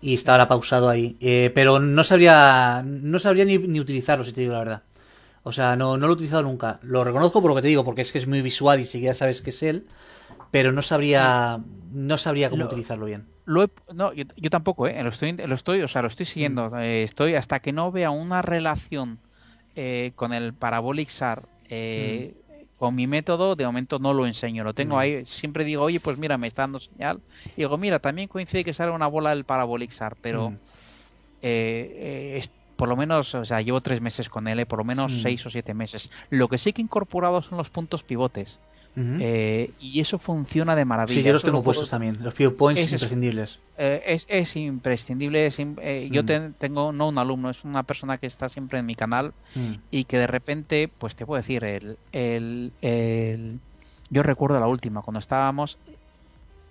y 0.00 0.14
está 0.14 0.32
ahora 0.32 0.48
pausado 0.48 0.88
ahí. 0.88 1.16
Eh, 1.20 1.50
pero 1.54 1.78
no 1.78 2.04
sabría, 2.04 2.82
no 2.84 3.18
sabría 3.18 3.44
ni, 3.44 3.58
ni 3.58 3.80
utilizarlo, 3.80 4.24
si 4.24 4.32
te 4.32 4.42
digo 4.42 4.52
la 4.52 4.58
verdad. 4.58 4.82
O 5.44 5.52
sea, 5.52 5.74
no, 5.76 5.96
no 5.96 6.06
lo 6.06 6.12
he 6.12 6.16
utilizado 6.16 6.42
nunca. 6.42 6.78
Lo 6.82 7.02
reconozco 7.04 7.40
por 7.40 7.50
lo 7.50 7.54
que 7.56 7.62
te 7.62 7.68
digo, 7.68 7.84
porque 7.84 8.02
es 8.02 8.12
que 8.12 8.18
es 8.18 8.26
muy 8.26 8.42
visual 8.42 8.80
y 8.80 8.84
ya 8.84 9.14
sabes 9.14 9.42
que 9.42 9.50
es 9.50 9.62
él, 9.62 9.86
pero 10.52 10.70
no 10.70 10.82
sabría, 10.82 11.58
no 11.92 12.18
sabría 12.18 12.50
cómo 12.50 12.66
utilizarlo 12.66 13.06
bien. 13.06 13.24
Lo 13.46 13.68
no, 13.92 14.12
yo, 14.12 14.50
tampoco, 14.50 14.86
¿eh? 14.86 15.02
Lo 15.02 15.08
estoy, 15.08 15.32
lo 15.32 15.54
estoy, 15.54 15.80
o 15.80 15.88
sea, 15.88 16.02
lo 16.02 16.08
estoy 16.08 16.26
siguiendo. 16.26 16.70
Mm. 16.70 16.78
Eh, 16.78 17.02
estoy 17.02 17.34
hasta 17.34 17.58
que 17.58 17.72
no 17.72 17.90
vea 17.90 18.10
una 18.10 18.42
relación 18.42 19.18
eh, 19.74 20.12
con 20.14 20.32
el 20.32 20.52
Parabolic 20.52 21.08
SAR 21.08 21.42
eh, 21.70 22.34
mm. 22.34 22.78
con 22.78 22.94
mi 22.94 23.06
método, 23.06 23.56
de 23.56 23.64
momento 23.64 23.98
no 23.98 24.12
lo 24.12 24.26
enseño. 24.26 24.62
Lo 24.62 24.74
tengo 24.74 24.96
mm. 24.96 24.98
ahí. 24.98 25.24
Siempre 25.24 25.64
digo, 25.64 25.82
oye, 25.82 26.00
pues 26.00 26.18
mira, 26.18 26.36
me 26.36 26.46
está 26.46 26.64
dando 26.64 26.80
señal. 26.80 27.20
Y 27.56 27.62
digo, 27.62 27.78
mira, 27.78 27.98
también 27.98 28.28
coincide 28.28 28.62
que 28.62 28.74
sale 28.74 28.92
una 28.92 29.06
bola 29.06 29.30
del 29.30 29.44
Parabolic 29.44 29.90
SAR, 29.90 30.16
pero 30.20 30.52
por 32.76 32.88
lo 32.88 32.96
menos, 32.96 33.34
o 33.34 33.44
sea, 33.46 33.62
llevo 33.62 33.80
tres 33.80 34.02
meses 34.02 34.28
con 34.28 34.48
él, 34.48 34.66
por 34.66 34.78
lo 34.78 34.84
menos 34.84 35.22
seis 35.22 35.46
o 35.46 35.50
siete 35.50 35.72
meses. 35.72 36.10
Lo 36.28 36.48
que 36.48 36.58
sí 36.58 36.74
que 36.74 36.82
he 36.82 36.84
incorporado 36.84 37.40
son 37.40 37.56
los 37.56 37.70
puntos 37.70 38.02
pivotes. 38.02 38.58
Eh, 38.94 39.70
y 39.80 40.00
eso 40.00 40.18
funciona 40.18 40.76
de 40.76 40.84
maravilla. 40.84 41.14
Sí, 41.14 41.22
yo 41.22 41.32
los 41.32 41.42
tengo 41.42 41.62
puestos 41.62 41.88
también, 41.88 42.18
los 42.20 42.34
pivot 42.34 42.56
points 42.56 42.92
imprescindibles. 42.92 43.60
Eh, 43.78 44.02
es, 44.06 44.26
es, 44.28 44.54
imprescindible. 44.56 45.46
Eh, 45.46 46.08
yo 46.10 46.22
mm. 46.22 46.54
tengo, 46.58 46.92
no 46.92 47.08
un 47.08 47.18
alumno, 47.18 47.48
es 47.50 47.64
una 47.64 47.84
persona 47.84 48.18
que 48.18 48.26
está 48.26 48.48
siempre 48.48 48.80
en 48.80 48.86
mi 48.86 48.94
canal 48.94 49.32
mm. 49.54 49.74
y 49.90 50.04
que 50.04 50.18
de 50.18 50.26
repente, 50.26 50.90
pues 50.98 51.16
te 51.16 51.24
puedo 51.24 51.40
decir, 51.40 51.64
el, 51.64 51.96
el, 52.12 52.72
el, 52.82 53.60
yo 54.10 54.22
recuerdo 54.22 54.60
la 54.60 54.66
última, 54.66 55.00
cuando 55.00 55.20
estábamos 55.20 55.78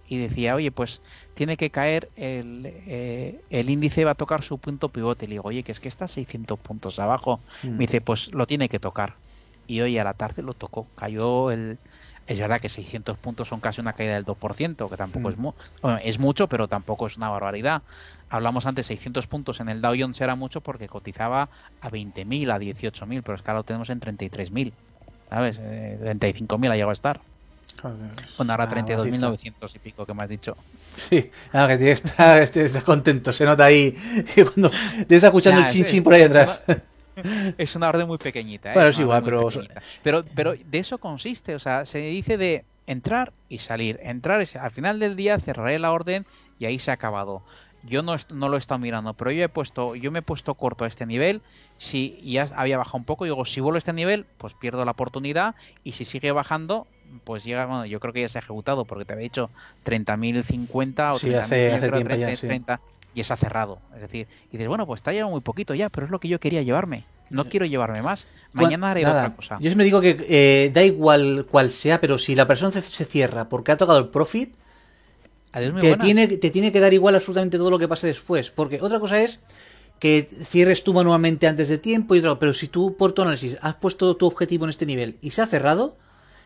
y 0.08 0.18
decía, 0.18 0.54
oye, 0.54 0.72
pues 0.72 1.02
tiene 1.34 1.58
que 1.58 1.72
caer 1.72 2.10
el, 2.18 3.42
el 3.50 3.70
índice 3.70 4.06
va 4.06 4.12
a 4.12 4.16
tocar 4.16 4.44
su 4.44 4.60
punto 4.60 4.90
pivote. 4.90 5.26
Y 5.26 5.30
le 5.30 5.34
digo, 5.36 5.48
oye, 5.48 5.64
que 5.64 5.72
es 5.72 5.80
que 5.80 5.88
está 5.88 6.08
600 6.08 6.60
puntos 6.60 7.00
abajo. 7.00 7.40
Mm. 7.64 7.70
Me 7.70 7.78
dice, 7.88 8.02
pues 8.02 8.32
lo 8.34 8.46
tiene 8.46 8.70
que 8.70 8.78
tocar. 8.78 9.16
Y 9.68 9.80
hoy 9.80 9.98
a 9.98 10.04
la 10.04 10.14
tarde 10.14 10.44
lo 10.44 10.54
tocó. 10.54 10.86
Cayó 10.98 11.50
el, 11.50 11.78
es 12.32 12.40
verdad 12.40 12.62
que 12.62 12.70
600 12.70 13.18
puntos 13.18 13.48
son 13.48 13.60
casi 13.60 13.82
una 13.82 13.94
caída 13.94 14.14
del 14.14 14.26
2%, 14.26 14.90
que 14.90 14.98
tampoco 14.98 15.30
es, 15.30 15.38
mm. 15.38 15.50
es 16.04 16.20
mucho, 16.20 16.48
pero 16.48 16.68
tampoco 16.68 17.08
es 17.08 17.18
una 17.18 17.30
barbaridad. 17.30 17.82
Hablamos 18.30 18.66
antes, 18.66 18.86
600 18.88 19.28
puntos 19.28 19.60
en 19.60 19.70
el 19.70 19.82
Dow 19.82 19.94
Jones 19.98 20.22
era 20.22 20.36
mucho 20.36 20.62
porque 20.62 20.88
cotizaba 20.88 21.50
a 21.82 21.90
20.000, 21.90 22.52
a 22.52 22.60
18.000, 22.60 23.22
pero 23.24 23.36
es 23.36 23.42
que 23.42 23.52
ahora 23.52 23.60
lo 23.60 23.64
tenemos 23.64 23.90
en 23.90 24.00
33.000, 24.00 24.72
¿sabes? 25.30 25.60
35.000 25.60 26.66
eh, 26.66 26.68
ha 26.70 26.74
llegado 26.74 26.90
a 26.92 26.94
estar. 26.94 27.20
Bueno, 28.38 28.54
ahora 28.54 28.70
32.900 28.70 29.54
ah, 29.62 29.68
y 29.74 29.80
pico 29.80 30.06
que 30.06 30.14
me 30.14 30.24
has 30.24 30.30
dicho. 30.30 30.56
Sí, 30.96 31.32
claro, 31.50 31.68
que 31.68 31.78
tienes 31.78 32.02
que 32.52 32.64
estar, 32.64 32.84
contento, 32.84 33.32
se 33.32 33.46
nota 33.46 33.66
ahí 33.66 33.96
cuando 34.36 34.72
te 35.08 35.16
está 35.16 35.28
escuchando 35.28 35.62
el 35.62 35.68
chin 35.70 35.86
chin 35.86 36.04
por 36.04 36.14
ahí 36.14 36.24
atrás. 36.24 36.62
es 37.58 37.76
una 37.76 37.90
orden 37.90 38.08
muy 38.08 38.18
pequeñita. 38.18 38.74
¿eh? 38.74 38.90
es 38.90 39.00
igual, 39.00 39.24
pero... 39.24 39.50
pero... 40.04 40.24
pero... 40.36 40.54
de 40.54 40.80
eso 40.80 40.98
consiste, 40.98 41.56
o 41.56 41.60
sea, 41.60 41.86
se 41.86 42.00
dice 42.00 42.38
de 42.38 42.66
entrar 42.88 43.32
y 43.50 43.60
salir. 43.60 44.00
Entrar, 44.04 44.46
al 44.60 44.72
final 44.72 45.00
del 45.00 45.16
día 45.16 45.40
cerraré 45.40 45.80
la 45.80 45.92
orden 45.92 46.26
y 46.60 46.66
ahí 46.66 46.80
se 46.80 46.92
ha 46.92 46.96
acabado. 46.96 47.42
Yo 47.84 48.04
no, 48.04 48.16
no 48.32 48.50
lo 48.50 48.58
he 48.58 48.60
estado 48.60 48.78
mirando, 48.78 49.14
pero 49.16 49.32
yo 49.32 49.44
he 49.44 49.50
puesto, 49.50 49.96
yo 49.96 50.12
me 50.12 50.20
he 50.20 50.22
puesto 50.22 50.54
corto 50.54 50.84
a 50.84 50.88
este 50.88 51.06
nivel. 51.06 51.42
Si 51.80 52.20
ya 52.22 52.48
había 52.56 52.78
bajado 52.78 53.00
un 53.00 53.06
poco, 53.06 53.26
digo, 53.26 53.44
si 53.46 53.60
vuelvo 53.60 53.78
a 53.78 53.80
este 53.80 53.94
nivel, 53.94 54.26
pues 54.38 54.54
pierdo 54.54 54.86
la 54.86 54.92
oportunidad. 54.92 55.56
Y 55.84 55.94
si 55.94 56.06
sigue 56.06 56.32
bajando, 56.32 56.86
pues 57.24 57.44
llega, 57.44 57.66
bueno, 57.66 57.86
yo 57.86 58.00
creo 58.00 58.14
que 58.14 58.22
ya 58.22 58.30
se 58.30 58.38
ha 58.38 58.42
ejecutado 58.42 58.86
porque 58.86 59.06
te 59.06 59.14
había 59.14 59.24
dicho 59.24 59.50
30.050 59.86 61.12
o 61.12 61.20
sí, 61.20 61.34
hace, 61.34 61.74
hace 61.74 61.92
tiempo 61.92 62.16
ya, 62.16 62.36
30, 62.36 62.82
y 63.14 63.22
ha 63.22 63.38
cerrado. 63.38 63.80
Es 63.96 64.02
decir, 64.02 64.28
y 64.50 64.52
dices, 64.52 64.68
bueno, 64.68 64.86
pues 64.86 65.00
está 65.00 65.12
llevando 65.12 65.32
muy 65.32 65.42
poquito 65.42 65.74
ya, 65.74 65.90
pero 65.90 66.06
es 66.06 66.12
lo 66.12 66.20
que 66.20 66.28
yo 66.28 66.40
quería 66.40 66.62
llevarme. 66.62 67.04
No 67.30 67.46
quiero 67.46 67.66
llevarme 67.66 68.02
más. 68.02 68.26
Mañana 68.54 68.92
haré 68.92 69.06
otra 69.06 69.34
cosa. 69.34 69.58
Yo 69.62 69.74
me 69.76 69.86
digo 69.86 70.02
que 70.02 70.18
eh, 70.28 70.72
da 70.74 70.84
igual 70.84 71.48
cuál 71.50 71.72
sea, 71.72 72.02
pero 72.02 72.18
si 72.18 72.36
la 72.36 72.46
persona 72.46 72.72
se, 72.74 73.06
cierra 73.06 73.48
porque 73.48 73.72
ha 73.72 73.78
tocado 73.78 74.00
el 74.00 74.10
profit, 74.10 74.54
te 75.80 75.98
tiene, 75.98 76.28
te 76.28 76.50
tiene 76.50 76.72
que 76.72 76.80
dar 76.82 76.94
igual 76.94 77.16
absolutamente 77.16 77.58
todo 77.58 77.72
lo 77.72 77.80
que 77.80 77.88
pase 77.88 78.08
después. 78.08 78.52
Porque 78.52 78.80
otra 78.82 79.00
cosa 79.00 79.22
es 79.22 79.42
que 80.00 80.24
cierres 80.24 80.84
tú 80.84 80.94
manualmente 80.94 81.48
antes 81.48 81.70
de 81.70 81.78
tiempo 81.78 82.16
y 82.16 82.20
otro, 82.20 82.40
pero 82.40 82.54
si 82.54 82.68
tú 82.68 82.98
por 82.98 83.14
tu 83.14 83.22
análisis 83.22 83.58
has 83.62 83.76
puesto 83.76 84.18
tu 84.18 84.26
objetivo 84.26 84.66
en 84.66 84.72
este 84.72 84.86
nivel 84.86 85.18
y 85.22 85.30
se 85.30 85.42
ha 85.42 85.48
cerrado, 85.48 85.96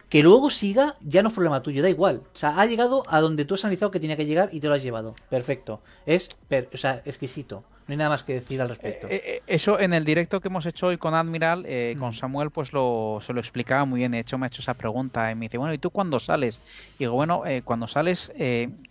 que 0.10 0.24
luego 0.24 0.50
siga 0.50 0.96
ya 1.02 1.24
no 1.24 1.30
es 1.30 1.36
problema 1.36 1.62
tuyo, 1.64 1.82
da 1.82 1.90
igual. 1.90 2.24
O 2.34 2.38
sea, 2.38 2.60
ha 2.60 2.66
llegado 2.66 3.04
a 3.08 3.20
donde 3.22 3.46
tú 3.46 3.56
has 3.56 3.66
analizado 3.66 3.92
que 3.92 4.00
tenía 4.00 4.18
que 4.18 4.26
llegar 4.26 4.50
y 4.52 4.60
te 4.60 4.68
lo 4.68 4.74
has 4.74 4.84
llevado. 4.84 5.16
Perfecto. 5.30 5.82
Es 6.06 6.38
o 6.74 6.78
sea, 6.78 7.02
exquisito. 7.06 7.64
No 7.88 7.92
hay 7.92 7.98
nada 7.98 8.10
más 8.10 8.24
que 8.24 8.34
decir 8.34 8.60
al 8.62 8.70
respecto. 8.70 9.08
Eh, 9.08 9.22
eh, 9.24 9.42
eso 9.46 9.80
en 9.80 9.94
el 9.94 10.06
directo 10.06 10.42
que 10.42 10.48
hemos 10.48 10.66
hecho 10.66 10.88
hoy 10.88 10.98
con 10.98 11.14
Admiral, 11.14 11.66
eh, 11.68 11.96
con 12.00 12.10
mm. 12.10 12.14
Samuel, 12.14 12.50
pues 12.50 12.74
lo, 12.74 13.20
se 13.22 13.32
lo 13.32 13.40
explicaba 13.40 13.86
muy 13.86 14.00
bien. 14.00 14.12
De 14.12 14.20
hecho, 14.20 14.40
me 14.40 14.46
ha 14.46 14.48
hecho 14.48 14.64
esa 14.64 14.74
pregunta 14.74 15.32
y 15.32 15.36
me 15.36 15.46
dice, 15.46 15.60
bueno, 15.60 15.72
¿y 15.72 15.78
tú 15.78 15.92
cuándo 15.92 16.20
sales? 16.20 16.60
Y 16.96 17.00
digo, 17.00 17.14
bueno, 17.14 17.44
cuando 17.64 17.88
sales, 17.88 18.32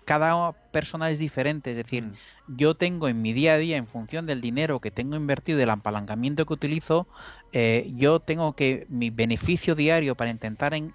cada 0.05 0.53
persona 0.70 1.11
es 1.11 1.19
diferente. 1.19 1.70
Es 1.70 1.77
decir, 1.77 2.05
mm. 2.05 2.15
yo 2.57 2.77
tengo 2.77 3.09
en 3.09 3.20
mi 3.20 3.32
día 3.32 3.55
a 3.55 3.59
día, 3.59 3.77
en 3.77 3.89
función 3.89 4.27
del 4.27 4.41
dinero 4.41 4.78
que 4.78 4.93
tengo 4.93 5.16
invertido, 5.16 5.59
del 5.59 5.70
apalancamiento 5.70 6.47
que 6.47 6.53
utilizo, 6.53 7.09
yo 7.53 8.20
tengo 8.20 8.55
que 8.55 8.86
mi 8.89 9.11
beneficio 9.11 9.74
diario 9.74 10.15
para 10.15 10.31
intentar 10.31 10.73
en, 10.73 10.95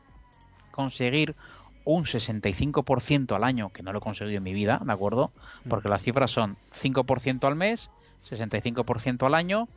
conseguir 0.79 1.35
un 1.83 2.05
65% 2.05 3.35
al 3.35 3.43
año, 3.43 3.69
que 3.69 3.83
no 3.83 3.91
lo 3.91 3.99
he 3.99 4.01
conseguido 4.01 4.37
en 4.37 4.43
mi 4.43 4.53
vida, 4.53 4.79
¿de 4.81 4.93
acuerdo? 4.93 5.31
Porque 5.67 5.89
las 5.89 6.03
cifras 6.03 6.31
son 6.31 6.55
5% 6.81 7.45
al 7.45 7.55
mes, 7.57 7.89
65% 8.29 9.25
al 9.25 9.33
año, 9.33 9.67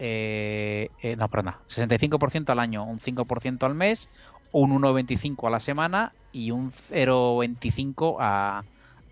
eh, 0.00 0.88
eh, 1.02 1.14
no, 1.14 1.28
perdón, 1.28 1.54
65% 1.68 2.50
al 2.50 2.58
año, 2.58 2.84
un 2.84 2.98
5% 2.98 3.62
al 3.62 3.74
mes, 3.74 4.08
un 4.50 4.70
1,25 4.72 5.46
a 5.46 5.50
la 5.50 5.60
semana 5.60 6.12
y 6.32 6.50
un 6.50 6.72
0,25 6.72 8.16
a, 8.18 8.64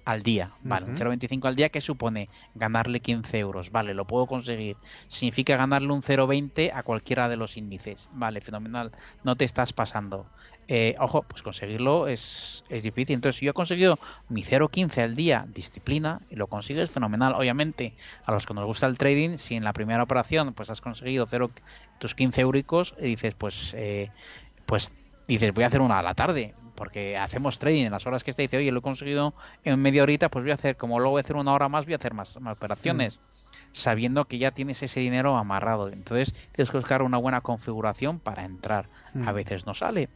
al 0.08 0.22
día. 0.22 0.48
Vale, 0.62 0.86
un 0.86 0.96
0,25 0.96 1.44
al 1.44 1.54
día 1.54 1.68
que 1.68 1.82
supone 1.82 2.30
ganarle 2.54 3.00
15 3.00 3.38
euros. 3.38 3.70
Vale, 3.70 3.92
lo 3.92 4.06
puedo 4.06 4.26
conseguir. 4.26 4.78
Significa 5.08 5.54
ganarle 5.58 5.92
un 5.92 6.02
0,20 6.02 6.72
a 6.72 6.82
cualquiera 6.82 7.28
de 7.28 7.36
los 7.36 7.58
índices. 7.58 8.08
Vale, 8.14 8.40
fenomenal. 8.40 8.90
No 9.22 9.36
te 9.36 9.44
estás 9.44 9.74
pasando. 9.74 10.24
Eh, 10.70 10.94
ojo, 11.00 11.22
pues 11.22 11.42
conseguirlo 11.42 12.08
es, 12.08 12.62
es 12.68 12.82
difícil. 12.82 13.14
Entonces, 13.14 13.38
si 13.38 13.46
yo 13.46 13.52
he 13.52 13.54
conseguido 13.54 13.98
mi 14.28 14.44
0.15 14.44 15.02
al 15.02 15.16
día, 15.16 15.46
disciplina, 15.48 16.20
y 16.30 16.36
lo 16.36 16.46
consigues 16.46 16.90
fenomenal. 16.90 17.34
Obviamente, 17.34 17.94
a 18.26 18.32
los 18.32 18.46
que 18.46 18.52
nos 18.52 18.66
gusta 18.66 18.86
el 18.86 18.98
trading, 18.98 19.38
si 19.38 19.54
en 19.54 19.64
la 19.64 19.72
primera 19.72 20.02
operación 20.02 20.52
pues 20.52 20.68
has 20.68 20.82
conseguido 20.82 21.26
0, 21.26 21.50
tus 21.98 22.14
15 22.14 22.42
euricos, 22.42 22.94
y 22.98 23.04
dices, 23.04 23.34
pues, 23.34 23.72
eh, 23.74 24.10
pues 24.66 24.92
dices, 25.26 25.54
voy 25.54 25.64
a 25.64 25.68
hacer 25.68 25.80
una 25.80 26.00
a 26.00 26.02
la 26.02 26.14
tarde, 26.14 26.54
porque 26.74 27.16
hacemos 27.16 27.58
trading 27.58 27.86
en 27.86 27.92
las 27.92 28.06
horas 28.06 28.22
que 28.22 28.30
está, 28.30 28.42
dice, 28.42 28.58
oye, 28.58 28.70
lo 28.70 28.80
he 28.80 28.82
conseguido 28.82 29.32
en 29.64 29.80
media 29.80 30.02
horita, 30.02 30.28
pues 30.28 30.44
voy 30.44 30.52
a 30.52 30.54
hacer, 30.54 30.76
como 30.76 30.98
luego 30.98 31.12
voy 31.12 31.20
a 31.20 31.24
hacer 31.24 31.36
una 31.36 31.54
hora 31.54 31.70
más, 31.70 31.86
voy 31.86 31.94
a 31.94 31.96
hacer 31.96 32.12
más, 32.12 32.36
operaciones. 32.36 33.20
Mm. 33.20 33.48
sabiendo 33.72 34.24
que 34.24 34.38
ya 34.38 34.50
tienes 34.50 34.82
ese 34.82 35.00
dinero 35.00 35.36
amarrado. 35.36 35.88
Entonces 35.90 36.34
tienes 36.52 36.70
que 36.70 36.78
buscar 36.78 37.02
una 37.02 37.18
buena 37.18 37.40
configuración 37.42 38.18
para 38.18 38.44
entrar. 38.44 38.88
A 39.14 39.32
mm. 39.32 39.34
veces 39.34 39.66
no 39.66 39.74
sale, 39.74 40.08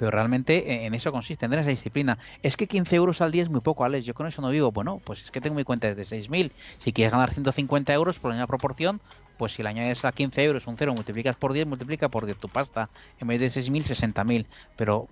pero 0.00 0.12
realmente 0.12 0.72
eh, 0.72 0.86
en 0.86 0.94
eso 0.94 1.12
consiste, 1.12 1.44
en 1.44 1.52
esa 1.52 1.68
disciplina. 1.68 2.16
Es 2.42 2.56
que 2.56 2.66
15 2.66 2.96
euros 2.96 3.20
al 3.20 3.32
día 3.32 3.42
es 3.42 3.50
muy 3.50 3.60
poco, 3.60 3.84
Alex, 3.84 4.06
yo 4.06 4.14
con 4.14 4.26
eso 4.26 4.40
no 4.40 4.48
vivo. 4.48 4.72
Bueno, 4.72 4.98
pues 5.04 5.24
es 5.24 5.30
que 5.30 5.42
tengo 5.42 5.54
mi 5.54 5.62
cuenta 5.62 5.94
de 5.94 6.02
6.000. 6.02 6.52
Si 6.78 6.94
quieres 6.94 7.12
ganar 7.12 7.34
150 7.34 7.92
euros 7.92 8.18
por 8.18 8.30
la 8.30 8.36
misma 8.36 8.46
proporción, 8.46 9.02
pues 9.36 9.52
si 9.52 9.62
le 9.62 9.68
añades 9.68 10.02
a 10.06 10.12
15 10.12 10.42
euros 10.42 10.66
un 10.66 10.78
cero, 10.78 10.94
multiplicas 10.94 11.36
por 11.36 11.52
10, 11.52 11.66
multiplica 11.66 12.08
por 12.08 12.24
10 12.24 12.38
tu 12.38 12.48
pasta. 12.48 12.88
En 13.18 13.28
vez 13.28 13.40
de 13.40 13.48
6.000, 13.48 14.14
60.000. 14.14 14.46
Pero 14.74 15.06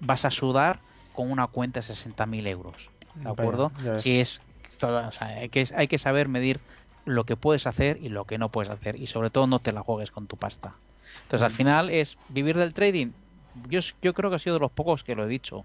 vas 0.00 0.26
a 0.26 0.30
sudar 0.30 0.80
con 1.14 1.30
una 1.30 1.46
cuenta 1.46 1.80
de 1.80 1.86
60.000 1.86 2.46
euros. 2.46 2.90
¿De 3.14 3.30
acuerdo? 3.30 3.72
si 4.00 4.20
es 4.20 4.40
todo, 4.78 5.08
o 5.08 5.12
sea, 5.12 5.28
hay, 5.28 5.48
que, 5.48 5.66
hay 5.74 5.88
que 5.88 5.96
saber 5.96 6.28
medir 6.28 6.60
lo 7.06 7.24
que 7.24 7.36
puedes 7.36 7.66
hacer 7.66 7.96
y 8.02 8.10
lo 8.10 8.26
que 8.26 8.36
no 8.36 8.50
puedes 8.50 8.70
hacer. 8.70 9.00
Y 9.00 9.06
sobre 9.06 9.30
todo 9.30 9.46
no 9.46 9.60
te 9.60 9.72
la 9.72 9.80
juegues 9.80 10.10
con 10.10 10.26
tu 10.26 10.36
pasta. 10.36 10.74
Entonces 11.22 11.42
al 11.42 11.52
final 11.52 11.88
es 11.88 12.18
vivir 12.28 12.58
del 12.58 12.74
trading 12.74 13.12
yo, 13.68 13.80
yo 14.02 14.14
creo 14.14 14.30
que 14.30 14.36
ha 14.36 14.40
sido 14.40 14.54
de 14.54 14.60
los 14.60 14.70
pocos 14.70 15.04
que 15.04 15.14
lo 15.14 15.24
he 15.24 15.28
dicho. 15.28 15.64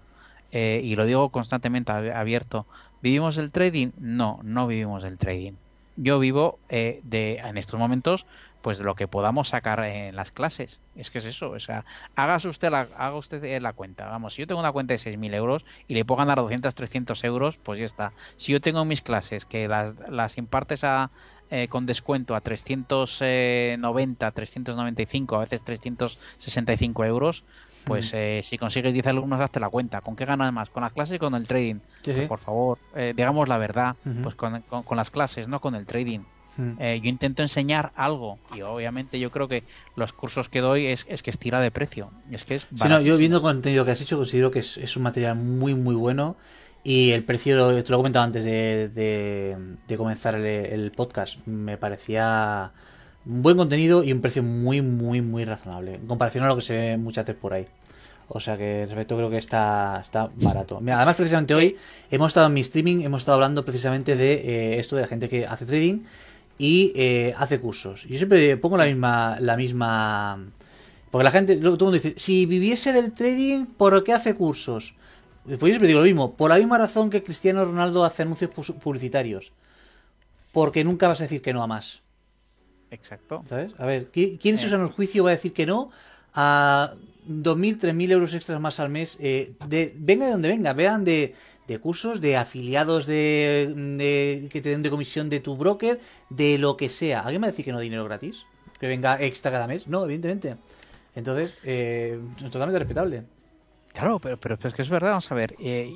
Eh, 0.52 0.82
y 0.84 0.96
lo 0.96 1.06
digo 1.06 1.30
constantemente 1.30 1.92
abierto. 1.92 2.66
¿Vivimos 3.00 3.38
el 3.38 3.50
trading? 3.50 3.88
No, 3.98 4.38
no 4.42 4.66
vivimos 4.66 5.02
el 5.04 5.16
trading. 5.16 5.52
Yo 5.96 6.18
vivo 6.18 6.58
eh, 6.68 7.00
de, 7.04 7.36
en 7.36 7.56
estos 7.56 7.80
momentos 7.80 8.26
pues 8.62 8.78
de 8.78 8.84
lo 8.84 8.94
que 8.94 9.08
podamos 9.08 9.48
sacar 9.48 9.84
en 9.84 10.14
las 10.14 10.30
clases. 10.30 10.78
Es 10.94 11.10
que 11.10 11.18
es 11.18 11.24
eso, 11.24 11.50
o 11.50 11.58
sea, 11.58 11.84
hágase 12.14 12.48
usted 12.48 12.70
la, 12.70 12.86
haga 12.96 13.16
usted 13.16 13.60
la 13.60 13.72
cuenta. 13.72 14.06
Vamos, 14.06 14.34
si 14.34 14.42
yo 14.42 14.46
tengo 14.46 14.60
una 14.60 14.70
cuenta 14.70 14.94
de 14.94 15.00
6.000 15.00 15.34
euros 15.34 15.64
y 15.88 15.94
le 15.94 16.04
puedo 16.04 16.18
ganar 16.18 16.38
200, 16.38 16.72
300 16.72 17.24
euros, 17.24 17.56
pues 17.56 17.80
ya 17.80 17.84
está. 17.84 18.12
Si 18.36 18.52
yo 18.52 18.60
tengo 18.60 18.84
mis 18.84 19.02
clases 19.02 19.44
que 19.44 19.66
las, 19.66 19.94
las 20.08 20.38
impartes 20.38 20.84
a, 20.84 21.10
eh, 21.50 21.68
con 21.68 21.84
descuento 21.84 22.34
a 22.34 22.40
390, 22.40 24.30
395, 24.30 25.36
a 25.36 25.40
veces 25.40 25.62
365 25.62 27.04
euros, 27.04 27.44
pues 27.86 28.10
eh, 28.14 28.42
si 28.44 28.58
consigues 28.58 28.92
10 28.92 29.06
alumnos, 29.08 29.40
hazte 29.40 29.60
la 29.60 29.68
cuenta. 29.68 30.00
¿Con 30.00 30.16
qué 30.16 30.24
ganas 30.24 30.52
más? 30.52 30.68
¿Con 30.68 30.82
las 30.82 30.92
clases 30.92 31.16
y 31.16 31.18
con 31.18 31.34
el 31.34 31.46
trading? 31.46 31.76
Pues, 32.04 32.28
por 32.28 32.38
favor, 32.38 32.78
eh, 32.94 33.12
digamos 33.16 33.48
la 33.48 33.58
verdad, 33.58 33.96
pues 34.22 34.34
con, 34.34 34.62
las 34.96 35.10
clases, 35.10 35.48
no 35.48 35.60
con 35.60 35.74
el 35.74 35.86
trading. 35.86 36.20
Eh, 36.78 37.00
yo 37.02 37.08
intento 37.08 37.40
enseñar 37.40 37.92
algo 37.96 38.38
y 38.54 38.60
obviamente 38.60 39.18
yo 39.18 39.30
creo 39.30 39.48
que 39.48 39.64
los 39.96 40.12
cursos 40.12 40.50
que 40.50 40.60
doy 40.60 40.86
es, 40.86 41.04
que 41.04 41.30
estira 41.30 41.60
de 41.60 41.70
precio. 41.70 42.10
Es 42.30 42.44
que 42.44 42.56
es 42.56 42.62
sí, 42.62 42.88
no, 42.88 43.00
yo 43.00 43.16
viendo 43.16 43.38
el 43.38 43.42
contenido 43.42 43.86
que 43.86 43.92
has 43.92 44.00
hecho 44.02 44.18
considero 44.18 44.50
que 44.50 44.58
es, 44.58 44.96
un 44.96 45.02
material 45.02 45.36
muy 45.36 45.74
muy 45.74 45.94
bueno 45.94 46.36
y 46.84 47.12
el 47.12 47.24
precio, 47.24 47.82
te 47.82 47.90
lo 47.90 47.96
he 47.96 47.98
comentado 47.98 48.24
antes 48.24 48.44
de, 48.44 49.56
comenzar 49.96 50.34
el, 50.34 50.90
podcast, 50.92 51.38
me 51.46 51.76
parecía 51.76 52.72
buen 53.24 53.56
contenido 53.56 54.02
y 54.04 54.12
un 54.12 54.20
precio 54.20 54.42
muy 54.42 54.82
muy 54.82 55.20
muy 55.20 55.44
razonable 55.44 55.94
en 55.94 56.06
comparación 56.06 56.44
a 56.44 56.48
lo 56.48 56.56
que 56.56 56.62
se 56.62 56.74
ve 56.74 56.96
muchas 56.96 57.26
veces 57.26 57.40
por 57.40 57.54
ahí. 57.54 57.66
O 58.34 58.40
sea 58.40 58.56
que 58.56 58.86
respecto 58.86 59.16
creo 59.16 59.28
que 59.28 59.36
está, 59.36 59.98
está 60.00 60.30
barato. 60.36 60.76
además, 60.78 61.16
precisamente 61.16 61.54
hoy 61.54 61.76
hemos 62.10 62.28
estado 62.28 62.46
en 62.46 62.54
mi 62.54 62.60
streaming, 62.62 63.02
hemos 63.02 63.22
estado 63.22 63.34
hablando 63.34 63.62
precisamente 63.62 64.16
de 64.16 64.32
eh, 64.34 64.78
esto 64.78 64.96
de 64.96 65.02
la 65.02 65.08
gente 65.08 65.28
que 65.28 65.46
hace 65.46 65.66
trading 65.66 66.00
y 66.56 66.92
eh, 66.96 67.34
hace 67.36 67.60
cursos. 67.60 68.06
Yo 68.08 68.16
siempre 68.16 68.56
pongo 68.56 68.78
la 68.78 68.86
misma, 68.86 69.36
la 69.40 69.56
misma. 69.56 70.46
Porque 71.10 71.24
la 71.24 71.30
gente, 71.30 71.56
todo 71.56 71.74
el 71.74 71.78
mundo 71.78 71.92
dice, 71.92 72.14
si 72.16 72.46
viviese 72.46 72.94
del 72.94 73.12
trading, 73.12 73.66
¿por 73.66 74.02
qué 74.02 74.14
hace 74.14 74.34
cursos? 74.34 74.94
Pues 75.44 75.58
yo 75.60 75.66
siempre 75.66 75.88
digo 75.88 76.00
lo 76.00 76.06
mismo, 76.06 76.34
por 76.34 76.50
la 76.50 76.56
misma 76.56 76.78
razón 76.78 77.10
que 77.10 77.22
Cristiano 77.22 77.64
Ronaldo 77.64 78.04
hace 78.04 78.22
anuncios 78.22 78.50
publicitarios. 78.82 79.52
Porque 80.52 80.84
nunca 80.84 81.08
vas 81.08 81.20
a 81.20 81.24
decir 81.24 81.42
que 81.42 81.52
no 81.52 81.62
a 81.62 81.66
más. 81.66 82.02
Exacto. 82.92 83.42
¿Sabes? 83.48 83.72
A 83.78 83.86
ver, 83.86 84.10
¿quién 84.10 84.38
en 84.42 84.58
su 84.58 84.68
sano 84.68 84.88
juicio 84.88 85.24
va 85.24 85.30
a 85.30 85.32
decir 85.34 85.52
que 85.52 85.66
no 85.66 85.90
a 86.34 86.92
2.000, 87.28 87.78
3.000 87.78 88.10
euros 88.10 88.34
extras 88.34 88.60
más 88.60 88.80
al 88.80 88.90
mes, 88.90 89.16
eh, 89.20 89.54
de, 89.66 89.94
venga 89.98 90.26
de 90.26 90.32
donde 90.32 90.48
venga, 90.48 90.72
vean 90.74 91.04
de, 91.04 91.34
de 91.66 91.78
cursos, 91.78 92.20
de 92.20 92.36
afiliados 92.36 93.06
de, 93.06 94.48
que 94.50 94.60
te 94.60 94.68
den 94.68 94.82
de 94.82 94.90
comisión 94.90 95.30
de 95.30 95.40
tu 95.40 95.56
broker, 95.56 96.00
de 96.30 96.58
lo 96.58 96.76
que 96.76 96.88
sea. 96.88 97.20
¿Alguien 97.20 97.42
va 97.42 97.46
a 97.46 97.50
decir 97.50 97.64
que 97.64 97.72
no 97.72 97.80
dinero 97.80 98.04
gratis? 98.04 98.46
Que 98.78 98.88
venga 98.88 99.20
extra 99.22 99.50
cada 99.50 99.66
mes. 99.66 99.86
No, 99.86 100.04
evidentemente. 100.04 100.56
Entonces, 101.14 101.56
eh, 101.64 102.20
totalmente 102.38 102.78
respetable. 102.78 103.24
Claro, 103.92 104.18
pero, 104.18 104.38
pero, 104.38 104.58
es 104.62 104.74
que 104.74 104.82
es 104.82 104.88
verdad, 104.88 105.10
vamos 105.10 105.30
a 105.30 105.34
ver. 105.34 105.54
Eh, 105.60 105.94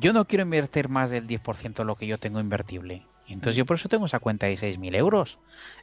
yo 0.00 0.12
no 0.12 0.26
quiero 0.26 0.42
invertir 0.42 0.88
más 0.88 1.10
del 1.10 1.26
10% 1.26 1.74
de 1.74 1.84
lo 1.84 1.96
que 1.96 2.06
yo 2.06 2.18
tengo 2.18 2.40
invertible. 2.40 3.06
Entonces 3.28 3.56
yo 3.56 3.66
por 3.66 3.76
eso 3.76 3.88
tengo 3.88 4.06
esa 4.06 4.18
cuenta 4.18 4.46
de 4.46 4.56
6.000 4.56 4.94
euros. 4.96 5.38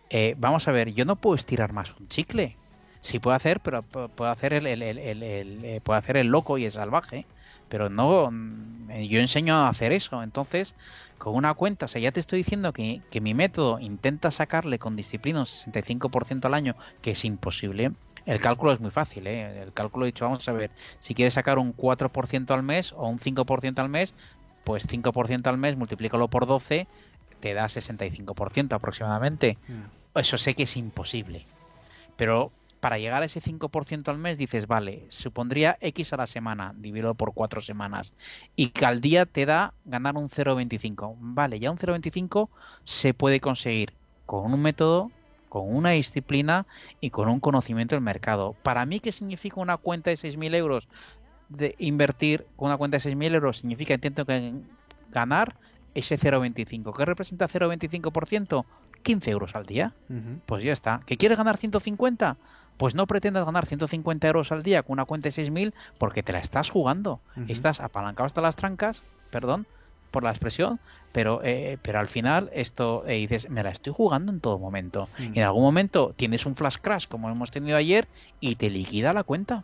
Eh, 0.09 0.35
vamos 0.37 0.67
a 0.67 0.71
ver, 0.71 0.93
yo 0.93 1.05
no 1.05 1.15
puedo 1.15 1.35
estirar 1.35 1.73
más 1.73 1.93
un 1.99 2.07
chicle. 2.07 2.55
Sí 3.01 3.19
puedo 3.19 3.35
hacer, 3.35 3.59
pero 3.61 3.81
puedo 3.81 4.29
hacer 4.29 4.53
el, 4.53 4.67
el, 4.67 4.81
el, 4.83 5.81
puedo 5.81 5.97
hacer 5.97 6.17
el 6.17 6.27
loco 6.27 6.57
y 6.57 6.65
el 6.65 6.71
salvaje 6.71 7.25
pero 7.69 7.89
no 7.89 8.29
mm, 8.31 8.91
yo 9.07 9.19
enseño 9.21 9.55
a 9.55 9.69
hacer 9.69 9.93
eso 9.93 10.21
entonces 10.21 10.73
con 11.17 11.35
una 11.35 11.53
cuenta 11.53 11.85
o 11.85 11.87
sea 11.87 12.01
ya 12.01 12.11
te 12.11 12.19
estoy 12.19 12.39
diciendo 12.39 12.73
que, 12.73 13.01
que 13.09 13.21
mi 13.21 13.33
método 13.33 13.79
intenta 13.79 14.31
sacarle 14.31 14.79
con 14.79 14.95
disciplina 14.95 15.39
un 15.39 15.45
65% 15.45 16.45
al 16.45 16.53
año 16.53 16.75
que 17.01 17.11
es 17.11 17.23
imposible 17.23 17.91
el 18.25 18.41
cálculo 18.41 18.73
es 18.73 18.79
muy 18.79 18.91
fácil 18.91 19.27
¿eh? 19.27 19.61
el 19.61 19.71
cálculo 19.71 20.05
dicho 20.05 20.25
vamos 20.25 20.47
a 20.49 20.51
ver 20.51 20.71
si 20.99 21.13
quieres 21.13 21.35
sacar 21.35 21.59
un 21.59 21.75
4% 21.75 22.51
al 22.51 22.63
mes 22.63 22.91
o 22.93 23.07
un 23.07 23.19
5% 23.19 23.79
al 23.79 23.89
mes 23.89 24.13
pues 24.63 24.87
5% 24.87 25.47
al 25.47 25.57
mes 25.57 25.77
multiplícalo 25.77 26.27
por 26.27 26.45
12 26.45 26.87
te 27.39 27.53
da 27.53 27.65
65% 27.65 28.73
aproximadamente 28.73 29.57
mm. 29.67 30.19
eso 30.19 30.37
sé 30.37 30.55
que 30.55 30.63
es 30.63 30.77
imposible 30.77 31.45
pero 32.15 32.51
para 32.79 32.97
llegar 32.97 33.21
a 33.21 33.25
ese 33.25 33.41
5% 33.41 34.07
al 34.07 34.17
mes 34.17 34.37
dices, 34.37 34.67
vale, 34.67 35.05
supondría 35.09 35.77
X 35.81 36.13
a 36.13 36.17
la 36.17 36.27
semana, 36.27 36.73
dividido 36.77 37.13
por 37.13 37.33
cuatro 37.33 37.61
semanas, 37.61 38.13
y 38.55 38.69
que 38.69 38.85
al 38.85 39.01
día 39.01 39.25
te 39.25 39.45
da 39.45 39.73
ganar 39.85 40.15
un 40.15 40.29
0,25. 40.29 41.15
Vale, 41.19 41.59
ya 41.59 41.71
un 41.71 41.77
0,25 41.77 42.49
se 42.83 43.13
puede 43.13 43.39
conseguir 43.39 43.93
con 44.25 44.53
un 44.53 44.61
método, 44.61 45.11
con 45.49 45.73
una 45.75 45.91
disciplina 45.91 46.65
y 47.01 47.09
con 47.09 47.27
un 47.27 47.39
conocimiento 47.39 47.95
del 47.95 48.03
mercado. 48.03 48.55
Para 48.63 48.85
mí, 48.85 48.99
¿qué 48.99 49.11
significa 49.11 49.59
una 49.59 49.77
cuenta 49.77 50.09
de 50.09 50.17
6.000 50.17 50.55
euros? 50.55 50.87
De 51.49 51.75
invertir 51.79 52.45
con 52.55 52.67
una 52.67 52.77
cuenta 52.77 52.97
de 52.97 53.11
6.000 53.11 53.33
euros 53.33 53.57
significa 53.57 53.95
intento 53.95 54.25
ganar 55.11 55.55
ese 55.95 56.17
0,25. 56.17 56.95
¿Qué 56.95 57.05
representa 57.05 57.47
0,25%? 57.47 58.65
15 59.01 59.31
euros 59.31 59.55
al 59.55 59.65
día. 59.65 59.93
Pues 60.45 60.63
ya 60.63 60.71
está. 60.71 61.01
¿Que 61.05 61.17
quieres 61.17 61.37
ganar 61.37 61.57
150? 61.57 62.37
pues 62.77 62.95
no 62.95 63.07
pretendas 63.07 63.45
ganar 63.45 63.65
150 63.65 64.25
euros 64.25 64.53
al 64.53 64.63
día 64.63 64.83
con 64.83 64.93
una 64.93 65.03
cuenta 65.03 65.27
de 65.27 65.35
6.000 65.35 65.73
porque 65.97 66.23
te 66.23 66.31
la 66.31 66.39
estás 66.39 66.69
jugando. 66.69 67.19
Estás 67.49 67.81
apalancado 67.81 68.25
hasta 68.25 68.39
las 68.39 68.55
trancas, 68.55 69.01
perdón 69.31 69.67
por 70.09 70.23
la 70.23 70.31
expresión, 70.31 70.79
pero, 71.11 71.41
eh, 71.43 71.77
pero 71.81 71.99
al 71.99 72.07
final 72.07 72.49
esto 72.53 73.03
eh, 73.07 73.15
dices, 73.15 73.49
me 73.49 73.63
la 73.63 73.69
estoy 73.69 73.93
jugando 73.95 74.31
en 74.31 74.39
todo 74.39 74.59
momento. 74.59 75.07
Y 75.17 75.39
en 75.39 75.43
algún 75.43 75.63
momento 75.63 76.13
tienes 76.15 76.45
un 76.45 76.55
flash 76.55 76.77
crash 76.81 77.07
como 77.07 77.29
hemos 77.29 77.51
tenido 77.51 77.77
ayer 77.77 78.07
y 78.39 78.55
te 78.55 78.69
liquida 78.69 79.13
la 79.13 79.23
cuenta. 79.23 79.63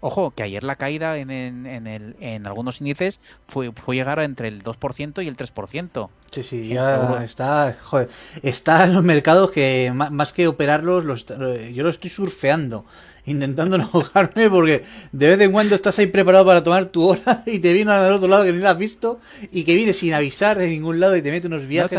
Ojo, 0.00 0.32
que 0.32 0.44
ayer 0.44 0.62
la 0.62 0.76
caída 0.76 1.18
en, 1.18 1.30
en, 1.30 1.86
el, 1.88 2.14
en 2.20 2.46
algunos 2.46 2.80
índices 2.80 3.18
fue, 3.48 3.72
fue 3.72 3.96
llegar 3.96 4.20
entre 4.20 4.46
el 4.46 4.62
2% 4.62 5.24
y 5.24 5.26
el 5.26 5.36
3%. 5.36 6.08
Sí, 6.30 6.42
sí, 6.44 6.68
ya 6.68 7.24
está, 7.24 7.76
joder, 7.80 8.08
está 8.42 8.84
en 8.84 8.94
los 8.94 9.02
mercados 9.02 9.50
que 9.50 9.92
más 9.92 10.32
que 10.32 10.46
operarlos, 10.46 11.04
los, 11.04 11.26
yo 11.26 11.82
lo 11.82 11.90
estoy 11.90 12.10
surfeando, 12.10 12.84
intentando 13.26 13.76
no 13.78 13.90
porque 14.50 14.84
de 15.10 15.28
vez 15.28 15.40
en 15.40 15.50
cuando 15.50 15.74
estás 15.74 15.98
ahí 15.98 16.06
preparado 16.06 16.46
para 16.46 16.62
tomar 16.62 16.86
tu 16.86 17.02
hora 17.08 17.42
y 17.46 17.58
te 17.58 17.72
viene 17.72 17.90
al 17.90 18.12
otro 18.12 18.28
lado 18.28 18.44
que 18.44 18.52
ni 18.52 18.58
la 18.58 18.70
has 18.70 18.78
visto 18.78 19.18
y 19.50 19.64
que 19.64 19.74
viene 19.74 19.94
sin 19.94 20.14
avisar 20.14 20.58
de 20.58 20.68
ningún 20.68 21.00
lado 21.00 21.16
y 21.16 21.22
te 21.22 21.32
mete 21.32 21.48
unos 21.48 21.66
viajes 21.66 21.98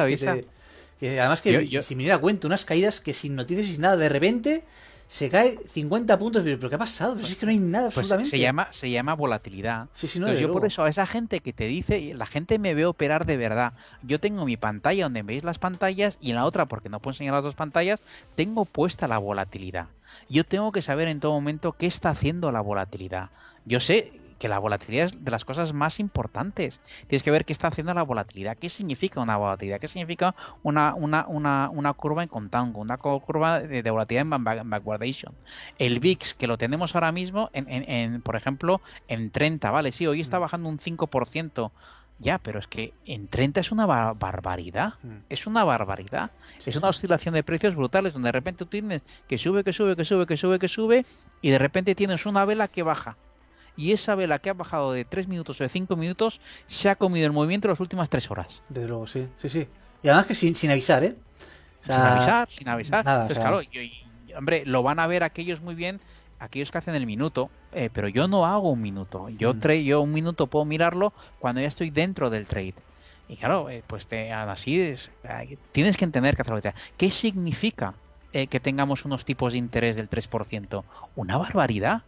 que, 0.99 1.19
además 1.19 1.41
que 1.41 1.81
si 1.81 1.95
me 1.95 2.03
diera 2.03 2.17
cuenta, 2.17 2.47
unas 2.47 2.65
caídas 2.65 2.99
que 2.99 3.13
sin 3.13 3.35
noticias 3.35 3.67
y 3.67 3.71
sin 3.73 3.81
nada, 3.81 3.95
de 3.95 4.09
repente 4.09 4.63
se 5.09 5.27
cae 5.31 5.57
50 5.65 6.19
puntos, 6.19 6.43
pero 6.43 6.69
¿qué 6.69 6.75
ha 6.75 6.77
pasado? 6.77 7.15
Pues 7.15 7.31
es 7.31 7.35
que 7.35 7.47
no 7.47 7.51
hay 7.51 7.57
nada 7.57 7.85
pues 7.85 7.97
absolutamente. 7.97 8.29
Se 8.29 8.37
llama, 8.37 8.67
se 8.69 8.91
llama 8.91 9.15
volatilidad. 9.15 9.87
Sí, 9.91 10.07
sí, 10.07 10.19
no, 10.19 10.31
yo 10.31 10.53
por 10.53 10.67
eso 10.67 10.83
a 10.83 10.89
esa 10.89 11.07
gente 11.07 11.39
que 11.39 11.51
te 11.51 11.65
dice, 11.65 12.13
la 12.13 12.27
gente 12.27 12.59
me 12.59 12.75
ve 12.75 12.85
operar 12.85 13.25
de 13.25 13.35
verdad. 13.35 13.73
Yo 14.03 14.19
tengo 14.19 14.45
mi 14.45 14.55
pantalla 14.55 15.05
donde 15.05 15.23
veis 15.23 15.43
las 15.43 15.57
pantallas 15.57 16.19
y 16.21 16.29
en 16.29 16.35
la 16.35 16.45
otra, 16.45 16.67
porque 16.67 16.89
no 16.89 16.99
puedo 16.99 17.15
enseñar 17.15 17.33
las 17.33 17.43
dos 17.43 17.55
pantallas, 17.55 17.99
tengo 18.35 18.65
puesta 18.65 19.07
la 19.07 19.17
volatilidad. 19.17 19.87
Yo 20.29 20.43
tengo 20.43 20.71
que 20.71 20.83
saber 20.83 21.07
en 21.07 21.19
todo 21.19 21.31
momento 21.31 21.71
qué 21.71 21.87
está 21.87 22.11
haciendo 22.11 22.51
la 22.51 22.61
volatilidad. 22.61 23.31
Yo 23.65 23.79
sé 23.79 24.13
que 24.39 24.47
la 24.47 24.57
volatilidad 24.57 25.07
es 25.07 25.23
de 25.23 25.31
las 25.31 25.45
cosas 25.45 25.73
más 25.73 25.99
importantes. 25.99 26.79
Tienes 27.07 27.21
que 27.21 27.29
ver 27.29 27.45
qué 27.45 27.53
está 27.53 27.67
haciendo 27.67 27.93
la 27.93 28.03
volatilidad, 28.03 28.57
qué 28.57 28.69
significa 28.69 29.19
una 29.19 29.37
volatilidad, 29.37 29.79
qué 29.79 29.87
significa 29.87 30.33
una, 30.63 30.95
una, 30.95 31.27
una, 31.27 31.69
una 31.71 31.93
curva 31.93 32.23
en 32.23 32.29
contango, 32.29 32.79
una 32.79 32.97
curva 32.97 33.59
de, 33.59 33.91
volatilidad 33.91 34.25
en 34.25 34.69
backwardation. 34.69 35.35
El 35.77 35.99
VIX, 35.99 36.33
que 36.33 36.47
lo 36.47 36.57
tenemos 36.57 36.95
ahora 36.95 37.11
mismo, 37.11 37.49
en, 37.53 37.67
en, 37.67 38.21
por 38.21 38.35
ejemplo, 38.35 38.81
en 39.07 39.29
30, 39.29 39.69
¿vale? 39.69 39.91
Sí, 39.91 40.07
hoy 40.07 40.21
está 40.21 40.39
mm. 40.39 40.41
bajando 40.41 40.69
un 40.69 40.79
5%. 40.79 41.71
Ya, 42.21 42.37
pero 42.37 42.59
es 42.59 42.67
que 42.67 42.93
en 43.05 43.29
30 43.29 43.61
es 43.61 43.71
una 43.71 43.85
barbaridad. 43.85 44.93
Mm. 45.03 45.17
Es 45.29 45.47
una 45.47 45.63
barbaridad. 45.63 46.31
es 46.65 46.75
una 46.75 46.89
oscilación 46.89 47.33
de 47.33 47.43
precios 47.43 47.75
brutales 47.75 48.13
donde 48.13 48.27
de 48.27 48.33
repente 48.33 48.59
tú 48.59 48.65
tienes 48.65 49.03
que 49.27 49.37
sube, 49.37 49.63
que 49.63 49.71
sube, 49.71 49.95
que 49.95 50.03
sube, 50.03 50.25
que 50.25 50.37
sube, 50.37 50.59
que 50.59 50.67
sube 50.67 51.05
y 51.41 51.49
de 51.49 51.57
repente 51.57 51.95
tienes 51.95 52.25
una 52.25 52.43
vela 52.43 52.67
que 52.67 52.83
baja 52.83 53.15
y 53.79 53.93
esa 53.93 54.13
vela 54.13 54.39
que 54.39 54.49
ha 54.49 54.53
bajado 54.53 54.91
de 54.91 55.05
3 55.05 55.29
minutos 55.29 55.61
o 55.61 55.63
de 55.63 55.69
5 55.69 55.95
minutos 55.95 56.41
se 56.67 56.89
ha 56.89 56.97
comido 56.97 57.25
el 57.25 57.31
movimiento 57.31 57.69
las 57.69 57.79
últimas 57.79 58.09
3 58.09 58.29
horas. 58.29 58.61
Desde 58.67 58.89
luego, 58.89 59.07
sí, 59.07 59.25
sí, 59.37 59.47
sí. 59.47 59.67
Y 60.03 60.09
además 60.09 60.25
que 60.25 60.35
sin, 60.35 60.53
sin 60.53 60.69
avisar, 60.69 61.01
¿eh? 61.05 61.15
sin 61.79 61.93
avisar, 61.93 62.49
sin 62.51 62.67
avisar. 62.67 63.07
Entonces, 63.07 63.39
claro, 63.39 63.61
hombre, 64.37 64.63
lo 64.65 64.83
van 64.83 64.99
a 64.99 65.07
ver 65.07 65.23
aquellos 65.23 65.61
muy 65.61 65.75
bien, 65.75 66.01
aquellos 66.39 66.71
que 66.71 66.77
hacen 66.77 66.93
el 66.93 67.05
minuto, 67.05 67.49
eh, 67.71 67.89
pero 67.93 68.09
yo 68.09 68.27
no 68.27 68.45
hago 68.45 68.69
un 68.69 68.81
minuto. 68.81 69.29
Yo, 69.29 69.53
mm. 69.53 69.69
yo 69.85 70.01
un 70.01 70.11
minuto 70.11 70.47
puedo 70.47 70.65
mirarlo 70.65 71.13
cuando 71.39 71.61
ya 71.61 71.67
estoy 71.69 71.89
dentro 71.89 72.29
del 72.29 72.47
trade. 72.47 72.75
Y 73.29 73.37
claro, 73.37 73.69
eh, 73.69 73.81
pues 73.87 74.07
te, 74.07 74.33
así 74.33 74.77
es, 74.81 75.09
tienes 75.71 75.95
que 75.95 76.03
entender 76.03 76.35
que 76.35 76.73
¿Qué 76.97 77.11
significa 77.11 77.93
eh, 78.33 78.47
que 78.47 78.59
tengamos 78.59 79.05
unos 79.05 79.23
tipos 79.23 79.53
de 79.53 79.59
interés 79.59 79.95
del 79.95 80.09
3%? 80.09 80.83
Una 81.15 81.37
barbaridad 81.37 82.01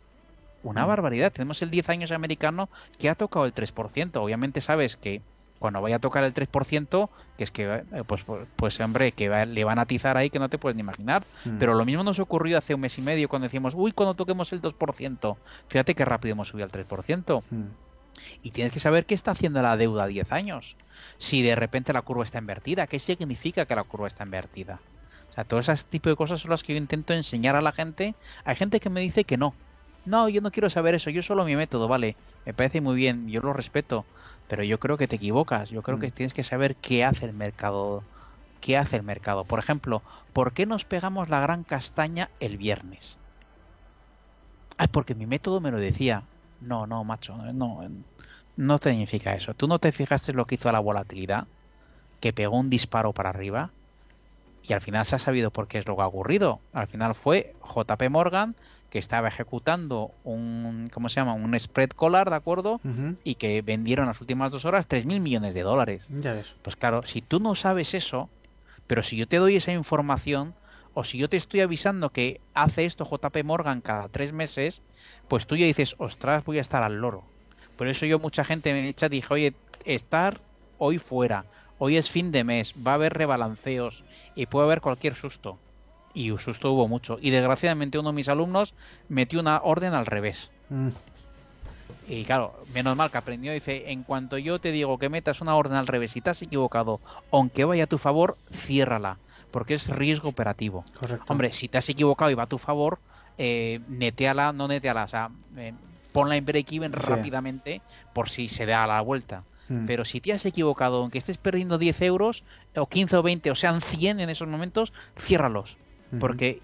una 0.63 0.85
mm. 0.85 0.87
barbaridad. 0.87 1.31
Tenemos 1.31 1.61
el 1.61 1.71
10 1.71 1.89
años 1.89 2.11
americano 2.11 2.69
que 2.97 3.09
ha 3.09 3.15
tocado 3.15 3.45
el 3.45 3.53
3%. 3.53 4.17
Obviamente 4.17 4.61
sabes 4.61 4.97
que 4.97 5.21
cuando 5.59 5.79
vaya 5.81 5.97
a 5.97 5.99
tocar 5.99 6.23
el 6.23 6.33
3%, 6.33 7.09
que 7.37 7.43
es 7.43 7.51
que, 7.51 7.71
eh, 7.71 8.03
pues, 8.07 8.23
pues, 8.23 8.47
pues, 8.55 8.79
hombre, 8.79 9.11
que 9.11 9.29
le 9.45 9.63
van 9.63 9.77
a 9.77 9.83
atizar 9.83 10.17
ahí 10.17 10.31
que 10.31 10.39
no 10.39 10.49
te 10.49 10.57
puedes 10.57 10.75
ni 10.75 10.81
imaginar. 10.81 11.23
Mm. 11.45 11.57
Pero 11.59 11.75
lo 11.75 11.85
mismo 11.85 12.03
nos 12.03 12.19
ocurrió 12.19 12.57
hace 12.57 12.73
un 12.73 12.81
mes 12.81 12.97
y 12.97 13.01
medio 13.01 13.29
cuando 13.29 13.45
decíamos, 13.45 13.75
uy, 13.75 13.91
cuando 13.91 14.15
toquemos 14.15 14.51
el 14.53 14.61
2%. 14.61 15.37
Fíjate 15.67 15.93
qué 15.93 16.03
rápido 16.03 16.33
hemos 16.33 16.47
subido 16.47 16.65
al 16.65 16.71
3%. 16.71 17.43
Mm. 17.49 17.63
Y 18.41 18.51
tienes 18.51 18.73
que 18.73 18.79
saber 18.79 19.05
qué 19.05 19.13
está 19.13 19.31
haciendo 19.31 19.61
la 19.61 19.77
deuda 19.77 20.05
a 20.05 20.07
10 20.07 20.31
años. 20.31 20.75
Si 21.19 21.43
de 21.43 21.55
repente 21.55 21.93
la 21.93 22.01
curva 22.01 22.23
está 22.23 22.39
invertida, 22.39 22.87
¿qué 22.87 22.99
significa 22.99 23.65
que 23.65 23.75
la 23.75 23.83
curva 23.83 24.07
está 24.07 24.23
invertida? 24.23 24.79
O 25.29 25.33
sea, 25.33 25.43
todo 25.43 25.59
ese 25.59 25.75
tipo 25.89 26.09
de 26.09 26.15
cosas 26.15 26.41
son 26.41 26.51
las 26.51 26.63
que 26.63 26.73
yo 26.73 26.77
intento 26.77 27.13
enseñar 27.13 27.55
a 27.55 27.61
la 27.61 27.71
gente. 27.71 28.15
Hay 28.43 28.55
gente 28.55 28.79
que 28.79 28.89
me 28.89 28.99
dice 28.99 29.23
que 29.23 29.37
no, 29.37 29.53
no, 30.05 30.29
yo 30.29 30.41
no 30.41 30.51
quiero 30.51 30.69
saber 30.69 30.95
eso, 30.95 31.09
yo 31.09 31.23
solo 31.23 31.45
mi 31.45 31.55
método, 31.55 31.87
vale, 31.87 32.15
me 32.45 32.53
parece 32.53 32.81
muy 32.81 32.95
bien, 32.95 33.27
yo 33.27 33.41
lo 33.41 33.53
respeto, 33.53 34.05
pero 34.47 34.63
yo 34.63 34.79
creo 34.79 34.97
que 34.97 35.07
te 35.07 35.17
equivocas, 35.17 35.69
yo 35.69 35.81
creo 35.81 35.99
que 35.99 36.07
mm. 36.07 36.11
tienes 36.11 36.33
que 36.33 36.43
saber 36.43 36.75
qué 36.75 37.05
hace 37.05 37.25
el 37.25 37.33
mercado 37.33 38.03
qué 38.61 38.77
hace 38.77 38.95
el 38.95 39.03
mercado. 39.03 39.43
Por 39.43 39.59
ejemplo, 39.59 40.01
¿por 40.31 40.53
qué 40.53 40.65
nos 40.65 40.85
pegamos 40.85 41.27
la 41.27 41.41
gran 41.41 41.63
castaña 41.63 42.29
el 42.39 42.57
viernes? 42.57 43.17
Ay, 44.77 44.87
porque 44.87 45.15
mi 45.15 45.25
método 45.25 45.59
me 45.59 45.71
lo 45.71 45.77
decía. 45.77 46.23
No, 46.61 46.85
no, 46.87 47.03
macho, 47.03 47.35
no, 47.35 47.81
no 48.55 48.77
significa 48.77 49.33
eso. 49.33 49.53
¿Tú 49.55 49.67
no 49.67 49.79
te 49.79 49.91
fijaste 49.91 50.31
lo 50.31 50.45
que 50.45 50.55
hizo 50.55 50.71
la 50.71 50.79
volatilidad? 50.79 51.47
Que 52.19 52.31
pegó 52.31 52.57
un 52.57 52.69
disparo 52.69 53.11
para 53.11 53.29
arriba. 53.29 53.71
Y 54.63 54.73
al 54.73 54.81
final 54.81 55.05
se 55.07 55.15
ha 55.15 55.19
sabido 55.19 55.49
por 55.49 55.67
qué 55.67 55.79
es 55.79 55.87
lo 55.87 55.95
que 55.95 56.03
ha 56.03 56.07
ocurrido. 56.07 56.61
Al 56.71 56.87
final 56.87 57.15
fue 57.15 57.55
JP 57.63 58.09
Morgan 58.11 58.55
que 58.91 58.99
estaba 58.99 59.29
ejecutando 59.29 60.11
un, 60.25 60.89
¿cómo 60.93 61.07
se 61.07 61.15
llama? 61.15 61.33
Un 61.33 61.57
spread 61.57 61.91
collar, 61.91 62.29
¿de 62.29 62.35
acuerdo? 62.35 62.81
Y 63.23 63.35
que 63.35 63.61
vendieron 63.61 64.05
las 64.05 64.19
últimas 64.19 64.51
dos 64.51 64.65
horas 64.65 64.89
3.000 64.89 65.21
millones 65.21 65.53
de 65.53 65.63
dólares. 65.63 66.07
Ya 66.09 66.33
ves. 66.33 66.55
Pues 66.61 66.75
claro, 66.75 67.01
si 67.03 67.21
tú 67.21 67.39
no 67.39 67.55
sabes 67.55 67.93
eso, 67.93 68.29
pero 68.87 69.01
si 69.01 69.15
yo 69.15 69.29
te 69.29 69.37
doy 69.37 69.55
esa 69.55 69.71
información, 69.71 70.53
o 70.93 71.05
si 71.05 71.17
yo 71.17 71.29
te 71.29 71.37
estoy 71.37 71.61
avisando 71.61 72.09
que 72.09 72.41
hace 72.53 72.83
esto 72.83 73.05
JP 73.09 73.45
Morgan 73.45 73.79
cada 73.79 74.09
tres 74.09 74.33
meses, 74.33 74.81
pues 75.29 75.47
tú 75.47 75.55
ya 75.55 75.65
dices, 75.65 75.95
ostras, 75.97 76.43
voy 76.43 76.57
a 76.57 76.61
estar 76.61 76.83
al 76.83 76.97
loro. 76.97 77.23
Por 77.77 77.87
eso 77.87 78.05
yo 78.05 78.19
mucha 78.19 78.43
gente 78.43 78.73
me 78.73 78.89
echa 78.89 79.07
dije, 79.07 79.33
oye, 79.33 79.53
estar 79.85 80.41
hoy 80.77 80.97
fuera, 80.97 81.45
hoy 81.77 81.95
es 81.95 82.11
fin 82.11 82.33
de 82.33 82.43
mes, 82.43 82.73
va 82.85 82.91
a 82.91 82.95
haber 82.95 83.13
rebalanceos 83.13 84.03
y 84.35 84.47
puede 84.47 84.65
haber 84.65 84.81
cualquier 84.81 85.15
susto 85.15 85.57
y 86.13 86.31
un 86.31 86.39
susto 86.39 86.71
hubo 86.71 86.87
mucho. 86.87 87.17
Y 87.21 87.29
desgraciadamente 87.29 87.99
uno 87.99 88.09
de 88.09 88.15
mis 88.15 88.29
alumnos 88.29 88.73
metió 89.09 89.39
una 89.39 89.61
orden 89.61 89.93
al 89.93 90.05
revés. 90.05 90.49
Mm. 90.69 90.89
Y 92.07 92.25
claro, 92.25 92.59
menos 92.73 92.97
mal 92.97 93.11
que 93.11 93.17
aprendió, 93.17 93.53
dice, 93.53 93.91
en 93.91 94.03
cuanto 94.03 94.37
yo 94.37 94.59
te 94.59 94.71
digo 94.71 94.97
que 94.97 95.09
metas 95.09 95.41
una 95.41 95.55
orden 95.55 95.77
al 95.77 95.87
revés 95.87 96.15
y 96.17 96.21
te 96.21 96.29
has 96.29 96.41
equivocado, 96.41 96.99
aunque 97.31 97.63
vaya 97.63 97.85
a 97.85 97.87
tu 97.87 97.97
favor, 97.97 98.37
ciérrala, 98.51 99.17
porque 99.51 99.75
es 99.75 99.87
riesgo 99.87 100.29
operativo. 100.29 100.83
Hombre, 101.27 101.53
si 101.53 101.67
te 101.67 101.77
has 101.77 101.87
equivocado 101.89 102.31
y 102.31 102.33
va 102.33 102.43
a 102.43 102.47
tu 102.47 102.57
favor, 102.57 102.99
eh, 103.37 103.79
neteala, 103.87 104.51
no 104.51 104.67
neteala, 104.67 105.05
o 105.05 105.07
sea, 105.07 105.29
eh, 105.57 105.73
ponla 106.11 106.35
en 106.35 106.45
break-even 106.45 106.91
rápidamente 106.91 107.81
por 108.13 108.29
si 108.29 108.47
se 108.47 108.65
da 108.65 108.85
la 108.87 108.99
vuelta. 109.01 109.43
Mm. 109.69 109.85
Pero 109.85 110.03
si 110.03 110.19
te 110.19 110.33
has 110.33 110.45
equivocado, 110.45 110.97
aunque 110.97 111.19
estés 111.19 111.37
perdiendo 111.37 111.77
10 111.77 112.01
euros, 112.01 112.43
o 112.75 112.87
15 112.87 113.17
o 113.17 113.23
20, 113.23 113.51
o 113.51 113.55
sean 113.55 113.79
100 113.79 114.19
en 114.19 114.29
esos 114.29 114.47
momentos, 114.47 114.91
ciérralos 115.17 115.77
porque 116.19 116.61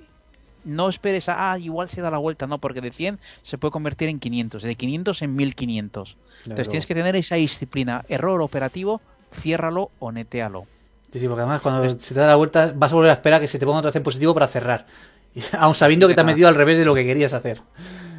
no 0.63 0.89
esperes 0.89 1.29
a, 1.29 1.51
ah, 1.51 1.59
igual 1.59 1.89
se 1.89 2.01
da 2.01 2.11
la 2.11 2.17
vuelta, 2.17 2.45
no, 2.45 2.57
porque 2.59 2.81
de 2.81 2.91
100 2.91 3.19
se 3.41 3.57
puede 3.57 3.71
convertir 3.71 4.09
en 4.09 4.19
500, 4.19 4.61
de 4.61 4.75
500 4.75 5.21
en 5.21 5.35
1500. 5.35 6.17
Entonces 6.43 6.69
tienes 6.69 6.85
que 6.85 6.93
tener 6.93 7.15
esa 7.15 7.35
disciplina. 7.35 8.03
Error 8.09 8.41
operativo, 8.41 9.01
ciérralo 9.33 9.91
o 9.99 10.11
netealo. 10.11 10.65
Sí, 11.11 11.19
sí, 11.19 11.27
porque 11.27 11.41
además 11.41 11.61
cuando 11.61 11.97
se 11.97 12.13
te 12.13 12.19
da 12.19 12.27
la 12.27 12.35
vuelta 12.35 12.73
vas 12.75 12.91
a 12.91 12.95
volver 12.95 13.11
a 13.11 13.13
esperar 13.13 13.39
que 13.39 13.47
se 13.47 13.57
te 13.57 13.65
ponga 13.65 13.79
otra 13.79 13.89
vez 13.89 13.95
en 13.95 14.03
positivo 14.03 14.33
para 14.33 14.47
cerrar. 14.47 14.85
Aún 15.57 15.75
sabiendo 15.75 16.07
que 16.07 16.13
te 16.13 16.21
has 16.21 16.27
metido 16.27 16.49
al 16.49 16.55
revés 16.55 16.77
de 16.77 16.85
lo 16.85 16.93
que 16.93 17.05
querías 17.05 17.33
hacer. 17.33 17.61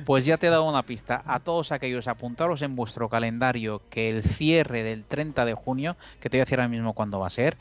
Pues 0.07 0.25
ya 0.25 0.39
te 0.39 0.47
he 0.47 0.51
dado 0.51 0.65
una 0.65 0.83
pista. 0.83 1.23
A 1.27 1.41
todos 1.41 1.71
aquellos, 1.71 2.09
apuntaros 2.09 2.63
en 2.63 2.75
vuestro 2.75 3.11
calendario 3.11 3.83
que 3.91 4.09
el 4.09 4.23
cierre 4.23 4.83
del 4.83 5.05
30 5.05 5.45
de 5.45 5.53
junio, 5.53 5.97
que 6.19 6.31
te 6.31 6.39
voy 6.39 6.41
a 6.41 6.45
decir 6.45 6.59
ahora 6.59 6.71
mismo 6.71 6.95
cuándo 6.95 7.21
va 7.21 7.27
a 7.27 7.31
ser, 7.31 7.59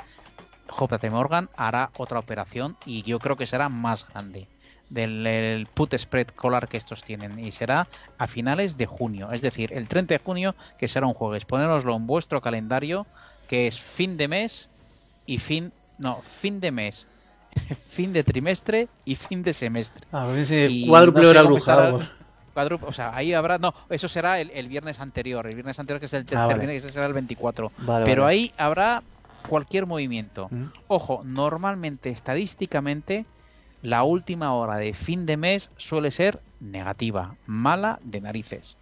JP 0.68 1.12
Morgan 1.12 1.50
hará 1.56 1.90
otra 1.98 2.20
operación 2.20 2.78
y 2.86 3.04
yo 3.04 3.20
creo 3.20 3.36
que 3.36 3.48
será 3.48 3.70
más 3.70 4.08
grande 4.08 4.48
del 4.90 5.68
put 5.74 5.94
spread 5.98 6.28
collar 6.28 6.68
que 6.68 6.78
estos 6.78 7.04
tienen 7.04 7.40
y 7.40 7.52
será 7.52 7.88
a 8.18 8.28
finales 8.28 8.78
de 8.78 8.86
junio, 8.86 9.32
es 9.32 9.42
decir, 9.42 9.74
el 9.74 9.88
30 9.88 10.14
de 10.14 10.20
junio 10.20 10.56
que 10.78 10.88
será 10.88 11.08
un 11.08 11.14
jueves. 11.14 11.46
Ponéroslo 11.46 11.96
en 11.96 12.08
vuestro 12.08 12.42
calendario 12.42 13.06
que 13.50 13.68
es 13.68 13.80
fin 13.80 14.18
de 14.18 14.28
mes 14.28 14.70
y 15.26 15.40
fin 15.40 15.74
no, 15.98 16.22
fin 16.42 16.60
de 16.60 16.72
mes, 16.72 17.08
fin 17.90 18.14
de 18.14 18.24
trimestre 18.24 18.88
y 19.06 19.16
fin 19.16 19.44
de 19.44 19.54
semestre. 19.54 20.06
Ah, 20.12 20.32
ese 20.36 20.84
cuádruple 20.88 21.28
hora 21.28 21.42
bruja. 21.44 21.94
o 22.88 22.94
sea, 22.94 23.16
ahí 23.16 23.34
habrá, 23.34 23.58
no, 23.58 23.74
eso 23.90 24.08
será 24.08 24.40
el, 24.40 24.68
viernes 24.68 25.00
anterior, 25.00 25.46
el 25.48 25.56
viernes 25.56 25.80
anterior 25.80 26.00
que 26.00 26.06
es 26.06 26.14
el 26.14 26.26
tercer 26.26 26.40
ah, 26.40 26.48
viernes, 26.48 26.84
ese 26.84 26.94
será 26.94 27.08
el 27.08 27.14
24. 27.14 27.72
Pero 28.06 28.26
ahí 28.26 28.52
habrá 28.58 29.04
cualquier 29.48 29.86
movimiento. 29.86 30.50
Ojo, 30.88 31.22
normalmente 31.24 32.10
estadísticamente 32.10 33.26
la 33.82 34.04
última 34.04 34.54
hora 34.54 34.78
de 34.78 34.94
fin 34.94 35.26
de 35.26 35.38
mes 35.38 35.70
suele 35.78 36.12
ser 36.12 36.40
negativa, 36.60 37.36
mala 37.46 38.00
de 38.04 38.22
narices. 38.22 38.76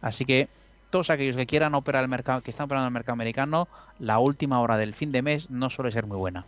Así 0.00 0.24
que 0.24 0.48
todos 0.90 1.10
aquellos 1.10 1.36
que 1.36 1.46
quieran 1.46 1.74
operar 1.74 2.02
el 2.02 2.08
mercado, 2.08 2.40
que 2.40 2.50
están 2.50 2.64
operando 2.64 2.88
el 2.88 2.92
mercado 2.92 3.12
americano, 3.12 3.68
la 3.98 4.18
última 4.18 4.60
hora 4.60 4.76
del 4.76 4.94
fin 4.94 5.10
de 5.12 5.22
mes 5.22 5.50
no 5.50 5.70
suele 5.70 5.92
ser 5.92 6.06
muy 6.06 6.16
buena. 6.16 6.44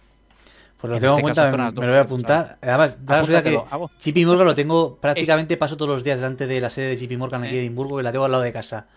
Pues 0.80 0.90
lo 0.90 0.98
tengo 0.98 1.18
en 1.18 1.28
este 1.28 1.40
cuenta, 1.40 1.70
me, 1.70 1.86
lo 1.86 1.92
voy 1.92 1.98
a 1.98 2.00
apuntar. 2.00 2.58
Además, 2.60 2.98
da 3.06 3.42
que 3.42 3.52
JP 3.52 4.26
Morgan 4.26 4.46
lo 4.46 4.54
tengo 4.54 4.96
prácticamente, 4.96 5.56
paso 5.56 5.76
todos 5.76 5.90
los 5.90 6.02
días 6.02 6.20
delante 6.20 6.48
de 6.48 6.60
la 6.60 6.70
sede 6.70 6.88
de 6.88 6.96
JP 6.96 7.18
Morgan 7.18 7.44
aquí 7.44 7.52
de 7.52 7.60
Edimburgo, 7.60 7.98
que 7.98 8.02
la 8.02 8.10
tengo 8.10 8.24
al 8.24 8.32
lado 8.32 8.42
de 8.42 8.52
casa. 8.52 8.88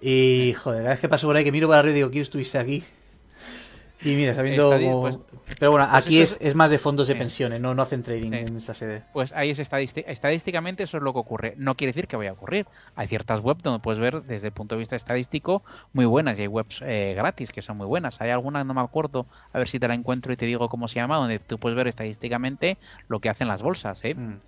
Y, 0.00 0.54
joder, 0.56 0.82
cada 0.82 0.90
vez 0.90 1.00
que 1.00 1.08
paso 1.08 1.26
por 1.26 1.34
ahí, 1.34 1.42
que 1.42 1.50
miro 1.50 1.66
para 1.66 1.80
arriba 1.80 1.92
y 1.92 1.96
digo, 1.96 2.10
quiero 2.10 2.22
estuviste 2.22 2.58
aquí. 2.58 2.84
Y 4.02 4.14
mira, 4.14 4.34
sabiendo 4.34 4.70
pues, 5.00 5.18
Pero 5.58 5.70
bueno, 5.70 5.86
pues 5.90 6.02
aquí 6.02 6.20
es, 6.20 6.38
es, 6.42 6.54
más 6.54 6.70
de 6.70 6.76
fondos 6.76 7.08
de 7.08 7.14
pensiones, 7.16 7.60
no, 7.60 7.74
no 7.74 7.82
hacen 7.82 8.02
trading 8.02 8.32
en 8.32 8.56
esta 8.56 8.74
sede. 8.74 9.04
Pues 9.12 9.32
ahí 9.32 9.50
es 9.50 9.58
estadísticamente 9.58 10.82
eso 10.82 10.98
es 10.98 11.02
lo 11.02 11.12
que 11.14 11.18
ocurre. 11.18 11.54
No 11.56 11.76
quiere 11.76 11.92
decir 11.92 12.06
que 12.06 12.16
vaya 12.16 12.30
a 12.30 12.32
ocurrir. 12.34 12.66
Hay 12.94 13.08
ciertas 13.08 13.40
webs 13.40 13.62
donde 13.62 13.80
puedes 13.80 13.98
ver 13.98 14.22
desde 14.22 14.48
el 14.48 14.52
punto 14.52 14.74
de 14.74 14.80
vista 14.80 14.96
estadístico 14.96 15.62
muy 15.94 16.04
buenas 16.04 16.38
y 16.38 16.42
hay 16.42 16.48
webs 16.48 16.80
eh, 16.82 17.14
gratis 17.16 17.52
que 17.52 17.62
son 17.62 17.78
muy 17.78 17.86
buenas. 17.86 18.20
Hay 18.20 18.30
alguna, 18.30 18.64
no 18.64 18.74
me 18.74 18.82
acuerdo, 18.82 19.26
a 19.52 19.58
ver 19.58 19.68
si 19.68 19.78
te 19.78 19.88
la 19.88 19.94
encuentro 19.94 20.32
y 20.32 20.36
te 20.36 20.44
digo 20.44 20.68
cómo 20.68 20.88
se 20.88 20.96
llama, 20.96 21.16
donde 21.16 21.38
tú 21.38 21.58
puedes 21.58 21.76
ver 21.76 21.88
estadísticamente 21.88 22.76
lo 23.08 23.20
que 23.20 23.30
hacen 23.30 23.48
las 23.48 23.62
bolsas, 23.62 24.00
¿eh? 24.04 24.14
Mm. 24.14 24.40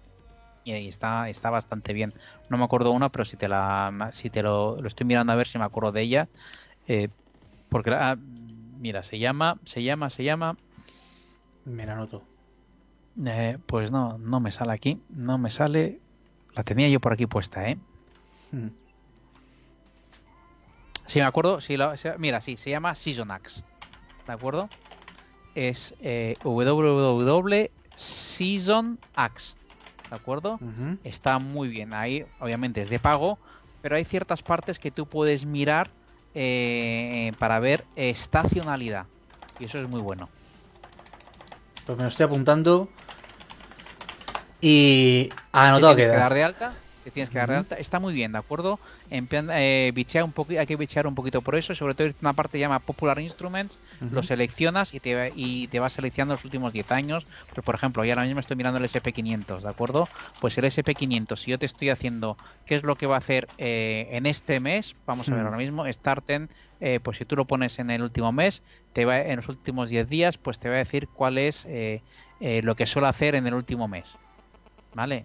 Y 0.64 0.72
ahí 0.72 0.88
está, 0.88 1.30
está 1.30 1.48
bastante 1.48 1.94
bien. 1.94 2.12
No 2.50 2.58
me 2.58 2.64
acuerdo 2.64 2.90
una, 2.90 3.08
pero 3.08 3.24
si 3.24 3.38
te 3.38 3.48
la 3.48 4.10
si 4.12 4.28
te 4.28 4.42
lo, 4.42 4.78
lo 4.78 4.88
estoy 4.88 5.06
mirando 5.06 5.32
a 5.32 5.36
ver 5.36 5.48
si 5.48 5.56
me 5.56 5.64
acuerdo 5.64 5.92
de 5.92 6.02
ella. 6.02 6.28
Eh, 6.86 7.08
porque 7.70 7.90
la, 7.90 8.18
Mira, 8.78 9.02
se 9.02 9.18
llama, 9.18 9.58
se 9.64 9.82
llama, 9.82 10.10
se 10.10 10.24
llama. 10.24 10.56
Me 11.64 11.84
la 11.84 11.96
noto. 11.96 12.22
Eh, 13.26 13.58
pues 13.66 13.90
no, 13.90 14.18
no 14.18 14.40
me 14.40 14.52
sale 14.52 14.72
aquí. 14.72 15.00
No 15.10 15.38
me 15.38 15.50
sale. 15.50 16.00
La 16.54 16.62
tenía 16.62 16.88
yo 16.88 17.00
por 17.00 17.12
aquí 17.12 17.26
puesta, 17.26 17.68
¿eh? 17.68 17.78
Hmm. 18.52 18.68
Sí, 21.06 21.18
me 21.18 21.24
acuerdo. 21.24 21.60
Sí, 21.60 21.76
mira, 22.18 22.40
sí, 22.40 22.56
se 22.56 22.70
llama 22.70 22.94
Seasonax. 22.94 23.64
¿De 24.26 24.32
acuerdo? 24.32 24.68
Es 25.54 25.94
eh, 26.00 26.36
www 26.42 27.70
Seasonax. 27.96 29.56
¿De 30.08 30.16
acuerdo? 30.16 30.58
Está 31.04 31.38
muy 31.38 31.68
bien. 31.68 31.92
Ahí, 31.92 32.24
obviamente, 32.40 32.80
es 32.80 32.88
de 32.88 32.98
pago. 32.98 33.38
Pero 33.82 33.96
hay 33.96 34.04
ciertas 34.04 34.42
partes 34.42 34.78
que 34.78 34.90
tú 34.90 35.06
puedes 35.06 35.44
mirar 35.44 35.90
eh, 36.34 37.32
para 37.38 37.58
ver 37.60 37.84
estacionalidad. 37.96 39.06
Y 39.58 39.64
eso 39.64 39.78
es 39.78 39.88
muy 39.88 40.00
bueno. 40.00 40.28
Pues 41.86 41.96
me 41.98 42.04
lo 42.04 42.08
estoy 42.08 42.26
apuntando. 42.26 42.88
Y 44.60 45.30
anotado 45.52 45.96
que 45.96 46.06
dar 46.06 46.34
de 46.34 46.44
alta 46.44 46.72
tienes 47.10 47.30
que 47.30 47.38
dar 47.38 47.48
de 47.48 47.56
alta. 47.56 47.76
Está 47.76 47.98
muy 47.98 48.14
bien, 48.14 48.32
¿de 48.32 48.38
acuerdo? 48.38 48.78
En 49.10 49.28
eh, 49.30 49.92
un 50.24 50.32
poquito, 50.32 50.60
hay 50.60 50.66
que 50.66 50.76
bichear 50.76 51.06
un 51.06 51.14
poquito 51.14 51.42
por 51.42 51.56
eso. 51.56 51.74
Sobre 51.74 51.94
todo 51.94 52.08
una 52.20 52.32
parte 52.32 52.58
llama 52.58 52.78
Popular 52.78 53.18
Instruments. 53.18 53.78
Lo 54.12 54.22
seleccionas 54.22 54.94
y 54.94 55.00
te, 55.00 55.32
y 55.34 55.66
te 55.68 55.80
vas 55.80 55.92
seleccionando 55.92 56.34
los 56.34 56.44
últimos 56.44 56.72
10 56.72 56.92
años. 56.92 57.26
Pues, 57.52 57.64
por 57.64 57.74
ejemplo, 57.74 58.04
yo 58.04 58.12
ahora 58.12 58.24
mismo 58.24 58.40
estoy 58.40 58.56
mirando 58.56 58.78
el 58.78 58.84
SP500, 58.84 59.60
¿de 59.60 59.68
acuerdo? 59.68 60.08
Pues 60.40 60.56
el 60.58 60.64
SP500, 60.64 61.36
si 61.36 61.50
yo 61.50 61.58
te 61.58 61.66
estoy 61.66 61.90
haciendo 61.90 62.36
qué 62.64 62.76
es 62.76 62.84
lo 62.84 62.94
que 62.94 63.06
va 63.06 63.16
a 63.16 63.18
hacer 63.18 63.48
eh, 63.58 64.08
en 64.12 64.26
este 64.26 64.60
mes, 64.60 64.94
vamos 65.06 65.28
a 65.28 65.34
ver 65.34 65.44
ahora 65.44 65.58
mismo, 65.58 65.84
Starten. 65.92 66.48
Eh, 66.80 67.00
pues 67.02 67.18
si 67.18 67.24
tú 67.24 67.34
lo 67.34 67.44
pones 67.44 67.80
en 67.80 67.90
el 67.90 68.02
último 68.02 68.30
mes, 68.30 68.62
te 68.92 69.04
va 69.04 69.20
en 69.20 69.36
los 69.36 69.48
últimos 69.48 69.90
10 69.90 70.08
días, 70.08 70.38
pues 70.38 70.60
te 70.60 70.68
va 70.68 70.76
a 70.76 70.78
decir 70.78 71.08
cuál 71.08 71.36
es 71.36 71.66
eh, 71.66 72.02
lo 72.62 72.76
que 72.76 72.86
suele 72.86 73.08
hacer 73.08 73.34
en 73.34 73.46
el 73.48 73.54
último 73.54 73.88
mes. 73.88 74.16
¿Vale? 74.94 75.24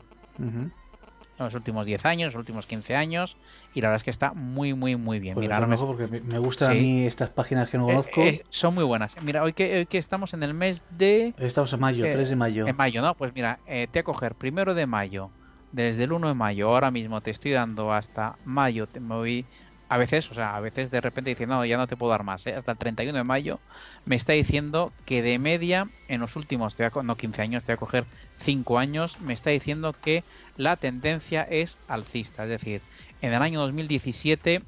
En 1.44 1.48
los 1.48 1.56
últimos 1.56 1.86
10 1.86 2.06
años, 2.06 2.34
los 2.34 2.40
últimos 2.40 2.66
15 2.66 2.96
años, 2.96 3.38
y 3.74 3.82
la 3.82 3.90
verdad 3.90 3.98
es 3.98 4.04
que 4.04 4.10
está 4.10 4.34
muy, 4.34 4.74
muy, 4.74 4.96
muy 4.96 5.20
bien. 5.20 5.36
Pues 5.36 5.44
Mira, 5.44 5.60
porque 5.78 6.08
me 6.08 6.40
gustan 6.40 6.72
a 6.72 6.74
mí 6.74 7.06
estas 7.06 7.30
páginas 7.30 7.70
que 7.70 7.78
no 7.78 7.86
eh, 7.86 7.92
conozco. 7.92 8.22
Eh, 8.22 8.44
son 8.50 8.76
muy 8.76 8.84
buenas. 8.84 9.16
Mira, 9.24 9.44
hoy 9.44 9.54
que, 9.54 9.86
que, 9.90 9.98
estamos 9.98 10.34
en 10.34 10.44
el 10.44 10.54
mes 10.54 10.84
de... 10.98 11.34
Estamos 11.38 11.72
en 11.74 11.80
mayo, 11.80 12.06
3 12.10 12.30
de 12.30 12.36
mayo. 12.36 12.68
En 12.68 12.76
mayo, 12.76 13.02
¿no? 13.02 13.16
Pues 13.16 13.34
mira, 13.34 13.60
te 13.66 13.88
voy 13.92 14.00
a 14.00 14.04
coger 14.04 14.36
primero 14.36 14.74
de 14.74 14.86
mayo, 14.86 15.32
desde 15.72 16.04
el 16.04 16.14
1 16.14 16.30
de 16.30 16.34
mayo, 16.34 16.70
ahora 16.70 16.92
mismo 16.92 17.22
te 17.22 17.32
estoy 17.32 17.52
dando 17.52 17.94
hasta 17.94 18.38
mayo, 18.46 18.88
te 18.88 19.00
me 19.00 19.16
voy... 19.16 19.46
A 19.90 19.98
veces, 19.98 20.32
o 20.32 20.34
sea, 20.34 20.56
a 20.56 20.60
veces 20.60 20.90
de 20.90 21.02
repente 21.02 21.30
dice, 21.30 21.46
no, 21.46 21.64
ya 21.66 21.78
no 21.78 21.86
te 21.86 21.96
puedo 21.96 22.12
dar 22.12 22.24
más, 22.24 22.48
¿eh? 22.48 22.56
hasta 22.56 22.72
el 22.72 22.78
31 22.80 23.16
de 23.16 23.24
mayo 23.24 23.60
me 24.06 24.16
está 24.16 24.34
diciendo 24.34 24.92
que 25.06 25.22
de 25.22 25.40
media 25.40 25.88
en 26.08 26.22
los 26.22 26.36
últimos, 26.36 26.76
te 26.76 26.90
no 27.04 27.16
15 27.16 27.42
años, 27.42 27.64
te 27.64 27.74
voy 27.74 27.76
a 27.76 27.80
coger 27.80 28.06
5 28.44 28.78
años, 28.78 29.20
me 29.22 29.34
está 29.34 29.50
diciendo 29.50 29.94
que 29.94 30.24
la 30.58 30.76
tendencia 30.76 31.44
es 31.44 31.78
alcista. 31.88 32.44
Es 32.44 32.50
decir, 32.50 32.82
en 33.22 33.34
el 33.34 33.42
año 33.42 33.60
2017 33.62 34.62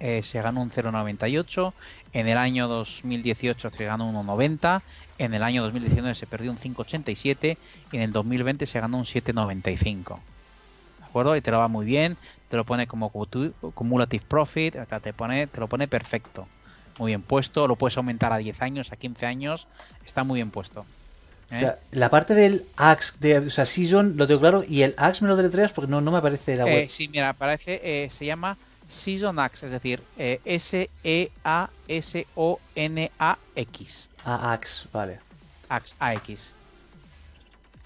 eh, 0.00 0.22
se 0.22 0.42
ganó 0.42 0.62
un 0.62 0.70
0,98, 0.70 1.72
en 2.12 2.28
el 2.28 2.38
año 2.38 2.68
2018 2.68 3.70
se 3.70 3.84
ganó 3.84 4.08
un 4.08 4.26
1,90, 4.26 4.82
en 5.18 5.34
el 5.34 5.42
año 5.42 5.62
2019 5.62 6.14
se 6.14 6.26
perdió 6.26 6.50
un 6.50 6.58
5,87 6.58 7.56
y 7.92 7.96
en 7.96 8.02
el 8.02 8.12
2020 8.12 8.66
se 8.66 8.80
ganó 8.80 8.98
un 8.98 9.04
7,95. 9.04 10.18
¿De 10.98 11.04
acuerdo? 11.04 11.36
Y 11.36 11.40
te 11.40 11.50
lo 11.50 11.58
va 11.58 11.68
muy 11.68 11.86
bien, 11.86 12.16
te 12.48 12.56
lo 12.56 12.64
pone 12.64 12.86
como 12.86 13.10
cumulative 13.10 14.24
profit, 14.26 14.74
te, 15.02 15.12
pone, 15.12 15.46
te 15.46 15.60
lo 15.60 15.68
pone 15.68 15.86
perfecto. 15.86 16.48
Muy 16.98 17.10
bien 17.10 17.22
puesto, 17.22 17.66
lo 17.66 17.76
puedes 17.76 17.96
aumentar 17.96 18.32
a 18.32 18.38
10 18.38 18.62
años, 18.62 18.92
a 18.92 18.96
15 18.96 19.26
años, 19.26 19.66
está 20.04 20.24
muy 20.24 20.38
bien 20.38 20.50
puesto. 20.50 20.84
¿Eh? 21.50 21.72
la 21.92 22.10
parte 22.10 22.34
del 22.34 22.66
Axe, 22.76 23.14
de, 23.20 23.38
o 23.38 23.50
sea, 23.50 23.64
Season, 23.64 24.16
lo 24.16 24.26
tengo 24.26 24.40
claro, 24.40 24.64
y 24.66 24.82
el 24.82 24.94
Axe 24.96 25.22
me 25.22 25.28
lo 25.28 25.36
deletreas 25.36 25.72
porque 25.72 25.90
no, 25.90 26.00
no 26.00 26.10
me 26.10 26.18
aparece 26.18 26.56
la 26.56 26.64
web. 26.64 26.84
Eh, 26.84 26.88
sí, 26.90 27.08
mira, 27.08 27.28
aparece, 27.28 27.80
eh, 27.82 28.08
se 28.10 28.24
llama 28.24 28.56
Season 28.88 29.38
Axe, 29.38 29.66
es 29.66 29.72
decir, 29.72 30.02
S-E-A-S-O-N-A-X. 30.16 31.28
A-Axe, 34.24 34.88
vale. 34.92 35.20
Axe, 35.68 35.94
A-X. 35.98 36.52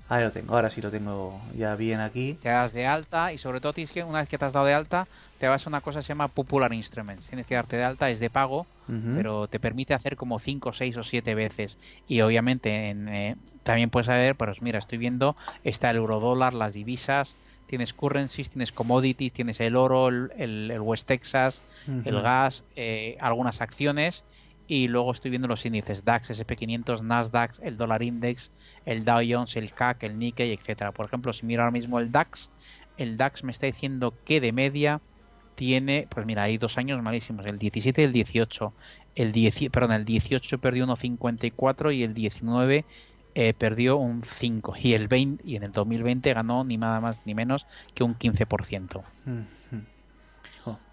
Ahí 0.08 0.24
lo 0.24 0.30
tengo, 0.30 0.54
ahora 0.54 0.70
sí 0.70 0.80
lo 0.80 0.90
tengo 0.90 1.38
ya 1.54 1.76
bien 1.76 2.00
aquí. 2.00 2.38
Te 2.42 2.48
das 2.48 2.72
de 2.72 2.86
alta 2.86 3.32
y 3.32 3.38
sobre 3.38 3.60
todo 3.60 3.74
tienes 3.74 3.90
que, 3.90 4.02
una 4.02 4.20
vez 4.20 4.28
que 4.28 4.38
te 4.38 4.44
has 4.46 4.54
dado 4.54 4.64
de 4.64 4.72
alta, 4.72 5.06
te 5.38 5.48
vas 5.48 5.66
a 5.66 5.70
una 5.70 5.80
cosa 5.80 6.00
que 6.00 6.04
se 6.04 6.08
llama 6.08 6.28
Popular 6.28 6.72
Instruments. 6.72 7.28
Tienes 7.28 7.46
que 7.46 7.54
darte 7.54 7.76
de 7.76 7.84
alta, 7.84 8.10
es 8.10 8.20
de 8.20 8.30
pago, 8.30 8.66
pero 9.14 9.48
te 9.48 9.60
permite 9.60 9.94
hacer 9.94 10.16
como 10.16 10.38
5, 10.38 10.72
6 10.72 10.96
o 10.96 11.02
7 11.02 11.34
veces. 11.34 11.78
Y 12.08 12.20
obviamente 12.22 12.88
en, 12.88 13.08
eh, 13.08 13.36
también 13.62 13.90
puedes 13.90 14.06
saber, 14.06 14.34
pues 14.34 14.62
mira, 14.62 14.78
estoy 14.78 14.98
viendo, 14.98 15.36
está 15.64 15.90
el 15.90 15.98
eurodólar, 15.98 16.54
las 16.54 16.72
divisas, 16.72 17.34
tienes 17.66 17.92
currencies, 17.92 18.50
tienes 18.50 18.72
commodities, 18.72 19.32
tienes 19.32 19.60
el 19.60 19.76
oro, 19.76 20.08
el, 20.08 20.76
West 20.80 21.06
Texas, 21.06 21.72
el 21.86 22.20
gas, 22.20 22.64
eh, 22.76 23.16
algunas 23.20 23.60
acciones 23.60 24.24
y 24.68 24.86
luego 24.88 25.12
estoy 25.12 25.30
viendo 25.30 25.48
los 25.48 25.64
índices 25.64 26.04
DAX, 26.04 26.30
SP500, 26.30 27.00
Nasdaq, 27.00 27.58
el 27.62 27.78
dólar 27.78 28.02
index, 28.02 28.50
el 28.84 29.04
Dow 29.04 29.20
Jones, 29.26 29.56
el 29.56 29.72
CAC, 29.72 30.02
el 30.02 30.18
Nikkei, 30.18 30.52
etcétera. 30.52 30.92
Por 30.92 31.06
ejemplo, 31.06 31.32
si 31.32 31.46
miro 31.46 31.62
ahora 31.62 31.72
mismo 31.72 31.98
el 31.98 32.12
DAX, 32.12 32.50
el 32.98 33.16
DAX 33.16 33.44
me 33.44 33.50
está 33.50 33.66
diciendo 33.66 34.12
que 34.26 34.40
de 34.40 34.52
media 34.52 35.00
tiene, 35.58 36.06
pues 36.08 36.24
mira, 36.24 36.44
hay 36.44 36.56
dos 36.56 36.78
años 36.78 37.02
malísimos, 37.02 37.44
el 37.44 37.58
17 37.58 38.00
y 38.00 38.04
el 38.04 38.12
18. 38.12 38.72
El 39.16 39.32
10, 39.32 39.70
perdón, 39.72 39.92
el 39.92 40.04
18 40.04 40.58
perdió 40.58 40.86
1.54 40.86 41.92
y 41.92 42.04
el 42.04 42.14
19 42.14 42.84
eh, 43.34 43.54
perdió 43.58 43.96
un 43.96 44.22
5 44.22 44.74
y 44.80 44.92
el 44.92 45.08
20 45.08 45.44
y 45.44 45.56
en 45.56 45.64
el 45.64 45.72
2020 45.72 46.32
ganó 46.32 46.62
ni 46.62 46.76
nada 46.76 47.00
más 47.00 47.26
ni 47.26 47.34
menos 47.34 47.66
que 47.94 48.04
un 48.04 48.16
15%. 48.16 49.02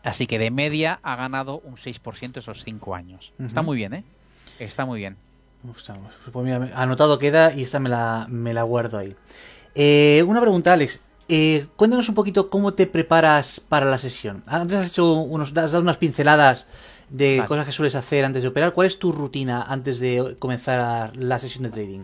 Así 0.01 0.25
que 0.25 0.39
de 0.39 0.49
media 0.49 0.99
ha 1.03 1.15
ganado 1.15 1.59
un 1.59 1.75
6% 1.75 2.37
esos 2.37 2.63
5 2.63 2.95
años. 2.95 3.33
Está 3.37 3.61
muy 3.61 3.77
bien, 3.77 3.93
¿eh? 3.93 4.03
Está 4.57 4.85
muy 4.85 4.99
bien. 4.99 5.15
Pues 6.31 6.43
mira, 6.43 6.71
anotado 6.73 7.19
queda 7.19 7.53
y 7.53 7.61
esta 7.61 7.79
me 7.79 7.89
la, 7.89 8.25
me 8.27 8.55
la 8.55 8.63
guardo 8.63 8.97
ahí. 8.97 9.15
Eh, 9.75 10.23
una 10.25 10.41
pregunta, 10.41 10.73
Alex. 10.73 11.05
Eh, 11.27 11.65
cuéntanos 11.75 12.07
un 12.07 12.15
poquito 12.15 12.49
cómo 12.49 12.73
te 12.73 12.85
preparas 12.85 13.59
para 13.59 13.85
la 13.85 13.97
sesión. 13.97 14.43
Antes 14.45 14.77
has 14.77 14.87
hecho 14.87 15.13
unos, 15.13 15.49
has 15.49 15.71
dado 15.71 15.81
unas 15.81 15.97
pinceladas 15.97 16.67
de 17.09 17.43
cosas 17.47 17.65
que 17.65 17.71
sueles 17.71 17.95
hacer 17.95 18.25
antes 18.25 18.43
de 18.43 18.49
operar. 18.49 18.73
¿Cuál 18.73 18.87
es 18.87 18.99
tu 18.99 19.11
rutina 19.11 19.63
antes 19.63 19.99
de 19.99 20.35
comenzar 20.37 21.15
la 21.17 21.39
sesión 21.39 21.63
de 21.63 21.69
trading? 21.69 22.03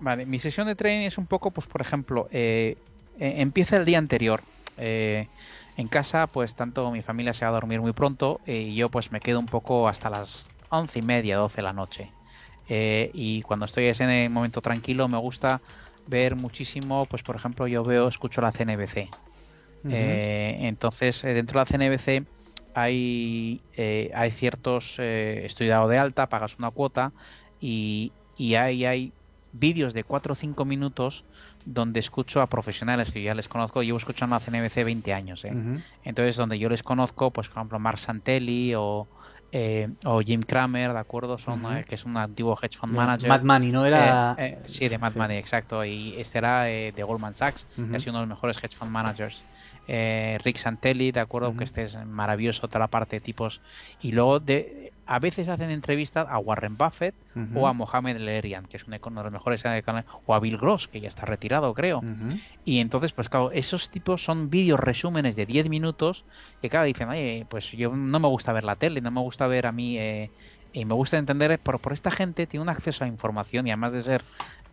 Vale, 0.00 0.24
mi 0.24 0.38
sesión 0.38 0.66
de 0.66 0.74
trading 0.74 1.06
es 1.06 1.18
un 1.18 1.26
poco, 1.26 1.50
pues 1.50 1.66
por 1.66 1.82
ejemplo, 1.82 2.26
eh, 2.30 2.76
eh, 3.18 3.34
empieza 3.38 3.76
el 3.76 3.84
día 3.84 3.98
anterior. 3.98 4.42
en 4.76 5.88
casa, 5.88 6.26
pues 6.28 6.54
tanto 6.54 6.90
mi 6.90 7.02
familia 7.02 7.32
se 7.32 7.44
va 7.44 7.50
a 7.50 7.54
dormir 7.54 7.80
muy 7.80 7.92
pronto 7.92 8.40
y 8.46 8.74
yo 8.74 8.88
pues 8.90 9.10
me 9.12 9.20
quedo 9.20 9.40
un 9.40 9.46
poco 9.46 9.88
hasta 9.88 10.08
las 10.08 10.48
once 10.70 11.00
y 11.00 11.02
media, 11.02 11.36
doce 11.36 11.56
de 11.56 11.62
la 11.62 11.72
noche. 11.72 12.10
y 12.68 13.42
cuando 13.42 13.66
estoy 13.66 13.84
en 13.84 13.90
ese 13.90 14.28
momento 14.28 14.60
tranquilo 14.60 15.06
me 15.08 15.18
gusta 15.18 15.60
ver 16.06 16.36
muchísimo, 16.36 17.06
pues 17.06 17.22
por 17.22 17.36
ejemplo 17.36 17.66
yo 17.66 17.84
veo, 17.84 18.08
escucho 18.08 18.40
la 18.40 18.52
CNBC. 18.52 19.08
Eh, 19.86 20.58
entonces, 20.62 21.22
eh, 21.24 21.34
dentro 21.34 21.60
de 21.60 21.64
la 21.64 21.78
CNBC 21.78 22.26
hay, 22.74 23.60
eh, 23.76 24.10
hay 24.14 24.30
ciertos, 24.30 24.98
estoy 24.98 25.68
dado 25.68 25.88
de 25.88 25.98
alta, 25.98 26.28
pagas 26.28 26.56
una 26.58 26.70
cuota 26.70 27.12
y, 27.60 28.12
y 28.38 28.54
hay, 28.54 28.86
hay 28.86 29.12
vídeos 29.52 29.92
de 29.92 30.02
4 30.02 30.32
o 30.32 30.36
5 30.36 30.64
minutos 30.64 31.24
donde 31.66 32.00
escucho 32.00 32.40
a 32.40 32.46
profesionales 32.46 33.12
que 33.12 33.22
ya 33.22 33.34
les 33.34 33.48
conozco, 33.48 33.82
llevo 33.82 33.98
escuchando 33.98 34.36
la 34.36 34.40
CNBC 34.40 34.84
20 34.84 35.14
años, 35.14 35.46
entonces 36.02 36.36
donde 36.36 36.58
yo 36.58 36.68
les 36.68 36.82
conozco, 36.82 37.30
pues 37.30 37.48
por 37.48 37.58
ejemplo 37.58 37.78
Mark 37.78 37.98
Santelli 37.98 38.74
o, 38.74 39.06
eh, 39.56 39.88
o 40.04 40.20
Jim 40.20 40.42
Cramer, 40.42 40.92
¿de 40.92 40.98
acuerdo? 40.98 41.38
Son, 41.38 41.64
eh, 41.76 41.84
que 41.88 41.94
es 41.94 42.04
un 42.04 42.16
antiguo 42.16 42.58
hedge 42.60 42.76
fund 42.76 42.92
manager. 42.92 43.28
Mad 43.28 43.42
Money, 43.42 43.70
¿no? 43.70 43.86
Era... 43.86 44.34
Eh, 44.36 44.58
sí, 44.66 44.88
de 44.88 44.98
Mad 44.98 45.14
Money, 45.14 45.38
exacto. 45.38 45.84
Y 45.84 46.16
este 46.18 46.38
era 46.38 46.62
de 46.64 47.04
Goldman 47.06 47.34
Sachs, 47.34 47.64
que 47.76 47.96
ha 47.96 48.00
sido 48.00 48.10
uno 48.10 48.22
de 48.22 48.26
los 48.26 48.36
mejores 48.36 48.58
hedge 48.58 48.74
fund 48.74 48.90
managers. 48.90 49.40
Rick 49.86 50.56
Santelli, 50.56 51.12
¿de 51.12 51.20
acuerdo? 51.20 51.56
Que 51.56 51.62
este 51.62 51.84
es 51.84 51.96
maravilloso, 52.04 52.66
toda 52.66 52.80
la 52.80 52.88
parte 52.88 53.14
de 53.14 53.20
tipos. 53.20 53.60
Y 54.02 54.10
luego 54.10 54.40
de, 54.40 54.92
a 55.06 55.18
veces 55.18 55.48
hacen 55.48 55.70
entrevistas 55.70 56.26
a 56.28 56.38
Warren 56.38 56.76
Buffett 56.76 57.14
o 57.54 57.66
a 57.66 57.72
Mohamed 57.72 58.16
El 58.16 58.66
que 58.68 58.76
es 58.76 58.84
uno 58.86 58.98
de 58.98 59.24
los 59.24 59.32
mejores 59.32 59.62
o 60.26 60.34
a 60.34 60.40
Bill 60.40 60.56
Gross, 60.56 60.88
que 60.88 61.00
ya 61.00 61.08
está 61.08 61.26
retirado, 61.26 61.74
creo. 61.74 62.02
Y 62.64 62.78
entonces, 62.78 63.12
pues 63.12 63.28
claro, 63.28 63.50
esos 63.52 63.90
tipos 63.90 64.24
son 64.24 64.50
vídeos 64.50 64.80
resúmenes 64.80 65.36
de 65.36 65.46
10 65.46 65.68
minutos 65.68 66.24
que, 66.62 66.70
claro, 66.70 66.86
dicen, 66.86 67.08
oye, 67.08 67.46
pues 67.48 67.70
yo 67.72 67.94
no 67.94 68.20
me 68.20 68.28
gusta 68.28 68.52
ver 68.52 68.64
la 68.64 68.76
tele, 68.76 69.00
no 69.00 69.10
me 69.10 69.20
gusta 69.20 69.46
ver 69.46 69.66
a 69.66 69.72
mí, 69.72 69.98
eh, 69.98 70.30
y 70.72 70.84
me 70.84 70.94
gusta 70.94 71.18
entender, 71.18 71.58
pero 71.64 71.78
por 71.78 71.92
esta 71.92 72.10
gente 72.10 72.46
tiene 72.46 72.62
un 72.62 72.68
acceso 72.68 73.04
a 73.04 73.06
información 73.06 73.66
y 73.66 73.70
además 73.70 73.92
de 73.92 74.02
ser 74.02 74.24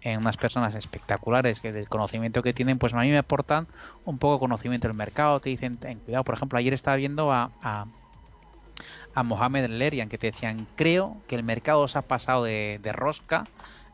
en 0.02 0.18
unas 0.20 0.36
personas 0.36 0.74
espectaculares 0.74 1.62
que 1.62 1.72
del 1.72 1.88
conocimiento 1.88 2.41
que 2.41 2.53
tienen, 2.53 2.80
pues 2.80 2.94
a 2.94 2.99
mí 3.02 3.10
me 3.10 3.20
aportan 3.20 3.68
un 4.03 4.18
poco 4.18 4.40
conocimiento 4.40 4.88
del 4.88 4.98
mercado, 4.98 5.40
te 5.40 5.49
dicen, 5.49 5.78
ten 5.78 5.99
cuidado, 5.99 6.24
por 6.24 6.36
ejemplo, 6.36 6.58
ayer 6.58 6.74
estaba 6.74 6.98
viendo 6.98 7.32
a 7.32 7.52
a 7.62 7.86
Mohamed 9.15 9.67
Lerian 9.67 10.09
que 10.09 10.17
te 10.17 10.31
decían, 10.31 10.67
creo 10.75 11.17
que 11.27 11.35
el 11.35 11.43
mercado 11.43 11.88
se 11.88 11.99
ha 11.99 12.01
pasado 12.01 12.43
de, 12.43 12.79
rosca 12.93 13.45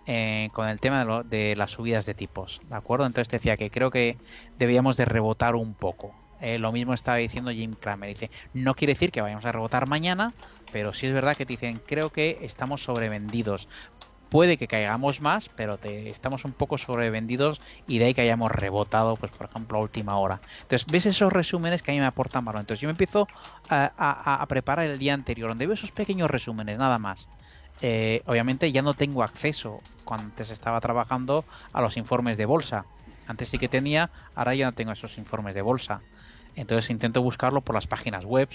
eh, 0.06 0.50
con 0.54 0.68
el 0.68 0.80
tema 0.80 1.04
de, 1.04 1.24
de, 1.24 1.56
las 1.56 1.72
subidas 1.72 2.06
de 2.06 2.14
tipos, 2.14 2.60
¿de 2.70 2.76
acuerdo? 2.76 3.06
Entonces 3.06 3.28
te 3.28 3.38
decía 3.38 3.58
que 3.58 3.70
creo 3.70 3.92
que 3.92 4.18
debíamos 4.58 4.98
de 4.98 5.06
rebotar 5.06 5.56
un 5.56 5.74
poco. 5.74 6.14
Eh, 6.40 6.60
lo 6.60 6.72
mismo 6.72 6.94
estaba 6.94 7.18
diciendo 7.18 7.52
Jim 7.52 7.74
Cramer, 7.74 8.10
dice, 8.10 8.30
no 8.54 8.76
quiere 8.76 8.94
decir 8.94 9.12
que 9.12 9.22
vayamos 9.22 9.46
a 9.46 9.52
rebotar 9.52 9.88
mañana, 9.88 10.34
pero 10.72 10.94
sí 10.94 11.08
es 11.08 11.14
verdad 11.14 11.36
que 11.36 11.46
te 11.46 11.54
dicen, 11.54 11.82
creo 11.86 12.12
que 12.12 12.38
estamos 12.42 12.84
sobrevendidos 12.84 13.68
puede 14.30 14.58
que 14.58 14.68
caigamos 14.68 15.22
más, 15.22 15.50
pero 15.50 15.78
te, 15.78 16.10
estamos 16.10 16.46
un 16.46 16.52
poco 16.52 16.78
sobrevendidos 16.78 17.62
y 17.88 18.00
de 18.00 18.06
ahí 18.06 18.14
que 18.14 18.22
hayamos 18.22 18.52
rebotado, 18.52 19.16
pues 19.16 19.32
por 19.32 19.50
ejemplo, 19.50 19.78
a 19.78 19.82
última 19.82 20.18
hora. 20.18 20.40
Entonces, 20.62 20.86
ves 20.90 21.06
esos 21.06 21.32
resúmenes 21.32 21.82
que 21.82 21.92
a 21.92 21.94
mí 21.94 22.00
me 22.00 22.06
aportan 22.06 22.46
valor. 22.46 22.62
Entonces, 22.62 22.82
yo 22.82 22.88
me 22.88 22.92
empiezo 22.92 23.28
a, 23.70 24.46
preparar 24.48 24.86
el 24.86 25.00
día 25.00 25.14
anterior, 25.14 25.50
donde 25.50 25.66
veo 25.66 25.74
esos 25.74 25.92
pequeños 25.92 26.30
resúmenes, 26.30 26.78
nada 26.78 27.00
más. 27.00 27.28
Eh, 27.82 28.24
obviamente 28.26 28.72
ya 28.72 28.82
no 28.82 28.94
tengo 28.94 29.24
acceso, 29.24 29.82
cuando 30.04 30.26
antes 30.26 30.50
estaba 30.50 30.82
trabajando, 30.82 31.46
a 31.74 31.82
los 31.82 31.98
informes 31.98 32.38
de 32.38 32.46
bolsa. 32.46 32.86
Antes 33.28 33.50
sí 33.50 33.58
que 33.58 33.68
tenía, 33.68 34.10
ahora 34.36 34.56
ya 34.56 34.66
no 34.66 34.72
tengo 34.72 34.92
esos 34.92 35.18
informes 35.18 35.54
de 35.54 35.62
bolsa. 35.62 36.02
Entonces 36.56 36.90
intento 36.90 37.22
buscarlo 37.22 37.62
por 37.62 37.76
las 37.76 37.88
páginas 37.88 38.26
web 38.26 38.50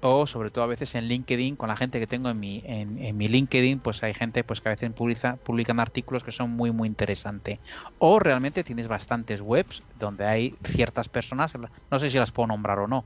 o 0.00 0.26
sobre 0.26 0.50
todo 0.50 0.64
a 0.64 0.66
veces 0.66 0.94
en 0.94 1.08
LinkedIn 1.08 1.56
con 1.56 1.68
la 1.68 1.76
gente 1.76 1.98
que 1.98 2.06
tengo 2.06 2.28
en 2.28 2.38
mi 2.38 2.62
en, 2.66 3.16
mi 3.16 3.28
LinkedIn 3.28 3.80
pues 3.80 4.02
hay 4.02 4.14
gente 4.14 4.44
pues 4.44 4.60
que 4.60 4.68
a 4.68 4.72
veces 4.72 4.92
publica, 4.92 5.36
publican 5.36 5.80
artículos 5.80 6.24
que 6.24 6.32
son 6.32 6.50
muy 6.50 6.70
muy 6.70 6.88
interesantes 6.88 7.58
o 7.98 8.18
realmente 8.18 8.64
tienes 8.64 8.88
bastantes 8.88 9.40
webs 9.40 9.82
donde 9.98 10.26
hay 10.26 10.54
ciertas 10.64 11.08
personas 11.08 11.52
no 11.90 11.98
sé 11.98 12.10
si 12.10 12.18
las 12.18 12.32
puedo 12.32 12.48
nombrar 12.48 12.78
o 12.78 12.88
no. 12.88 13.04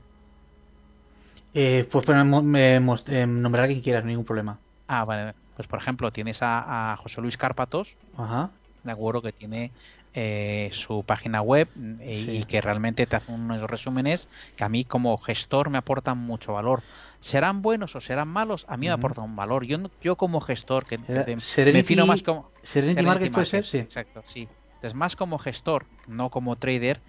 Eh, 1.53 1.85
pues 1.91 2.07
me, 2.07 2.77
eh, 2.77 3.27
nombrar 3.27 3.65
a 3.65 3.67
quien 3.67 3.81
quieras 3.81 4.03
no 4.03 4.07
hay 4.07 4.13
ningún 4.13 4.25
problema. 4.25 4.57
Ah 4.87 5.05
vale 5.05 5.33
pues 5.55 5.67
por 5.67 5.79
ejemplo 5.79 6.11
tienes 6.11 6.41
a, 6.41 6.93
a 6.93 6.97
José 6.97 7.21
Luis 7.21 7.37
Cárpatos. 7.37 7.95
Ajá. 8.17 8.51
de 8.83 8.91
acuerdo 8.91 9.21
que 9.21 9.31
tiene 9.31 9.71
eh, 10.13 10.69
su 10.73 11.03
página 11.03 11.41
web 11.41 11.69
eh, 12.01 12.39
y, 12.41 12.43
que 12.43 12.59
realmente 12.59 13.05
te 13.05 13.15
hace 13.15 13.31
unos 13.31 13.61
resúmenes 13.63 14.27
que 14.57 14.63
a 14.65 14.69
mí 14.69 14.83
como 14.83 15.17
gestor 15.17 15.69
me 15.69 15.77
aportan 15.77 16.17
mucho 16.17 16.53
valor. 16.53 16.81
¿Serán 17.21 17.61
buenos 17.61 17.95
o 17.95 18.01
serán 18.01 18.27
malos? 18.27 18.65
A 18.67 18.77
mí 18.77 18.87
me 18.87 18.93
aportan 18.93 19.23
un 19.23 19.35
valor. 19.35 19.65
Yo, 19.65 19.77
yo 20.01 20.17
como 20.17 20.41
gestor, 20.41 20.85
que 20.85 20.97
me 20.97 21.23
defino 21.71 22.05
más 22.05 22.23
como... 22.23 22.51
Serenity, 22.61 23.05
Market, 23.05 23.31
puede 23.31 23.45
ser, 23.45 23.65
sí. 23.65 23.77
Exacto, 23.77 24.23
sí. 24.25 24.49
Entonces, 24.75 24.95
más 24.95 25.15
como 25.15 25.37
gestor, 25.37 25.85
no 26.07 26.29
como 26.29 26.55
trader, 26.55 26.99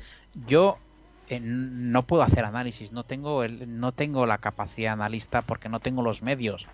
yo 0.46 0.78
eh, 1.28 1.40
no 1.40 2.02
puedo 2.02 2.22
hacer 2.22 2.44
análisis, 2.44 2.92
no 2.92 3.04
tengo, 3.04 3.42
el, 3.44 3.80
no 3.80 3.92
tengo 3.92 4.26
la 4.26 4.38
capacidad 4.38 4.92
analista 4.92 5.42
porque 5.42 5.68
no 5.68 5.80
tengo 5.80 6.02
los 6.02 6.22
medios. 6.22 6.66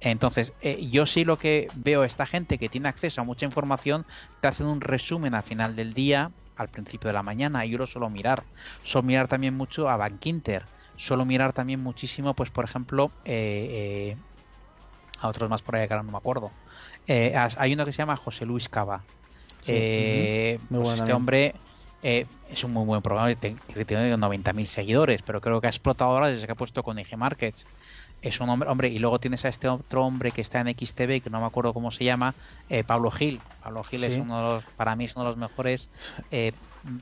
Entonces, 0.00 0.52
eh, 0.62 0.86
yo 0.88 1.04
sí 1.06 1.24
lo 1.24 1.38
que 1.38 1.66
veo 1.74 2.04
esta 2.04 2.24
gente 2.24 2.58
que 2.58 2.68
tiene 2.68 2.88
acceso 2.88 3.20
a 3.20 3.24
mucha 3.24 3.44
información, 3.44 4.06
te 4.40 4.48
hacen 4.48 4.66
un 4.66 4.80
resumen 4.80 5.34
al 5.34 5.42
final 5.42 5.74
del 5.74 5.94
día, 5.94 6.30
al 6.56 6.68
principio 6.68 7.08
de 7.08 7.14
la 7.14 7.22
mañana, 7.22 7.66
y 7.66 7.70
yo 7.70 7.78
lo 7.78 7.86
suelo 7.86 8.08
mirar. 8.08 8.44
Suelo 8.84 9.06
mirar 9.06 9.28
también 9.28 9.54
mucho 9.54 9.88
a 9.88 9.96
Bankinter, 9.96 10.64
suelo 10.96 11.24
mirar 11.24 11.52
también 11.52 11.82
muchísimo, 11.82 12.34
pues 12.34 12.50
por 12.50 12.64
ejemplo, 12.64 13.10
eh, 13.24 14.16
a 15.20 15.28
otros 15.28 15.50
más 15.50 15.62
por 15.62 15.76
ahí 15.76 15.88
que 15.88 15.94
ahora 15.94 16.04
no 16.04 16.12
me 16.12 16.18
acuerdo. 16.18 16.52
hay 17.08 17.72
uno 17.74 17.84
que 17.84 17.92
se 17.92 17.98
llama 17.98 18.16
José 18.16 18.46
Luis 18.46 18.68
Cava. 18.68 19.02
pues 19.66 21.00
este 21.00 21.12
hombre 21.12 21.54
es 22.02 22.64
un 22.64 22.72
muy 22.72 22.84
buen 22.84 23.02
programa 23.02 23.34
que 23.34 23.84
tiene 23.84 24.14
90.000 24.14 24.66
seguidores, 24.66 25.22
pero 25.22 25.40
creo 25.40 25.60
que 25.60 25.66
ha 25.66 25.70
explotado 25.70 26.12
ahora 26.12 26.28
desde 26.28 26.46
que 26.46 26.52
ha 26.52 26.56
puesto 26.56 26.82
con 26.82 26.98
IG 26.98 27.16
Markets 27.16 27.66
es 28.22 28.40
un 28.40 28.48
hombre, 28.50 28.68
hombre, 28.68 28.88
y 28.88 28.98
luego 28.98 29.20
tienes 29.20 29.44
a 29.44 29.48
este 29.48 29.68
otro 29.68 30.04
hombre 30.04 30.30
que 30.30 30.40
está 30.40 30.60
en 30.60 30.68
XTV, 30.68 31.22
que 31.22 31.30
no 31.30 31.40
me 31.40 31.46
acuerdo 31.46 31.72
cómo 31.72 31.90
se 31.90 32.04
llama, 32.04 32.34
eh, 32.68 32.82
Pablo 32.84 33.10
Gil. 33.10 33.40
Pablo 33.62 33.84
Gil 33.84 34.04
es 34.04 34.18
uno 34.18 34.36
de 34.38 34.42
los, 34.42 34.64
para 34.76 34.96
mí 34.96 35.04
es 35.04 35.14
uno 35.14 35.24
de 35.24 35.30
los 35.30 35.38
mejores 35.38 35.88
eh, 36.30 36.52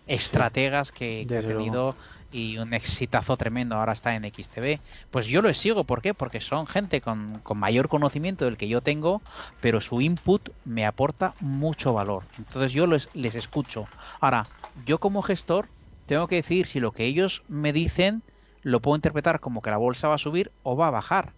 estrategas 0.06 0.92
que, 0.92 1.22
he 1.22 1.26
tenido 1.26 1.96
y 2.36 2.58
un 2.58 2.74
exitazo 2.74 3.36
tremendo, 3.36 3.76
ahora 3.76 3.94
está 3.94 4.14
en 4.14 4.24
XTV. 4.24 4.78
Pues 5.10 5.26
yo 5.26 5.40
lo 5.40 5.52
sigo, 5.54 5.84
¿por 5.84 6.02
qué? 6.02 6.12
Porque 6.12 6.40
son 6.40 6.66
gente 6.66 7.00
con, 7.00 7.42
mayor 7.54 7.88
conocimiento 7.88 8.44
del 8.44 8.58
que 8.58 8.68
yo 8.68 8.82
tengo, 8.82 9.22
pero 9.60 9.80
su 9.80 10.02
input 10.02 10.50
me 10.64 10.84
aporta 10.84 11.34
mucho 11.40 11.94
valor. 11.94 12.24
Entonces 12.36 12.72
yo 12.72 12.86
les, 12.86 13.08
les 13.14 13.34
escucho. 13.34 13.88
Ahora, 14.20 14.46
yo 14.84 14.98
como 14.98 15.22
gestor 15.22 15.68
tengo 16.06 16.28
que 16.28 16.36
decir 16.36 16.66
si 16.66 16.78
lo 16.78 16.92
que 16.92 17.04
ellos 17.04 17.42
me 17.48 17.72
dicen 17.72 18.22
lo 18.62 18.80
puedo 18.80 18.96
interpretar 18.96 19.40
como 19.40 19.62
que 19.62 19.70
la 19.70 19.76
bolsa 19.76 20.08
va 20.08 20.16
a 20.16 20.18
subir 20.18 20.50
o 20.62 20.76
va 20.76 20.88
a 20.88 20.90
bajar. 20.90 21.32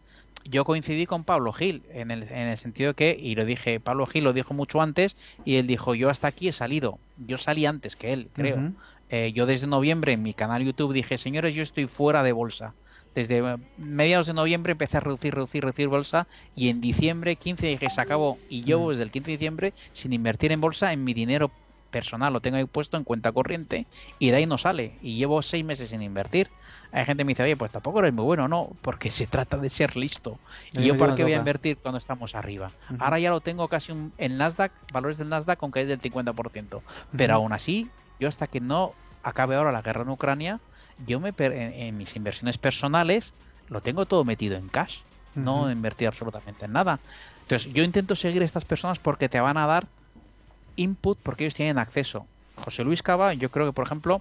Yo 0.45 0.65
coincidí 0.65 1.05
con 1.05 1.25
Pablo 1.25 1.53
Gil 1.53 1.83
en 1.93 2.11
el, 2.11 2.23
en 2.23 2.49
el 2.49 2.57
sentido 2.57 2.95
que, 2.95 3.17
y 3.21 3.35
lo 3.35 3.45
dije, 3.45 3.81
Pablo 3.81 4.07
Gil 4.07 4.25
lo 4.25 4.33
dijo 4.33 4.55
mucho 4.55 4.81
antes 4.81 5.15
y 5.45 5.57
él 5.57 5.67
dijo, 5.67 5.95
yo 5.95 6.09
hasta 6.09 6.29
aquí 6.29 6.49
he 6.49 6.53
salido, 6.53 6.99
yo 7.19 7.37
salí 7.37 7.67
antes 7.67 7.97
que 7.97 8.15
él, 8.15 8.31
creo. 8.33 8.73
Eh, 9.11 9.33
yo 9.33 9.47
desde 9.47 9.67
noviembre 9.67 10.13
en 10.13 10.23
mi 10.23 10.35
canal 10.35 10.65
YouTube 10.65 10.93
dije, 10.93 11.19
señores, 11.19 11.55
yo 11.55 11.63
estoy 11.63 11.87
fuera 11.87 12.23
de 12.23 12.33
bolsa. 12.33 12.75
Desde 13.15 13.59
mediados 13.79 14.27
de 14.27 14.35
noviembre 14.35 14.73
empecé 14.73 14.99
a 14.99 15.01
reducir, 15.01 15.35
reducir, 15.35 15.63
reducir 15.63 15.89
bolsa 15.89 16.27
y 16.55 16.69
en 16.69 16.81
diciembre 16.81 17.37
15 17.37 17.67
dije, 17.67 17.91
se 17.91 18.01
acabó. 18.01 18.37
Y 18.49 18.63
yo 18.65 18.91
desde 18.91 19.03
el 19.03 19.11
15 19.11 19.27
de 19.27 19.37
diciembre 19.37 19.75
sin 19.93 20.13
invertir 20.13 20.53
en 20.53 20.61
bolsa 20.61 20.93
en 20.93 21.05
mi 21.05 21.15
dinero 21.15 21.51
personal, 21.91 22.33
lo 22.33 22.41
tengo 22.41 22.59
ahí 22.59 22.65
puesto 22.67 22.97
en 22.97 23.05
cuenta 23.05 23.33
corriente 23.33 23.87
y 24.19 24.31
de 24.31 24.37
ahí 24.37 24.47
no 24.47 24.59
sale. 24.59 24.93
Y 25.03 25.17
llevo 25.17 25.43
seis 25.43 25.65
meses 25.65 25.89
sin 25.89 26.03
invertir. 26.03 26.49
Hay 26.93 27.05
gente 27.05 27.23
que 27.23 27.25
me 27.25 27.31
dice, 27.31 27.43
oye, 27.43 27.57
pues 27.57 27.71
tampoco 27.71 27.99
eres 28.01 28.15
muy 28.15 28.25
bueno, 28.25 28.49
no, 28.49 28.71
porque 28.83 29.11
se 29.11 29.27
trata 29.27 29.57
de 29.57 29.69
ser 29.69 29.97
listo. 29.97 30.39
¿Y 30.73 30.85
yo 30.85 30.97
por 30.97 31.15
qué 31.15 31.23
voy 31.23 31.35
a 31.35 31.39
invertir 31.39 31.77
cuando 31.79 31.99
estamos 31.99 32.35
arriba? 32.35 32.71
Ahora 32.99 33.19
ya 33.19 33.31
lo 33.31 33.41
tengo 33.41 33.69
casi 33.69 33.93
un, 33.93 34.13
en 34.17 34.39
Nasdaq, 34.39 34.73
valores 34.93 35.19
del 35.19 35.29
Nasdaq 35.29 35.59
con 35.59 35.73
es 35.75 35.89
del 35.89 36.01
50%. 36.01 36.81
Pero 37.17 37.35
aún 37.35 37.53
así, 37.53 37.89
yo 38.21 38.29
hasta 38.29 38.47
que 38.47 38.61
no 38.61 38.93
acabe 39.23 39.57
ahora 39.57 39.73
la 39.73 39.83
guerra 39.83 40.03
en 40.03 40.11
Ucrania, 40.11 40.61
yo 41.07 41.21
me 41.21 41.33
en, 41.39 41.97
mis 41.97 42.17
inversiones 42.17 42.59
personales 42.59 43.33
lo 43.69 43.81
tengo 43.81 44.07
todo 44.07 44.25
metido 44.25 44.57
en 44.57 44.69
cash, 44.69 44.99
no 45.35 45.71
invertí 45.71 46.07
absolutamente 46.07 46.65
en 46.65 46.73
nada. 46.73 46.99
Entonces, 47.43 47.73
yo 47.73 47.85
intento 47.85 48.17
seguir 48.17 48.43
a 48.43 48.45
estas 48.45 48.65
personas 48.65 48.99
porque 48.99 49.29
te 49.29 49.41
van 49.41 49.57
a 49.57 49.67
dar 49.67 49.87
input 50.77 51.19
porque 51.23 51.45
ellos 51.45 51.55
tienen 51.55 51.79
acceso. 51.79 52.27
José 52.57 52.85
Luis 52.85 53.03
Cava, 53.03 53.35
yo 53.35 53.51
creo 53.51 53.67
que, 53.67 53.73
por 53.73 53.87
ejemplo, 53.87 54.21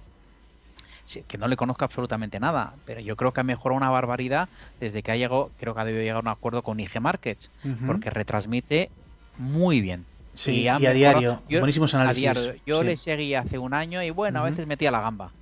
que 1.26 1.38
no 1.38 1.48
le 1.48 1.56
conozco 1.56 1.84
absolutamente 1.84 2.38
nada, 2.38 2.74
pero 2.84 3.00
yo 3.00 3.16
creo 3.16 3.32
que 3.32 3.40
ha 3.40 3.44
mejorado 3.44 3.76
una 3.76 3.90
barbaridad 3.90 4.48
desde 4.78 5.02
que 5.02 5.12
ha 5.12 5.16
llegado, 5.16 5.50
creo 5.58 5.74
que 5.74 5.80
ha 5.80 5.84
debido 5.84 6.02
llegar 6.02 6.16
a 6.16 6.20
un 6.20 6.28
acuerdo 6.28 6.62
con 6.62 6.78
IG 6.78 7.00
Markets, 7.00 7.50
porque 7.86 8.10
retransmite 8.10 8.90
muy 9.38 9.80
bien. 9.80 10.04
Sí, 10.38 10.62
y, 10.62 10.68
a 10.68 10.78
diario, 10.78 11.42
buenísimos 11.50 11.92
análisis. 11.94 12.62
Yo 12.64 12.84
le 12.84 12.96
seguí 12.96 13.34
hace 13.34 13.58
un 13.58 13.74
año 13.74 14.04
y 14.04 14.10
bueno, 14.10 14.38
a 14.38 14.44
veces 14.44 14.68
metía 14.68 14.92
la 14.92 15.00
gamba. 15.00 15.32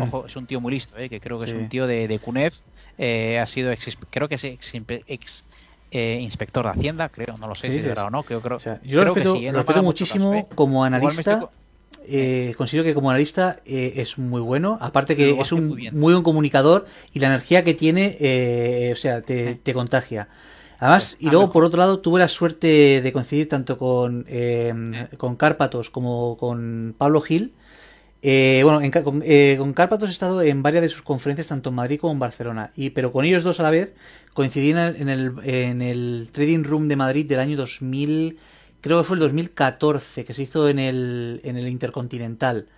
Ojo, 0.00 0.24
es 0.26 0.34
un 0.34 0.46
tío 0.46 0.62
muy 0.62 0.72
listo, 0.72 0.96
¿eh? 0.96 1.10
que 1.10 1.20
creo 1.20 1.38
que 1.38 1.50
es 1.50 1.54
un 1.54 1.68
tío 1.68 1.86
de, 1.86 2.08
de 2.08 2.18
CUNEF, 2.18 2.60
eh, 2.96 3.38
ha 3.38 3.46
sido 3.46 3.70
ex, 3.70 3.96
creo 4.08 4.28
que 4.28 4.36
es 4.36 4.44
ex, 4.44 5.44
eh, 5.90 6.18
inspector 6.22 6.64
de 6.64 6.70
Hacienda, 6.70 7.10
creo, 7.10 7.36
no 7.38 7.48
lo 7.48 7.54
sé 7.54 7.70
si 7.70 7.76
es 7.76 7.84
verdad 7.84 8.06
o 8.06 8.10
no. 8.10 8.22
Creo, 8.22 8.40
creo, 8.40 8.58
yo 8.82 9.04
lo 9.04 9.04
respeto, 9.04 9.34
lo 9.34 9.52
respeto 9.52 9.82
muchísimo 9.82 10.48
como 10.54 10.84
analista 10.84 11.50
eh, 12.08 12.54
considero 12.56 12.84
que 12.84 12.94
como 12.94 13.10
analista 13.10 13.56
eh, 13.64 13.94
es 13.96 14.18
muy 14.18 14.40
bueno. 14.40 14.78
Aparte 14.80 15.16
que 15.16 15.30
es 15.40 15.52
un 15.52 15.68
muy, 15.68 15.90
buen 15.90 16.22
comunicador 16.22 16.86
y 17.12 17.20
la 17.20 17.28
energía 17.28 17.64
que 17.64 17.74
tiene, 17.74 18.16
eh, 18.20 18.90
o 18.92 18.96
sea, 18.96 19.22
te, 19.22 19.74
contagia. 19.74 20.28
Además, 20.78 21.16
y 21.20 21.30
luego 21.30 21.50
por 21.50 21.64
otro 21.64 21.78
lado, 21.78 22.00
tuve 22.00 22.20
la 22.20 22.28
suerte 22.28 23.00
de 23.00 23.12
coincidir 23.12 23.48
tanto 23.48 23.78
con, 23.78 24.26
con 25.16 25.36
Cárpatos 25.36 25.90
como 25.90 26.36
con 26.36 26.94
Pablo 26.98 27.20
Gil. 27.20 27.54
bueno, 28.22 28.80
con, 29.02 29.22
con, 29.22 29.72
Cárpatos 29.72 30.08
he 30.10 30.12
estado 30.12 30.42
en 30.42 30.62
varias 30.62 30.82
de 30.82 30.88
sus 30.88 31.02
conferencias, 31.02 31.48
tanto 31.48 31.70
en 31.70 31.76
Madrid 31.76 31.98
como 32.00 32.12
en 32.12 32.18
Barcelona. 32.18 32.70
Y, 32.76 32.90
pero 32.90 33.12
con 33.12 33.24
ellos 33.24 33.42
dos 33.42 33.60
a 33.60 33.62
la 33.62 33.70
vez 33.70 33.94
coincidí 34.34 34.70
en 34.70 34.78
el, 34.78 34.96
en 34.96 35.08
el, 35.08 35.32
en 35.44 35.82
el 35.82 36.28
Trading 36.32 36.62
Room 36.64 36.88
de 36.88 36.96
Madrid 36.96 37.26
del 37.26 37.40
año 37.40 37.56
2000 37.56 38.38
creo 38.86 38.98
que 38.98 39.04
fue 39.04 39.16
el 39.16 39.20
2014, 39.20 40.24
que 40.24 40.32
se 40.32 40.42
hizo 40.42 40.68
en 40.68 40.78
el, 40.78 41.40
en 41.42 41.56
el 41.56 41.66
Intercontinental. 41.66 42.68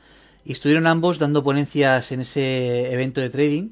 Y 0.43 0.53
estuvieron 0.53 0.87
ambos 0.87 1.19
dando 1.19 1.43
ponencias 1.43 2.13
en 2.13 2.21
ese 2.21 2.91
evento 2.91 3.21
de 3.21 3.29
trading. 3.29 3.69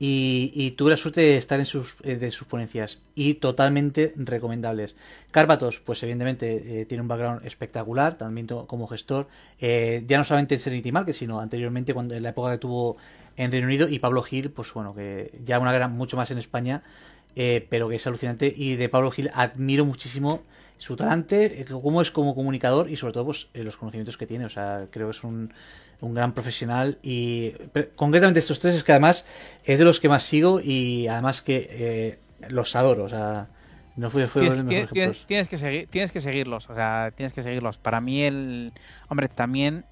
Y, 0.00 0.70
tuve 0.76 0.90
la 0.90 0.96
suerte 0.96 1.20
de 1.20 1.36
estar 1.36 1.58
en 1.58 1.66
sus, 1.66 1.96
eh, 2.04 2.16
de 2.16 2.30
sus 2.30 2.46
ponencias. 2.46 3.02
Y 3.16 3.34
totalmente 3.34 4.12
recomendables. 4.16 4.94
Cárpatos, 5.32 5.80
pues 5.80 6.02
evidentemente 6.04 6.82
eh, 6.82 6.86
tiene 6.86 7.02
un 7.02 7.08
background 7.08 7.44
espectacular, 7.44 8.16
también 8.16 8.46
como 8.46 8.86
gestor. 8.86 9.26
Eh, 9.60 10.04
ya 10.06 10.18
no 10.18 10.24
solamente 10.24 10.54
en 10.54 10.60
Serenity 10.60 10.92
Market, 10.92 11.14
sino 11.14 11.40
anteriormente 11.40 11.94
cuando 11.94 12.14
en 12.14 12.22
la 12.22 12.30
época 12.30 12.52
que 12.52 12.58
tuvo 12.58 12.96
en 13.36 13.50
Reino 13.50 13.66
Unido. 13.66 13.88
Y 13.88 13.98
Pablo 13.98 14.22
Gil, 14.22 14.50
pues 14.50 14.72
bueno, 14.72 14.94
que 14.94 15.32
ya 15.44 15.58
una 15.58 15.72
gran, 15.72 15.92
mucho 15.92 16.16
más 16.16 16.30
en 16.30 16.38
España. 16.38 16.82
pero 17.68 17.88
que 17.88 17.96
es 17.96 18.06
alucinante. 18.06 18.52
Y 18.56 18.76
de 18.76 18.88
Pablo 18.88 19.10
Gil 19.10 19.30
admiro 19.34 19.84
muchísimo 19.84 20.42
su 20.78 20.96
talante, 20.96 21.60
eh, 21.60 21.66
cómo 21.66 22.00
es 22.00 22.10
como 22.10 22.34
comunicador 22.34 22.90
y 22.90 22.96
sobre 22.96 23.12
todo 23.12 23.26
pues, 23.26 23.50
eh, 23.52 23.64
los 23.64 23.76
conocimientos 23.76 24.16
que 24.16 24.26
tiene. 24.26 24.46
O 24.46 24.48
sea, 24.48 24.86
creo 24.90 25.08
que 25.08 25.10
es 25.10 25.24
un, 25.24 25.52
un 26.00 26.14
gran 26.14 26.32
profesional 26.32 26.98
y 27.02 27.52
concretamente 27.96 28.38
estos 28.38 28.60
tres 28.60 28.74
es 28.76 28.84
que 28.84 28.92
además 28.92 29.26
es 29.64 29.78
de 29.78 29.84
los 29.84 30.00
que 30.00 30.08
más 30.08 30.22
sigo 30.22 30.60
y 30.62 31.08
además 31.08 31.42
que 31.42 31.68
eh, 31.70 32.18
los 32.48 32.74
adoro. 32.76 33.04
O 33.04 33.08
sea, 33.08 33.48
no 33.96 34.08
fue, 34.08 34.26
fue 34.28 34.42
tienes, 34.42 34.90
tienes, 34.90 35.26
tienes, 35.26 35.48
que 35.48 35.58
seguir, 35.58 35.88
tienes 35.88 36.12
que 36.12 36.20
seguirlos. 36.20 36.70
O 36.70 36.74
sea, 36.74 37.12
tienes 37.14 37.32
que 37.32 37.42
seguirlos. 37.42 37.76
Para 37.76 38.00
mí 38.00 38.22
el... 38.22 38.72
Hombre, 39.08 39.28
también... 39.28 39.84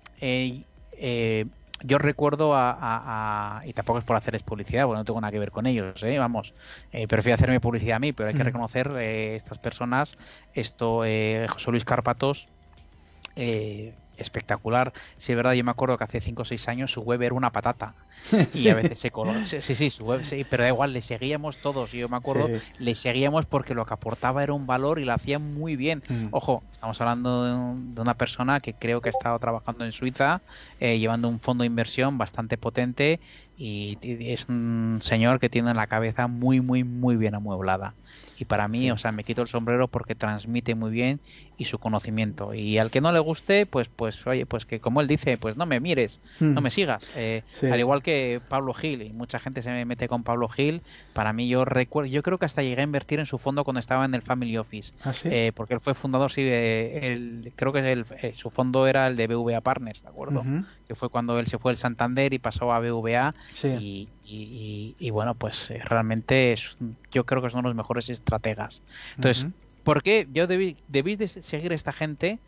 Eh, 0.98 1.46
yo 1.82 1.98
recuerdo 1.98 2.52
a, 2.54 3.62
y 3.64 3.72
tampoco 3.72 3.98
es 3.98 4.04
por 4.04 4.16
hacerles 4.16 4.42
publicidad, 4.42 4.84
porque 4.84 4.98
no 4.98 5.04
tengo 5.04 5.20
nada 5.20 5.30
que 5.30 5.38
ver 5.38 5.50
con 5.50 5.66
ellos, 5.66 6.02
¿eh? 6.02 6.18
vamos, 6.18 6.54
eh, 6.92 7.06
prefiero 7.06 7.34
hacerme 7.34 7.60
publicidad 7.60 7.96
a 7.96 7.98
mí, 7.98 8.12
pero 8.12 8.28
hay 8.28 8.34
que 8.34 8.42
reconocer 8.42 8.92
eh, 8.98 9.36
estas 9.36 9.58
personas, 9.58 10.12
esto, 10.54 11.04
eh, 11.04 11.46
José 11.48 11.70
Luis 11.70 11.84
Carpatos, 11.84 12.48
eh, 13.36 13.94
espectacular. 14.18 14.92
Si 15.18 15.32
es 15.32 15.36
verdad, 15.36 15.52
yo 15.52 15.64
me 15.64 15.70
acuerdo 15.70 15.96
que 15.96 16.04
hace 16.04 16.20
5 16.20 16.42
o 16.42 16.44
6 16.44 16.68
años 16.68 16.92
su 16.92 17.02
web 17.02 17.22
era 17.22 17.34
una 17.34 17.50
patata. 17.50 17.94
Y 18.54 18.68
a 18.68 18.74
veces 18.74 18.98
se 18.98 19.10
coló. 19.10 19.32
Sí, 19.44 19.60
sí, 19.60 19.90
su 19.90 20.04
web, 20.04 20.24
sí, 20.24 20.44
pero 20.48 20.62
da 20.62 20.70
igual, 20.70 20.92
le 20.92 21.02
seguíamos 21.02 21.56
todos. 21.58 21.92
Yo 21.92 22.08
me 22.08 22.16
acuerdo, 22.16 22.48
le 22.78 22.94
seguíamos 22.94 23.46
porque 23.46 23.74
lo 23.74 23.84
que 23.84 23.94
aportaba 23.94 24.42
era 24.42 24.52
un 24.52 24.66
valor 24.66 24.98
y 24.98 25.04
lo 25.04 25.12
hacía 25.12 25.38
muy 25.38 25.76
bien. 25.76 26.02
Mm. 26.08 26.28
Ojo, 26.30 26.62
estamos 26.72 27.00
hablando 27.00 27.44
de, 27.44 28.00
una 28.00 28.14
persona 28.14 28.60
que 28.60 28.74
creo 28.74 29.00
que 29.00 29.10
ha 29.10 29.10
estado 29.10 29.38
trabajando 29.38 29.84
en 29.84 29.92
Suiza, 29.92 30.40
eh, 30.80 30.98
llevando 30.98 31.28
un 31.28 31.38
fondo 31.38 31.62
de 31.62 31.66
inversión 31.66 32.18
bastante 32.18 32.56
potente 32.56 33.20
y 33.58 33.98
es 34.02 34.48
un 34.48 35.00
señor 35.02 35.40
que 35.40 35.48
tiene 35.48 35.72
la 35.72 35.86
cabeza 35.86 36.26
muy, 36.26 36.60
muy, 36.60 36.84
muy 36.84 37.16
bien 37.16 37.34
amueblada 37.34 37.94
y 38.38 38.44
para 38.44 38.68
mí, 38.68 38.90
o 38.90 38.98
sea, 38.98 39.12
me 39.12 39.24
quito 39.24 39.42
el 39.42 39.48
sombrero 39.48 39.88
porque 39.88 40.14
transmite 40.14 40.74
muy 40.74 40.90
bien 40.90 41.20
y 41.58 41.64
su 41.64 41.78
conocimiento. 41.78 42.54
Y 42.54 42.78
al 42.78 42.90
que 42.90 43.00
no 43.00 43.12
le 43.12 43.18
guste, 43.18 43.66
pues, 43.66 43.88
pues, 43.88 44.26
oye, 44.26 44.46
pues 44.46 44.66
que 44.66 44.80
como 44.80 45.00
él 45.00 45.06
dice, 45.06 45.38
pues 45.38 45.56
no 45.56 45.64
me 45.66 45.80
mires, 45.80 46.20
no 46.40 46.60
hmm. 46.60 46.64
me 46.64 46.70
sigas. 46.70 47.16
Eh, 47.16 47.42
al 47.62 47.78
igual 47.78 48.02
que 48.02 48.40
Pablo 48.46 48.74
Gil, 48.74 49.02
y 49.02 49.12
mucha 49.12 49.38
gente 49.38 49.62
se 49.62 49.70
me 49.70 49.84
mete 49.84 50.08
con 50.08 50.22
Pablo 50.22 50.48
Gil, 50.48 50.82
para 51.12 51.32
mí 51.32 51.48
yo 51.48 51.64
recuerdo, 51.64 52.10
yo 52.10 52.22
creo 52.22 52.38
que 52.38 52.46
hasta 52.46 52.62
llegué 52.62 52.82
a 52.82 52.84
invertir 52.84 53.20
en 53.20 53.26
su 53.26 53.38
fondo 53.38 53.64
cuando 53.64 53.80
estaba 53.80 54.04
en 54.04 54.14
el 54.14 54.22
Family 54.22 54.58
Office, 54.58 54.92
¿Ah, 55.04 55.12
eh, 55.24 55.52
porque 55.54 55.74
él 55.74 55.80
fue 55.80 55.94
fundador, 55.94 56.30
sí, 56.30 56.42
el, 56.42 57.52
creo 57.56 57.72
que 57.72 57.90
el, 57.90 58.04
eh, 58.22 58.32
su 58.34 58.50
fondo 58.50 58.86
era 58.86 59.06
el 59.06 59.16
de 59.16 59.26
BVA 59.26 59.60
Partners, 59.62 60.02
¿de 60.02 60.08
acuerdo? 60.08 60.42
Que 60.86 60.94
fue 60.94 61.08
cuando 61.08 61.38
él 61.38 61.46
se 61.46 61.58
fue 61.58 61.72
al 61.72 61.78
Santander 61.78 62.32
y 62.34 62.38
pasó 62.38 62.72
a 62.72 62.80
BVA 62.80 63.34
y, 63.80 64.08
y, 64.28 65.10
bueno, 65.10 65.34
pues 65.34 65.72
realmente 65.84 66.52
es, 66.52 66.76
yo 67.12 67.24
creo 67.24 67.40
que 67.42 67.50
son 67.50 67.64
los 67.64 67.74
mejores 67.74 68.10
estrategas. 68.10 68.82
Entonces, 69.16 69.46
¿por 69.86 70.02
qué 70.02 70.26
yo 70.32 70.48
debí, 70.48 70.76
debí 70.88 71.14
de 71.14 71.28
seguir 71.28 71.70
a 71.70 71.76
esta 71.76 71.92
gente? 71.92 72.40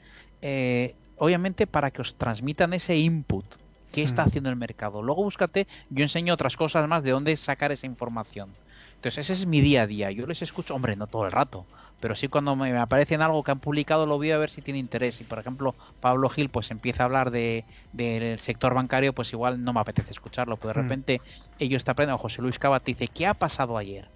obviamente 1.16 1.66
para 1.66 1.90
que 1.90 2.00
os 2.00 2.14
transmitan 2.14 2.72
ese 2.72 2.96
input 2.96 3.44
qué 3.92 4.02
está 4.02 4.22
haciendo 4.22 4.50
el 4.50 4.56
mercado. 4.56 5.02
Luego 5.02 5.22
búscate, 5.24 5.66
yo 5.90 6.02
enseño 6.02 6.34
otras 6.34 6.56
cosas 6.56 6.86
más 6.88 7.02
de 7.02 7.10
dónde 7.10 7.36
sacar 7.36 7.72
esa 7.72 7.86
información. 7.86 8.50
Entonces 8.96 9.30
ese 9.30 9.32
es 9.32 9.46
mi 9.46 9.60
día 9.60 9.82
a 9.82 9.86
día. 9.86 10.10
Yo 10.10 10.26
les 10.26 10.42
escucho, 10.42 10.74
hombre, 10.74 10.96
no 10.96 11.06
todo 11.06 11.24
el 11.24 11.32
rato, 11.32 11.64
pero 12.00 12.16
sí 12.16 12.28
cuando 12.28 12.56
me 12.56 12.76
aparece 12.76 13.14
en 13.14 13.22
algo 13.22 13.42
que 13.42 13.50
han 13.50 13.60
publicado 13.60 14.06
lo 14.06 14.16
voy 14.16 14.30
a 14.30 14.38
ver 14.38 14.50
si 14.50 14.60
tiene 14.60 14.78
interés. 14.78 15.20
Y 15.20 15.24
por 15.24 15.38
ejemplo, 15.38 15.74
Pablo 16.00 16.28
Gil 16.28 16.48
pues 16.48 16.70
empieza 16.70 17.02
a 17.02 17.06
hablar 17.06 17.30
de, 17.30 17.64
del 17.92 18.38
sector 18.40 18.74
bancario, 18.74 19.12
pues 19.12 19.32
igual 19.32 19.64
no 19.64 19.72
me 19.72 19.80
apetece 19.80 20.12
escucharlo, 20.12 20.56
pero 20.56 20.74
de 20.74 20.80
hmm. 20.80 20.82
repente 20.82 21.20
ellos 21.58 21.84
te 21.84 21.90
aprenden, 21.90 22.18
José 22.18 22.42
Luis 22.42 22.58
Cava 22.58 22.80
te 22.80 22.90
dice, 22.90 23.08
¿qué 23.08 23.26
ha 23.26 23.34
pasado 23.34 23.78
ayer? 23.78 24.08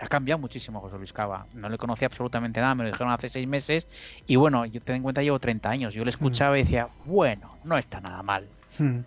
Ha 0.00 0.06
cambiado 0.06 0.38
muchísimo 0.38 0.80
José 0.80 0.96
Luis 0.96 1.12
Cava. 1.12 1.46
No 1.52 1.68
le 1.68 1.76
conocía 1.76 2.06
absolutamente 2.06 2.60
nada, 2.60 2.74
me 2.74 2.84
lo 2.84 2.90
dijeron 2.90 3.12
hace 3.12 3.28
seis 3.28 3.46
meses. 3.46 3.86
Y 4.26 4.36
bueno, 4.36 4.64
yo 4.64 4.80
te 4.80 4.94
en 4.94 5.02
cuenta, 5.02 5.22
llevo 5.22 5.38
30 5.38 5.68
años. 5.68 5.94
Yo 5.94 6.04
le 6.04 6.10
escuchaba 6.10 6.58
y 6.58 6.62
decía, 6.62 6.88
bueno, 7.04 7.56
no 7.64 7.76
está 7.76 8.00
nada 8.00 8.22
mal. 8.22 8.48
Hmm. 8.78 9.00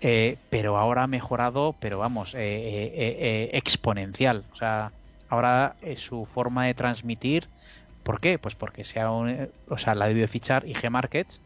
Eh, 0.00 0.36
pero 0.50 0.76
ahora 0.76 1.04
ha 1.04 1.06
mejorado, 1.06 1.74
pero 1.80 1.98
vamos, 1.98 2.34
eh, 2.34 2.38
eh, 2.38 3.50
exponencial. 3.54 4.44
O 4.52 4.56
sea, 4.56 4.92
ahora 5.30 5.76
su 5.96 6.26
forma 6.26 6.66
de 6.66 6.74
transmitir, 6.74 7.48
¿por 8.02 8.20
qué? 8.20 8.38
Pues 8.38 8.54
porque 8.54 8.84
sea 8.84 9.10
un, 9.10 9.48
o 9.68 9.78
sea, 9.78 9.94
la 9.94 10.06
debió 10.06 10.22
de 10.22 10.28
fichar 10.28 10.66
IG 10.68 10.90
Markets. 10.90 11.40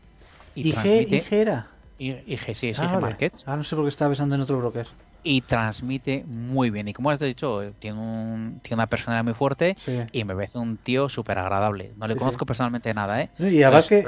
Y 0.56 0.70
IG, 0.70 1.32
era. 1.32 1.68
IG, 1.98 2.56
sí, 2.56 2.70
es 2.70 2.80
ah, 2.80 2.90
IG 2.92 3.00
Markets. 3.00 3.44
Ah, 3.46 3.56
no 3.56 3.62
sé 3.62 3.76
por 3.76 3.84
qué 3.84 3.90
estaba 3.90 4.10
pensando 4.10 4.34
en 4.34 4.40
otro 4.40 4.58
broker 4.58 4.88
y 5.24 5.40
transmite 5.42 6.24
muy 6.26 6.70
bien. 6.70 6.88
Y 6.88 6.92
como 6.92 7.10
has 7.10 7.20
dicho, 7.20 7.72
tiene, 7.78 7.98
un, 7.98 8.60
tiene 8.62 8.74
una 8.74 8.86
personalidad 8.86 9.24
muy 9.24 9.34
fuerte 9.34 9.76
y 10.12 10.24
me 10.24 10.34
parece 10.34 10.58
un 10.58 10.76
tío 10.76 11.08
súper 11.08 11.38
agradable. 11.38 11.92
No 11.96 12.06
le 12.06 12.16
conozco 12.16 12.46
personalmente 12.46 12.92
nada, 12.94 13.22
¿eh? 13.22 13.30
Y 13.38 13.62
además 13.62 13.86
que 13.86 14.04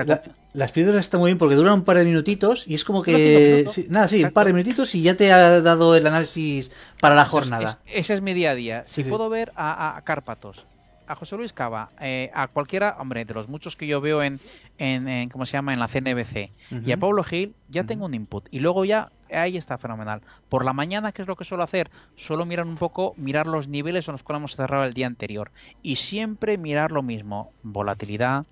las 0.52 0.72
píldoras 0.72 1.00
están 1.00 1.20
muy 1.20 1.28
bien 1.30 1.38
porque 1.38 1.54
duran 1.56 1.74
un 1.74 1.84
par 1.84 1.98
de 1.98 2.04
minutitos 2.04 2.68
y 2.68 2.74
es 2.74 2.84
como 2.84 3.02
que... 3.02 3.66
nada, 3.90 4.08
sí, 4.08 4.24
un 4.24 4.30
par 4.30 4.46
de 4.46 4.52
minutitos 4.52 4.94
y 4.94 5.02
ya 5.02 5.16
te 5.16 5.32
ha 5.32 5.60
dado 5.60 5.96
el 5.96 6.06
análisis 6.06 6.70
para 7.00 7.14
la 7.14 7.24
jornada. 7.24 7.78
ese 7.86 8.14
es 8.14 8.20
mi 8.20 8.34
día 8.34 8.50
a 8.50 8.54
día. 8.54 8.82
Si 8.86 9.04
puedo 9.04 9.28
ver 9.28 9.52
a, 9.56 9.96
a 9.96 10.02
Cárpatos, 10.02 10.66
a 11.06 11.14
José 11.14 11.36
Luis 11.36 11.52
Cava, 11.52 11.90
eh, 12.00 12.30
a 12.34 12.48
cualquiera, 12.48 12.96
hombre, 12.98 13.24
de 13.24 13.34
los 13.34 13.48
muchos 13.48 13.76
que 13.76 13.86
yo 13.86 14.00
veo 14.00 14.22
en, 14.22 14.38
en, 14.78 15.28
¿cómo 15.28 15.46
se 15.46 15.52
llama?, 15.52 15.72
en 15.72 15.80
la 15.80 15.88
CNBC, 15.88 16.50
y 16.84 16.92
a 16.92 16.96
Pablo 16.96 17.24
Gil, 17.24 17.54
ya 17.68 17.84
tengo 17.84 18.06
un 18.06 18.14
input. 18.14 18.46
Y 18.50 18.60
luego 18.60 18.84
ya, 18.84 19.08
ahí 19.36 19.56
está 19.56 19.78
fenomenal. 19.78 20.22
Por 20.48 20.64
la 20.64 20.72
mañana, 20.72 21.12
¿qué 21.12 21.22
es 21.22 21.28
lo 21.28 21.36
que 21.36 21.44
suelo 21.44 21.64
hacer? 21.64 21.90
Solo 22.16 22.44
mirar 22.46 22.66
un 22.66 22.76
poco, 22.76 23.14
mirar 23.16 23.46
los 23.46 23.68
niveles 23.68 24.08
en 24.08 24.12
los 24.12 24.22
cuales 24.22 24.40
hemos 24.40 24.56
cerrado 24.56 24.84
el 24.84 24.94
día 24.94 25.06
anterior. 25.06 25.50
Y 25.82 25.96
siempre 25.96 26.58
mirar 26.58 26.92
lo 26.92 27.02
mismo, 27.02 27.52
volatilidad, 27.62 28.46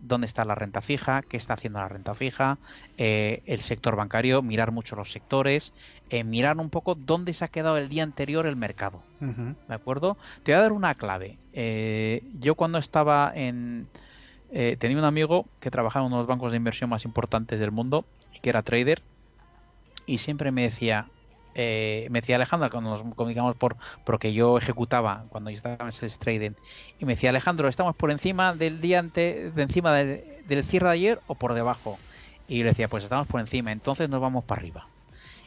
dónde 0.00 0.26
está 0.26 0.44
la 0.44 0.54
renta 0.54 0.80
fija, 0.80 1.22
qué 1.22 1.36
está 1.36 1.54
haciendo 1.54 1.80
la 1.80 1.88
renta 1.88 2.14
fija, 2.14 2.58
eh, 2.98 3.42
el 3.46 3.60
sector 3.60 3.96
bancario, 3.96 4.42
mirar 4.42 4.70
mucho 4.70 4.96
los 4.96 5.10
sectores, 5.10 5.72
eh, 6.10 6.24
mirar 6.24 6.56
un 6.58 6.70
poco 6.70 6.94
dónde 6.94 7.34
se 7.34 7.44
ha 7.44 7.48
quedado 7.48 7.76
el 7.76 7.88
día 7.88 8.02
anterior 8.02 8.46
el 8.46 8.56
mercado. 8.56 9.02
¿De 9.20 9.74
acuerdo? 9.74 10.16
Te 10.44 10.52
voy 10.52 10.58
a 10.58 10.62
dar 10.62 10.72
una 10.72 10.94
clave. 10.94 11.36
Eh, 11.52 12.22
yo 12.38 12.54
cuando 12.54 12.78
estaba 12.78 13.32
en... 13.34 13.88
tenía 14.50 14.96
un 14.98 15.04
amigo 15.04 15.46
que 15.58 15.70
trabajaba 15.70 16.06
en 16.06 16.12
uno 16.12 16.16
de 16.18 16.22
los 16.22 16.28
bancos 16.28 16.52
de 16.52 16.58
inversión 16.58 16.88
más 16.90 17.04
importantes 17.04 17.58
del 17.58 17.72
mundo, 17.72 18.04
y 18.32 18.38
que 18.38 18.50
era 18.50 18.62
trader, 18.62 19.02
y 20.08 20.18
siempre 20.18 20.50
me 20.50 20.62
decía, 20.62 21.06
eh, 21.54 22.08
me 22.10 22.20
decía 22.20 22.36
Alejandro, 22.36 22.70
cuando 22.70 22.90
nos 22.90 23.14
comunicamos 23.14 23.54
por 23.56 23.76
porque 24.04 24.32
yo 24.32 24.58
ejecutaba 24.58 25.24
cuando 25.28 25.50
yo 25.50 25.56
estaba 25.56 25.76
en 25.80 25.88
ese 25.88 26.08
trading, 26.18 26.52
y 26.98 27.04
me 27.04 27.12
decía 27.12 27.30
Alejandro, 27.30 27.68
¿estamos 27.68 27.94
por 27.94 28.10
encima 28.10 28.54
del 28.54 28.80
día 28.80 28.98
ante, 28.98 29.50
de 29.50 29.62
encima 29.62 29.92
del 29.92 30.64
cierre 30.64 30.86
de 30.86 30.92
ayer 30.92 31.20
o 31.26 31.34
por 31.34 31.54
debajo? 31.54 31.98
Y 32.48 32.58
yo 32.58 32.64
le 32.64 32.70
decía, 32.70 32.88
pues 32.88 33.04
estamos 33.04 33.26
por 33.28 33.40
encima, 33.40 33.70
entonces 33.70 34.08
nos 34.08 34.20
vamos 34.20 34.44
para 34.44 34.60
arriba. 34.60 34.86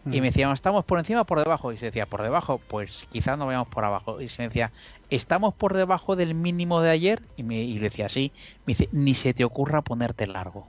Y 0.06 0.20
me 0.20 0.28
decía, 0.28 0.52
¿estamos 0.52 0.84
por 0.84 0.98
encima 0.98 1.22
o 1.22 1.26
por 1.26 1.38
debajo? 1.38 1.72
Y 1.72 1.78
se 1.78 1.86
decía, 1.86 2.08
por 2.08 2.24
debajo, 2.24 2.60
pues 2.68 3.08
quizás 3.12 3.38
nos 3.38 3.46
vayamos 3.46 3.68
por 3.68 3.86
abajo. 3.86 4.20
Y 4.20 4.30
se 4.30 4.42
me 4.42 4.48
decía, 4.48 4.72
¿estamos 5.12 5.54
por 5.54 5.76
debajo 5.76 6.16
del 6.16 6.34
mínimo 6.34 6.82
de 6.82 6.90
ayer? 6.90 7.22
Y, 7.38 7.44
me, 7.44 7.62
y 7.62 7.76
le 7.76 7.90
decía, 7.90 8.10
sí. 8.10 8.32
Me 8.66 8.74
dice, 8.74 8.90
ni 8.92 9.14
se 9.14 9.36
te 9.36 9.44
ocurra 9.44 9.84
ponerte 9.84 10.26
largo. 10.26 10.68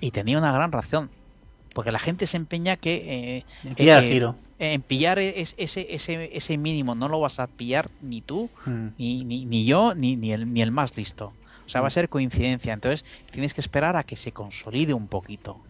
Y 0.00 0.12
tenía 0.12 0.38
una 0.38 0.50
gran 0.50 0.72
razón 0.72 1.10
porque 1.78 1.92
la 1.92 2.00
gente 2.00 2.26
se 2.26 2.36
empeña 2.36 2.74
que 2.74 3.44
eh, 3.64 3.74
pillar 3.76 4.02
eh, 4.02 4.10
giro. 4.10 4.34
en 4.58 4.82
pillar 4.82 5.20
ese, 5.20 5.54
ese, 5.56 6.36
ese 6.36 6.58
mínimo 6.58 6.96
no 6.96 7.08
lo 7.08 7.20
vas 7.20 7.38
a 7.38 7.46
pillar 7.46 7.88
ni 8.02 8.20
tú 8.20 8.50
hmm. 8.66 8.88
ni, 8.98 9.22
ni, 9.22 9.64
yo 9.64 9.94
ni, 9.94 10.16
ni, 10.16 10.32
el, 10.32 10.52
ni 10.52 10.60
el 10.60 10.72
más 10.72 10.96
listo 10.96 11.34
o 11.66 11.68
sea 11.68 11.80
va 11.80 11.86
a 11.86 11.90
hmm. 11.90 11.92
ser 11.92 12.08
coincidencia 12.08 12.72
entonces 12.72 13.04
tienes 13.30 13.54
que 13.54 13.60
esperar 13.60 13.94
a 13.94 14.02
que 14.02 14.16
se 14.16 14.32
consolide 14.32 14.92
un 14.92 15.06
poquito 15.06 15.60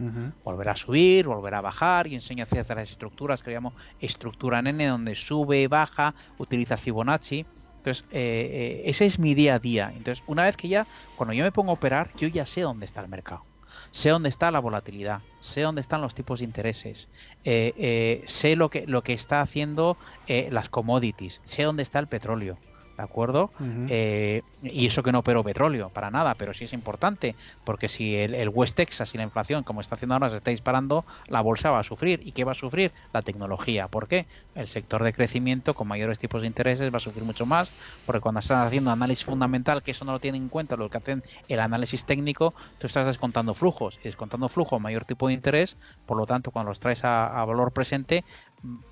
volver 0.44 0.70
a 0.70 0.76
subir 0.76 1.26
volver 1.26 1.52
a 1.52 1.60
bajar 1.60 2.06
y 2.06 2.14
enseño 2.14 2.46
ciertas 2.46 2.88
estructuras 2.88 3.42
que 3.42 3.50
llamo 3.50 3.74
estructura 4.00 4.60
n 4.60 4.86
donde 4.86 5.14
sube 5.14 5.68
baja 5.68 6.14
utiliza 6.38 6.78
Fibonacci 6.78 7.44
entonces, 7.76 8.06
eh, 8.12 8.80
ese 8.86 9.04
es 9.04 9.18
mi 9.18 9.34
día 9.34 9.54
a 9.54 9.58
día. 9.60 9.92
Entonces, 9.96 10.24
una 10.26 10.42
vez 10.42 10.56
que 10.56 10.66
ya, 10.66 10.84
cuando 11.16 11.32
yo 11.32 11.44
me 11.44 11.52
pongo 11.52 11.70
a 11.70 11.74
operar, 11.74 12.10
yo 12.16 12.26
ya 12.26 12.44
sé 12.44 12.62
dónde 12.62 12.86
está 12.86 13.00
el 13.00 13.08
mercado 13.08 13.47
sé 13.90 14.10
dónde 14.10 14.28
está 14.28 14.50
la 14.50 14.60
volatilidad, 14.60 15.26
sé 15.40 15.62
dónde 15.62 15.80
están 15.80 16.00
los 16.00 16.14
tipos 16.14 16.38
de 16.40 16.44
intereses, 16.44 17.10
eh, 17.44 17.74
eh, 17.76 18.24
sé 18.26 18.56
lo 18.56 18.70
que, 18.70 18.86
lo 18.86 19.02
que 19.02 19.12
está 19.12 19.40
haciendo 19.40 19.98
eh, 20.26 20.48
las 20.50 20.68
commodities, 20.68 21.42
sé 21.44 21.62
dónde 21.64 21.82
está 21.82 21.98
el 21.98 22.08
petróleo. 22.08 22.62
¿De 22.98 23.04
acuerdo? 23.04 23.50
Eh, 23.88 24.42
y 24.60 24.86
eso 24.88 25.04
que 25.04 25.12
no 25.12 25.20
operó 25.20 25.44
petróleo, 25.44 25.88
para 25.88 26.10
nada, 26.10 26.34
pero 26.34 26.52
sí 26.52 26.64
es 26.64 26.72
importante, 26.72 27.36
porque 27.62 27.88
si 27.88 28.16
el, 28.16 28.48
West 28.48 28.74
Texas 28.74 29.14
y 29.14 29.18
la 29.18 29.22
inflación, 29.22 29.62
como 29.62 29.80
está 29.80 29.94
haciendo 29.94 30.16
ahora, 30.16 30.30
se 30.30 30.36
está 30.36 30.50
disparando, 30.50 31.04
la 31.28 31.40
bolsa 31.40 31.70
va 31.70 31.78
a 31.78 31.84
sufrir. 31.84 32.20
¿Y 32.24 32.32
qué 32.32 32.42
va 32.42 32.52
a 32.52 32.56
sufrir? 32.56 32.90
La 33.12 33.22
tecnología. 33.22 33.86
¿Por 33.86 34.08
qué? 34.08 34.26
El 34.56 34.66
sector 34.66 35.04
de 35.04 35.12
crecimiento 35.12 35.74
con 35.74 35.86
mayores 35.86 36.18
tipos 36.18 36.42
de 36.42 36.48
intereses 36.48 36.92
va 36.92 36.96
a 36.96 37.00
sufrir 37.00 37.22
mucho 37.22 37.46
más, 37.46 38.02
porque 38.04 38.20
cuando 38.20 38.40
estás 38.40 38.66
haciendo 38.66 38.90
análisis 38.90 39.24
fundamental, 39.24 39.80
que 39.84 39.92
eso 39.92 40.04
no 40.04 40.10
lo 40.10 40.18
tiene 40.18 40.38
en 40.38 40.48
cuenta, 40.48 40.74
lo 40.74 40.90
que 40.90 40.98
hacen 40.98 41.22
el 41.46 41.60
análisis 41.60 42.04
técnico, 42.04 42.52
tú 42.78 42.88
estás 42.88 43.06
descontando 43.06 43.54
flujos, 43.54 44.00
y 44.02 44.08
descontando 44.08 44.48
flujo 44.48 44.80
mayor 44.80 45.04
tipo 45.04 45.28
de 45.28 45.34
interés, 45.34 45.76
por 46.04 46.16
lo 46.16 46.26
tanto, 46.26 46.50
cuando 46.50 46.70
los 46.70 46.80
traes 46.80 47.04
a 47.04 47.44
valor 47.44 47.70
presente, 47.70 48.24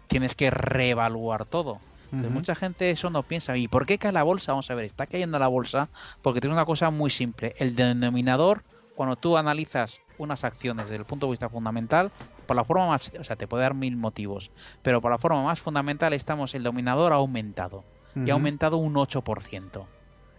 tienes 0.07 0.37
que 0.37 0.51
reevaluar 0.51 1.45
todo 1.45 1.81
mucha 2.11 2.55
gente 2.55 2.91
eso 2.91 3.11
no 3.11 3.23
piensa. 3.23 3.57
¿Y 3.57 3.69
por 3.69 3.87
qué 3.87 3.99
cae 3.99 4.13
la 4.13 4.23
bolsa? 4.23 4.53
Vamos 4.53 4.71
a 4.71 4.75
ver, 4.75 4.85
está 4.85 5.07
cayendo 5.07 5.39
la 5.39 5.49
bolsa 5.49 5.89
porque 6.23 6.41
tiene 6.41 6.55
una 6.55 6.65
cosa 6.65 6.91
muy 6.91 7.11
simple. 7.11 7.55
El 7.59 7.77
denominador, 7.77 8.63
cuando 8.95 9.17
tú 9.17 9.37
analizas 9.37 9.99
unas 10.19 10.45
acciones 10.45 10.87
desde 10.87 10.97
el 10.97 11.05
punto 11.05 11.27
de 11.27 11.33
vista 11.33 11.49
fundamental, 11.49 12.11
por 12.47 12.57
la 12.57 12.65
forma 12.65 12.89
más, 12.89 13.13
o 13.19 13.25
sea, 13.25 13.37
te 13.37 13.47
puede 13.47 13.65
dar 13.65 13.75
mil 13.75 13.97
motivos, 13.97 14.51
pero 14.83 15.01
por 15.01 15.11
la 15.11 15.19
forma 15.19 15.43
más 15.43 15.61
fundamental 15.61 16.13
estamos, 16.13 16.55
el 16.55 16.63
denominador 16.63 17.13
ha 17.13 17.17
aumentado 17.17 17.85
y 18.15 18.31
ha 18.31 18.33
aumentado 18.33 18.79
un 18.79 18.95
8%. 18.95 19.85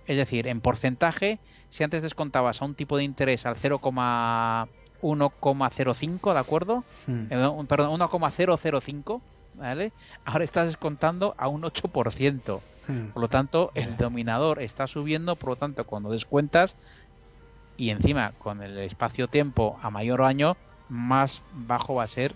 Es 0.07 0.17
decir, 0.17 0.47
en 0.47 0.61
porcentaje, 0.61 1.39
si 1.69 1.83
antes 1.83 2.01
descontabas 2.01 2.61
a 2.61 2.65
un 2.65 2.73
tipo 2.73 2.97
de 2.97 3.03
interés 3.03 3.45
al 3.45 3.55
0,1,05, 3.55 6.33
¿de 6.33 6.39
acuerdo? 6.39 6.83
Eh, 7.07 7.65
perdón, 7.67 8.01
1,005 8.01 9.21
¿vale? 9.57 9.91
Ahora 10.25 10.43
estás 10.43 10.67
descontando 10.67 11.35
a 11.37 11.47
un 11.47 11.63
8%. 11.63 12.61
Hmm. 12.87 13.07
Por 13.09 13.21
lo 13.21 13.27
tanto, 13.27 13.71
el 13.75 13.97
dominador 13.97 14.61
está 14.61 14.87
subiendo, 14.87 15.35
por 15.35 15.49
lo 15.49 15.55
tanto, 15.55 15.85
cuando 15.85 16.11
descuentas 16.11 16.75
y 17.75 17.89
encima 17.89 18.31
con 18.39 18.63
el 18.63 18.77
espacio-tiempo 18.79 19.79
a 19.81 19.89
mayor 19.89 20.23
año, 20.23 20.57
más 20.89 21.41
bajo 21.53 21.95
va 21.95 22.03
a 22.03 22.07
ser 22.07 22.33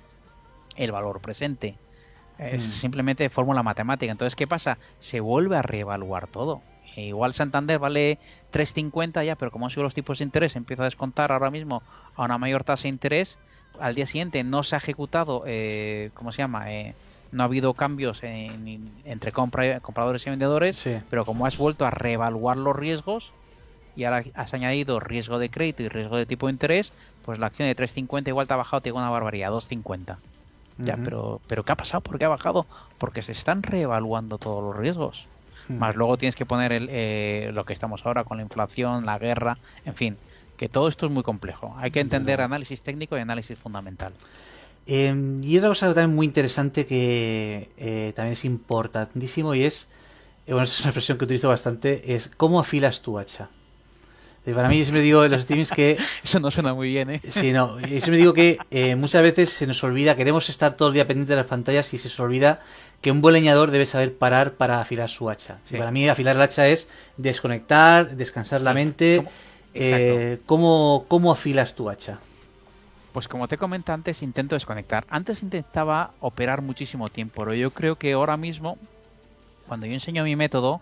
el 0.76 0.92
valor 0.92 1.22
presente. 1.22 1.76
Es 2.38 2.68
hmm. 2.68 2.72
simplemente 2.72 3.30
fórmula 3.30 3.64
matemática. 3.64 4.12
Entonces, 4.12 4.36
¿qué 4.36 4.48
pasa? 4.48 4.78
Se 5.00 5.20
vuelve 5.20 5.58
a 5.58 5.62
reevaluar 5.62 6.28
todo. 6.28 6.62
E 6.96 7.06
igual 7.08 7.34
Santander 7.34 7.80
vale 7.80 8.20
3.50 8.52 9.26
ya, 9.26 9.36
pero 9.36 9.52
como 9.52 9.66
han 9.66 9.72
sido 9.72 9.84
los 9.84 9.94
tipos 9.94 10.18
de 10.18 10.26
interés, 10.26 10.56
empieza 10.56 10.84
a 10.84 10.86
descontar 10.86 11.32
ahora 11.32 11.50
mismo 11.50 11.84
a 12.16 12.24
una 12.24 12.38
mayor 12.38 12.64
tasa 12.64 12.84
de 12.84 12.90
interés. 12.90 13.38
Al 13.80 13.96
día 13.96 14.06
siguiente 14.06 14.44
no 14.44 14.64
se 14.64 14.76
ha 14.76 14.78
ejecutado, 14.78 15.44
eh, 15.48 16.12
¿cómo 16.14 16.32
se 16.32 16.40
llama? 16.40 16.72
Eh, 16.72 16.94
no 17.32 17.44
ha 17.44 17.46
habido 17.46 17.74
cambios 17.74 18.22
entre 18.24 19.32
compradores 19.32 20.28
y 20.28 20.30
vendedores, 20.30 20.90
pero 21.10 21.26
como 21.26 21.46
has 21.46 21.58
vuelto 21.58 21.86
a 21.86 21.92
reevaluar 21.92 22.58
los 22.58 22.76
riesgos 22.76 23.32
y 23.96 24.04
ahora 24.04 24.24
has 24.36 24.54
añadido 24.54 25.00
riesgo 25.00 25.40
de 25.40 25.50
crédito 25.50 25.84
y 25.84 25.88
riesgo 25.88 26.18
de 26.18 26.26
tipo 26.26 26.48
de 26.48 26.54
interés, 26.54 26.94
pues 27.24 27.40
la 27.40 27.48
acción 27.48 27.68
de 27.68 27.76
3.50 27.76 28.28
igual 28.28 28.48
te 28.48 28.54
ha 28.54 28.58
bajado, 28.58 28.82
te 28.82 28.90
digo 28.90 28.98
una 28.98 29.10
barbaridad, 29.10 29.52
2.50. 29.52 30.18
Ya, 30.78 30.98
pero, 30.98 31.42
pero 31.48 31.64
¿qué 31.64 31.74
ha 31.74 31.76
pasado? 31.76 32.02
¿Por 32.02 32.18
qué 32.18 32.26
ha 32.26 32.30
bajado? 32.30 32.66
Porque 32.98 33.22
se 33.22 33.34
están 33.34 33.62
reevaluando 33.62 34.38
todos 34.38 34.64
los 34.64 34.76
riesgos. 34.76 35.28
Hmm. 35.68 35.78
Más 35.78 35.96
luego 35.96 36.18
tienes 36.18 36.36
que 36.36 36.46
poner 36.46 36.72
el, 36.72 36.88
eh, 36.90 37.52
lo 37.54 37.66
que 37.66 37.74
estamos 37.74 38.06
ahora 38.06 38.24
con 38.24 38.38
la 38.38 38.44
inflación, 38.44 39.06
la 39.06 39.20
guerra, 39.20 39.58
en 39.86 39.94
fin, 39.94 40.18
que 40.62 40.70
todo 40.70 40.88
esto 40.88 41.08
es 41.08 41.12
muy 41.12 41.24
complejo. 41.24 41.74
Hay 41.80 41.90
que 41.90 42.02
entender 42.02 42.40
análisis 42.40 42.84
técnico 42.84 43.18
y 43.18 43.20
análisis 43.22 43.58
fundamental. 43.58 44.14
Em, 44.86 45.44
y 45.44 45.58
otra 45.58 45.70
cosa 45.70 45.88
también 45.88 46.16
muy 46.16 46.28
interesante 46.28 46.86
que 46.86 47.72
eh, 47.78 48.14
también 48.16 48.34
es 48.34 48.46
importantísimo 48.46 49.56
y 49.56 49.64
es, 49.64 49.90
eh, 50.46 50.54
bueno, 50.54 50.64
es 50.66 50.80
una 50.82 50.90
expresión 50.90 51.18
que 51.18 51.26
utilizo 51.26 51.50
bastante, 51.50 52.14
es 52.14 52.30
cómo 52.38 52.60
afilas 52.60 53.02
tu 53.02 53.18
hacha. 53.18 53.50
Para 54.54 54.70
mí, 54.70 54.78
yo 54.78 54.86
siempre 54.86 55.02
digo 55.02 55.26
en 55.26 55.32
los 55.32 55.42
streamings 55.42 55.72
que. 55.72 55.98
Eso 56.24 56.40
no 56.40 56.52
suena 56.52 56.76
muy 56.76 56.90
bien, 56.90 57.10
¿eh? 57.10 57.22
Sí, 57.28 57.54
no. 57.54 57.80
Yo 57.80 57.88
siempre 57.88 58.18
digo 58.18 58.34
que 58.34 58.60
eh, 58.70 58.96
muchas 58.96 59.24
veces 59.24 59.50
se 59.50 59.66
nos 59.66 59.84
olvida, 59.84 60.16
queremos 60.16 60.48
estar 60.50 60.78
todo 60.78 60.90
el 60.90 60.94
día 60.94 61.08
pendiente 61.08 61.32
de 61.32 61.38
las 61.38 61.48
pantallas 61.48 61.92
y 61.96 61.98
se 61.98 62.08
nos 62.08 62.20
olvida 62.20 62.60
que 63.02 63.10
un 63.10 63.22
buen 63.22 63.34
leñador 63.34 63.72
debe 63.72 63.88
saber 63.88 64.16
parar 64.16 64.54
para 64.54 64.80
afilar 64.80 65.10
su 65.10 65.28
hacha. 65.32 65.58
para 65.72 65.90
mí, 65.90 66.08
afilar 66.08 66.36
el 66.36 66.42
hacha 66.44 66.68
es 66.68 66.88
desconectar, 67.18 68.16
descansar 68.16 68.62
la 68.62 68.76
mente. 68.76 69.24
Eh, 69.74 70.40
¿cómo, 70.46 71.06
¿Cómo 71.08 71.32
afilas 71.32 71.76
tu 71.76 71.90
hacha? 71.90 72.20
Pues 73.14 73.28
como 73.28 73.48
te 73.48 73.58
comenté 73.58 73.92
antes, 73.92 74.22
intento 74.22 74.56
desconectar. 74.56 75.06
Antes 75.10 75.44
intentaba 75.44 76.12
operar 76.20 76.62
muchísimo 76.62 77.08
tiempo, 77.08 77.44
pero 77.44 77.54
yo 77.54 77.72
creo 77.72 77.98
que 77.98 78.14
ahora 78.14 78.38
mismo, 78.38 78.78
cuando 79.68 79.86
yo 79.86 79.94
enseño 79.94 80.24
mi 80.24 80.36
método, 80.36 80.82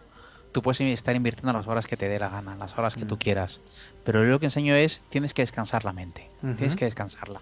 tú 0.51 0.61
puedes 0.61 0.79
estar 0.81 1.15
invirtiendo 1.15 1.53
las 1.53 1.67
horas 1.67 1.87
que 1.87 1.97
te 1.97 2.07
dé 2.07 2.19
la 2.19 2.29
gana, 2.29 2.55
las 2.55 2.77
horas 2.77 2.95
que 2.95 3.05
tú 3.05 3.17
quieras. 3.17 3.59
Pero 4.03 4.23
yo 4.23 4.31
lo 4.31 4.39
que 4.39 4.47
enseño 4.47 4.75
es, 4.75 5.01
tienes 5.09 5.33
que 5.33 5.41
descansar 5.41 5.85
la 5.85 5.93
mente, 5.93 6.27
tienes 6.57 6.75
que 6.75 6.85
descansarla. 6.85 7.41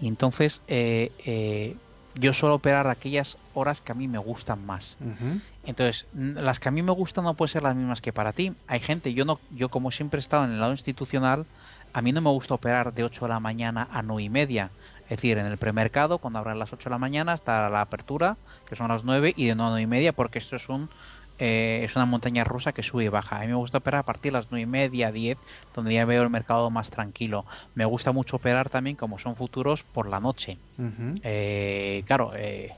Y 0.00 0.08
entonces, 0.08 0.60
eh, 0.66 1.12
eh, 1.24 1.76
yo 2.14 2.32
suelo 2.32 2.56
operar 2.56 2.88
aquellas 2.88 3.36
horas 3.54 3.80
que 3.80 3.92
a 3.92 3.94
mí 3.94 4.08
me 4.08 4.18
gustan 4.18 4.64
más. 4.64 4.96
Entonces, 5.64 6.06
las 6.14 6.58
que 6.58 6.68
a 6.68 6.72
mí 6.72 6.82
me 6.82 6.92
gustan 6.92 7.24
no 7.24 7.34
pueden 7.34 7.52
ser 7.52 7.62
las 7.62 7.76
mismas 7.76 8.00
que 8.00 8.12
para 8.12 8.32
ti. 8.32 8.52
Hay 8.66 8.80
gente, 8.80 9.12
yo 9.12 9.24
no, 9.24 9.38
yo 9.50 9.68
como 9.68 9.90
siempre 9.90 10.18
he 10.18 10.20
estado 10.22 10.44
en 10.44 10.52
el 10.52 10.60
lado 10.60 10.72
institucional, 10.72 11.44
a 11.92 12.02
mí 12.02 12.12
no 12.12 12.20
me 12.20 12.30
gusta 12.30 12.54
operar 12.54 12.92
de 12.92 13.04
8 13.04 13.26
de 13.26 13.28
la 13.28 13.40
mañana 13.40 13.88
a 13.92 14.02
9 14.02 14.22
y 14.22 14.28
media. 14.28 14.70
Es 15.04 15.16
decir, 15.16 15.38
en 15.38 15.46
el 15.46 15.58
premercado, 15.58 16.18
cuando 16.18 16.38
abran 16.38 16.58
las 16.58 16.72
8 16.72 16.88
de 16.88 16.90
la 16.90 16.98
mañana 16.98 17.32
hasta 17.32 17.68
la 17.68 17.80
apertura, 17.80 18.36
que 18.68 18.76
son 18.76 18.88
las 18.88 19.04
9, 19.04 19.34
y 19.36 19.46
de 19.46 19.54
9 19.54 19.82
y 19.82 19.86
media, 19.86 20.12
porque 20.12 20.38
esto 20.38 20.56
es 20.56 20.68
un 20.68 20.88
eh, 21.40 21.84
es 21.84 21.96
una 21.96 22.04
montaña 22.04 22.44
rusa 22.44 22.72
que 22.72 22.82
sube 22.82 23.04
y 23.04 23.08
baja. 23.08 23.38
A 23.38 23.40
mí 23.40 23.46
me 23.46 23.54
gusta 23.54 23.78
operar 23.78 24.00
a 24.00 24.02
partir 24.02 24.30
de 24.30 24.38
las 24.38 24.48
9 24.50 24.62
y 24.62 24.66
media, 24.66 25.10
10, 25.10 25.38
donde 25.74 25.94
ya 25.94 26.04
veo 26.04 26.22
el 26.22 26.28
mercado 26.28 26.68
más 26.68 26.90
tranquilo. 26.90 27.46
Me 27.74 27.86
gusta 27.86 28.12
mucho 28.12 28.36
operar 28.36 28.68
también, 28.68 28.94
como 28.94 29.18
son 29.18 29.36
futuros, 29.36 29.82
por 29.82 30.06
la 30.06 30.20
noche. 30.20 30.58
Eh, 31.22 32.04
claro, 32.06 32.32
eh, 32.36 32.74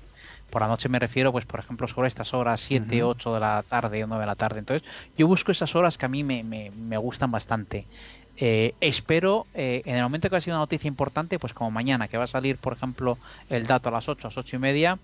por 0.52 0.62
la 0.62 0.68
noche 0.68 0.88
me 0.88 0.98
refiero, 0.98 1.32
pues 1.32 1.46
por 1.46 1.58
ejemplo, 1.58 1.88
sobre 1.88 2.08
estas 2.08 2.34
horas, 2.34 2.60
7, 2.60 3.02
8 3.02 3.34
de 3.34 3.40
la 3.40 3.64
tarde 3.66 4.04
o 4.04 4.06
9 4.06 4.20
de 4.20 4.26
la 4.26 4.36
tarde. 4.36 4.58
Entonces, 4.58 4.86
yo 5.16 5.26
busco 5.26 5.50
esas 5.50 5.74
horas 5.74 5.96
que 5.96 6.06
a 6.06 6.08
mí 6.08 6.22
me, 6.22 6.44
me 6.44 6.96
gustan 6.98 7.30
bastante. 7.30 7.86
Eh, 8.36 8.74
espero, 8.80 9.46
eh, 9.54 9.82
en 9.84 9.96
el 9.96 10.02
momento 10.02 10.28
que 10.28 10.36
ha 10.36 10.40
sido 10.40 10.56
una 10.56 10.62
noticia 10.62 10.88
importante, 10.88 11.38
pues 11.38 11.54
como 11.54 11.70
mañana, 11.70 12.08
que 12.08 12.18
va 12.18 12.24
a 12.24 12.28
salir, 12.28 12.56
por 12.56 12.72
ejemplo, 12.72 13.18
el 13.50 13.66
dato 13.66 13.88
a 13.88 13.92
las 13.92 14.08
8, 14.08 14.26
a 14.26 14.30
las 14.30 14.38
8 14.38 14.56
y 14.56 14.58
media, 14.58 14.98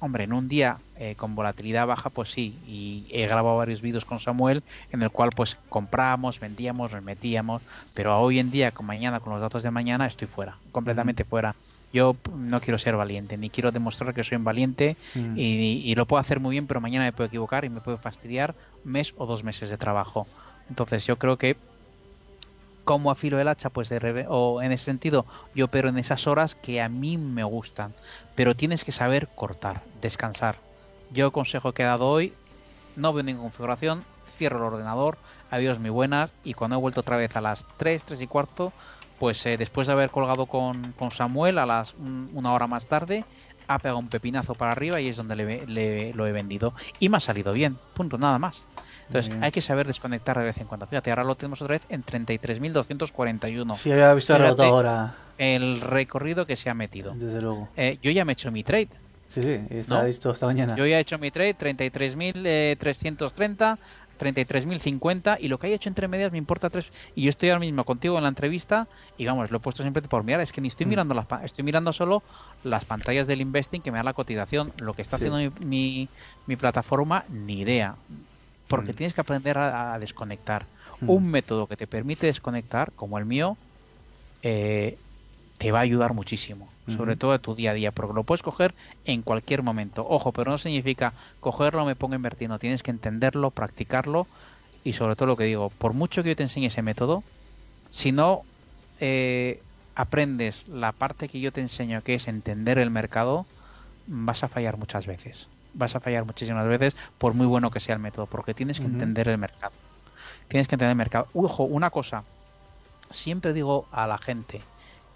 hombre, 0.00 0.24
en 0.24 0.32
un 0.32 0.48
día 0.48 0.78
eh, 0.96 1.14
con 1.16 1.34
volatilidad 1.34 1.86
baja, 1.86 2.10
pues 2.10 2.30
sí, 2.30 2.58
y 2.66 3.06
he 3.10 3.26
grabado 3.26 3.56
varios 3.56 3.80
vídeos 3.80 4.04
con 4.04 4.20
Samuel 4.20 4.62
en 4.92 5.02
el 5.02 5.10
cual 5.10 5.30
pues 5.34 5.58
compramos, 5.68 6.40
vendíamos, 6.40 6.92
nos 6.92 7.02
metíamos, 7.02 7.62
pero 7.94 8.18
hoy 8.18 8.38
en 8.38 8.50
día, 8.50 8.70
con 8.70 8.86
mañana, 8.86 9.20
con 9.20 9.32
los 9.32 9.42
datos 9.42 9.62
de 9.62 9.70
mañana, 9.70 10.06
estoy 10.06 10.28
fuera, 10.28 10.56
completamente 10.72 11.24
fuera. 11.24 11.54
Yo 11.94 12.16
no 12.36 12.60
quiero 12.60 12.76
ser 12.76 12.96
valiente, 12.96 13.38
ni 13.38 13.50
quiero 13.50 13.70
demostrar 13.70 14.12
que 14.14 14.24
soy 14.24 14.36
un 14.36 14.42
valiente 14.42 14.96
y, 15.14 15.80
y, 15.84 15.94
lo 15.94 16.06
puedo 16.06 16.20
hacer 16.20 16.40
muy 16.40 16.54
bien, 16.54 16.66
pero 16.66 16.80
mañana 16.80 17.04
me 17.04 17.12
puedo 17.12 17.28
equivocar 17.28 17.64
y 17.64 17.68
me 17.68 17.80
puedo 17.80 17.98
fastidiar 17.98 18.56
mes 18.82 19.14
o 19.16 19.26
dos 19.26 19.44
meses 19.44 19.70
de 19.70 19.76
trabajo. 19.76 20.26
Entonces 20.68 21.06
yo 21.06 21.20
creo 21.20 21.38
que 21.38 21.56
cómo 22.84 23.12
afilo 23.12 23.40
el 23.40 23.46
hacha, 23.46 23.70
pues 23.70 23.88
de 23.88 24.26
o 24.28 24.60
en 24.60 24.72
ese 24.72 24.86
sentido 24.86 25.24
yo 25.54 25.66
opero 25.66 25.88
en 25.88 25.98
esas 25.98 26.26
horas 26.26 26.56
que 26.56 26.82
a 26.82 26.88
mí 26.88 27.16
me 27.16 27.44
gustan, 27.44 27.94
pero 28.34 28.56
tienes 28.56 28.84
que 28.84 28.90
saber 28.90 29.28
cortar, 29.34 29.82
descansar. 30.00 30.56
Yo 31.12 31.30
consejo 31.32 31.72
que 31.72 31.82
he 31.82 31.86
dado 31.86 32.08
hoy, 32.08 32.32
no 32.96 33.12
veo 33.12 33.22
ninguna 33.22 33.44
configuración, 33.44 34.04
cierro 34.36 34.58
el 34.58 34.74
ordenador, 34.74 35.16
adiós 35.50 35.78
muy 35.78 35.90
buenas 35.90 36.30
y 36.42 36.54
cuando 36.54 36.76
he 36.76 36.80
vuelto 36.80 37.00
otra 37.00 37.16
vez 37.16 37.34
a 37.36 37.40
las 37.40 37.64
3, 37.76 38.02
3 38.04 38.20
y 38.20 38.26
cuarto, 38.26 38.72
pues 39.18 39.44
eh, 39.46 39.56
después 39.56 39.86
de 39.86 39.92
haber 39.92 40.10
colgado 40.10 40.46
con, 40.46 40.92
con 40.92 41.10
Samuel 41.10 41.58
a 41.58 41.66
las 41.66 41.94
una 42.32 42.52
hora 42.52 42.66
más 42.66 42.86
tarde, 42.86 43.24
ha 43.68 43.78
pegado 43.78 43.98
un 43.98 44.08
pepinazo 44.08 44.54
para 44.54 44.72
arriba 44.72 45.00
y 45.00 45.08
es 45.08 45.16
donde 45.16 45.36
le, 45.36 46.12
lo 46.12 46.26
he 46.26 46.32
vendido 46.32 46.74
y 46.98 47.08
me 47.08 47.18
ha 47.18 47.20
salido 47.20 47.52
bien, 47.52 47.78
punto, 47.94 48.18
nada 48.18 48.38
más. 48.38 48.62
Entonces 49.06 49.34
hay 49.42 49.52
que 49.52 49.60
saber 49.60 49.86
desconectar 49.86 50.38
de 50.38 50.44
vez 50.44 50.56
en 50.58 50.66
cuando. 50.66 50.86
Fíjate, 50.86 51.10
ahora 51.10 51.24
lo 51.24 51.34
tenemos 51.34 51.60
otra 51.60 51.74
vez 51.74 51.84
en 51.90 52.02
33.241. 52.04 53.76
Sí, 53.76 53.92
había 53.92 54.14
visto 54.14 54.34
el 54.34 54.60
ahora. 54.60 55.14
El 55.36 55.82
recorrido 55.82 56.46
que 56.46 56.56
se 56.56 56.70
ha 56.70 56.74
metido. 56.74 57.12
Desde 57.14 57.42
luego. 57.42 57.68
Eh, 57.76 57.98
yo 58.02 58.10
ya 58.10 58.24
me 58.24 58.32
he 58.32 58.34
hecho 58.34 58.50
mi 58.50 58.64
trade. 58.64 58.88
Sí, 59.28 59.42
sí, 59.42 59.60
está 59.70 60.04
visto 60.04 60.30
esta 60.30 60.46
mañana. 60.46 60.74
Yo 60.76 60.86
ya 60.86 60.98
he 60.98 61.00
hecho 61.00 61.18
mi 61.18 61.30
trade, 61.30 61.56
33.330, 61.58 63.78
33.050 64.18 65.38
y 65.40 65.48
lo 65.48 65.58
que 65.58 65.66
haya 65.66 65.76
hecho 65.76 65.88
entre 65.88 66.08
medias 66.08 66.32
me 66.32 66.38
importa 66.38 66.70
tres. 66.70 66.86
Y 67.14 67.22
yo 67.22 67.30
estoy 67.30 67.50
ahora 67.50 67.60
mismo 67.60 67.84
contigo 67.84 68.16
en 68.16 68.22
la 68.22 68.28
entrevista 68.28 68.86
y 69.18 69.26
vamos, 69.26 69.50
lo 69.50 69.58
he 69.58 69.60
puesto 69.60 69.82
siempre 69.82 70.02
por 70.02 70.24
mirar. 70.24 70.40
Es 70.40 70.52
que 70.52 70.60
ni 70.60 70.68
estoy 70.68 70.86
mm. 70.86 70.88
mirando 70.88 71.14
las, 71.14 71.26
estoy 71.44 71.64
mirando 71.64 71.92
solo 71.92 72.22
las 72.62 72.84
pantallas 72.84 73.26
del 73.26 73.40
investing 73.40 73.80
que 73.80 73.90
me 73.90 73.98
da 73.98 74.04
la 74.04 74.12
cotización. 74.14 74.72
Lo 74.80 74.94
que 74.94 75.02
está 75.02 75.16
haciendo 75.16 75.38
mi, 75.60 76.08
mi 76.46 76.56
plataforma, 76.56 77.24
ni 77.28 77.60
idea 77.60 77.96
porque 78.68 78.92
mm. 78.92 78.96
tienes 78.96 79.14
que 79.14 79.20
aprender 79.20 79.58
a, 79.58 79.98
desconectar. 79.98 80.66
Mm. 81.00 81.10
Un 81.10 81.30
método 81.30 81.66
que 81.66 81.76
te 81.76 81.86
permite 81.86 82.26
desconectar, 82.26 82.92
como 82.92 83.18
el 83.18 83.24
mío, 83.24 83.56
eh, 84.42 84.98
te 85.58 85.72
va 85.72 85.80
a 85.80 85.82
ayudar 85.82 86.14
muchísimo, 86.14 86.68
sobre 86.88 87.16
todo 87.16 87.32
a 87.32 87.38
tu 87.38 87.54
día 87.54 87.70
a 87.70 87.74
día, 87.74 87.92
porque 87.92 88.14
lo 88.14 88.24
puedes 88.24 88.42
coger 88.42 88.74
en 89.04 89.22
cualquier 89.22 89.62
momento. 89.62 90.06
Ojo, 90.08 90.32
pero 90.32 90.50
no 90.50 90.58
significa 90.58 91.12
cogerlo, 91.40 91.84
me 91.84 91.96
pongo 91.96 92.14
a 92.14 92.16
invertir, 92.16 92.48
no, 92.48 92.58
tienes 92.58 92.82
que 92.82 92.90
entenderlo, 92.90 93.50
practicarlo 93.50 94.26
y 94.84 94.92
sobre 94.92 95.16
todo 95.16 95.26
lo 95.26 95.36
que 95.36 95.44
digo, 95.44 95.70
por 95.70 95.94
mucho 95.94 96.22
que 96.22 96.30
yo 96.30 96.36
te 96.36 96.42
enseñe 96.42 96.66
ese 96.66 96.82
método, 96.82 97.22
si 97.90 98.12
no 98.12 98.42
eh, 99.00 99.62
aprendes 99.94 100.68
la 100.68 100.92
parte 100.92 101.28
que 101.28 101.40
yo 101.40 101.52
te 101.52 101.62
enseño, 101.62 102.02
que 102.02 102.14
es 102.14 102.28
entender 102.28 102.78
el 102.78 102.90
mercado, 102.90 103.46
vas 104.06 104.44
a 104.44 104.48
fallar 104.48 104.76
muchas 104.76 105.06
veces 105.06 105.48
vas 105.74 105.94
a 105.94 106.00
fallar 106.00 106.24
muchísimas 106.24 106.66
veces 106.66 106.94
por 107.18 107.34
muy 107.34 107.46
bueno 107.46 107.70
que 107.70 107.80
sea 107.80 107.94
el 107.94 108.00
método, 108.00 108.26
porque 108.26 108.54
tienes 108.54 108.78
que 108.78 108.86
entender 108.86 109.28
el 109.28 109.38
mercado. 109.38 109.72
Tienes 110.48 110.68
que 110.68 110.76
entender 110.76 110.90
el 110.90 110.96
mercado. 110.96 111.28
Ojo, 111.34 111.64
una 111.64 111.90
cosa, 111.90 112.24
siempre 113.10 113.52
digo 113.52 113.86
a 113.92 114.06
la 114.06 114.18
gente, 114.18 114.62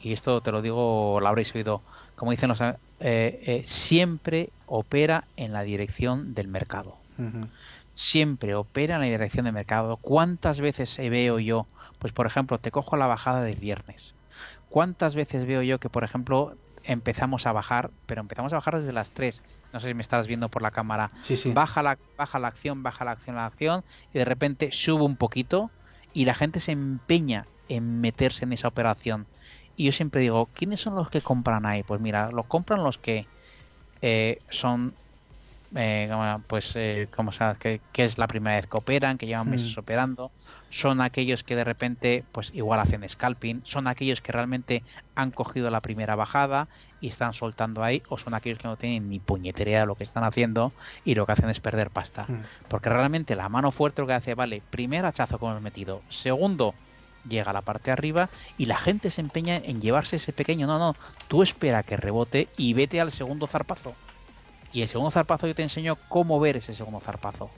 y 0.01 0.13
esto 0.13 0.41
te 0.41 0.53
lo 0.53 0.63
digo, 0.63 1.19
lo 1.21 1.29
habréis 1.29 1.55
oído, 1.55 1.83
como 2.17 2.31
dicen 2.31 2.49
los... 2.49 2.61
Eh, 2.61 2.75
eh, 3.01 3.63
siempre 3.65 4.51
opera 4.67 5.25
en 5.37 5.53
la 5.53 5.63
dirección 5.63 6.35
del 6.35 6.49
mercado. 6.49 6.97
Siempre 7.95 8.55
opera 8.55 8.97
en 8.97 9.01
la 9.01 9.07
dirección 9.07 9.45
del 9.45 9.55
mercado. 9.55 9.97
¿Cuántas 9.97 10.61
veces 10.61 10.97
veo 10.99 11.39
yo? 11.39 11.67
Pues 11.99 12.13
por 12.13 12.27
ejemplo, 12.27 12.59
te 12.59 12.71
cojo 12.71 12.97
la 12.97 13.07
bajada 13.07 13.43
del 13.43 13.59
viernes. 13.59 14.15
¿Cuántas 14.69 15.15
veces 15.15 15.47
veo 15.47 15.63
yo 15.63 15.79
que, 15.79 15.89
por 15.89 16.05
ejemplo, 16.05 16.55
empezamos 16.85 17.47
a 17.47 17.53
bajar, 17.53 17.91
pero 18.07 18.21
empezamos 18.21 18.53
a 18.53 18.57
bajar 18.57 18.77
desde 18.79 18.93
las 18.93 19.11
3 19.11 19.43
no 19.73 19.81
sé 19.81 19.89
si 19.89 19.95
me 19.95 20.03
estás 20.03 20.27
viendo 20.27 20.49
por 20.49 20.63
la 20.63 20.71
cámara, 20.71 21.09
Baja, 21.53 21.83
la, 21.83 21.99
baja 22.17 22.39
la 22.39 22.49
acción, 22.49 22.83
baja 22.83 23.05
la 23.05 23.13
acción, 23.13 23.37
la 23.37 23.47
acción, 23.47 23.85
y 24.13 24.19
de 24.19 24.25
repente 24.25 24.71
sube 24.73 25.05
un 25.05 25.17
poquito 25.17 25.71
y 26.15 26.25
la 26.25 26.35
gente 26.35 26.61
se 26.61 26.73
empeña 26.73 27.47
en 27.69 28.01
meterse 28.01 28.45
en 28.45 28.53
esa 28.53 28.69
operación. 28.69 29.27
Y 29.79 29.85
yo 29.85 29.93
siempre 29.93 30.21
digo, 30.21 30.49
¿quiénes 30.55 30.81
son 30.81 30.97
los 30.97 31.09
que 31.09 31.21
compran 31.21 31.65
ahí? 31.65 31.85
Pues 31.85 32.01
mira, 32.01 32.33
lo 32.33 32.43
compran 32.43 32.83
los 32.83 32.99
que 32.99 33.29
eh, 34.03 34.39
son, 34.51 34.93
eh, 35.77 36.11
pues, 36.49 36.73
eh, 36.75 37.07
como 37.15 37.31
sabes, 37.31 37.59
que, 37.59 37.81
es 37.95 38.19
la 38.19 38.27
primera 38.27 38.57
vez 38.57 38.67
que 38.67 38.77
operan, 38.77 39.19
que 39.19 39.27
llevan 39.29 39.49
meses 39.49 39.79
operando, 39.79 40.33
son 40.69 41.01
aquellos 41.01 41.45
que 41.45 41.55
de 41.55 41.63
repente, 41.63 42.25
pues 42.33 42.53
igual 42.55 42.81
hacen 42.81 43.09
scalping, 43.09 43.63
son 43.65 43.87
aquellos 43.87 44.21
que 44.21 44.33
realmente 44.33 44.83
han 45.15 45.31
cogido 45.31 45.71
la 45.71 45.81
primera 45.81 46.17
bajada 46.17 46.67
y 47.01 47.07
están 47.07 47.33
soltando 47.33 47.85
ahí, 47.85 48.03
o 48.09 48.19
son 48.19 48.35
aquellos 48.35 48.59
que 48.59 48.67
no 48.67 48.77
tienen 48.77 49.09
ni 49.09 49.21
puñetería 49.21 49.79
de 49.79 49.87
lo 49.87 49.95
que 49.95 50.03
están 50.03 50.25
haciendo 50.25 50.73
y 51.05 51.15
lo 51.15 51.25
que 51.25 51.33
hacen 51.33 51.51
es 51.51 51.61
perder 51.61 51.91
pasta. 51.91 52.25
Hmm. 52.27 52.43
Porque 52.67 52.89
realmente 52.89 53.37
la 53.37 53.49
mano 53.49 53.71
fuerte 53.71 54.03
lo 54.03 54.09
que 54.09 54.15
hace, 54.15 54.35
vale, 54.35 54.61
primer 54.71 55.07
hachazo 55.07 55.39
como 55.39 55.53
hemos 55.53 55.63
metido, 55.63 56.03
segundo, 56.09 56.75
llega 57.29 57.51
a 57.51 57.55
la 57.55 57.63
parte 57.63 57.87
de 57.87 57.93
arriba 57.93 58.29
y 58.57 58.67
la 58.67 58.79
gente 58.79 59.11
se 59.11 59.21
empeña 59.21 59.57
en 59.57 59.81
llevarse 59.81 60.17
ese 60.17 60.33
pequeño, 60.33 60.67
no, 60.67 60.79
no, 60.79 60.97
tú 61.29 61.43
espera 61.43 61.83
que 61.83 61.97
rebote 61.97 62.49
y 62.57 62.75
vete 62.75 63.01
al 63.01 63.11
segundo 63.11 63.47
zarpazo. 63.47 63.95
Y 64.73 64.83
el 64.83 64.89
segundo 64.89 65.11
zarpazo 65.11 65.47
yo 65.47 65.55
te 65.55 65.63
enseño 65.63 65.97
cómo 66.09 66.41
ver 66.41 66.57
ese 66.57 66.75
segundo 66.75 67.01
zarpazo. 67.01 67.51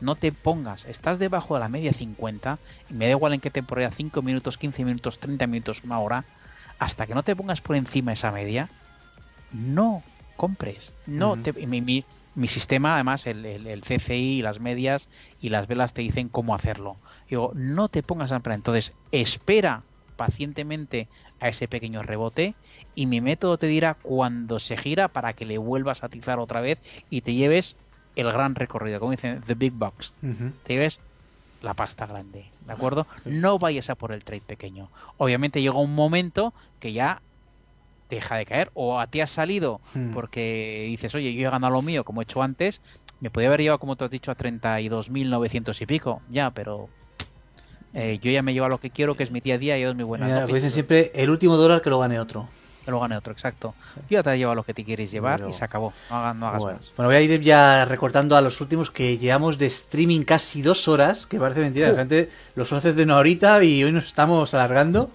No 0.00 0.16
te 0.16 0.32
pongas, 0.32 0.84
estás 0.84 1.18
debajo 1.18 1.54
de 1.54 1.60
la 1.60 1.68
media 1.68 1.92
50, 1.92 2.58
y 2.90 2.94
me 2.94 3.06
da 3.06 3.12
igual 3.12 3.34
en 3.34 3.40
qué 3.40 3.50
temporada, 3.50 3.90
5 3.90 4.20
minutos, 4.22 4.58
15 4.58 4.84
minutos, 4.84 5.18
30 5.18 5.46
minutos, 5.46 5.82
una 5.84 6.00
hora, 6.00 6.24
hasta 6.78 7.06
que 7.06 7.14
no 7.14 7.22
te 7.22 7.36
pongas 7.36 7.60
por 7.60 7.76
encima 7.76 8.12
esa 8.12 8.32
media, 8.32 8.68
no 9.52 10.02
compres. 10.36 10.92
No 11.06 11.36
mi, 11.36 12.04
mi, 12.34 12.48
sistema, 12.48 12.94
además, 12.94 13.28
el, 13.28 13.44
el, 13.46 13.82
CCI 13.82 14.38
y 14.38 14.42
las 14.42 14.58
medias 14.58 15.08
y 15.42 15.50
las 15.50 15.66
velas 15.66 15.92
te 15.92 16.00
dicen 16.00 16.28
cómo 16.30 16.54
hacerlo. 16.54 16.96
Digo, 17.28 17.50
no 17.54 17.88
te 17.88 18.02
pongas 18.02 18.32
a 18.32 18.40
plan. 18.40 18.56
Entonces, 18.56 18.92
espera 19.10 19.82
pacientemente 20.16 21.08
a 21.40 21.48
ese 21.48 21.66
pequeño 21.68 22.02
rebote 22.02 22.54
y 22.94 23.06
mi 23.06 23.20
método 23.20 23.58
te 23.58 23.66
dirá 23.66 23.94
cuando 23.94 24.60
se 24.60 24.76
gira 24.76 25.08
para 25.08 25.32
que 25.32 25.44
le 25.44 25.58
vuelvas 25.58 26.02
a 26.02 26.06
atizar 26.06 26.38
otra 26.38 26.60
vez 26.60 26.78
y 27.10 27.22
te 27.22 27.34
lleves 27.34 27.76
el 28.14 28.30
gran 28.30 28.54
recorrido, 28.54 29.00
como 29.00 29.10
dicen 29.12 29.42
The 29.44 29.54
Big 29.54 29.72
Box. 29.72 30.12
Te 30.62 30.74
lleves 30.74 31.00
la 31.62 31.74
pasta 31.74 32.06
grande, 32.06 32.46
¿de 32.66 32.72
acuerdo? 32.72 33.06
No 33.24 33.58
vayas 33.58 33.90
a 33.90 33.94
por 33.94 34.12
el 34.12 34.22
trade 34.24 34.42
pequeño. 34.46 34.88
Obviamente 35.18 35.60
llega 35.62 35.76
un 35.78 35.94
momento 35.94 36.52
que 36.78 36.92
ya 36.92 37.20
deja 38.10 38.36
de 38.36 38.44
caer 38.44 38.70
o 38.74 39.00
a 39.00 39.06
ti 39.06 39.20
has 39.22 39.30
salido 39.30 39.80
Hmm. 39.94 40.12
porque 40.12 40.84
dices, 40.88 41.14
oye, 41.14 41.32
yo 41.34 41.48
he 41.48 41.50
ganado 41.50 41.72
lo 41.72 41.80
mío 41.82 42.04
como 42.04 42.20
he 42.20 42.24
hecho 42.24 42.42
antes, 42.42 42.80
me 43.22 43.30
podía 43.30 43.48
haber 43.48 43.60
llevado, 43.62 43.78
como 43.78 43.96
te 43.96 44.04
has 44.04 44.10
dicho, 44.10 44.30
a 44.30 44.36
32.900 44.36 45.80
y 45.80 45.86
pico, 45.86 46.20
ya, 46.30 46.50
pero 46.50 46.88
eh, 47.94 48.18
yo 48.22 48.30
ya 48.30 48.42
me 48.42 48.52
llevo 48.52 48.66
a 48.66 48.68
lo 48.68 48.78
que 48.78 48.90
quiero, 48.90 49.14
que 49.14 49.22
es 49.22 49.30
mi 49.30 49.40
día 49.40 49.54
a 49.54 49.58
día 49.58 49.78
y 49.78 49.82
es 49.84 49.94
mi 49.94 50.02
buena 50.04 50.26
Mira, 50.26 50.46
pues 50.46 50.70
siempre 50.72 51.10
el 51.14 51.30
último 51.30 51.56
dólar 51.56 51.80
que 51.82 51.90
lo 51.90 51.98
gane 51.98 52.18
otro. 52.20 52.48
Que 52.84 52.90
lo 52.90 52.98
gane 52.98 53.16
otro, 53.16 53.32
exacto. 53.32 53.74
Yo 54.10 54.18
ya 54.18 54.22
te 54.24 54.30
has 54.30 54.36
llevado 54.38 54.56
lo 54.56 54.64
que 54.64 54.74
te 54.74 54.84
quieres 54.84 55.10
llevar 55.12 55.38
Pero- 55.38 55.50
y 55.50 55.52
se 55.52 55.64
acabó. 55.64 55.92
No 56.10 56.16
hagas, 56.16 56.34
no 56.36 56.48
hagas 56.48 56.60
Bueno, 56.60 56.78
más. 56.78 56.92
bueno, 56.96 57.08
voy 57.10 57.16
a 57.16 57.20
ir 57.20 57.40
ya 57.40 57.84
recortando 57.84 58.36
a 58.36 58.40
los 58.40 58.60
últimos 58.60 58.90
que 58.90 59.18
llevamos 59.18 59.56
de 59.56 59.66
streaming 59.66 60.22
casi 60.22 60.62
dos 60.62 60.88
horas, 60.88 61.26
que 61.26 61.38
parece 61.38 61.60
mentira, 61.60 61.90
la 61.92 61.98
gente 61.98 62.28
los 62.56 62.72
hace 62.72 62.92
de 62.92 63.04
una 63.04 63.18
horita 63.18 63.62
y 63.62 63.84
hoy 63.84 63.92
nos 63.92 64.06
estamos 64.06 64.52
alargando. 64.54 65.12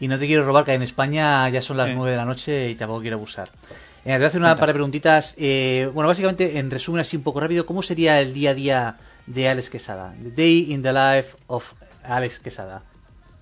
Y 0.00 0.06
no 0.06 0.16
te 0.16 0.28
quiero 0.28 0.44
robar, 0.46 0.64
que 0.64 0.74
en 0.74 0.82
España 0.82 1.48
ya 1.48 1.60
son 1.60 1.76
las 1.76 1.90
Eh. 1.90 1.94
nueve 1.96 2.12
de 2.12 2.18
la 2.18 2.24
noche 2.24 2.70
y 2.70 2.76
tampoco 2.76 3.00
quiero 3.00 3.16
abusar. 3.16 3.50
Te 4.08 4.16
voy 4.16 4.24
a 4.24 4.26
hacer 4.28 4.40
una 4.40 4.48
Cuenta. 4.48 4.60
par 4.60 4.68
de 4.68 4.72
preguntitas. 4.72 5.34
Eh, 5.38 5.90
bueno, 5.92 6.08
básicamente, 6.08 6.58
en 6.58 6.70
resumen 6.70 7.02
así 7.02 7.14
un 7.18 7.22
poco 7.22 7.40
rápido, 7.40 7.66
¿cómo 7.66 7.82
sería 7.82 8.22
el 8.22 8.32
día 8.32 8.50
a 8.52 8.54
día 8.54 8.96
de 9.26 9.48
Alex 9.50 9.68
Quesada? 9.68 10.14
The 10.22 10.30
day 10.30 10.72
in 10.72 10.82
the 10.82 10.94
life 10.94 11.36
of 11.46 11.74
Alex 12.04 12.40
Quesada. 12.40 12.82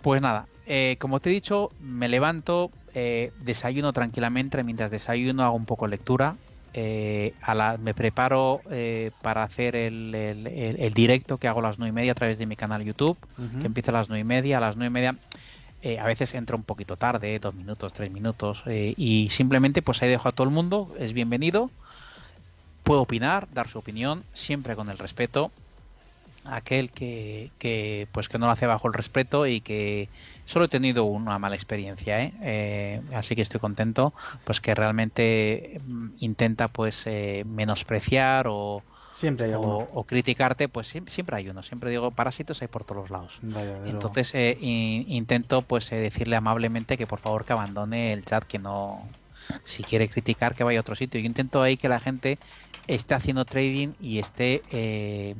Pues 0.02 0.20
nada, 0.20 0.46
eh, 0.66 0.96
como 0.98 1.20
te 1.20 1.30
he 1.30 1.32
dicho, 1.32 1.70
me 1.80 2.08
levanto, 2.08 2.72
eh, 2.94 3.30
desayuno 3.44 3.92
tranquilamente, 3.92 4.60
mientras 4.64 4.90
desayuno 4.90 5.44
hago 5.44 5.54
un 5.54 5.66
poco 5.66 5.84
de 5.84 5.90
lectura, 5.92 6.34
eh, 6.74 7.32
a 7.42 7.54
la- 7.54 7.76
me 7.76 7.94
preparo 7.94 8.60
eh, 8.70 9.12
para 9.22 9.44
hacer 9.44 9.76
el, 9.76 10.12
el- 10.16 10.46
el- 10.48 10.80
el 10.80 10.92
directo 10.94 11.38
que 11.38 11.46
hago 11.46 11.60
a 11.60 11.62
las 11.62 11.78
nueve 11.78 11.90
y 11.90 11.94
media 11.94 12.10
a 12.10 12.16
través 12.16 12.38
de 12.38 12.46
mi 12.46 12.56
canal 12.56 12.82
YouTube, 12.82 13.16
que 13.60 13.66
empieza 13.66 13.92
a 13.92 13.94
las 13.94 14.08
nueve 14.08 14.22
y 14.22 14.24
media, 14.24 14.58
a 14.58 14.60
las 14.60 14.76
nueve 14.76 14.88
y 14.88 14.92
media 14.92 15.16
eh, 15.82 15.98
a 15.98 16.04
veces 16.04 16.34
entro 16.34 16.56
un 16.56 16.64
poquito 16.64 16.96
tarde, 16.96 17.38
dos 17.38 17.54
minutos, 17.54 17.92
tres 17.92 18.10
minutos, 18.10 18.62
eh, 18.66 18.94
y 18.96 19.28
simplemente 19.30 19.82
pues 19.82 20.02
ahí 20.02 20.08
dejo 20.08 20.28
a 20.28 20.32
todo 20.32 20.46
el 20.46 20.52
mundo, 20.52 20.94
es 20.98 21.12
bienvenido, 21.12 21.70
puedo 22.82 23.02
opinar, 23.02 23.48
dar 23.52 23.68
su 23.68 23.78
opinión, 23.78 24.24
siempre 24.32 24.76
con 24.76 24.88
el 24.88 24.98
respeto, 24.98 25.50
aquel 26.44 26.90
que, 26.90 27.50
que 27.58 28.06
pues 28.12 28.28
que 28.28 28.38
no 28.38 28.46
lo 28.46 28.52
hace 28.52 28.66
bajo 28.66 28.88
el 28.88 28.94
respeto 28.94 29.46
y 29.46 29.60
que 29.60 30.08
solo 30.46 30.66
he 30.66 30.68
tenido 30.68 31.04
una 31.04 31.38
mala 31.38 31.56
experiencia 31.56 32.22
¿eh? 32.22 32.32
Eh, 32.42 33.00
así 33.14 33.34
que 33.34 33.42
estoy 33.42 33.60
contento 33.60 34.14
pues 34.44 34.60
que 34.60 34.74
realmente 34.74 35.80
mm, 35.86 36.08
intenta 36.20 36.68
pues 36.68 37.02
eh, 37.06 37.44
menospreciar 37.46 38.46
o, 38.48 38.82
Siempre 39.20 39.46
hay 39.46 39.54
o, 39.54 39.88
o 39.92 40.06
criticarte 40.06 40.68
pues 40.68 40.88
siempre, 40.88 41.12
siempre 41.14 41.36
hay 41.36 41.48
uno. 41.48 41.62
Siempre 41.62 41.90
digo 41.90 42.12
parásitos 42.14 42.62
hay 42.62 42.68
por 42.68 42.84
todos 42.84 43.02
los 43.02 43.10
lados 43.10 43.42
Vaya, 43.42 43.76
entonces 43.84 44.34
eh, 44.34 44.56
in- 44.60 45.04
intento 45.10 45.66
pues 45.66 45.90
eh, 45.92 45.96
decirle 45.96 46.36
amablemente 46.36 46.96
que 46.98 47.06
por 47.06 47.20
favor 47.20 47.44
que 47.44 47.52
abandone 47.52 48.12
el 48.12 48.24
chat 48.24 48.44
que 48.44 48.58
no 48.58 49.16
si 49.64 49.84
quiere 49.84 50.08
criticar 50.08 50.54
que 50.54 50.64
vaya 50.64 50.78
a 50.78 50.82
otro 50.82 50.96
sitio. 50.96 51.20
Yo 51.20 51.26
intento 51.26 51.62
ahí 51.62 51.76
que 51.78 51.88
la 51.88 52.00
gente 52.00 52.40
esté 52.86 53.14
haciendo 53.14 53.46
trading 53.46 53.94
y 53.98 54.18
esté 54.18 54.64
eh, 54.68 55.36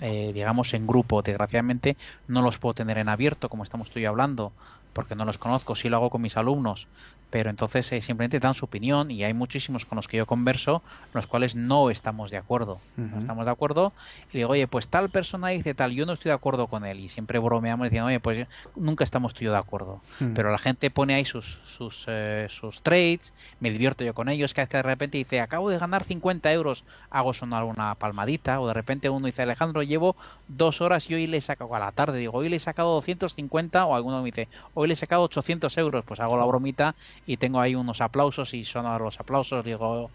eh, 0.00 0.32
digamos 0.32 0.74
en 0.74 0.86
grupo. 0.86 1.22
Desgraciadamente 1.22 1.96
no 2.26 2.42
los 2.42 2.58
puedo 2.58 2.74
tener 2.74 2.98
en 2.98 3.08
abierto 3.08 3.48
como 3.48 3.62
estamos 3.64 3.90
tú 3.90 3.98
y 3.98 4.02
yo 4.02 4.10
hablando 4.10 4.54
porque 4.92 5.14
no 5.14 5.24
los 5.24 5.38
conozco. 5.38 5.74
Sí 5.74 5.88
lo 5.88 5.96
hago 5.96 6.10
con 6.10 6.22
mis 6.22 6.36
alumnos 6.36 6.88
pero 7.30 7.50
entonces 7.50 7.90
eh, 7.92 8.00
simplemente 8.00 8.40
dan 8.40 8.54
su 8.54 8.64
opinión 8.64 9.10
y 9.10 9.24
hay 9.24 9.34
muchísimos 9.34 9.84
con 9.84 9.96
los 9.96 10.08
que 10.08 10.16
yo 10.16 10.26
converso 10.26 10.82
los 11.12 11.26
cuales 11.26 11.54
no 11.54 11.90
estamos 11.90 12.30
de 12.30 12.36
acuerdo. 12.36 12.78
No 12.96 13.18
estamos 13.18 13.44
de 13.44 13.52
acuerdo 13.52 13.92
y 14.32 14.38
digo 14.38 14.50
oye 14.50 14.66
pues 14.66 14.88
tal 14.88 15.10
persona 15.10 15.48
dice 15.48 15.74
tal 15.74 15.92
yo 15.92 16.06
no 16.06 16.12
estoy 16.12 16.30
de 16.30 16.34
acuerdo 16.34 16.66
con 16.66 16.84
él 16.84 17.00
y 17.00 17.08
siempre 17.08 17.38
bromeamos 17.38 17.84
diciendo 17.84 18.06
oye 18.08 18.20
pues 18.20 18.46
nunca 18.76 19.04
estamos 19.04 19.34
tú 19.34 19.40
y 19.42 19.44
yo 19.44 19.52
de 19.52 19.58
acuerdo 19.58 20.00
pero 20.34 20.50
la 20.50 20.58
gente 20.58 20.90
pone 20.90 21.14
ahí 21.14 21.24
sus 21.24 21.46
sus, 21.46 22.04
eh, 22.08 22.46
sus 22.50 22.82
trades 22.82 23.32
me 23.60 23.70
divierto 23.70 24.04
yo 24.04 24.14
con 24.14 24.28
ellos 24.28 24.54
que 24.54 24.64
de 24.66 24.82
repente 24.82 25.18
dice 25.18 25.40
acabo 25.40 25.70
de 25.70 25.78
ganar 25.78 26.04
50 26.04 26.52
euros 26.52 26.84
hago 27.10 27.32
sonar 27.32 27.64
una 27.64 27.94
palmadita 27.94 28.60
o 28.60 28.66
de 28.66 28.74
repente 28.74 29.08
uno 29.10 29.26
dice 29.26 29.42
Alejandro 29.42 29.82
llevo 29.82 30.16
dos 30.48 30.80
horas 30.80 31.08
y 31.10 31.14
hoy 31.14 31.26
le 31.26 31.38
he 31.38 31.40
sacado 31.40 31.74
a 31.74 31.78
la 31.78 31.92
tarde 31.92 32.18
digo 32.18 32.36
hoy 32.38 32.48
le 32.48 32.56
he 32.56 32.60
sacado 32.60 32.94
250 32.94 33.84
o 33.84 33.94
alguno 33.94 34.18
me 34.18 34.26
dice 34.26 34.48
hoy 34.74 34.88
le 34.88 34.94
he 34.94 34.96
sacado 34.96 35.22
800 35.22 35.76
euros 35.78 36.04
pues 36.04 36.20
hago 36.20 36.36
la 36.36 36.44
bromita 36.44 36.94
y 37.28 37.36
tengo 37.36 37.60
ahí 37.60 37.74
unos 37.74 38.00
aplausos 38.00 38.54
y 38.54 38.64
sonar 38.64 39.02
los 39.02 39.20
aplausos 39.20 39.62
digo 39.64 40.10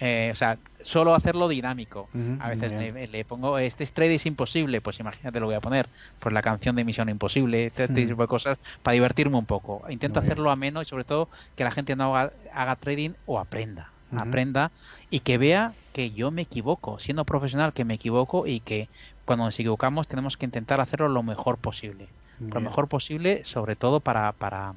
eh, 0.00 0.30
o 0.32 0.34
sea 0.34 0.58
solo 0.82 1.14
hacerlo 1.14 1.46
dinámico. 1.46 2.08
A 2.40 2.48
veces 2.48 2.72
le, 2.72 3.06
le 3.06 3.24
pongo 3.24 3.58
este 3.58 3.86
trade 3.86 4.16
es 4.16 4.26
imposible 4.26 4.80
pues 4.80 4.98
imagínate 4.98 5.38
lo 5.38 5.46
voy 5.46 5.54
a 5.54 5.60
poner 5.60 5.88
pues 6.18 6.32
la 6.32 6.42
canción 6.42 6.74
de 6.74 6.84
Misión 6.84 7.08
Imposible 7.10 7.66
este 7.66 7.86
tipo 7.88 8.22
de 8.22 8.28
cosas 8.28 8.58
para 8.82 8.94
divertirme 8.94 9.36
un 9.36 9.46
poco. 9.46 9.82
Intento 9.90 10.18
Muy 10.18 10.22
bien. 10.22 10.32
hacerlo 10.32 10.50
ameno 10.50 10.82
y 10.82 10.86
sobre 10.86 11.04
todo 11.04 11.28
que 11.54 11.64
la 11.64 11.70
gente 11.70 11.94
no 11.96 12.16
haga, 12.16 12.32
haga 12.52 12.76
trading 12.76 13.10
o 13.26 13.38
aprenda 13.38 13.90
aprenda 14.16 14.70
y 15.10 15.20
que 15.20 15.38
vea 15.38 15.72
que 15.92 16.12
yo 16.12 16.30
me 16.30 16.42
equivoco 16.42 16.98
siendo 16.98 17.24
profesional 17.24 17.72
que 17.72 17.84
me 17.84 17.94
equivoco 17.94 18.46
y 18.46 18.60
que 18.60 18.88
cuando 19.24 19.44
nos 19.44 19.58
equivocamos 19.58 20.08
tenemos 20.08 20.36
que 20.36 20.46
intentar 20.46 20.80
hacerlo 20.80 21.08
lo 21.08 21.22
mejor 21.22 21.58
posible. 21.58 22.08
Muy 22.38 22.48
lo 22.48 22.54
bien. 22.54 22.64
mejor 22.64 22.88
posible 22.88 23.44
sobre 23.44 23.76
todo 23.76 24.00
para 24.00 24.32
para 24.32 24.74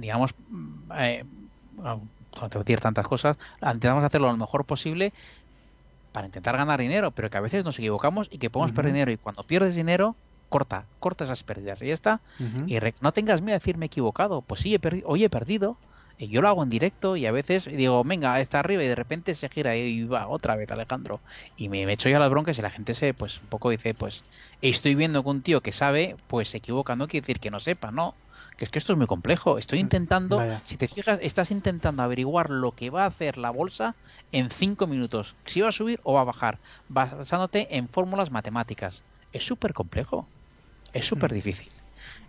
digamos 0.00 0.32
eh, 0.98 1.24
bueno, 1.70 2.10
no 2.40 2.48
te 2.50 2.58
voy 2.58 2.62
a 2.62 2.64
decir 2.64 2.80
tantas 2.80 3.06
cosas 3.08 3.36
intentamos 3.62 4.04
hacerlo 4.04 4.28
lo 4.30 4.36
mejor 4.36 4.66
posible 4.66 5.12
para 6.12 6.26
intentar 6.26 6.56
ganar 6.56 6.80
dinero 6.80 7.12
pero 7.12 7.30
que 7.30 7.38
a 7.38 7.40
veces 7.40 7.64
nos 7.64 7.78
equivocamos 7.78 8.28
y 8.30 8.38
que 8.38 8.50
podemos 8.50 8.72
Ujú. 8.72 8.72
perder 8.72 8.92
dinero 8.94 9.12
y 9.12 9.18
cuando 9.18 9.44
pierdes 9.44 9.74
dinero 9.74 10.18
corta 10.48 10.90
corta 10.98 11.24
esas 11.24 11.44
pérdidas 11.44 11.80
y 11.82 11.86
ya 11.88 11.94
está 11.94 12.22
y 12.64 12.78
re- 12.78 12.96
no 13.00 13.12
tengas 13.12 13.40
miedo 13.42 13.54
a 13.56 13.58
decir 13.58 13.76
me 13.78 13.86
he 13.86 13.88
equivocado. 13.88 14.42
Pues 14.42 14.60
sí, 14.60 14.74
he 14.74 15.02
hoy 15.06 15.24
he 15.24 15.30
perdido. 15.30 15.80
Y 16.18 16.28
yo 16.28 16.42
lo 16.42 16.48
hago 16.48 16.62
en 16.62 16.68
directo 16.68 17.16
y 17.16 17.24
a 17.26 17.32
veces 17.32 17.64
digo, 17.64 18.04
venga, 18.04 18.38
está 18.40 18.60
arriba 18.60 18.84
y 18.84 18.86
de 18.88 18.94
repente 18.94 19.34
se 19.34 19.48
gira 19.48 19.74
y 19.76 20.04
va 20.04 20.28
otra 20.28 20.56
vez 20.56 20.70
Alejandro. 20.70 21.22
Y 21.56 21.68
me, 21.70 21.86
me 21.86 21.94
echo 21.94 22.08
yo 22.10 22.16
a 22.16 22.20
las 22.20 22.30
broncas 22.30 22.58
y 22.58 22.62
la 22.62 22.70
gente 22.70 22.92
se, 22.94 23.14
pues, 23.14 23.40
un 23.42 23.48
poco 23.48 23.70
dice, 23.70 23.94
pues, 23.94 24.26
estoy 24.60 24.94
viendo 24.94 25.22
que 25.24 25.30
un 25.30 25.42
tío 25.42 25.62
que 25.62 25.72
sabe, 25.72 26.18
pues 26.26 26.50
se 26.50 26.58
equivoca. 26.58 26.96
No 26.96 27.08
quiere 27.08 27.22
decir 27.22 27.40
que 27.40 27.50
no 27.50 27.60
sepa, 27.60 27.90
no. 27.90 28.18
Que 28.62 28.66
es 28.66 28.70
que 28.70 28.78
esto 28.78 28.92
es 28.92 28.96
muy 28.96 29.08
complejo. 29.08 29.58
Estoy 29.58 29.80
intentando, 29.80 30.36
Vaya. 30.36 30.62
si 30.64 30.76
te 30.76 30.86
fijas, 30.86 31.18
estás 31.20 31.50
intentando 31.50 32.00
averiguar 32.04 32.48
lo 32.48 32.76
que 32.76 32.90
va 32.90 33.02
a 33.02 33.06
hacer 33.06 33.36
la 33.36 33.50
bolsa 33.50 33.98
en 34.30 34.50
cinco 34.50 34.86
minutos. 34.86 35.36
Si 35.46 35.60
va 35.62 35.70
a 35.70 35.72
subir 35.72 35.98
o 36.04 36.12
va 36.12 36.20
a 36.20 36.24
bajar, 36.24 36.60
basándote 36.86 37.76
en 37.76 37.88
fórmulas 37.88 38.30
matemáticas. 38.30 39.04
Es 39.32 39.44
súper 39.44 39.72
complejo. 39.72 40.30
Es 40.92 41.06
súper 41.06 41.32
difícil. 41.32 41.72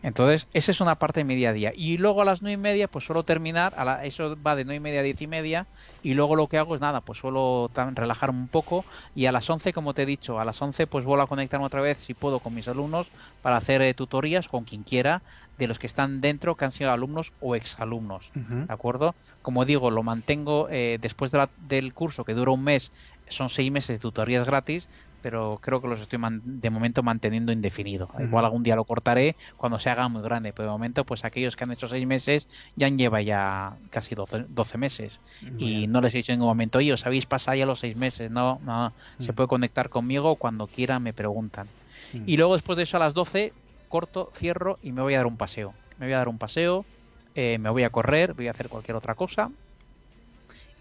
Entonces, 0.02 0.48
esa 0.54 0.72
es 0.72 0.82
una 0.82 0.98
parte 1.00 1.22
de 1.22 1.26
mi 1.26 1.36
día 1.36 1.50
a 1.50 1.54
día. 1.54 1.72
Y 1.76 1.98
luego 1.98 2.22
a 2.22 2.26
las 2.26 2.42
nueve 2.42 2.54
y 2.54 2.58
media, 2.58 2.88
pues 2.88 3.06
suelo 3.06 3.26
terminar, 3.26 3.74
a 3.78 3.86
la- 3.86 4.06
eso 4.06 4.36
va 4.42 4.56
de 4.56 4.66
nueve 4.66 4.78
y 4.78 4.80
media 4.80 5.00
a 5.02 5.04
diez 5.04 5.22
y 5.22 5.28
media, 5.28 5.70
y 6.02 6.14
luego 6.14 6.36
lo 6.36 6.48
que 6.48 6.58
hago 6.58 6.76
es 6.76 6.82
nada, 6.82 7.02
pues 7.02 7.20
suelo 7.20 7.72
relajarme 7.74 8.40
un 8.40 8.50
poco, 8.50 8.86
y 9.14 9.26
a 9.26 9.32
las 9.32 9.50
once, 9.50 9.74
como 9.74 9.94
te 9.94 10.04
he 10.04 10.06
dicho, 10.06 10.40
a 10.40 10.46
las 10.46 10.62
once 10.62 10.88
pues 10.88 11.06
vuelvo 11.06 11.24
a 11.24 11.28
conectarme 11.28 11.66
otra 11.66 11.82
vez, 11.82 12.00
si 12.00 12.14
puedo, 12.14 12.40
con 12.42 12.54
mis 12.54 12.68
alumnos, 12.68 13.12
para 13.42 13.58
hacer 13.58 13.82
eh, 13.82 13.94
tutorías 13.94 14.48
con 14.48 14.66
quien 14.66 14.84
quiera, 14.84 15.24
de 15.58 15.68
los 15.68 15.80
que 15.80 15.88
están 15.88 16.22
dentro, 16.22 16.56
que 16.56 16.66
han 16.66 16.72
sido 16.72 16.92
alumnos 16.92 17.34
o 17.40 17.56
exalumnos. 17.56 18.32
¿De 18.68 18.74
acuerdo? 18.74 19.16
Como 19.42 19.66
digo, 19.66 19.92
lo 19.92 20.04
mantengo 20.04 20.68
eh, 20.70 20.98
después 21.00 21.32
de 21.32 21.38
la- 21.40 21.52
del 21.56 21.94
curso, 21.94 22.24
que 22.26 22.34
dura 22.34 22.52
un 22.52 22.64
mes, 22.64 22.92
son 23.28 23.50
seis 23.50 23.72
meses 23.72 23.96
de 23.96 24.00
tutorías 24.00 24.46
gratis, 24.46 24.90
pero 25.22 25.60
creo 25.62 25.82
que 25.82 25.88
los 25.88 26.02
estoy 26.02 26.20
de 26.44 26.70
momento 26.70 27.02
manteniendo 27.02 27.54
indefinido. 27.54 28.10
Igual 28.22 28.44
algún 28.44 28.64
día 28.64 28.76
lo 28.76 28.84
cortaré 28.84 29.38
cuando 29.56 29.80
se 29.80 29.90
haga 29.90 30.10
muy 30.10 30.22
grande, 30.22 30.52
pero 30.52 30.68
de 30.68 30.72
momento, 30.74 31.06
pues 31.06 31.24
aquellos 31.24 31.56
que 31.56 31.64
han 31.64 31.72
hecho 31.72 31.88
seis 31.88 32.06
meses 32.06 32.50
ya 32.76 32.88
han 32.88 32.98
lleva 32.98 33.22
ya 33.22 33.78
casi 33.90 34.16
12, 34.16 34.46
12 34.50 34.78
meses. 34.78 35.22
Y 35.58 35.88
no 35.88 36.02
les 36.02 36.14
he 36.14 36.18
dicho 36.18 36.34
en 36.34 36.40
ningún 36.40 36.50
momento, 36.50 36.80
oye, 36.80 36.92
os 36.92 37.06
habéis 37.06 37.26
pasado 37.26 37.56
ya 37.56 37.66
los 37.66 37.80
seis 37.80 37.96
meses. 37.96 38.32
No, 38.32 38.60
no, 38.64 38.94
se 39.18 39.32
puede 39.34 39.48
conectar 39.48 39.88
conmigo 39.90 40.36
cuando 40.36 40.68
quiera, 40.68 41.00
me 41.00 41.14
preguntan. 41.14 41.68
Y 42.26 42.36
luego 42.38 42.56
después 42.56 42.76
de 42.76 42.84
eso 42.84 42.98
a 42.98 43.00
las 43.00 43.14
12 43.14 43.54
corto, 43.94 44.32
cierro 44.34 44.80
y 44.82 44.92
me 44.92 45.04
voy 45.04 45.14
a 45.14 45.18
dar 45.18 45.28
un 45.28 45.38
paseo. 45.38 45.76
Me 46.00 46.08
voy 46.08 46.14
a 46.14 46.18
dar 46.18 46.28
un 46.28 46.40
paseo, 46.40 46.84
eh, 47.36 47.60
me 47.60 47.70
voy 47.70 47.84
a 47.84 47.92
correr, 47.92 48.34
voy 48.34 48.48
a 48.48 48.52
hacer 48.52 48.68
cualquier 48.68 48.98
otra 48.98 49.14
cosa. 49.14 49.52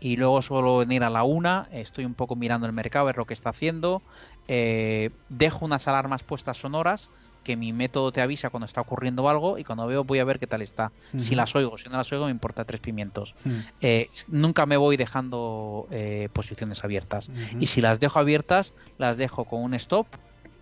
Y 0.00 0.16
luego 0.16 0.40
suelo 0.40 0.78
venir 0.78 1.04
a 1.04 1.10
la 1.10 1.22
una, 1.22 1.68
estoy 1.72 2.06
un 2.06 2.14
poco 2.14 2.36
mirando 2.36 2.66
el 2.66 2.72
mercado, 2.72 3.04
ver 3.04 3.18
lo 3.18 3.26
que 3.26 3.34
está 3.34 3.50
haciendo. 3.50 4.00
eh, 4.48 5.10
dejo 5.28 5.66
unas 5.66 5.86
alarmas 5.88 6.22
puestas 6.22 6.56
sonoras 6.56 7.10
que 7.44 7.54
mi 7.54 7.74
método 7.74 8.12
te 8.12 8.22
avisa 8.22 8.48
cuando 8.48 8.64
está 8.64 8.80
ocurriendo 8.80 9.28
algo 9.28 9.58
y 9.58 9.64
cuando 9.64 9.86
veo 9.86 10.04
voy 10.04 10.18
a 10.18 10.24
ver 10.24 10.38
qué 10.38 10.46
tal 10.46 10.62
está. 10.62 10.90
Si 11.18 11.34
las 11.34 11.54
oigo, 11.54 11.76
si 11.76 11.90
no 11.90 11.98
las 11.98 12.10
oigo 12.12 12.24
me 12.24 12.30
importa 12.30 12.64
tres 12.64 12.80
pimientos. 12.80 13.34
Eh, 13.82 14.08
nunca 14.28 14.64
me 14.64 14.78
voy 14.78 14.96
dejando 14.96 15.86
eh, 15.90 16.30
posiciones 16.32 16.82
abiertas. 16.82 17.30
Y 17.60 17.66
si 17.66 17.82
las 17.82 18.00
dejo 18.00 18.18
abiertas, 18.18 18.72
las 18.96 19.18
dejo 19.18 19.44
con 19.44 19.62
un 19.62 19.74
stop, 19.74 20.06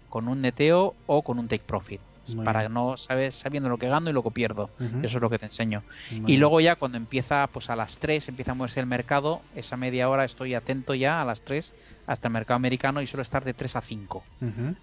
con 0.09 0.27
un 0.27 0.41
neteo 0.41 0.97
o 1.07 1.23
con 1.23 1.39
un 1.39 1.47
take 1.47 1.63
profit. 1.65 2.01
Para 2.37 2.69
no 2.69 2.97
saber 2.97 3.33
sabiendo 3.33 3.69
lo 3.69 3.79
que 3.79 3.89
gano 3.89 4.11
y 4.11 4.13
lo 4.13 4.23
que 4.23 4.31
pierdo. 4.31 4.71
Eso 5.03 5.19
es 5.19 5.23
lo 5.23 5.31
que 5.31 5.39
te 5.39 5.47
enseño. 5.47 5.83
y 6.27 6.37
luego 6.37 6.61
ya 6.61 6.77
cuando 6.77 6.97
empieza 6.97 7.47
pues 7.49 7.71
a 7.71 7.77
las 7.77 7.99
3 7.99 8.29
empieza 8.29 8.53
a 8.53 8.55
moverse 8.55 8.81
el 8.81 8.87
mercado, 8.87 9.43
esa 9.55 9.77
media 9.77 10.09
hora 10.09 10.25
estoy 10.25 10.55
atento 10.55 10.95
ya 10.95 11.21
a 11.23 11.25
las 11.25 11.43
3 11.43 11.73
hasta 12.07 12.29
el 12.29 12.33
mercado 12.33 12.57
americano 12.57 13.01
y 13.03 13.07
suelo 13.07 13.23
estar 13.23 13.45
de 13.45 13.55
3 13.55 13.77
a 13.77 13.81
5. 13.81 14.25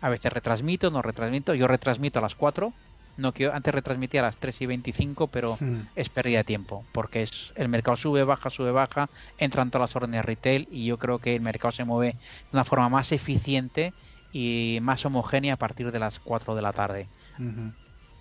A 0.01 0.09
veces 0.09 0.31
retransmito, 0.31 0.89
no 0.91 1.01
retransmito, 1.01 1.53
yo 1.53 1.67
retransmito 1.67 2.19
a 2.19 2.21
las 2.21 2.35
4 2.35 2.71
no 3.17 3.33
quiero 3.33 3.53
antes 3.53 3.73
retransmitía 3.73 4.21
a 4.21 4.25
las 4.25 4.37
3 4.37 4.61
y 4.61 4.65
25 4.67 5.27
pero 5.27 5.57
es 5.95 6.09
pérdida 6.09 6.39
de 6.39 6.43
tiempo 6.43 6.85
porque 6.91 7.23
es 7.23 7.51
el 7.55 7.67
mercado 7.67 7.97
sube 7.97 8.23
baja 8.23 8.49
sube 8.49 8.71
baja 8.71 9.09
entran 9.37 9.71
todas 9.71 9.89
las 9.89 9.95
órdenes 9.95 10.23
retail 10.23 10.67
y 10.71 10.85
yo 10.85 10.97
creo 10.97 11.19
que 11.19 11.35
el 11.35 11.41
mercado 11.41 11.71
se 11.71 11.83
mueve 11.83 12.13
de 12.13 12.17
una 12.53 12.63
forma 12.63 12.89
más 12.89 13.11
eficiente 13.11 13.93
y 14.31 14.79
más 14.81 15.05
homogénea 15.05 15.55
a 15.55 15.57
partir 15.57 15.91
de 15.91 15.99
las 15.99 16.19
4 16.19 16.55
de 16.55 16.61
la 16.61 16.73
tarde 16.73 17.07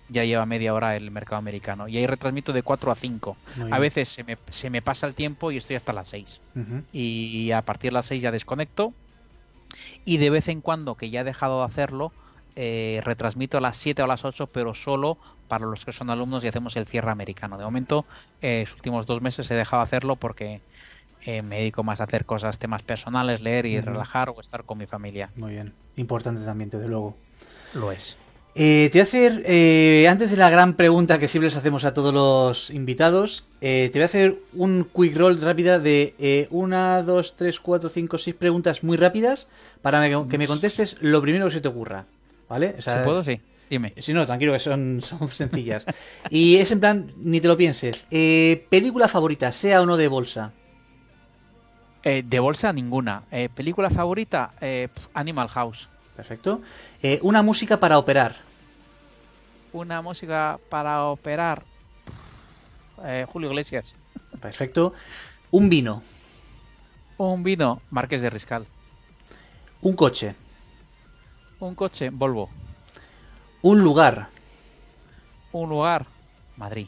ya 0.09 0.23
lleva 0.23 0.45
media 0.45 0.73
hora 0.73 0.95
el 0.95 1.11
mercado 1.11 1.37
americano. 1.37 1.87
Y 1.87 1.97
ahí 1.97 2.07
retransmito 2.07 2.53
de 2.53 2.63
4 2.63 2.91
a 2.91 2.95
5 2.95 3.37
a 3.71 3.79
veces 3.79 4.09
se 4.09 4.23
me, 4.23 4.37
se 4.49 4.69
me 4.69 4.81
pasa 4.81 5.07
el 5.07 5.13
tiempo 5.13 5.51
y 5.51 5.57
estoy 5.57 5.75
hasta 5.75 5.93
las 5.93 6.09
6 6.09 6.41
y 6.91 7.51
a 7.51 7.61
partir 7.63 7.91
de 7.91 7.95
las 7.95 8.05
6 8.05 8.21
ya 8.21 8.31
desconecto. 8.31 8.93
Y 10.05 10.17
de 10.17 10.29
vez 10.29 10.47
en 10.47 10.61
cuando 10.61 10.95
que 10.95 11.09
ya 11.09 11.21
he 11.21 11.23
dejado 11.25 11.59
de 11.59 11.65
hacerlo 11.65 12.13
eh, 12.59 13.01
retransmito 13.03 13.59
a 13.59 13.61
las 13.61 13.77
7 13.77 14.01
o 14.01 14.05
a 14.05 14.07
las 14.07 14.25
8, 14.25 14.47
pero 14.47 14.73
solo 14.73 15.19
para 15.47 15.67
los 15.67 15.85
que 15.85 15.91
son 15.91 16.09
alumnos 16.09 16.43
y 16.43 16.47
hacemos 16.47 16.75
el 16.75 16.87
cierre 16.87 17.11
americano. 17.11 17.55
De 17.55 17.63
momento, 17.63 18.03
eh, 18.41 18.63
los 18.65 18.73
últimos 18.73 19.05
dos 19.05 19.21
meses 19.21 19.51
he 19.51 19.53
dejado 19.53 19.83
de 19.83 19.85
hacerlo 19.85 20.15
porque 20.15 20.61
eh, 21.23 21.43
me 21.43 21.57
dedico 21.57 21.83
más 21.83 22.01
a 22.01 22.05
hacer 22.05 22.25
cosas, 22.25 22.57
temas 22.57 22.81
personales, 22.81 23.41
leer 23.41 23.67
y 23.67 23.79
relajar 23.79 24.31
o 24.31 24.41
estar 24.41 24.63
con 24.63 24.79
mi 24.79 24.87
familia. 24.87 25.29
Muy 25.35 25.53
bien, 25.53 25.71
importante 25.97 26.43
también, 26.43 26.71
desde 26.71 26.87
luego. 26.87 27.15
Lo 27.75 27.91
es. 27.91 28.17
Te 28.57 28.89
voy 28.91 29.01
a 29.01 29.03
hacer, 29.03 30.07
antes 30.09 30.31
de 30.31 30.37
la 30.37 30.49
gran 30.49 30.73
pregunta 30.73 31.19
que 31.19 31.27
siempre 31.27 31.47
les 31.49 31.57
hacemos 31.57 31.85
a 31.85 31.93
todos 31.93 32.13
los 32.13 32.69
invitados, 32.71 33.45
te 33.59 33.91
voy 33.93 34.01
a 34.01 34.05
hacer 34.05 34.35
un 34.53 34.87
quick 34.93 35.15
roll 35.15 35.39
rápida 35.39 35.79
de 35.79 36.47
una, 36.49 37.03
dos, 37.03 37.35
tres, 37.35 37.59
cuatro, 37.59 37.89
cinco, 37.89 38.17
seis 38.17 38.35
preguntas 38.35 38.83
muy 38.83 38.97
rápidas 38.97 39.47
para 39.81 40.03
que 40.27 40.37
me 40.37 40.47
contestes 40.47 40.97
lo 41.01 41.21
primero 41.21 41.45
que 41.45 41.51
se 41.51 41.61
te 41.61 41.67
ocurra. 41.67 42.05
¿Vale? 42.49 42.81
si 42.81 42.89
puedo, 43.03 43.23
sí. 43.23 43.39
Dime. 43.69 43.93
Si 43.97 44.13
no, 44.13 44.25
tranquilo, 44.25 44.53
que 44.53 44.59
son, 44.59 45.01
son 45.03 45.27
sencillas. 45.27 45.85
y 46.29 46.57
es 46.57 46.71
en 46.71 46.79
plan, 46.79 47.11
ni 47.17 47.41
te 47.41 47.47
lo 47.47 47.57
pienses. 47.57 48.07
Eh, 48.11 48.65
¿Película 48.69 49.07
favorita, 49.07 49.51
sea 49.51 49.81
o 49.81 49.85
no 49.85 49.97
de 49.97 50.07
bolsa? 50.07 50.53
Eh, 52.03 52.23
de 52.25 52.39
bolsa, 52.39 52.71
ninguna. 52.71 53.23
Eh, 53.31 53.49
¿Película 53.53 53.89
favorita? 53.89 54.53
Animal 55.13 55.49
House. 55.49 55.89
Perfecto. 56.15 56.61
¿Una 57.21 57.43
música 57.43 57.79
para 57.79 57.97
operar? 57.97 58.46
Una 59.77 60.01
música 60.01 60.59
para 60.69 61.03
operar. 61.03 61.61
Julio 63.31 63.49
Iglesias. 63.49 63.93
Perfecto. 64.41 64.91
¿Un 65.51 65.69
vino? 65.69 66.01
Un 67.19 67.43
vino, 67.43 67.79
Marqués 67.91 68.23
de 68.23 68.31
Riscal. 68.31 68.65
¿Un 69.81 69.95
coche? 69.95 70.33
Un 71.59 71.75
coche, 71.75 72.09
Volvo. 72.09 72.49
Un 73.61 73.83
lugar. 73.83 74.29
Un 75.51 75.69
lugar, 75.69 76.07
Madrid. 76.55 76.87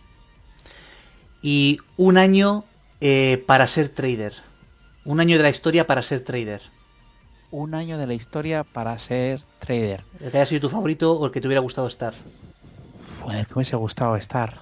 Y 1.44 1.78
un 1.96 2.18
año 2.18 2.64
eh, 3.02 3.44
para 3.46 3.68
ser 3.68 3.90
trader. 3.90 4.34
Un 5.06 5.20
año 5.20 5.38
de 5.38 5.44
la 5.44 5.50
historia 5.50 5.86
para 5.86 6.02
ser 6.02 6.24
trader. 6.24 6.64
Un 7.52 7.76
año 7.76 8.00
de 8.00 8.08
la 8.08 8.16
historia 8.16 8.64
para 8.64 8.98
ser 8.98 9.44
trader. 9.60 10.04
El 10.20 10.32
que 10.32 10.38
haya 10.38 10.46
sido 10.48 10.62
tu 10.62 10.70
favorito 10.70 11.14
o 11.14 11.28
el 11.28 11.32
que 11.32 11.40
te 11.40 11.46
hubiera 11.46 11.62
gustado 11.62 11.88
estar. 11.88 12.16
Pues 13.30 13.42
el 13.42 13.46
que 13.46 13.54
me 13.54 13.58
hubiese 13.58 13.76
gustado 13.76 14.16
estar. 14.16 14.62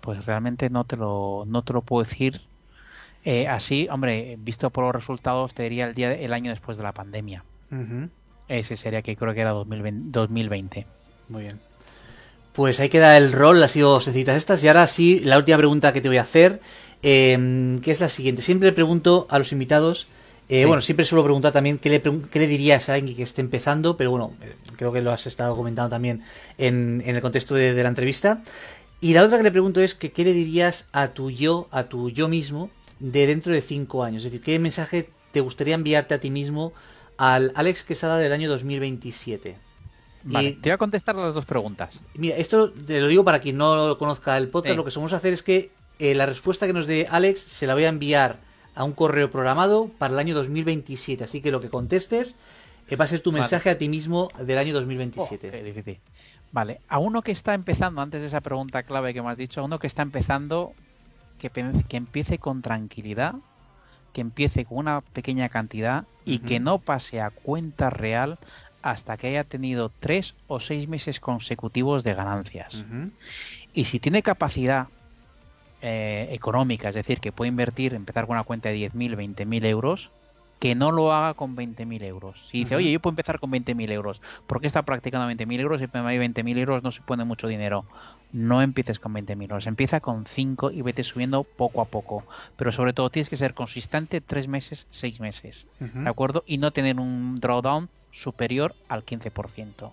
Pues 0.00 0.26
realmente 0.26 0.70
no 0.70 0.82
te 0.82 0.96
lo, 0.96 1.44
no 1.46 1.62
te 1.62 1.72
lo 1.72 1.82
puedo 1.82 2.04
decir. 2.04 2.40
Eh, 3.24 3.46
así, 3.46 3.86
hombre, 3.90 4.36
visto 4.40 4.70
por 4.70 4.84
los 4.84 4.94
resultados, 4.94 5.54
te 5.54 5.62
diría 5.62 5.86
el 5.86 5.94
día, 5.94 6.12
el 6.12 6.32
año 6.32 6.50
después 6.50 6.76
de 6.76 6.82
la 6.82 6.90
pandemia. 6.90 7.44
Ese 8.48 8.76
sería 8.76 9.02
que 9.02 9.14
creo 9.14 9.34
que 9.34 9.40
era 9.40 9.50
2020. 9.50 10.86
Muy 11.28 11.42
bien. 11.42 11.60
Pues 12.54 12.80
ahí 12.80 12.88
queda 12.88 13.16
el 13.16 13.32
rol, 13.32 13.62
ha 13.62 13.68
sido 13.68 14.00
sencillitas 14.00 14.36
estas. 14.36 14.64
Y 14.64 14.68
ahora 14.68 14.88
sí, 14.88 15.20
la 15.20 15.38
última 15.38 15.58
pregunta 15.58 15.92
que 15.92 16.00
te 16.00 16.08
voy 16.08 16.16
a 16.16 16.22
hacer, 16.22 16.60
em, 17.02 17.78
que 17.78 17.92
es 17.92 18.00
la 18.00 18.08
siguiente. 18.08 18.42
Siempre 18.42 18.70
le 18.70 18.72
pregunto 18.72 19.28
a 19.30 19.38
los 19.38 19.52
invitados, 19.52 20.08
eh, 20.48 20.64
bueno, 20.64 20.80
siempre 20.80 21.04
suelo 21.04 21.24
preguntar 21.24 21.52
también 21.52 21.78
qué 21.78 21.90
le, 21.90 22.02
qué 22.02 22.38
le, 22.38 22.46
dirías 22.46 22.88
a 22.88 22.94
alguien 22.94 23.16
que 23.16 23.22
esté 23.24 23.40
empezando, 23.40 23.96
pero 23.96 24.12
bueno, 24.12 24.32
eh, 24.42 24.54
creo 24.76 24.92
que 24.92 25.02
lo 25.02 25.10
has 25.10 25.26
estado 25.26 25.56
comentando 25.56 25.90
también 25.90 26.22
en, 26.56 27.02
el 27.04 27.20
contexto 27.20 27.54
de, 27.54 27.74
la 27.82 27.88
entrevista. 27.88 28.42
Y 29.00 29.14
la 29.14 29.24
otra 29.24 29.38
que 29.38 29.42
le 29.42 29.50
pregunto 29.50 29.80
es 29.80 29.94
que 29.94 30.12
qué 30.12 30.24
le 30.24 30.32
dirías 30.32 30.88
a 30.92 31.08
tu 31.08 31.30
yo, 31.30 31.68
a 31.72 31.84
tu 31.84 32.10
yo 32.10 32.28
mismo, 32.28 32.70
de 33.00 33.26
dentro 33.26 33.52
de 33.52 33.60
cinco 33.60 34.04
años. 34.04 34.24
Es 34.24 34.30
decir, 34.30 34.40
qué 34.40 34.58
mensaje 34.58 35.10
te 35.32 35.40
gustaría 35.40 35.74
enviarte 35.74 36.14
a 36.14 36.20
ti 36.20 36.30
mismo 36.30 36.72
al 37.18 37.52
Alex 37.56 37.82
Quesada 37.82 38.18
del 38.18 38.32
año 38.32 38.48
2027. 38.48 39.56
Vale, 40.22 40.52
te 40.52 40.60
voy 40.60 40.72
a 40.72 40.78
contestar 40.78 41.16
las 41.16 41.34
dos 41.34 41.44
preguntas. 41.44 42.00
Mira, 42.14 42.36
esto 42.36 42.70
te 42.70 43.00
lo 43.00 43.08
digo 43.08 43.24
para 43.24 43.40
quien 43.40 43.56
no 43.56 43.98
conozca 43.98 44.36
el 44.38 44.48
podcast, 44.48 44.76
lo 44.76 44.84
que 44.84 44.92
vamos 44.94 45.12
a 45.12 45.16
hacer 45.16 45.32
es 45.32 45.42
que 45.42 45.70
eh, 45.98 46.14
la 46.14 46.26
respuesta 46.26 46.66
que 46.66 46.72
nos 46.72 46.86
dé 46.86 47.06
Alex 47.10 47.40
se 47.40 47.66
la 47.66 47.74
voy 47.74 47.84
a 47.84 47.88
enviar 47.88 48.45
a 48.76 48.84
un 48.84 48.92
correo 48.92 49.30
programado 49.30 49.90
para 49.98 50.12
el 50.12 50.20
año 50.20 50.34
2027. 50.34 51.24
Así 51.24 51.40
que 51.40 51.50
lo 51.50 51.60
que 51.60 51.70
contestes 51.70 52.36
eh, 52.88 52.94
va 52.94 53.06
a 53.06 53.08
ser 53.08 53.20
tu 53.20 53.32
mensaje 53.32 53.70
a 53.70 53.78
ti 53.78 53.88
mismo 53.88 54.28
del 54.38 54.58
año 54.58 54.72
2027. 54.74 55.50
Vale, 56.52 56.80
a 56.88 56.98
uno 56.98 57.22
que 57.22 57.32
está 57.32 57.54
empezando, 57.54 58.00
antes 58.00 58.20
de 58.20 58.28
esa 58.28 58.40
pregunta 58.40 58.84
clave 58.84 59.12
que 59.12 59.22
me 59.22 59.30
has 59.30 59.36
dicho, 59.36 59.60
a 59.60 59.64
uno 59.64 59.78
que 59.78 59.86
está 59.86 60.02
empezando, 60.02 60.72
que, 61.38 61.50
que 61.88 61.96
empiece 61.96 62.38
con 62.38 62.62
tranquilidad, 62.62 63.34
que 64.12 64.20
empiece 64.20 64.64
con 64.64 64.78
una 64.78 65.00
pequeña 65.00 65.48
cantidad 65.48 66.04
y 66.24 66.38
que 66.38 66.60
no 66.60 66.78
pase 66.78 67.20
a 67.20 67.30
cuenta 67.30 67.90
real 67.90 68.38
hasta 68.82 69.16
que 69.16 69.28
haya 69.28 69.44
tenido 69.44 69.90
tres 70.00 70.34
o 70.46 70.60
seis 70.60 70.86
meses 70.86 71.18
consecutivos 71.18 72.04
de 72.04 72.14
ganancias. 72.14 72.84
Y 73.72 73.86
si 73.86 74.00
tiene 74.00 74.22
capacidad 74.22 74.88
eh, 75.82 76.28
económica, 76.32 76.88
es 76.88 76.94
decir, 76.94 77.20
que 77.20 77.32
puede 77.32 77.48
invertir, 77.48 77.94
empezar 77.94 78.26
con 78.26 78.36
una 78.36 78.44
cuenta 78.44 78.68
de 78.68 78.76
10.000, 78.76 79.16
20.000 79.16 79.66
euros, 79.66 80.10
que 80.58 80.74
no 80.74 80.90
lo 80.90 81.12
haga 81.12 81.34
con 81.34 81.54
20.000 81.56 82.02
euros. 82.04 82.48
Si 82.48 82.58
dice, 82.58 82.76
oye, 82.76 82.90
yo 82.90 83.00
puedo 83.00 83.12
empezar 83.12 83.38
con 83.38 83.50
20.000 83.50 83.90
euros, 83.92 84.20
¿por 84.46 84.60
qué 84.60 84.66
está 84.66 84.82
practicando 84.82 85.28
20.000 85.28 85.60
euros? 85.60 85.80
Si 85.80 85.86
me 85.92 86.18
20.000 86.18 86.58
euros 86.58 86.82
no 86.82 86.90
supone 86.90 87.24
mucho 87.24 87.46
dinero 87.46 87.84
no 88.32 88.62
empieces 88.62 88.98
con 88.98 89.14
20.000 89.14 89.42
euros, 89.42 89.66
empieza 89.66 90.00
con 90.00 90.26
5 90.26 90.70
y 90.70 90.82
vete 90.82 91.04
subiendo 91.04 91.44
poco 91.44 91.80
a 91.80 91.86
poco. 91.86 92.24
Pero 92.56 92.72
sobre 92.72 92.92
todo 92.92 93.10
tienes 93.10 93.28
que 93.28 93.36
ser 93.36 93.54
consistente 93.54 94.20
3 94.20 94.48
meses, 94.48 94.86
6 94.90 95.20
meses, 95.20 95.66
¿de 95.78 96.08
acuerdo? 96.08 96.44
Y 96.46 96.58
no 96.58 96.70
tener 96.70 96.98
un 96.98 97.36
drawdown 97.36 97.88
superior 98.10 98.74
al 98.88 99.04
15%. 99.04 99.92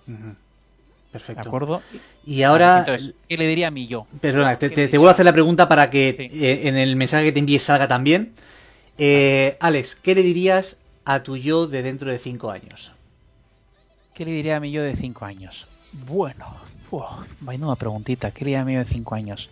Perfecto. 1.14 1.44
¿De 1.44 1.48
acuerdo? 1.48 1.82
Y 2.26 2.42
ahora... 2.42 2.84
¿qué 3.30 3.38
le 3.38 3.46
diría 3.46 3.68
a 3.68 3.72
mí 3.72 3.86
yo? 3.86 4.08
Perdona, 4.20 4.58
te, 4.58 4.72
te, 4.72 4.88
vuelvo 4.98 5.10
a 5.10 5.12
hacer 5.12 5.26
la 5.26 5.32
pregunta 5.32 5.70
para 5.70 5.92
que 5.92 6.10
eh, 6.10 6.68
en 6.68 6.76
el 6.76 6.96
mensaje 6.96 7.26
que 7.26 7.32
te 7.32 7.40
envíes 7.40 7.62
salga 7.62 7.88
también. 7.88 8.34
Eh, 8.98 9.56
Alex, 9.60 9.94
¿qué 9.94 10.16
le 10.16 10.24
dirías 10.24 10.82
a 11.06 11.22
tu 11.22 11.38
yo 11.38 11.68
de 11.68 11.84
dentro 11.84 12.10
de 12.10 12.18
5 12.18 12.50
años? 12.50 12.94
¿Qué 14.16 14.26
le 14.26 14.32
diría 14.32 14.58
a 14.58 14.60
mi 14.60 14.72
yo 14.72 14.82
de 14.82 14.96
5 14.96 15.24
años? 15.24 15.68
Bueno, 15.92 16.48
vaya 17.42 17.64
una 17.64 17.76
preguntita. 17.76 18.32
¿Qué 18.32 18.44
le 18.46 18.58
diría 18.64 18.80
de 18.80 18.86
5 18.86 19.14
años? 19.14 19.52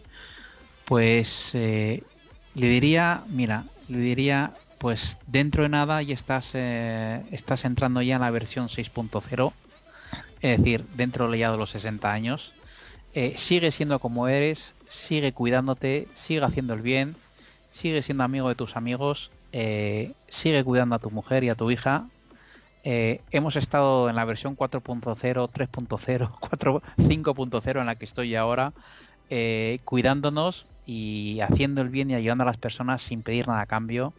Pues 0.85 1.51
eh, 1.53 2.01
le 2.55 2.67
diría, 2.69 3.23
mira, 3.27 3.65
le 3.87 3.99
diría, 3.99 4.53
pues 4.79 5.19
dentro 5.27 5.61
de 5.61 5.69
nada 5.69 6.01
ya 6.01 6.15
estás, 6.15 6.55
estás 6.55 7.65
entrando 7.65 8.01
ya 8.01 8.15
en 8.15 8.21
la 8.21 8.31
versión 8.31 8.67
6.0, 8.67 9.53
es 10.41 10.57
decir, 10.57 10.85
dentro 10.95 11.33
ya 11.33 11.51
de 11.51 11.57
los 11.57 11.71
60 11.71 12.11
años. 12.11 12.53
Eh, 13.13 13.33
sigue 13.37 13.71
siendo 13.71 13.99
como 13.99 14.27
eres, 14.27 14.73
sigue 14.87 15.33
cuidándote, 15.33 16.07
sigue 16.13 16.43
haciendo 16.43 16.73
el 16.73 16.81
bien, 16.81 17.15
sigue 17.71 18.01
siendo 18.01 18.23
amigo 18.23 18.49
de 18.49 18.55
tus 18.55 18.75
amigos, 18.75 19.31
sigue 19.51 20.63
cuidando 20.63 20.95
a 20.95 20.99
tu 20.99 21.11
mujer 21.11 21.43
y 21.43 21.49
a 21.49 21.55
tu 21.55 21.69
hija, 21.71 22.05
eh, 22.83 23.21
hemos 23.29 23.55
estado 23.55 24.09
en 24.09 24.15
la 24.15 24.25
versión 24.25 24.57
4.0, 24.57 25.15
3.0, 25.51 26.81
5.0 26.97 27.79
en 27.79 27.85
la 27.85 27.95
que 27.95 28.05
estoy 28.05 28.35
ahora, 28.35 28.73
eh, 29.29 29.79
cuidándonos 29.85 30.65
y 30.85 31.39
haciendo 31.41 31.81
el 31.81 31.89
bien 31.89 32.09
y 32.09 32.15
ayudando 32.15 32.43
a 32.43 32.47
las 32.47 32.57
personas 32.57 33.03
sin 33.03 33.21
pedir 33.21 33.47
nada 33.47 33.61
a 33.61 33.65
cambio. 33.67 34.13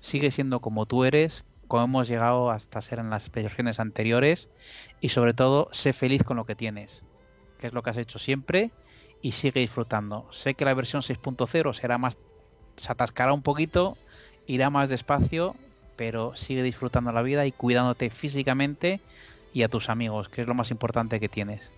Sigue 0.00 0.30
siendo 0.30 0.60
como 0.60 0.86
tú 0.86 1.04
eres, 1.04 1.44
como 1.68 1.84
hemos 1.84 2.08
llegado 2.08 2.50
hasta 2.50 2.82
ser 2.82 2.98
en 2.98 3.10
las 3.10 3.30
versiones 3.30 3.78
anteriores 3.78 4.48
y 5.04 5.10
sobre 5.10 5.34
todo 5.34 5.68
sé 5.70 5.92
feliz 5.92 6.22
con 6.22 6.38
lo 6.38 6.46
que 6.46 6.54
tienes, 6.54 7.02
que 7.58 7.66
es 7.66 7.74
lo 7.74 7.82
que 7.82 7.90
has 7.90 7.98
hecho 7.98 8.18
siempre 8.18 8.70
y 9.20 9.32
sigue 9.32 9.60
disfrutando. 9.60 10.26
Sé 10.32 10.54
que 10.54 10.64
la 10.64 10.72
versión 10.72 11.02
6.0 11.02 11.74
será 11.74 11.98
más, 11.98 12.16
se 12.78 12.90
atascará 12.90 13.34
un 13.34 13.42
poquito, 13.42 13.98
irá 14.46 14.70
más 14.70 14.88
despacio, 14.88 15.56
pero 15.96 16.34
sigue 16.36 16.62
disfrutando 16.62 17.12
la 17.12 17.20
vida 17.20 17.44
y 17.44 17.52
cuidándote 17.52 18.08
físicamente 18.08 19.02
y 19.52 19.62
a 19.62 19.68
tus 19.68 19.90
amigos, 19.90 20.30
que 20.30 20.40
es 20.40 20.48
lo 20.48 20.54
más 20.54 20.70
importante 20.70 21.20
que 21.20 21.28
tienes. 21.28 21.68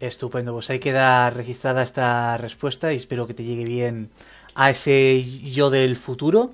Estupendo, 0.00 0.52
pues 0.52 0.68
ahí 0.68 0.80
queda 0.80 1.30
registrada 1.30 1.82
esta 1.82 2.36
respuesta 2.36 2.92
y 2.92 2.96
espero 2.96 3.26
que 3.26 3.32
te 3.32 3.44
llegue 3.44 3.64
bien 3.64 4.10
a 4.54 4.68
ese 4.68 5.24
yo 5.24 5.70
del 5.70 5.96
futuro. 5.96 6.52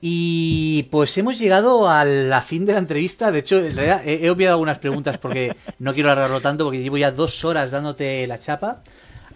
Y 0.00 0.84
pues 0.90 1.16
hemos 1.18 1.38
llegado 1.38 1.88
a 1.88 2.04
la 2.04 2.40
fin 2.42 2.66
de 2.66 2.72
la 2.74 2.78
entrevista. 2.78 3.32
De 3.32 3.40
hecho, 3.40 3.58
en 3.58 3.74
realidad 3.76 4.02
he, 4.06 4.24
he 4.26 4.30
obviado 4.30 4.54
algunas 4.54 4.78
preguntas 4.78 5.18
porque 5.18 5.56
no 5.78 5.94
quiero 5.94 6.10
alargarlo 6.10 6.40
tanto 6.40 6.64
porque 6.64 6.80
llevo 6.82 6.98
ya 6.98 7.10
dos 7.10 7.44
horas 7.44 7.70
dándote 7.70 8.26
la 8.26 8.38
chapa. 8.38 8.82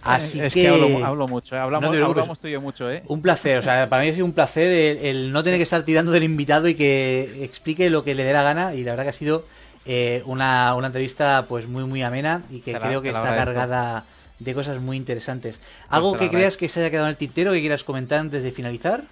Así 0.02 0.40
es 0.40 0.54
que, 0.54 0.62
que 0.62 0.68
hablo, 0.68 1.04
hablo 1.04 1.28
mucho, 1.28 1.54
¿eh? 1.54 1.58
hablamos, 1.58 1.90
No 1.90 2.06
hablamos 2.06 2.38
tú 2.40 2.46
y 2.48 2.52
yo 2.52 2.60
mucho, 2.62 2.90
¿eh? 2.90 3.02
Un 3.08 3.20
placer, 3.20 3.58
o 3.58 3.62
sea, 3.62 3.86
para 3.90 4.02
mí 4.02 4.08
ha 4.08 4.12
sido 4.14 4.24
un 4.24 4.32
placer 4.32 4.70
el, 4.72 4.96
el 5.04 5.32
no 5.32 5.42
tener 5.44 5.58
que 5.58 5.62
estar 5.64 5.82
tirando 5.82 6.10
del 6.10 6.22
invitado 6.22 6.68
y 6.68 6.74
que 6.74 7.44
explique 7.44 7.90
lo 7.90 8.02
que 8.02 8.14
le 8.14 8.24
dé 8.24 8.32
la 8.32 8.42
gana. 8.42 8.74
Y 8.74 8.82
la 8.82 8.92
verdad 8.92 9.04
que 9.04 9.10
ha 9.10 9.14
sido 9.14 9.44
eh, 9.84 10.22
una, 10.24 10.74
una 10.74 10.86
entrevista 10.86 11.44
pues 11.46 11.66
muy 11.68 11.84
muy 11.84 12.02
amena 12.02 12.42
y 12.50 12.60
que 12.60 12.72
la- 12.72 12.80
creo 12.80 13.02
que 13.02 13.10
está 13.10 13.34
cargada 13.44 14.04
de 14.38 14.54
cosas 14.54 14.80
muy 14.80 14.96
interesantes. 14.96 15.60
¿Algo 15.90 16.12
te 16.12 16.18
que 16.20 16.30
creas 16.30 16.56
que 16.56 16.68
se 16.70 16.80
haya 16.80 16.90
quedado 16.90 17.06
en 17.06 17.10
el 17.10 17.16
tintero 17.18 17.52
que 17.52 17.60
quieras 17.60 17.84
comentar 17.84 18.20
antes 18.20 18.42
de 18.42 18.52
finalizar? 18.52 19.02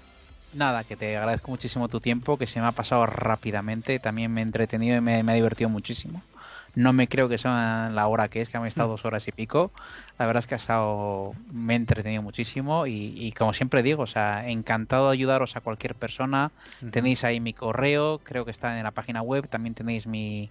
Nada, 0.51 0.85
que 0.85 0.97
te 0.97 1.15
agradezco 1.17 1.51
muchísimo 1.51 1.89
tu 1.91 2.01
tiempo, 2.01 2.39
que 2.39 2.47
se 2.47 2.61
me 2.61 2.67
ha 2.67 2.73
pasado 2.73 3.05
rápidamente, 3.05 4.01
también 4.01 4.33
me 4.33 4.41
he 4.41 4.45
entretenido 4.45 4.97
y 4.97 5.01
me, 5.03 5.23
me 5.23 5.33
ha 5.33 5.35
divertido 5.35 5.69
muchísimo. 5.69 6.27
No 6.75 6.93
me 6.95 7.07
creo 7.07 7.29
que 7.29 7.37
sea 7.39 7.91
la 7.93 8.07
hora 8.09 8.29
que 8.29 8.41
es, 8.41 8.49
que 8.49 8.57
he 8.57 8.67
estado 8.67 8.89
dos 8.91 9.05
horas 9.05 9.29
y 9.29 9.33
pico. 9.33 9.73
La 10.19 10.27
verdad 10.27 10.41
es 10.41 10.47
que 10.49 10.55
ha 10.55 10.59
estado, 10.59 11.33
me 11.53 11.75
he 11.75 11.77
entretenido 11.77 12.23
muchísimo 12.23 12.87
y, 12.87 13.15
y 13.17 13.33
como 13.33 13.53
siempre 13.53 13.83
digo, 13.85 14.03
o 14.03 14.07
sea, 14.07 14.49
encantado 14.49 15.07
de 15.07 15.13
ayudaros 15.13 15.57
a 15.57 15.61
cualquier 15.61 15.95
persona. 15.95 16.51
Tenéis 16.91 17.23
ahí 17.23 17.39
mi 17.39 17.53
correo, 17.53 18.21
creo 18.25 18.45
que 18.45 18.51
está 18.51 18.77
en 18.77 18.83
la 18.83 18.91
página 18.91 19.23
web, 19.23 19.49
también 19.49 19.75
tenéis 19.75 20.07
mi, 20.07 20.51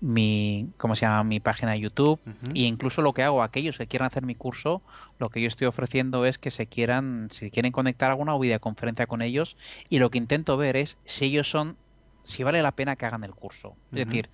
mi 0.00 0.68
¿cómo 0.76 0.96
se 0.96 1.06
llama? 1.06 1.24
Mi 1.24 1.40
página 1.40 1.72
de 1.72 1.80
YouTube 1.80 2.20
y 2.52 2.66
incluso 2.66 3.02
lo 3.02 3.14
que 3.14 3.22
hago, 3.22 3.42
aquellos 3.42 3.78
que 3.78 3.86
quieran 3.86 4.06
hacer 4.06 4.24
mi 4.24 4.34
curso, 4.34 4.82
lo 5.18 5.30
que 5.30 5.40
yo 5.40 5.48
estoy 5.48 5.66
ofreciendo 5.66 6.26
es 6.26 6.38
que 6.38 6.50
se 6.50 6.66
quieran, 6.66 7.28
si 7.30 7.50
quieren 7.50 7.72
conectar 7.72 8.10
alguna 8.10 8.36
videoconferencia 8.36 9.06
con 9.06 9.22
ellos 9.22 9.56
y 9.88 9.98
lo 9.98 10.10
que 10.10 10.18
intento 10.18 10.56
ver 10.56 10.76
es 10.76 10.98
si 11.06 11.26
ellos 11.26 11.48
son, 11.50 11.76
si 12.22 12.42
vale 12.42 12.60
la 12.62 12.72
pena 12.72 12.96
que 12.96 13.06
hagan 13.06 13.24
el 13.24 13.34
curso. 13.34 13.76
Es 13.92 14.06
decir, 14.06 14.28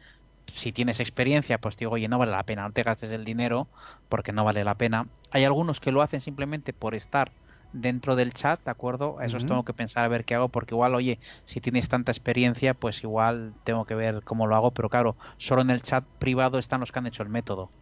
si 0.47 0.73
tienes 0.73 1.01
experiencia, 1.01 1.59
pues 1.59 1.77
digo, 1.77 1.93
oye, 1.93 2.09
no 2.09 2.19
vale 2.19 2.33
la 2.33 2.45
pena, 2.45 2.63
no 2.65 2.73
te 2.73 2.83
gastes 2.83 3.11
el 3.13 3.25
dinero 3.25 3.71
porque 4.09 4.33
no 4.33 4.45
vale 4.45 4.65
la 4.65 4.77
pena. 4.77 5.11
Hay 5.31 5.45
algunos 5.45 5.81
que 5.81 5.93
lo 5.93 6.03
hacen 6.03 6.21
simplemente 6.21 6.73
por 6.73 6.95
estar 6.95 7.35
dentro 7.73 8.17
del 8.17 8.35
chat, 8.35 8.63
¿de 8.65 8.71
acuerdo? 8.71 9.21
Eso 9.23 9.39
Ujú. 9.39 9.47
tengo 9.47 9.65
que 9.65 9.73
pensar 9.75 10.05
a 10.05 10.09
ver 10.09 10.25
qué 10.25 10.35
hago, 10.35 10.51
porque 10.51 10.75
igual, 10.75 10.95
oye, 10.95 11.21
si 11.47 11.61
tienes 11.61 11.89
tanta 11.89 12.13
experiencia, 12.13 12.75
pues 12.75 13.03
igual 13.03 13.57
tengo 13.65 13.87
que 13.87 13.95
ver 13.95 14.23
cómo 14.25 14.47
lo 14.47 14.57
hago, 14.57 14.75
pero 14.75 14.91
claro, 14.91 15.17
solo 15.39 15.63
en 15.63 15.71
el 15.71 15.83
chat 15.83 16.07
privado 16.19 16.59
están 16.59 16.81
los 16.81 16.93
que 16.93 16.99
han 16.99 17.07
hecho 17.07 17.23
el 17.23 17.31
método. 17.31 17.73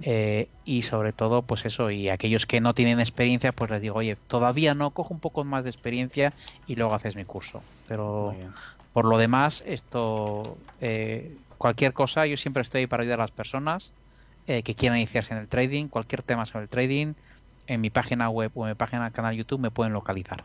Eh, 0.00 0.52
y 0.64 0.82
sobre 0.82 1.12
todo, 1.12 1.46
pues 1.46 1.64
eso, 1.66 1.90
y 1.90 2.08
aquellos 2.08 2.46
que 2.46 2.60
no 2.60 2.74
tienen 2.74 3.00
experiencia, 3.00 3.52
pues 3.52 3.70
les 3.70 3.80
digo, 3.80 3.96
oye, 3.96 4.16
todavía 4.16 4.74
no, 4.74 4.92
cojo 4.94 5.14
un 5.14 5.20
poco 5.20 5.44
más 5.44 5.64
de 5.64 5.70
experiencia 5.70 6.34
y 6.64 6.76
luego 6.76 6.94
haces 6.94 7.14
mi 7.16 7.24
curso. 7.24 7.68
Pero 7.84 8.40
por 8.92 9.04
lo 9.06 9.18
demás, 9.18 9.62
esto, 9.66 10.58
eh, 10.78 11.38
cualquier 11.62 11.92
cosa, 11.92 12.26
yo 12.26 12.36
siempre 12.36 12.62
estoy 12.62 12.88
para 12.88 13.02
ayudar 13.04 13.20
a 13.20 13.22
las 13.22 13.30
personas 13.30 13.92
eh, 14.48 14.64
que 14.64 14.74
quieran 14.74 14.98
iniciarse 14.98 15.32
en 15.32 15.38
el 15.38 15.46
trading, 15.46 15.86
cualquier 15.86 16.22
tema 16.22 16.44
sobre 16.44 16.64
el 16.64 16.68
trading, 16.68 17.14
en 17.68 17.80
mi 17.80 17.88
página 17.88 18.28
web 18.28 18.50
o 18.56 18.64
en 18.64 18.70
mi 18.70 18.74
página 18.74 19.08
canal 19.12 19.36
YouTube 19.36 19.60
me 19.60 19.70
pueden 19.70 19.92
localizar. 19.92 20.44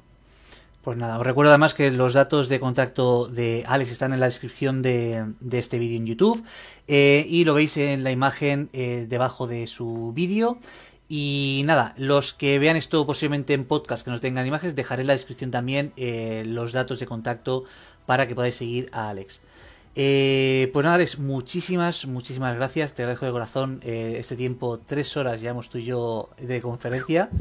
Pues 0.84 0.96
nada, 0.96 1.18
os 1.18 1.26
recuerdo 1.26 1.52
además 1.52 1.74
que 1.74 1.90
los 1.90 2.14
datos 2.14 2.50
de 2.50 2.60
contacto 2.60 3.26
de 3.28 3.66
Alex 3.68 3.92
están 3.92 4.14
en 4.14 4.20
la 4.20 4.28
descripción 4.28 4.84
de, 4.84 5.26
este 5.52 5.80
vídeo 5.80 5.98
en 5.98 6.06
YouTube 6.06 6.42
eh, 6.88 7.26
y 7.28 7.46
lo 7.46 7.56
veis 7.56 7.76
en 7.78 8.04
la 8.04 8.12
imagen 8.12 8.70
eh, 8.74 9.08
debajo 9.10 9.48
de 9.48 9.66
su 9.66 10.14
vídeo. 10.14 10.60
Y 11.10 11.64
nada, 11.66 11.96
los 11.98 12.34
que 12.34 12.60
vean 12.60 12.76
esto 12.76 13.08
posiblemente 13.08 13.56
en 13.56 13.66
podcast 13.66 14.06
que 14.06 14.12
no 14.12 14.20
tengan 14.20 14.46
imágenes, 14.46 14.76
dejaré 14.76 15.02
en 15.02 15.08
la 15.08 15.14
descripción 15.14 15.50
también 15.52 15.94
los 16.46 16.74
datos 16.74 17.00
de 17.00 17.08
contacto 17.08 17.64
para 18.06 18.28
que 18.28 18.36
podáis 18.36 18.56
seguir 18.56 18.88
a 18.92 19.10
Alex. 19.10 19.42
Eh, 20.00 20.70
pues 20.74 20.84
nada, 20.84 20.98
Alex, 20.98 21.18
muchísimas, 21.18 22.06
muchísimas 22.06 22.56
gracias. 22.56 22.94
Te 22.94 23.02
agradezco 23.02 23.26
de 23.26 23.32
corazón 23.32 23.80
eh, 23.84 24.18
este 24.20 24.36
tiempo, 24.36 24.80
tres 24.86 25.18
horas 25.18 25.42
llevamos 25.42 25.70
tú 25.70 25.80
y 25.80 25.86
yo 25.86 26.30
de 26.38 26.62
conferencia. 26.62 27.30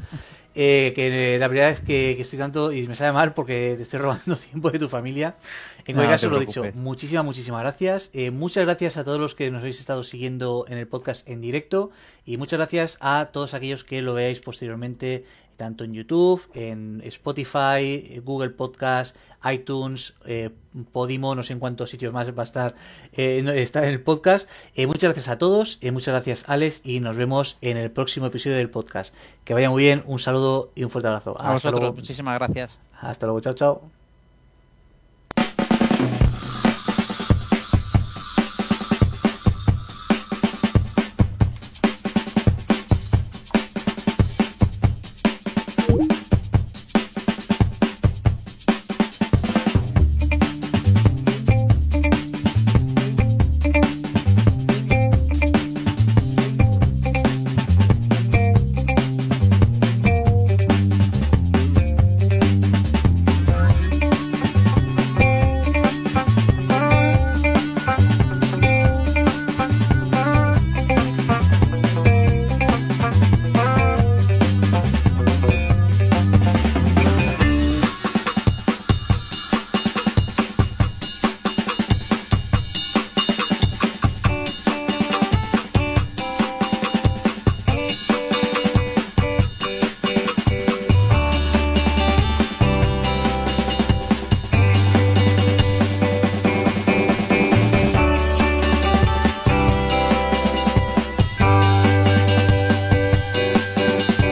Eh, 0.58 0.94
que 0.94 1.36
la 1.38 1.50
primera 1.50 1.66
vez 1.66 1.80
que, 1.80 2.14
que 2.16 2.22
estoy 2.22 2.38
tanto 2.38 2.72
y 2.72 2.88
me 2.88 2.94
sabe 2.94 3.12
mal 3.12 3.34
porque 3.34 3.74
te 3.76 3.82
estoy 3.82 4.00
robando 4.00 4.34
tiempo 4.50 4.70
de 4.70 4.78
tu 4.78 4.88
familia. 4.88 5.36
En 5.86 5.94
cualquier 5.94 6.06
no 6.06 6.10
caso, 6.12 6.30
lo 6.30 6.38
he 6.38 6.46
dicho, 6.46 6.64
muchísimas, 6.72 7.26
muchísimas 7.26 7.60
gracias. 7.60 8.10
Eh, 8.14 8.30
muchas 8.30 8.64
gracias 8.64 8.96
a 8.96 9.04
todos 9.04 9.20
los 9.20 9.34
que 9.34 9.50
nos 9.50 9.60
habéis 9.60 9.80
estado 9.80 10.02
siguiendo 10.02 10.64
en 10.68 10.78
el 10.78 10.88
podcast 10.88 11.28
en 11.28 11.42
directo 11.42 11.90
y 12.24 12.38
muchas 12.38 12.58
gracias 12.58 12.96
a 13.02 13.28
todos 13.32 13.52
aquellos 13.52 13.84
que 13.84 14.00
lo 14.00 14.14
veáis 14.14 14.40
posteriormente 14.40 15.26
tanto 15.56 15.84
en 15.84 15.92
YouTube, 15.92 16.42
en 16.54 17.02
Spotify, 17.04 18.20
Google 18.24 18.50
Podcast, 18.50 19.16
iTunes, 19.50 20.14
eh, 20.26 20.50
Podimo, 20.92 21.34
no 21.34 21.42
sé 21.42 21.54
en 21.54 21.58
cuántos 21.58 21.88
sitios 21.90 22.12
más 22.12 22.30
va 22.36 22.42
a 22.42 22.44
estar, 22.44 22.74
eh, 23.14 23.42
está 23.56 23.82
en 23.84 23.90
el 23.92 24.02
podcast. 24.02 24.48
Eh, 24.74 24.86
muchas 24.86 25.04
gracias 25.04 25.28
a 25.28 25.38
todos, 25.38 25.78
eh, 25.80 25.90
muchas 25.90 26.12
gracias 26.12 26.44
Alex 26.48 26.82
y 26.84 27.00
nos 27.00 27.16
vemos 27.16 27.56
en 27.62 27.76
el 27.78 27.90
próximo 27.90 28.26
episodio 28.26 28.56
del 28.56 28.68
podcast. 28.70 29.14
Que 29.44 29.54
vaya 29.54 29.70
muy 29.70 29.82
bien, 29.82 30.02
un 30.06 30.18
saludo 30.18 30.72
y 30.74 30.84
un 30.84 30.90
fuerte 30.90 31.08
abrazo. 31.08 31.30
A 31.30 31.34
Hasta 31.34 31.52
vosotros, 31.52 31.80
luego. 31.80 31.94
muchísimas 31.96 32.38
gracias. 32.38 32.78
Hasta 33.00 33.26
luego, 33.26 33.40
chao, 33.40 33.54
chao. 33.54 33.95